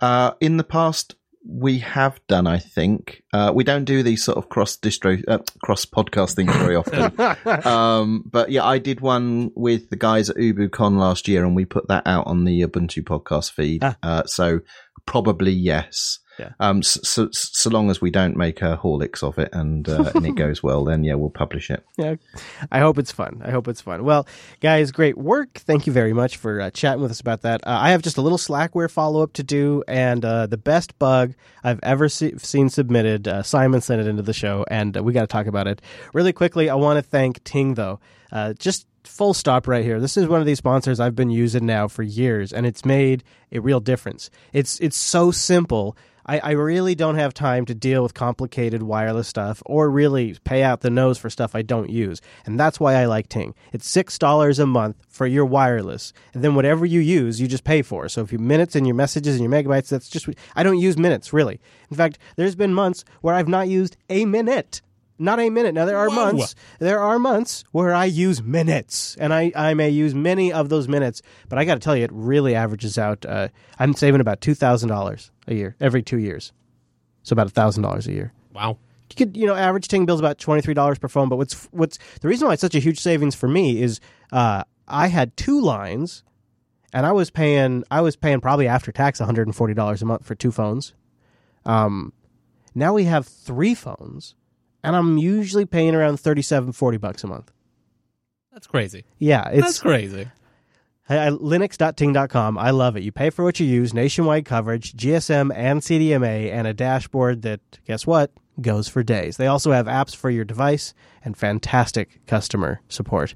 Uh, 0.00 0.32
in 0.40 0.56
the 0.56 0.64
past, 0.64 1.14
we 1.46 1.78
have 1.78 2.20
done, 2.26 2.46
I 2.46 2.58
think. 2.58 3.22
Uh, 3.32 3.52
we 3.54 3.64
don't 3.64 3.84
do 3.84 4.02
these 4.02 4.22
sort 4.22 4.38
of 4.38 4.48
cross 4.48 4.76
distro, 4.76 5.22
uh, 5.26 5.38
cross 5.62 5.84
podcast 5.84 6.34
things 6.34 6.54
very 6.54 6.76
often. 6.76 7.66
um, 7.66 8.24
but 8.30 8.50
yeah, 8.50 8.64
I 8.64 8.78
did 8.78 9.00
one 9.00 9.50
with 9.54 9.90
the 9.90 9.96
guys 9.96 10.28
at 10.28 10.36
UbuCon 10.36 10.98
last 10.98 11.28
year, 11.28 11.44
and 11.44 11.56
we 11.56 11.64
put 11.64 11.88
that 11.88 12.06
out 12.06 12.26
on 12.26 12.44
the 12.44 12.62
Ubuntu 12.62 13.02
podcast 13.02 13.52
feed. 13.52 13.82
Ah. 13.82 13.96
Uh, 14.02 14.24
so 14.24 14.60
probably 15.10 15.50
yes. 15.50 16.20
Yeah. 16.38 16.52
Um, 16.60 16.84
so, 16.84 17.00
so, 17.02 17.28
so 17.32 17.68
long 17.68 17.90
as 17.90 18.00
we 18.00 18.12
don't 18.12 18.36
make 18.36 18.62
a 18.62 18.78
Horlicks 18.80 19.24
of 19.24 19.40
it 19.40 19.48
and 19.52 19.88
uh, 19.88 20.12
and 20.14 20.24
it 20.24 20.36
goes 20.36 20.62
well, 20.62 20.84
then 20.84 21.02
yeah, 21.02 21.14
we'll 21.14 21.30
publish 21.30 21.68
it. 21.68 21.84
yeah, 21.98 22.14
I 22.70 22.78
hope 22.78 22.96
it's 22.96 23.10
fun. 23.10 23.42
I 23.44 23.50
hope 23.50 23.66
it's 23.66 23.80
fun. 23.80 24.04
Well, 24.04 24.24
guys, 24.60 24.92
great 24.92 25.18
work. 25.18 25.54
Thank 25.54 25.88
you 25.88 25.92
very 25.92 26.12
much 26.12 26.36
for 26.36 26.60
uh, 26.60 26.70
chatting 26.70 27.02
with 27.02 27.10
us 27.10 27.20
about 27.20 27.42
that. 27.42 27.66
Uh, 27.66 27.76
I 27.82 27.90
have 27.90 28.02
just 28.02 28.18
a 28.18 28.22
little 28.22 28.38
Slackware 28.38 28.88
follow 28.88 29.20
up 29.20 29.32
to 29.34 29.42
do, 29.42 29.82
and 29.88 30.24
uh, 30.24 30.46
the 30.46 30.56
best 30.56 30.96
bug 31.00 31.34
I've 31.64 31.80
ever 31.82 32.08
se- 32.08 32.38
seen 32.38 32.68
submitted. 32.68 33.26
Uh, 33.26 33.42
Simon 33.42 33.80
sent 33.80 34.00
it 34.00 34.06
into 34.06 34.22
the 34.22 34.32
show, 34.32 34.64
and 34.70 34.96
uh, 34.96 35.02
we 35.02 35.12
got 35.12 35.22
to 35.22 35.26
talk 35.26 35.46
about 35.46 35.66
it 35.66 35.82
really 36.14 36.32
quickly. 36.32 36.70
I 36.70 36.76
want 36.76 36.98
to 36.98 37.02
thank 37.02 37.42
Ting 37.42 37.74
though. 37.74 37.98
Uh, 38.32 38.54
just 38.54 38.86
full 39.04 39.34
stop 39.34 39.66
right 39.66 39.84
here. 39.84 40.00
This 40.00 40.16
is 40.16 40.26
one 40.26 40.40
of 40.40 40.46
these 40.46 40.58
sponsors 40.58 41.00
I've 41.00 41.16
been 41.16 41.30
using 41.30 41.66
now 41.66 41.88
for 41.88 42.02
years, 42.02 42.52
and 42.52 42.66
it's 42.66 42.84
made 42.84 43.24
a 43.52 43.60
real 43.60 43.80
difference. 43.80 44.30
It's 44.52 44.78
it's 44.80 44.96
so 44.96 45.30
simple. 45.30 45.96
I, 46.26 46.38
I 46.38 46.50
really 46.52 46.94
don't 46.94 47.16
have 47.16 47.34
time 47.34 47.64
to 47.66 47.74
deal 47.74 48.02
with 48.02 48.14
complicated 48.14 48.82
wireless 48.82 49.26
stuff 49.26 49.62
or 49.66 49.90
really 49.90 50.36
pay 50.44 50.62
out 50.62 50.80
the 50.80 50.90
nose 50.90 51.18
for 51.18 51.28
stuff 51.30 51.54
I 51.54 51.62
don't 51.62 51.90
use. 51.90 52.20
And 52.46 52.60
that's 52.60 52.78
why 52.78 52.94
I 52.94 53.06
like 53.06 53.28
Ting. 53.28 53.54
It's 53.72 53.90
$6 53.90 54.58
a 54.58 54.66
month 54.66 54.96
for 55.08 55.26
your 55.26 55.44
wireless. 55.44 56.12
And 56.32 56.44
then 56.44 56.54
whatever 56.54 56.86
you 56.86 57.00
use, 57.00 57.40
you 57.40 57.48
just 57.48 57.64
pay 57.64 57.82
for. 57.82 58.08
So 58.08 58.20
if 58.20 58.32
you 58.32 58.38
minutes 58.38 58.76
and 58.76 58.86
your 58.86 58.94
messages 58.94 59.40
and 59.40 59.42
your 59.42 59.50
megabytes, 59.50 59.88
that's 59.88 60.08
just, 60.08 60.28
I 60.54 60.62
don't 60.62 60.78
use 60.78 60.96
minutes 60.96 61.32
really. 61.32 61.58
In 61.90 61.96
fact, 61.96 62.18
there's 62.36 62.54
been 62.54 62.74
months 62.74 63.04
where 63.22 63.34
I've 63.34 63.48
not 63.48 63.68
used 63.68 63.96
a 64.08 64.24
minute. 64.24 64.82
Not 65.20 65.38
a 65.38 65.50
minute. 65.50 65.74
Now 65.74 65.84
there 65.84 65.98
are 65.98 66.08
months. 66.08 66.54
There 66.78 66.98
are 66.98 67.18
months 67.18 67.62
where 67.72 67.92
I 67.92 68.06
use 68.06 68.42
minutes, 68.42 69.16
and 69.20 69.34
I, 69.34 69.52
I 69.54 69.74
may 69.74 69.90
use 69.90 70.14
many 70.14 70.50
of 70.50 70.70
those 70.70 70.88
minutes. 70.88 71.20
But 71.50 71.58
I 71.58 71.66
got 71.66 71.74
to 71.74 71.80
tell 71.80 71.94
you, 71.94 72.04
it 72.04 72.10
really 72.12 72.54
averages 72.54 72.96
out. 72.96 73.26
Uh, 73.26 73.48
I'm 73.78 73.92
saving 73.92 74.22
about 74.22 74.40
two 74.40 74.54
thousand 74.54 74.88
dollars 74.88 75.30
a 75.46 75.54
year 75.54 75.76
every 75.78 76.02
two 76.02 76.18
years, 76.18 76.54
so 77.22 77.34
about 77.34 77.52
thousand 77.52 77.82
dollars 77.82 78.06
a 78.06 78.12
year. 78.12 78.32
Wow. 78.54 78.78
You 79.10 79.16
could, 79.16 79.36
you 79.36 79.44
know, 79.44 79.54
average 79.54 79.88
Ting 79.88 80.06
bill's 80.06 80.20
about 80.20 80.38
twenty 80.38 80.62
three 80.62 80.72
dollars 80.72 80.98
per 80.98 81.08
phone. 81.08 81.28
But 81.28 81.36
what's 81.36 81.68
what's 81.70 81.98
the 82.22 82.28
reason 82.28 82.46
why 82.48 82.54
it's 82.54 82.62
such 82.62 82.74
a 82.74 82.78
huge 82.78 82.98
savings 82.98 83.34
for 83.34 83.46
me 83.46 83.82
is 83.82 84.00
uh, 84.32 84.64
I 84.88 85.08
had 85.08 85.36
two 85.36 85.60
lines, 85.60 86.24
and 86.94 87.04
I 87.04 87.12
was 87.12 87.28
paying 87.30 87.84
I 87.90 88.00
was 88.00 88.16
paying 88.16 88.40
probably 88.40 88.68
after 88.68 88.90
tax 88.90 89.20
one 89.20 89.26
hundred 89.26 89.48
and 89.48 89.54
forty 89.54 89.74
dollars 89.74 90.00
a 90.00 90.06
month 90.06 90.24
for 90.24 90.34
two 90.34 90.50
phones. 90.50 90.94
Um, 91.66 92.14
now 92.74 92.94
we 92.94 93.04
have 93.04 93.26
three 93.26 93.74
phones, 93.74 94.34
and 94.82 94.96
I'm 94.96 95.18
usually 95.18 95.66
paying 95.66 95.94
around 95.94 96.18
37 96.20 96.72
40 96.72 96.98
bucks 96.98 97.24
a 97.24 97.26
month. 97.26 97.52
That's 98.52 98.66
crazy. 98.66 99.04
Yeah, 99.18 99.48
it's 99.48 99.62
That's 99.62 99.78
crazy. 99.80 100.28
I, 101.08 101.26
I, 101.26 101.30
Linux.ting.com. 101.30 102.58
I 102.58 102.70
love 102.70 102.96
it. 102.96 103.02
You 103.02 103.12
pay 103.12 103.30
for 103.30 103.44
what 103.44 103.60
you 103.60 103.66
use, 103.66 103.94
nationwide 103.94 104.44
coverage, 104.44 104.92
GSM 104.94 105.54
and 105.54 105.80
CDMA, 105.80 106.50
and 106.50 106.66
a 106.66 106.74
dashboard 106.74 107.42
that, 107.42 107.60
guess 107.86 108.06
what, 108.06 108.32
goes 108.60 108.88
for 108.88 109.02
days. 109.02 109.36
They 109.36 109.46
also 109.46 109.72
have 109.72 109.86
apps 109.86 110.14
for 110.14 110.30
your 110.30 110.44
device 110.44 110.94
and 111.24 111.36
fantastic 111.36 112.24
customer 112.26 112.80
support. 112.88 113.34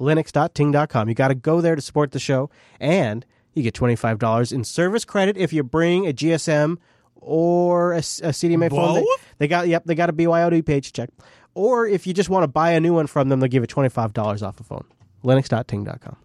Linux.ting.com. 0.00 1.08
You 1.08 1.14
got 1.14 1.28
to 1.28 1.34
go 1.34 1.60
there 1.60 1.76
to 1.76 1.82
support 1.82 2.12
the 2.12 2.18
show, 2.18 2.50
and 2.80 3.24
you 3.54 3.62
get 3.62 3.74
$25 3.74 4.52
in 4.52 4.64
service 4.64 5.04
credit 5.04 5.36
if 5.36 5.52
you 5.52 5.62
bring 5.62 6.06
a 6.06 6.12
GSM 6.12 6.78
or 7.22 7.94
a 7.94 8.00
CDMA 8.00 8.70
phone. 8.70 8.94
They, 8.94 9.06
they 9.38 9.48
got, 9.48 9.68
yep, 9.68 9.84
they 9.84 9.94
got 9.94 10.10
a 10.10 10.12
BYOD 10.12 10.64
page 10.66 10.92
check. 10.92 11.10
Or 11.54 11.86
if 11.86 12.06
you 12.06 12.14
just 12.14 12.28
want 12.30 12.44
to 12.44 12.48
buy 12.48 12.70
a 12.72 12.80
new 12.80 12.94
one 12.94 13.06
from 13.06 13.28
them, 13.28 13.40
they'll 13.40 13.48
give 13.48 13.62
you 13.62 13.66
$25 13.66 14.42
off 14.46 14.60
a 14.60 14.64
phone. 14.64 14.84
Linux.ting.com. 15.24 16.16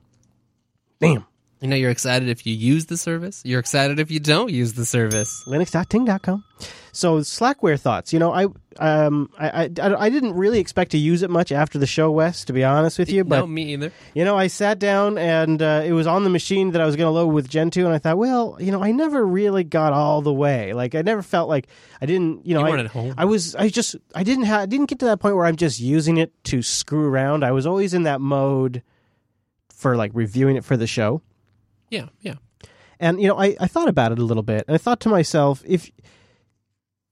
Damn. 1.00 1.26
You 1.62 1.68
know, 1.68 1.76
you're 1.76 1.90
excited 1.92 2.30
if 2.30 2.46
you 2.46 2.54
use 2.54 2.86
the 2.86 2.98
service. 2.98 3.42
You're 3.44 3.60
excited 3.60 4.00
if 4.00 4.12
you 4.12 4.20
don't 4.20 4.52
use 4.52 4.74
the 4.74 4.86
service. 4.86 5.44
linux.ting.com. 5.48 6.44
So 6.92 7.20
Slackware 7.20 7.80
thoughts. 7.80 8.12
You 8.14 8.20
know, 8.20 8.32
I 8.34 8.48
um 8.80 9.30
I, 9.38 9.66
I 9.80 10.06
I 10.06 10.10
didn't 10.10 10.34
really 10.34 10.60
expect 10.60 10.92
to 10.92 10.98
use 10.98 11.22
it 11.22 11.30
much 11.30 11.52
after 11.52 11.78
the 11.78 11.86
show, 11.86 12.10
Wes. 12.12 12.46
To 12.46 12.54
be 12.54 12.64
honest 12.64 12.98
with 12.98 13.12
you, 13.12 13.24
but 13.24 13.38
no, 13.40 13.48
me 13.48 13.74
either. 13.74 13.92
you 14.16 14.26
know, 14.26 14.36
I 14.36 14.48
sat 14.48 14.80
down 14.80 15.18
and 15.20 15.62
uh, 15.62 15.84
it 15.86 15.92
was 15.94 16.08
on 16.08 16.24
the 16.24 16.30
machine 16.32 16.72
that 16.72 16.82
I 16.82 16.86
was 16.86 16.96
going 16.96 17.06
to 17.06 17.12
load 17.12 17.28
with 17.28 17.50
Gentoo, 17.50 17.86
and 17.86 17.94
I 17.94 18.00
thought, 18.00 18.18
well, 18.18 18.58
you 18.60 18.72
know, 18.72 18.84
I 18.84 18.92
never 18.92 19.26
really 19.26 19.64
got 19.64 19.94
all 19.94 20.22
the 20.24 20.34
way. 20.34 20.74
Like, 20.74 20.96
I 20.96 21.02
never 21.04 21.22
felt 21.22 21.50
like 21.50 21.68
I 22.02 22.06
didn't, 22.08 22.46
you 22.48 22.56
know, 22.56 22.66
You 22.66 22.74
I, 22.74 22.80
at 22.80 22.88
home. 22.88 23.14
I 23.18 23.26
was, 23.26 23.54
I 23.56 23.70
just, 23.70 23.96
I 24.16 24.24
didn't 24.24 24.46
have, 24.46 24.62
I 24.62 24.66
didn't 24.66 24.88
get 24.88 25.00
to 25.00 25.06
that 25.06 25.20
point 25.20 25.36
where 25.36 25.46
I'm 25.46 25.56
just 25.56 25.80
using 25.80 26.18
it 26.18 26.32
to 26.46 26.62
screw 26.64 27.08
around. 27.08 27.44
I 27.44 27.52
was 27.52 27.66
always 27.68 27.94
in 27.94 28.04
that 28.04 28.22
mode 28.22 28.82
for 29.70 29.96
like 29.96 30.12
reviewing 30.14 30.56
it 30.56 30.66
for 30.66 30.78
the 30.78 30.88
show. 30.88 31.22
Yeah, 31.90 32.08
yeah. 32.22 32.36
And 33.00 33.22
you 33.22 33.28
know, 33.28 33.40
I, 33.40 33.56
I 33.60 33.68
thought 33.68 33.88
about 33.88 34.12
it 34.12 34.20
a 34.20 34.24
little 34.24 34.44
bit, 34.44 34.66
and 34.68 34.76
I 34.76 34.78
thought 34.78 35.00
to 35.02 35.10
myself, 35.10 35.64
if 35.66 35.92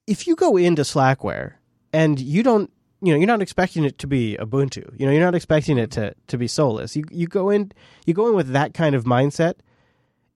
if 0.08 0.28
you 0.28 0.36
go 0.36 0.58
into 0.58 0.84
Slackware 0.84 1.54
and 1.94 2.20
you 2.20 2.44
don't, 2.44 2.72
you 3.02 3.12
know, 3.14 3.18
you're 3.18 3.28
not 3.28 3.42
expecting 3.42 3.84
it 3.84 3.98
to 4.00 4.08
be 4.08 4.38
Ubuntu. 4.40 5.00
You 5.00 5.06
know, 5.06 5.12
you're 5.12 5.24
not 5.24 5.36
expecting 5.36 5.78
it 5.78 5.92
to 5.92 6.16
to 6.28 6.38
be 6.38 6.48
Solus. 6.48 6.96
You 6.96 7.04
you 7.12 7.28
go 7.28 7.50
in 7.50 7.72
you 8.06 8.14
go 8.14 8.28
in 8.28 8.36
with 8.36 8.50
that 8.50 8.74
kind 8.74 8.96
of 8.96 9.04
mindset. 9.04 9.56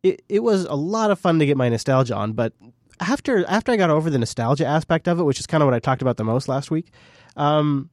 It 0.04 0.22
it 0.30 0.44
was 0.44 0.66
a 0.66 0.76
lot 0.76 1.12
of 1.12 1.20
fun 1.20 1.40
to 1.40 1.46
get 1.46 1.58
my 1.58 1.70
nostalgia 1.70 2.16
on, 2.16 2.34
but 2.34 2.54
after 3.00 3.46
after 3.48 3.72
I 3.72 3.78
got 3.78 3.90
over 3.90 4.10
the 4.10 4.20
nostalgia 4.20 4.66
aspect 4.66 5.08
of 5.08 5.20
it, 5.20 5.24
which 5.24 5.40
is 5.40 5.48
kind 5.48 5.64
of 5.64 5.68
what 5.68 5.74
I 5.74 5.80
talked 5.80 6.02
about 6.02 6.18
the 6.18 6.24
most 6.24 6.48
last 6.48 6.70
week, 6.70 6.92
um, 7.36 7.90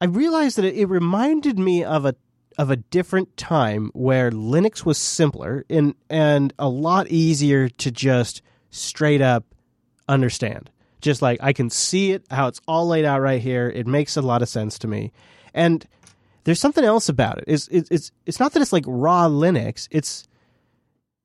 I 0.00 0.06
realized 0.06 0.56
that 0.56 0.64
it, 0.64 0.76
it 0.76 0.86
reminded 0.86 1.58
me 1.58 1.84
of 1.84 2.04
a 2.04 2.14
of 2.58 2.70
a 2.70 2.76
different 2.76 3.36
time 3.36 3.90
where 3.94 4.30
Linux 4.30 4.84
was 4.84 4.98
simpler 4.98 5.64
and 5.68 5.94
and 6.08 6.52
a 6.58 6.68
lot 6.68 7.08
easier 7.08 7.68
to 7.68 7.90
just 7.90 8.42
straight 8.70 9.20
up 9.20 9.44
understand. 10.08 10.70
Just 11.00 11.22
like 11.22 11.38
I 11.42 11.52
can 11.52 11.70
see 11.70 12.12
it, 12.12 12.24
how 12.30 12.48
it's 12.48 12.60
all 12.66 12.86
laid 12.86 13.04
out 13.04 13.20
right 13.20 13.40
here. 13.40 13.68
It 13.68 13.86
makes 13.86 14.16
a 14.16 14.22
lot 14.22 14.42
of 14.42 14.48
sense 14.48 14.78
to 14.80 14.88
me. 14.88 15.12
And 15.52 15.86
there's 16.44 16.60
something 16.60 16.84
else 16.84 17.08
about 17.08 17.38
it. 17.38 17.44
It's 17.46 17.68
it's 17.68 17.90
it's, 17.90 18.12
it's 18.26 18.40
not 18.40 18.52
that 18.52 18.62
it's 18.62 18.72
like 18.72 18.84
raw 18.86 19.28
Linux. 19.28 19.88
It's 19.90 20.26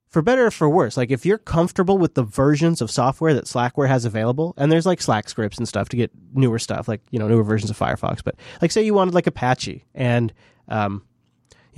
for 0.09 0.21
better 0.21 0.47
or 0.47 0.51
for 0.51 0.69
worse. 0.69 0.97
Like 0.97 1.11
if 1.11 1.25
you're 1.25 1.37
comfortable 1.37 1.97
with 1.97 2.15
the 2.15 2.23
versions 2.23 2.81
of 2.81 2.89
software 2.89 3.33
that 3.35 3.45
Slackware 3.45 3.87
has 3.87 4.05
available, 4.05 4.53
and 4.57 4.71
there's 4.71 4.85
like 4.85 5.01
Slack 5.01 5.29
scripts 5.29 5.57
and 5.57 5.67
stuff 5.67 5.89
to 5.89 5.97
get 5.97 6.11
newer 6.33 6.59
stuff, 6.59 6.87
like 6.87 7.01
you 7.11 7.19
know 7.19 7.27
newer 7.27 7.43
versions 7.43 7.69
of 7.69 7.77
Firefox. 7.77 8.23
But 8.23 8.35
like 8.61 8.71
say 8.71 8.81
you 8.81 8.93
wanted 8.93 9.13
like 9.13 9.27
Apache 9.27 9.85
and 9.93 10.33
um, 10.67 11.03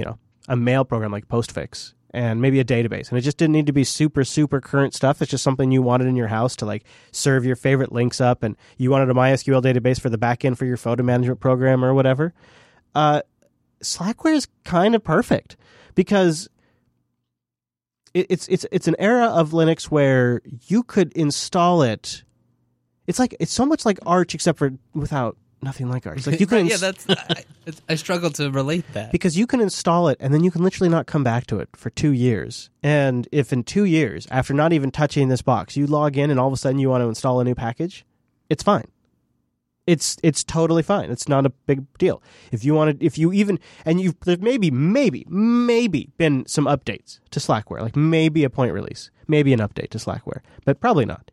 you 0.02 0.06
know 0.06 0.18
a 0.48 0.56
mail 0.56 0.84
program 0.84 1.12
like 1.12 1.28
Postfix 1.28 1.94
and 2.14 2.42
maybe 2.42 2.60
a 2.60 2.66
database, 2.66 3.10
and 3.10 3.18
it 3.18 3.22
just 3.22 3.38
didn't 3.38 3.54
need 3.54 3.68
to 3.68 3.72
be 3.72 3.84
super 3.84 4.24
super 4.24 4.60
current 4.60 4.96
stuff. 4.96 5.22
It's 5.22 5.30
just 5.30 5.44
something 5.44 5.72
you 5.72 5.84
wanted 5.84 6.08
in 6.08 6.16
your 6.16 6.28
house 6.28 6.56
to 6.58 6.66
like 6.66 6.84
serve 7.12 7.46
your 7.46 7.56
favorite 7.56 7.92
links 7.92 8.20
up, 8.20 8.42
and 8.42 8.58
you 8.78 8.90
wanted 8.90 9.12
a 9.12 9.14
MySQL 9.14 9.62
database 9.62 10.02
for 10.02 10.10
the 10.10 10.18
backend 10.18 10.58
for 10.58 10.66
your 10.66 10.78
photo 10.78 11.04
management 11.04 11.40
program 11.40 11.86
or 11.86 11.94
whatever. 11.94 12.34
Uh, 12.96 13.22
Slackware 13.84 14.34
is 14.34 14.48
kind 14.64 14.96
of 14.96 15.04
perfect 15.04 15.56
because 15.94 16.50
it, 18.16 18.26
it's 18.30 18.48
it's 18.48 18.66
it's 18.72 18.88
an 18.88 18.96
era 18.98 19.28
of 19.28 19.52
Linux 19.52 19.84
where 19.86 20.42
you 20.68 20.82
could 20.82 21.14
install 21.14 21.84
it. 21.84 22.24
It's 23.06 23.20
like 23.20 23.36
it's 23.40 23.54
so 23.54 23.68
much 23.68 23.86
like 23.86 24.00
Arch, 24.06 24.34
except 24.34 24.58
for 24.58 24.72
without 24.96 25.38
nothing 25.62 25.90
like 25.90 26.08
Arch. 26.08 26.26
Like 26.28 26.40
you 26.42 26.48
can 26.48 26.66
yeah, 26.66 26.78
that's. 26.78 27.06
I, 27.10 27.44
I 27.90 27.96
struggle 27.96 28.30
to 28.32 28.52
relate 28.52 28.86
that. 28.94 29.12
because 29.12 29.38
you 29.38 29.48
can 29.48 29.62
install 29.62 30.08
it 30.08 30.18
and 30.20 30.34
then 30.34 30.44
you 30.44 30.52
can 30.52 30.64
literally 30.64 30.90
not 30.90 31.06
come 31.08 31.24
back 31.24 31.48
to 31.48 31.60
it 31.60 31.70
for 31.76 31.90
two 31.90 32.12
years. 32.12 32.70
And 32.84 33.28
if 33.32 33.54
in 33.54 33.64
two 33.64 33.86
years, 33.86 34.28
after 34.32 34.54
not 34.54 34.74
even 34.74 34.92
touching 34.92 35.28
this 35.30 35.42
box, 35.42 35.78
you 35.78 35.88
log 35.88 36.18
in 36.18 36.30
and 36.30 36.40
all 36.40 36.48
of 36.48 36.54
a 36.54 36.58
sudden 36.58 36.80
you 36.80 36.90
want 36.90 37.02
to 37.04 37.10
install 37.10 37.40
a 37.40 37.44
new 37.44 37.56
package, 37.56 38.06
it's 38.50 38.64
fine. 38.64 38.86
It's 39.88 40.18
it's 40.22 40.44
totally 40.44 40.84
fine. 40.84 41.10
It's 41.10 41.28
not 41.28 41.46
a 41.46 41.50
big 41.50 41.86
deal. 41.98 42.22
If 42.52 42.64
you 42.64 42.76
wanted, 42.76 43.02
if 43.02 43.18
you 43.18 43.34
even 43.34 43.60
and 43.84 44.00
you 44.00 44.16
there 44.26 44.38
maybe 44.40 44.70
maybe 44.70 45.26
maybe 45.28 46.10
been 46.18 46.46
some 46.46 46.66
updates 46.66 47.20
to 47.32 47.40
Slackware, 47.40 47.82
like 47.82 47.96
maybe 47.96 48.44
a 48.44 48.50
point 48.50 48.74
release, 48.74 49.10
maybe 49.28 49.54
an 49.54 49.60
update 49.60 49.90
to 49.90 49.98
Slackware, 49.98 50.42
but 50.66 50.80
probably 50.80 51.06
not. 51.06 51.31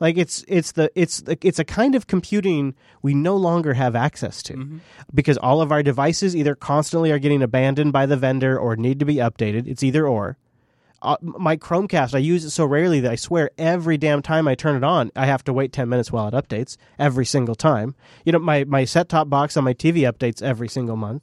Like 0.00 0.16
it's 0.16 0.44
it's 0.48 0.72
the 0.72 0.90
it's 0.94 1.20
the, 1.22 1.38
it's 1.42 1.58
a 1.58 1.64
kind 1.64 1.94
of 1.94 2.06
computing 2.06 2.74
we 3.02 3.14
no 3.14 3.36
longer 3.36 3.74
have 3.74 3.94
access 3.94 4.42
to 4.44 4.80
because 5.12 5.38
all 5.38 5.60
of 5.60 5.70
our 5.70 5.82
devices 5.82 6.34
either 6.34 6.54
constantly 6.54 7.10
are 7.12 7.18
getting 7.18 7.42
abandoned 7.42 7.92
by 7.92 8.06
the 8.06 8.16
vendor 8.16 8.58
or 8.58 8.76
need 8.76 8.98
to 9.00 9.04
be 9.04 9.16
updated. 9.16 9.66
It's 9.66 9.82
either 9.82 10.06
or. 10.06 10.36
Uh, 11.04 11.16
my 11.20 11.54
Chromecast, 11.54 12.14
I 12.14 12.18
use 12.18 12.46
it 12.46 12.50
so 12.50 12.64
rarely 12.64 12.98
that 13.00 13.12
I 13.12 13.16
swear 13.16 13.50
every 13.58 13.98
damn 13.98 14.22
time 14.22 14.48
I 14.48 14.54
turn 14.54 14.74
it 14.74 14.82
on, 14.82 15.10
I 15.14 15.26
have 15.26 15.44
to 15.44 15.52
wait 15.52 15.70
10 15.70 15.86
minutes 15.86 16.10
while 16.10 16.26
it 16.28 16.32
updates 16.32 16.78
every 16.98 17.26
single 17.26 17.54
time. 17.54 17.94
You 18.24 18.32
know, 18.32 18.38
my, 18.38 18.64
my 18.64 18.86
set 18.86 19.10
top 19.10 19.28
box 19.28 19.58
on 19.58 19.64
my 19.64 19.74
TV 19.74 20.10
updates 20.10 20.40
every 20.40 20.66
single 20.66 20.96
month. 20.96 21.22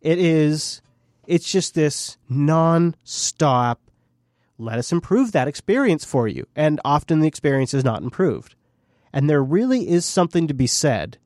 It 0.00 0.18
is, 0.18 0.80
it's 1.26 1.52
just 1.52 1.74
this 1.74 2.16
non 2.30 2.96
stop. 3.04 3.80
Let 4.58 4.78
us 4.78 4.92
improve 4.92 5.32
that 5.32 5.48
experience 5.48 6.04
for 6.04 6.26
you. 6.28 6.46
And 6.54 6.80
often 6.84 7.20
the 7.20 7.28
experience 7.28 7.74
is 7.74 7.84
not 7.84 8.02
improved. 8.02 8.54
And 9.12 9.28
there 9.28 9.42
really 9.42 9.88
is 9.88 10.04
something 10.04 10.46
to 10.46 10.54
be 10.54 10.66
said 10.66 11.18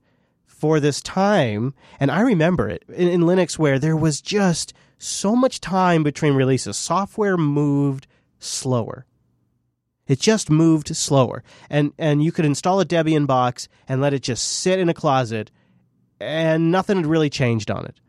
for 0.47 0.81
this 0.81 1.01
time. 1.01 1.75
And 1.99 2.11
I 2.11 2.21
remember 2.21 2.69
it 2.69 2.85
in, 2.89 3.09
in 3.09 3.21
Linux 3.23 3.59
where 3.59 3.79
there 3.79 3.97
was 3.97 4.21
just 4.21 4.73
so 4.99 5.35
much 5.35 5.61
time 5.61 6.03
between 6.03 6.35
releases. 6.35 6.77
Software 6.77 7.37
moved 7.37 8.07
slower. 8.39 9.07
It 10.07 10.21
just 10.21 10.51
moved 10.51 10.95
slower. 10.97 11.43
And 11.71 11.93
and 11.99 12.23
you 12.23 12.33
could 12.33 12.45
install 12.45 12.81
a 12.81 12.85
Debian 12.85 13.27
box 13.27 13.69
and 13.89 14.01
let 14.01 14.13
it 14.13 14.23
just 14.23 14.45
sit 14.45 14.79
in 14.79 14.89
a 14.89 14.95
closet 14.95 15.51
and 16.21 16.71
nothing 16.71 16.97
had 16.97 17.07
really 17.07 17.31
changed 17.31 17.71
on 17.71 17.87
it. 17.87 18.01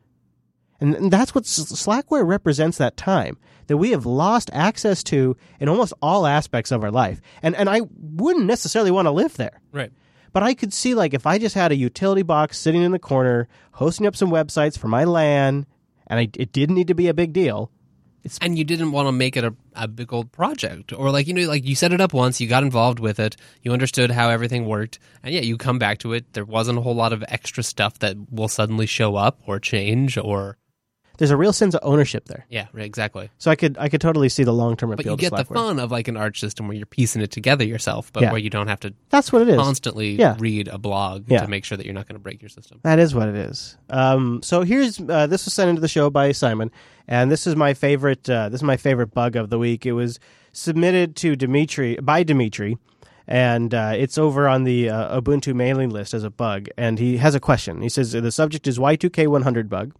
And, 0.82 0.96
and 0.96 1.12
that's 1.12 1.34
what 1.34 1.46
Slackware 1.46 2.28
represents 2.28 2.80
that 2.80 2.98
time 2.98 3.38
that 3.68 3.78
we 3.78 3.92
have 3.92 4.06
lost 4.06 4.50
access 4.52 5.04
to 5.04 5.38
in 5.60 5.70
almost 5.70 5.94
all 6.02 6.28
aspects 6.28 6.72
of 6.72 6.84
our 6.84 6.92
life. 6.92 7.22
And 7.42 7.56
and 7.56 7.70
I 7.70 7.82
wouldn't 7.96 8.46
necessarily 8.46 8.92
want 8.92 9.06
to 9.06 9.12
live 9.12 9.38
there. 9.38 9.62
Right. 9.72 9.94
But 10.34 10.44
I 10.44 10.54
could 10.54 10.74
see 10.74 10.96
like 10.96 11.14
if 11.14 11.28
I 11.28 11.38
just 11.38 11.56
had 11.56 11.72
a 11.72 11.76
utility 11.76 12.24
box 12.24 12.58
sitting 12.58 12.82
in 12.82 12.92
the 12.92 13.00
corner, 13.00 13.48
hosting 13.74 14.08
up 14.08 14.16
some 14.16 14.32
websites 14.32 14.78
for 14.78 14.88
my 14.88 15.04
LAN, 15.04 15.66
and 16.08 16.20
I, 16.20 16.30
it 16.38 16.52
didn't 16.52 16.76
need 16.76 16.88
to 16.88 16.96
be 16.96 17.08
a 17.08 17.14
big 17.14 17.32
deal. 17.32 17.72
And 18.40 18.56
you 18.56 18.64
didn't 18.64 18.92
want 18.92 19.08
to 19.08 19.12
make 19.12 19.36
it 19.36 19.44
a, 19.44 19.56
a 19.76 19.88
big 19.88 20.14
old 20.14 20.32
project. 20.32 20.94
Or 20.94 21.10
like, 21.10 21.26
you 21.28 21.34
know, 21.34 21.48
like 21.48 21.66
you 21.66 21.74
set 21.74 21.92
it 21.92 22.00
up 22.00 22.14
once, 22.14 22.40
you 22.40 22.48
got 22.48 22.62
involved 22.62 23.00
with 23.00 23.20
it, 23.20 23.36
you 23.64 23.74
understood 23.74 24.12
how 24.12 24.30
everything 24.30 24.66
worked, 24.66 25.00
and 25.24 25.34
yeah, 25.34 25.42
you 25.42 25.58
come 25.58 25.80
back 25.80 25.98
to 26.00 26.14
it. 26.14 26.34
There 26.34 26.46
wasn't 26.46 26.78
a 26.78 26.82
whole 26.82 26.94
lot 26.94 27.14
of 27.14 27.24
extra 27.28 27.64
stuff 27.64 27.98
that 28.00 28.16
will 28.30 28.48
suddenly 28.48 28.86
show 28.86 29.16
up 29.16 29.40
or 29.48 29.60
change 29.60 30.20
or 30.20 30.58
There's 31.22 31.30
a 31.30 31.38
real 31.38 31.54
sense 31.54 31.76
of 31.76 31.82
ownership 31.84 32.26
there. 32.26 32.48
yeah, 32.50 32.66
exactly. 32.76 33.30
So 33.38 33.52
I 33.52 33.56
could 33.56 33.78
I 33.78 33.90
could 33.90 34.02
totally 34.02 34.28
see 34.28 34.44
the 34.44 34.52
long 34.54 34.76
term 34.76 34.92
appeal. 34.92 35.16
But 35.16 35.22
you 35.24 35.30
get 35.30 35.38
the 35.38 35.46
fun 35.54 35.78
of 35.80 35.92
like 35.92 36.08
an 36.08 36.18
arch 36.18 36.40
system 36.40 36.68
where 36.68 36.76
you're 36.76 36.88
piecing 36.88 37.22
it 37.22 37.30
together 37.30 37.64
yourself, 37.64 38.12
but 38.12 38.24
Yeah. 38.24 38.32
where 38.32 38.42
you 38.42 38.50
don't 38.50 38.68
have 38.68 38.80
to 38.80 38.94
That's 39.12 39.32
what 39.32 39.44
it 39.44 39.50
is. 39.50 39.56
constantly 39.58 40.16
Yeah. 40.16 40.36
read 40.40 40.68
a 40.68 40.80
blog 40.80 41.26
Yeah. 41.30 41.42
to 41.42 41.48
make 41.48 41.64
sure 41.64 41.78
that 41.78 41.86
you're 41.86 41.94
not 41.94 42.08
going 42.08 42.16
to 42.16 42.24
break 42.24 42.42
your 42.42 42.50
system. 42.50 42.80
That 42.82 42.98
is 42.98 43.14
what 43.14 43.28
it 43.30 43.36
is. 43.36 43.78
Um, 43.92 44.42
so 44.42 44.64
here's 44.64 45.00
uh, 45.00 45.28
this 45.28 45.46
was 45.46 45.54
sent 45.54 45.70
into 45.70 45.80
the 45.82 45.88
show 45.88 46.10
by 46.10 46.32
Simon, 46.32 46.72
and 47.08 47.32
this 47.32 47.46
is 47.46 47.56
my 47.56 47.76
favorite. 47.76 48.28
Uh, 48.28 48.50
this 48.50 48.60
is 48.62 48.64
my 48.64 48.78
favorite 48.78 49.14
bug 49.14 49.36
of 49.36 49.52
the 49.52 49.60
week. 49.60 49.86
It 49.86 49.94
was 49.94 50.20
submitted 50.54 51.16
to 51.18 51.36
Dimitri 51.36 51.98
by 52.02 52.24
Dimitri, 52.24 52.78
and 53.28 53.74
uh, 53.74 53.94
it's 53.96 54.18
over 54.18 54.48
on 54.48 54.64
the 54.64 54.90
uh, 54.90 55.22
Ubuntu 55.22 55.54
mailing 55.54 55.90
list 55.92 56.14
as 56.14 56.24
a 56.24 56.30
bug. 56.32 56.68
And 56.78 57.00
he 57.00 57.18
has 57.18 57.36
a 57.36 57.40
question. 57.40 57.82
He 57.82 57.90
says 57.90 58.12
the 58.12 58.32
subject 58.32 58.68
is 58.68 58.80
Y2K100 58.80 59.70
bug. 59.70 59.94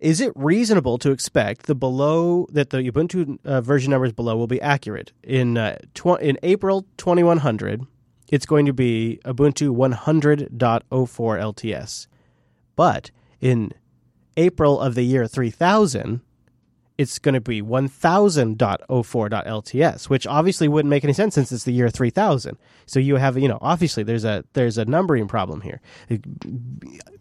Is 0.00 0.22
it 0.22 0.32
reasonable 0.34 0.96
to 0.98 1.10
expect 1.10 1.66
the 1.66 1.74
below 1.74 2.46
that 2.52 2.70
the 2.70 2.78
Ubuntu 2.78 3.38
uh, 3.44 3.60
version 3.60 3.90
numbers 3.90 4.12
below 4.12 4.34
will 4.34 4.46
be 4.46 4.60
accurate 4.60 5.12
in 5.22 5.58
uh, 5.58 5.76
tw- 5.94 6.20
in 6.22 6.38
April 6.42 6.86
2100? 6.96 7.86
It's 8.30 8.46
going 8.46 8.64
to 8.64 8.72
be 8.72 9.20
Ubuntu 9.26 9.76
100.04 9.76 10.50
LTS, 10.88 12.06
but 12.76 13.10
in 13.42 13.72
April 14.38 14.80
of 14.80 14.94
the 14.94 15.02
year 15.02 15.26
3000, 15.26 16.22
it's 17.00 17.18
going 17.18 17.32
to 17.32 17.40
be 17.40 17.62
1000.04.LTS, 17.62 20.10
which 20.10 20.26
obviously 20.26 20.68
wouldn't 20.68 20.90
make 20.90 21.02
any 21.02 21.14
sense 21.14 21.34
since 21.34 21.50
it's 21.50 21.64
the 21.64 21.72
year 21.72 21.88
3000. 21.88 22.58
So 22.84 23.00
you 23.00 23.16
have, 23.16 23.38
you 23.38 23.48
know, 23.48 23.56
obviously 23.62 24.02
there's 24.02 24.26
a 24.26 24.44
there's 24.52 24.76
a 24.76 24.84
numbering 24.84 25.26
problem 25.26 25.62
here. 25.62 25.80
A 26.10 26.20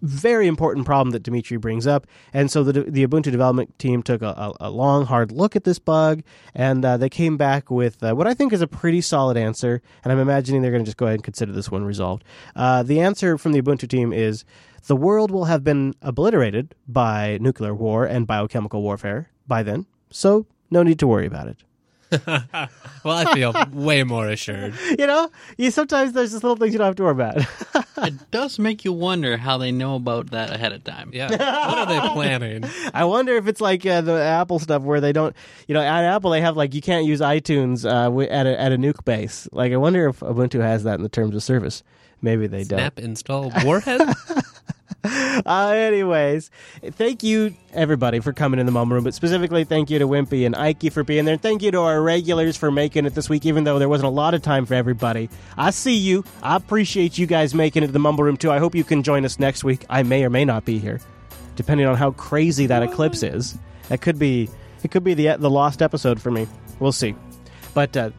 very 0.01 0.47
important 0.47 0.85
problem 0.85 1.11
that 1.11 1.23
Dimitri 1.23 1.55
brings 1.55 1.87
up, 1.87 2.07
and 2.33 2.51
so 2.51 2.61
the 2.61 2.83
the 2.83 3.07
Ubuntu 3.07 3.31
development 3.31 3.79
team 3.79 4.03
took 4.03 4.21
a, 4.21 4.51
a, 4.59 4.69
long, 4.69 5.05
hard 5.05 5.31
look 5.31 5.55
at 5.55 5.63
this 5.63 5.79
bug, 5.79 6.23
and 6.53 6.83
uh, 6.83 6.97
they 6.97 7.07
came 7.07 7.37
back 7.37 7.71
with 7.71 8.03
uh, 8.03 8.13
what 8.13 8.27
I 8.27 8.33
think 8.33 8.51
is 8.51 8.61
a 8.61 8.67
pretty 8.67 8.99
solid 8.99 9.37
answer. 9.37 9.81
And 10.03 10.11
I'm 10.11 10.19
imagining 10.19 10.61
they're 10.61 10.71
going 10.71 10.83
to 10.83 10.87
just 10.87 10.97
go 10.97 11.05
ahead 11.05 11.15
and 11.15 11.23
consider 11.23 11.53
this 11.53 11.71
one 11.71 11.85
resolved. 11.85 12.25
Uh, 12.53 12.83
the 12.83 12.99
answer 12.99 13.37
from 13.37 13.53
the 13.53 13.61
Ubuntu 13.61 13.87
team 13.87 14.11
is 14.11 14.43
the 14.87 14.97
world 14.97 15.31
will 15.31 15.45
have 15.45 15.63
been 15.63 15.93
obliterated 16.01 16.75
by 16.85 17.37
nuclear 17.39 17.73
war 17.73 18.05
and 18.05 18.27
biochemical 18.27 18.81
warfare 18.81 19.29
by 19.49 19.63
then, 19.63 19.85
so 20.09 20.45
no 20.71 20.83
need 20.83 20.99
to 20.99 21.07
worry 21.07 21.25
about 21.25 21.47
it. 21.49 21.57
Well, 23.01 23.15
I 23.15 23.33
feel 23.33 23.53
way 23.71 24.03
more 24.03 24.27
assured. 24.27 24.73
You 24.99 25.07
know, 25.07 25.29
you 25.57 25.71
sometimes 25.71 26.11
there's 26.11 26.31
just 26.31 26.43
little 26.43 26.57
things 26.57 26.73
you 26.73 26.79
don't 26.79 26.87
have 26.87 26.95
to 26.97 27.03
worry 27.03 27.11
about. 27.11 27.37
it 27.97 28.31
does 28.31 28.59
make 28.59 28.83
you 28.83 28.91
wonder 28.91 29.37
how 29.37 29.57
they 29.57 29.71
know 29.71 29.95
about 29.95 30.31
that 30.31 30.49
ahead 30.51 30.73
of 30.73 30.83
time. 30.83 31.11
Yeah. 31.13 31.29
What 31.29 31.41
are 31.41 31.85
they 31.85 31.99
planning? 32.09 32.65
I 32.93 33.05
wonder 33.05 33.37
if 33.37 33.47
it's 33.47 33.61
like 33.61 33.85
uh, 33.85 34.01
the 34.01 34.21
Apple 34.21 34.59
stuff 34.59 34.81
where 34.81 34.99
they 34.99 35.13
don't, 35.13 35.33
you 35.67 35.73
know, 35.73 35.81
at 35.81 36.03
Apple 36.03 36.31
they 36.31 36.41
have 36.41 36.57
like 36.57 36.73
you 36.73 36.81
can't 36.81 37.05
use 37.05 37.21
iTunes 37.21 37.85
uh, 37.85 38.19
at 38.29 38.47
a 38.47 38.59
at 38.59 38.73
a 38.73 38.77
nuke 38.77 39.05
base. 39.05 39.47
Like 39.53 39.71
I 39.71 39.77
wonder 39.77 40.09
if 40.09 40.19
Ubuntu 40.19 40.59
has 40.59 40.83
that 40.83 40.95
in 40.95 41.03
the 41.03 41.09
terms 41.09 41.35
of 41.35 41.41
service. 41.43 41.83
Maybe 42.21 42.47
they 42.47 42.65
don't. 42.65 42.79
Snap 42.79 42.99
install 42.99 43.53
Warhead? 43.63 44.01
Uh, 45.45 45.69
anyways, 45.69 46.51
thank 46.91 47.23
you 47.23 47.55
everybody 47.73 48.19
for 48.19 48.33
coming 48.33 48.59
in 48.59 48.65
the 48.65 48.71
mumble 48.73 48.95
room, 48.95 49.05
but 49.05 49.13
specifically 49.13 49.63
thank 49.63 49.89
you 49.89 49.97
to 49.97 50.05
Wimpy 50.05 50.45
and 50.45 50.53
Ikey 50.53 50.91
for 50.91 51.01
being 51.03 51.23
there. 51.23 51.37
Thank 51.37 51.61
you 51.61 51.71
to 51.71 51.79
our 51.79 52.01
regulars 52.01 52.57
for 52.57 52.71
making 52.71 53.05
it 53.05 53.15
this 53.15 53.29
week, 53.29 53.45
even 53.45 53.63
though 53.63 53.79
there 53.79 53.87
wasn't 53.87 54.07
a 54.07 54.11
lot 54.11 54.33
of 54.33 54.41
time 54.41 54.65
for 54.65 54.73
everybody. 54.73 55.29
I 55.57 55.69
see 55.69 55.95
you. 55.95 56.25
I 56.43 56.57
appreciate 56.57 57.17
you 57.17 57.25
guys 57.25 57.55
making 57.55 57.83
it 57.83 57.87
to 57.87 57.93
the 57.93 57.99
mumble 57.99 58.25
room 58.25 58.35
too. 58.35 58.51
I 58.51 58.59
hope 58.59 58.75
you 58.75 58.83
can 58.83 59.01
join 59.01 59.23
us 59.23 59.39
next 59.39 59.63
week. 59.63 59.85
I 59.89 60.03
may 60.03 60.25
or 60.25 60.29
may 60.29 60.43
not 60.43 60.65
be 60.65 60.77
here, 60.77 60.99
depending 61.55 61.87
on 61.87 61.95
how 61.95 62.11
crazy 62.11 62.65
that 62.65 62.83
eclipse 62.83 63.23
is. 63.23 63.57
That 63.87 64.01
could 64.01 64.19
be 64.19 64.49
it 64.83 64.91
could 64.91 65.05
be 65.05 65.13
the 65.13 65.37
the 65.37 65.49
lost 65.49 65.81
episode 65.81 66.21
for 66.21 66.31
me. 66.31 66.47
We'll 66.79 66.91
see. 66.91 67.15
But 67.73 67.95
uh, 67.95 68.09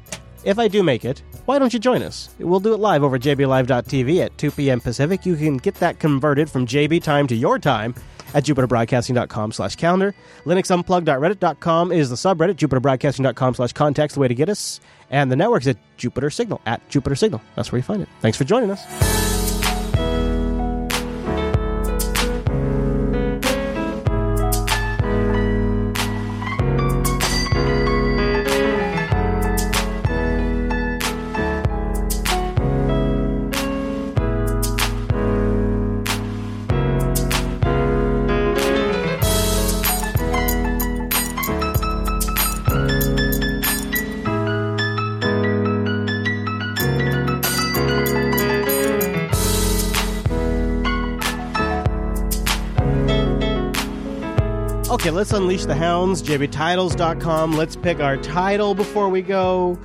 if 0.45 0.59
I 0.59 0.69
do 0.69 0.83
make 0.83 1.05
it, 1.05 1.23
why 1.51 1.59
don't 1.59 1.73
you 1.73 1.81
join 1.81 2.01
us? 2.01 2.31
We'll 2.39 2.61
do 2.61 2.73
it 2.75 2.77
live 2.77 3.03
over 3.03 3.19
jblive.tv 3.19 4.25
at 4.25 4.39
2 4.39 4.53
p.m. 4.53 4.81
Pacific. 4.81 5.27
You 5.27 5.35
can 5.35 5.57
get 5.57 5.75
that 5.77 5.99
converted 5.99 6.49
from 6.49 6.65
JB 6.65 7.03
time 7.03 7.27
to 7.27 7.35
your 7.35 7.59
time 7.59 7.93
at 8.35 8.45
jupiterbroadcasting.com 8.45 9.51
slash 9.51 9.75
calendar. 9.75 10.15
linuxunplug.reddit.com 10.45 11.91
is 11.91 12.09
the 12.09 12.15
subreddit. 12.15 12.55
jupiterbroadcasting.com 12.55 13.57
slash 13.57 13.73
contacts 13.73 14.15
the 14.15 14.21
way 14.21 14.29
to 14.29 14.35
get 14.37 14.49
us. 14.49 14.79
And 15.11 15.29
the 15.29 15.35
network's 15.35 15.67
at 15.67 15.77
Jupiter 15.97 16.31
Signal, 16.31 16.61
at 16.67 16.89
Jupiter 16.89 17.17
Signal. 17.17 17.43
That's 17.57 17.73
where 17.73 17.81
you 17.81 17.83
find 17.83 18.01
it. 18.01 18.09
Thanks 18.21 18.39
for 18.39 18.45
joining 18.45 18.71
us. 18.71 19.40
Okay, 55.11 55.17
let's 55.17 55.33
unleash 55.33 55.65
the 55.65 55.75
hounds. 55.75 56.23
JBTitles.com. 56.23 57.55
Let's 57.57 57.75
pick 57.75 57.99
our 57.99 58.17
title 58.19 58.77
before 58.77 59.09
we 59.09 59.23
go. 59.23 59.77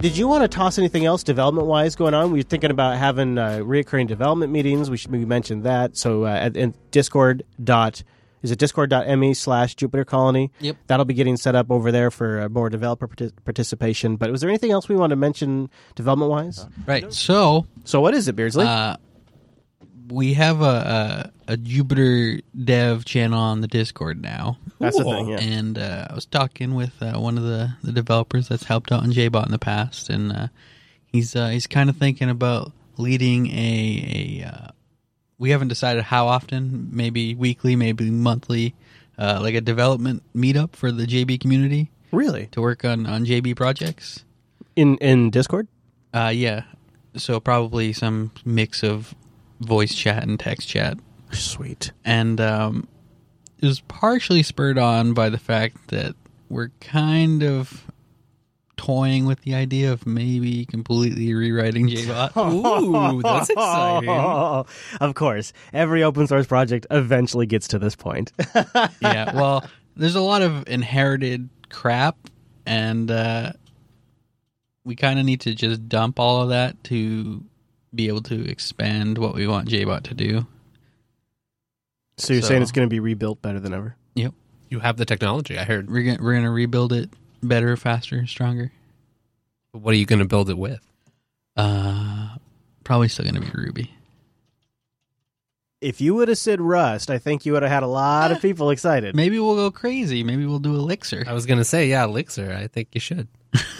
Did 0.00 0.16
you 0.16 0.26
want 0.26 0.42
to 0.42 0.48
toss 0.48 0.78
anything 0.78 1.04
else 1.04 1.22
development 1.22 1.68
wise 1.68 1.94
going 1.94 2.12
on? 2.12 2.32
We 2.32 2.40
were 2.40 2.42
thinking 2.42 2.72
about 2.72 2.96
having 2.96 3.38
uh, 3.38 3.58
reoccurring 3.58 4.08
development 4.08 4.50
meetings. 4.50 4.90
We 4.90 4.96
should 4.96 5.12
maybe 5.12 5.26
mention 5.26 5.62
that. 5.62 5.96
So 5.96 6.24
uh, 6.24 6.30
at 6.30 6.56
in 6.56 6.74
Discord 6.90 7.44
dot 7.62 8.02
is 8.42 8.50
it 8.50 8.58
discord.me 8.58 9.32
slash 9.34 9.76
Jupiter 9.76 10.04
Colony? 10.04 10.50
Yep. 10.58 10.76
That'll 10.88 11.06
be 11.06 11.14
getting 11.14 11.36
set 11.36 11.54
up 11.54 11.70
over 11.70 11.92
there 11.92 12.10
for 12.10 12.40
uh, 12.42 12.48
more 12.48 12.68
developer 12.68 13.06
partic- 13.06 13.32
participation. 13.44 14.16
But 14.16 14.32
was 14.32 14.40
there 14.40 14.50
anything 14.50 14.72
else 14.72 14.88
we 14.88 14.96
want 14.96 15.10
to 15.10 15.16
mention 15.16 15.70
development 15.94 16.30
wise? 16.32 16.66
Right. 16.84 17.10
So 17.12 17.66
So 17.84 18.00
what 18.00 18.12
is 18.12 18.26
it, 18.26 18.34
Beardsley? 18.34 18.66
uh, 18.66 18.96
we 20.08 20.34
have 20.34 20.60
a, 20.60 21.30
a 21.46 21.52
a 21.52 21.56
Jupiter 21.56 22.40
dev 22.64 23.04
channel 23.04 23.38
on 23.38 23.60
the 23.60 23.66
Discord 23.68 24.20
now, 24.22 24.58
That's 24.78 24.96
the 24.96 25.04
thing. 25.04 25.28
Yeah. 25.28 25.40
and 25.40 25.78
uh, 25.78 26.06
I 26.10 26.14
was 26.14 26.24
talking 26.26 26.74
with 26.74 26.92
uh, 27.02 27.18
one 27.18 27.36
of 27.36 27.44
the, 27.44 27.74
the 27.82 27.92
developers 27.92 28.48
that's 28.48 28.64
helped 28.64 28.90
out 28.92 29.02
on 29.02 29.12
JBot 29.12 29.44
in 29.46 29.52
the 29.52 29.58
past, 29.58 30.08
and 30.10 30.32
uh, 30.32 30.46
he's 31.06 31.36
uh, 31.36 31.48
he's 31.48 31.66
kind 31.66 31.90
of 31.90 31.96
thinking 31.96 32.30
about 32.30 32.72
leading 32.96 33.48
a 33.48 34.40
a. 34.42 34.48
Uh, 34.48 34.68
we 35.38 35.50
haven't 35.50 35.68
decided 35.68 36.04
how 36.04 36.28
often, 36.28 36.88
maybe 36.92 37.34
weekly, 37.34 37.74
maybe 37.76 38.08
monthly, 38.10 38.74
uh, 39.18 39.38
like 39.42 39.54
a 39.54 39.60
development 39.60 40.22
meetup 40.34 40.76
for 40.76 40.92
the 40.92 41.06
JB 41.06 41.40
community 41.40 41.90
Really? 42.12 42.46
to 42.52 42.60
work 42.62 42.84
on 42.84 43.06
on 43.06 43.26
JB 43.26 43.56
projects. 43.56 44.24
In 44.76 44.96
in 44.98 45.30
Discord? 45.30 45.68
Uh, 46.14 46.32
yeah. 46.34 46.62
So 47.16 47.40
probably 47.40 47.92
some 47.92 48.30
mix 48.44 48.82
of 48.82 49.14
voice 49.60 49.94
chat 49.94 50.22
and 50.22 50.38
text 50.38 50.68
chat, 50.68 50.98
Sweet. 51.32 51.92
and 52.04 52.40
um, 52.40 52.88
it 53.58 53.66
was 53.66 53.80
partially 53.80 54.42
spurred 54.42 54.78
on 54.78 55.14
by 55.14 55.28
the 55.28 55.38
fact 55.38 55.88
that 55.88 56.14
we're 56.48 56.70
kind 56.80 57.42
of 57.42 57.86
toying 58.76 59.24
with 59.24 59.40
the 59.42 59.54
idea 59.54 59.92
of 59.92 60.06
maybe 60.06 60.66
completely 60.66 61.32
rewriting 61.32 61.88
JBot. 61.88 62.36
Ooh, 63.16 63.22
that's 63.22 63.48
exciting. 63.50 64.08
of 65.00 65.14
course, 65.14 65.52
every 65.72 66.02
open 66.02 66.26
source 66.26 66.46
project 66.46 66.86
eventually 66.90 67.46
gets 67.46 67.68
to 67.68 67.78
this 67.78 67.96
point. 67.96 68.32
yeah, 69.00 69.34
well, 69.34 69.64
there's 69.96 70.16
a 70.16 70.20
lot 70.20 70.42
of 70.42 70.68
inherited 70.68 71.48
crap, 71.70 72.16
and 72.66 73.10
uh, 73.10 73.52
we 74.84 74.96
kind 74.96 75.18
of 75.18 75.24
need 75.24 75.40
to 75.42 75.54
just 75.54 75.88
dump 75.88 76.20
all 76.20 76.42
of 76.42 76.48
that 76.50 76.82
to 76.84 77.44
be 77.94 78.08
able 78.08 78.22
to 78.22 78.48
expand 78.48 79.18
what 79.18 79.34
we 79.34 79.46
want 79.46 79.68
JBot 79.68 80.02
to 80.04 80.14
do. 80.14 80.46
so 82.16 82.32
you're 82.32 82.42
So- 82.42 82.48
saying 82.48 82.62
it's 82.62 82.72
going 82.72 82.86
to 82.88 82.90
be 82.90 83.00
rebuilt 83.00 83.40
better 83.42 83.60
than 83.60 83.72
ever? 83.74 83.96
Yep, 84.14 84.34
You 84.70 84.80
have 84.80 84.96
the 84.96 85.04
technology. 85.04 85.58
I 85.58 85.64
heard. 85.64 85.90
we're 85.90 86.02
gonna 86.04 86.22
we're 86.22 86.34
gonna 86.34 86.50
rebuild 86.50 86.92
it 86.92 87.10
better, 87.42 87.76
faster, 87.76 88.26
stronger. 88.26 88.72
What 89.72 89.92
are 89.94 89.98
you 89.98 90.06
going 90.06 90.20
to 90.20 90.24
build 90.24 90.48
it 90.50 90.56
with? 90.58 90.80
Uh, 91.56 92.36
probably 92.84 93.08
still 93.08 93.24
gonna 93.24 93.40
be 93.40 93.50
Ruby. 93.52 93.90
If 95.80 96.00
you 96.00 96.14
would 96.14 96.28
have 96.28 96.38
said 96.38 96.60
Rust, 96.60 97.10
I 97.10 97.18
think 97.18 97.44
you 97.44 97.52
would 97.52 97.62
have 97.62 97.70
had 97.70 97.82
a 97.82 97.86
lot 97.88 98.32
of 98.32 98.40
people 98.40 98.70
excited. 98.70 99.14
Maybe 99.14 99.38
we'll 99.38 99.56
go 99.56 99.70
crazy. 99.70 100.22
Maybe 100.22 100.46
we'll 100.46 100.58
do 100.58 100.74
Elixir. 100.74 101.24
I 101.26 101.34
was 101.34 101.44
going 101.44 101.58
to 101.58 101.64
say, 101.64 101.88
yeah, 101.88 102.04
Elixir. 102.04 102.56
I 102.58 102.68
think 102.68 102.88
you 102.94 103.00
should. 103.00 103.28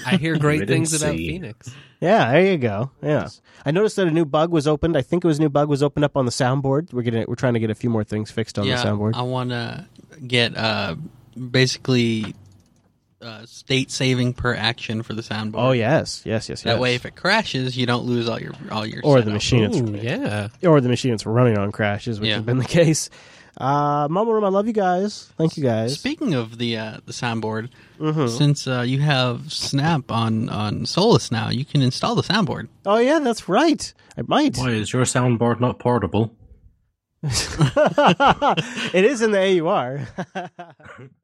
I 0.06 0.16
hear 0.16 0.38
great 0.38 0.60
We 0.60 0.66
didn't 0.66 0.86
things 0.88 1.02
about. 1.02 1.16
Phoenix. 1.16 1.70
Yeah, 2.00 2.32
there 2.32 2.52
you 2.52 2.58
go. 2.58 2.90
Yeah, 3.02 3.28
I 3.64 3.70
noticed 3.70 3.96
that 3.96 4.06
a 4.06 4.10
new 4.10 4.24
bug 4.26 4.50
was 4.50 4.66
opened. 4.66 4.96
I 4.96 5.02
think 5.02 5.24
it 5.24 5.26
was 5.26 5.38
a 5.38 5.42
new 5.42 5.48
bug 5.48 5.68
was 5.68 5.82
opened 5.82 6.04
up 6.04 6.16
on 6.16 6.26
the 6.26 6.30
soundboard. 6.32 6.92
We're 6.92 7.02
getting 7.02 7.24
we're 7.26 7.34
trying 7.34 7.54
to 7.54 7.60
get 7.60 7.70
a 7.70 7.74
few 7.74 7.88
more 7.90 8.04
things 8.04 8.30
fixed 8.30 8.58
on 8.58 8.66
yeah, 8.66 8.82
the 8.82 8.88
soundboard. 8.88 9.14
I 9.14 9.22
want 9.22 9.50
to 9.50 9.86
get 10.26 10.56
uh, 10.56 10.96
basically 11.50 12.34
uh, 13.22 13.46
state 13.46 13.90
saving 13.90 14.34
per 14.34 14.54
action 14.54 15.02
for 15.02 15.14
the 15.14 15.22
soundboard. 15.22 15.54
oh 15.68 15.72
yes, 15.72 16.22
yes, 16.26 16.48
yes, 16.48 16.58
yes. 16.58 16.62
That 16.64 16.78
way, 16.78 16.94
if 16.94 17.06
it 17.06 17.16
crashes, 17.16 17.74
you 17.76 17.86
don't 17.86 18.04
lose 18.04 18.28
all 18.28 18.38
your 18.40 18.52
all 18.70 18.84
your. 18.84 19.00
or 19.02 19.16
the 19.22 19.22
setup. 19.22 19.32
machine 19.34 19.64
it's 19.64 19.76
Ooh, 19.78 19.96
yeah. 19.96 20.48
or 20.62 20.80
the 20.82 20.88
machine 20.90 21.14
it's 21.14 21.24
running 21.24 21.56
on 21.56 21.72
crashes, 21.72 22.20
which 22.20 22.28
Yeah. 22.28 22.36
has 22.36 22.44
been 22.44 22.58
the 22.58 22.64
case. 22.68 23.08
Uh, 23.56 24.08
Mumble 24.10 24.34
Room, 24.34 24.44
I 24.44 24.48
love 24.48 24.66
you 24.66 24.72
guys. 24.72 25.32
Thank 25.38 25.56
you 25.56 25.62
guys. 25.62 25.94
Speaking 25.98 26.34
of 26.34 26.58
the 26.58 26.76
uh, 26.76 26.96
the 27.06 27.12
soundboard, 27.12 27.68
Mhm. 28.00 28.28
since 28.28 28.66
uh, 28.66 28.80
you 28.80 29.00
have 29.00 29.52
Snap 29.52 30.10
on 30.10 30.48
on 30.48 30.86
Solus 30.86 31.30
now, 31.30 31.50
you 31.50 31.64
can 31.64 31.80
install 31.82 32.14
the 32.14 32.22
soundboard. 32.22 32.68
Oh 32.84 32.98
yeah, 32.98 33.20
that's 33.20 33.48
right. 33.48 33.92
I 34.18 34.22
might. 34.26 34.56
Why 34.56 34.70
is 34.70 34.92
your 34.92 35.04
soundboard 35.04 35.60
not 35.60 35.78
portable? 35.78 36.34
it 37.22 39.04
is 39.04 39.22
in 39.22 39.30
the 39.30 39.60
AUR. 39.60 40.06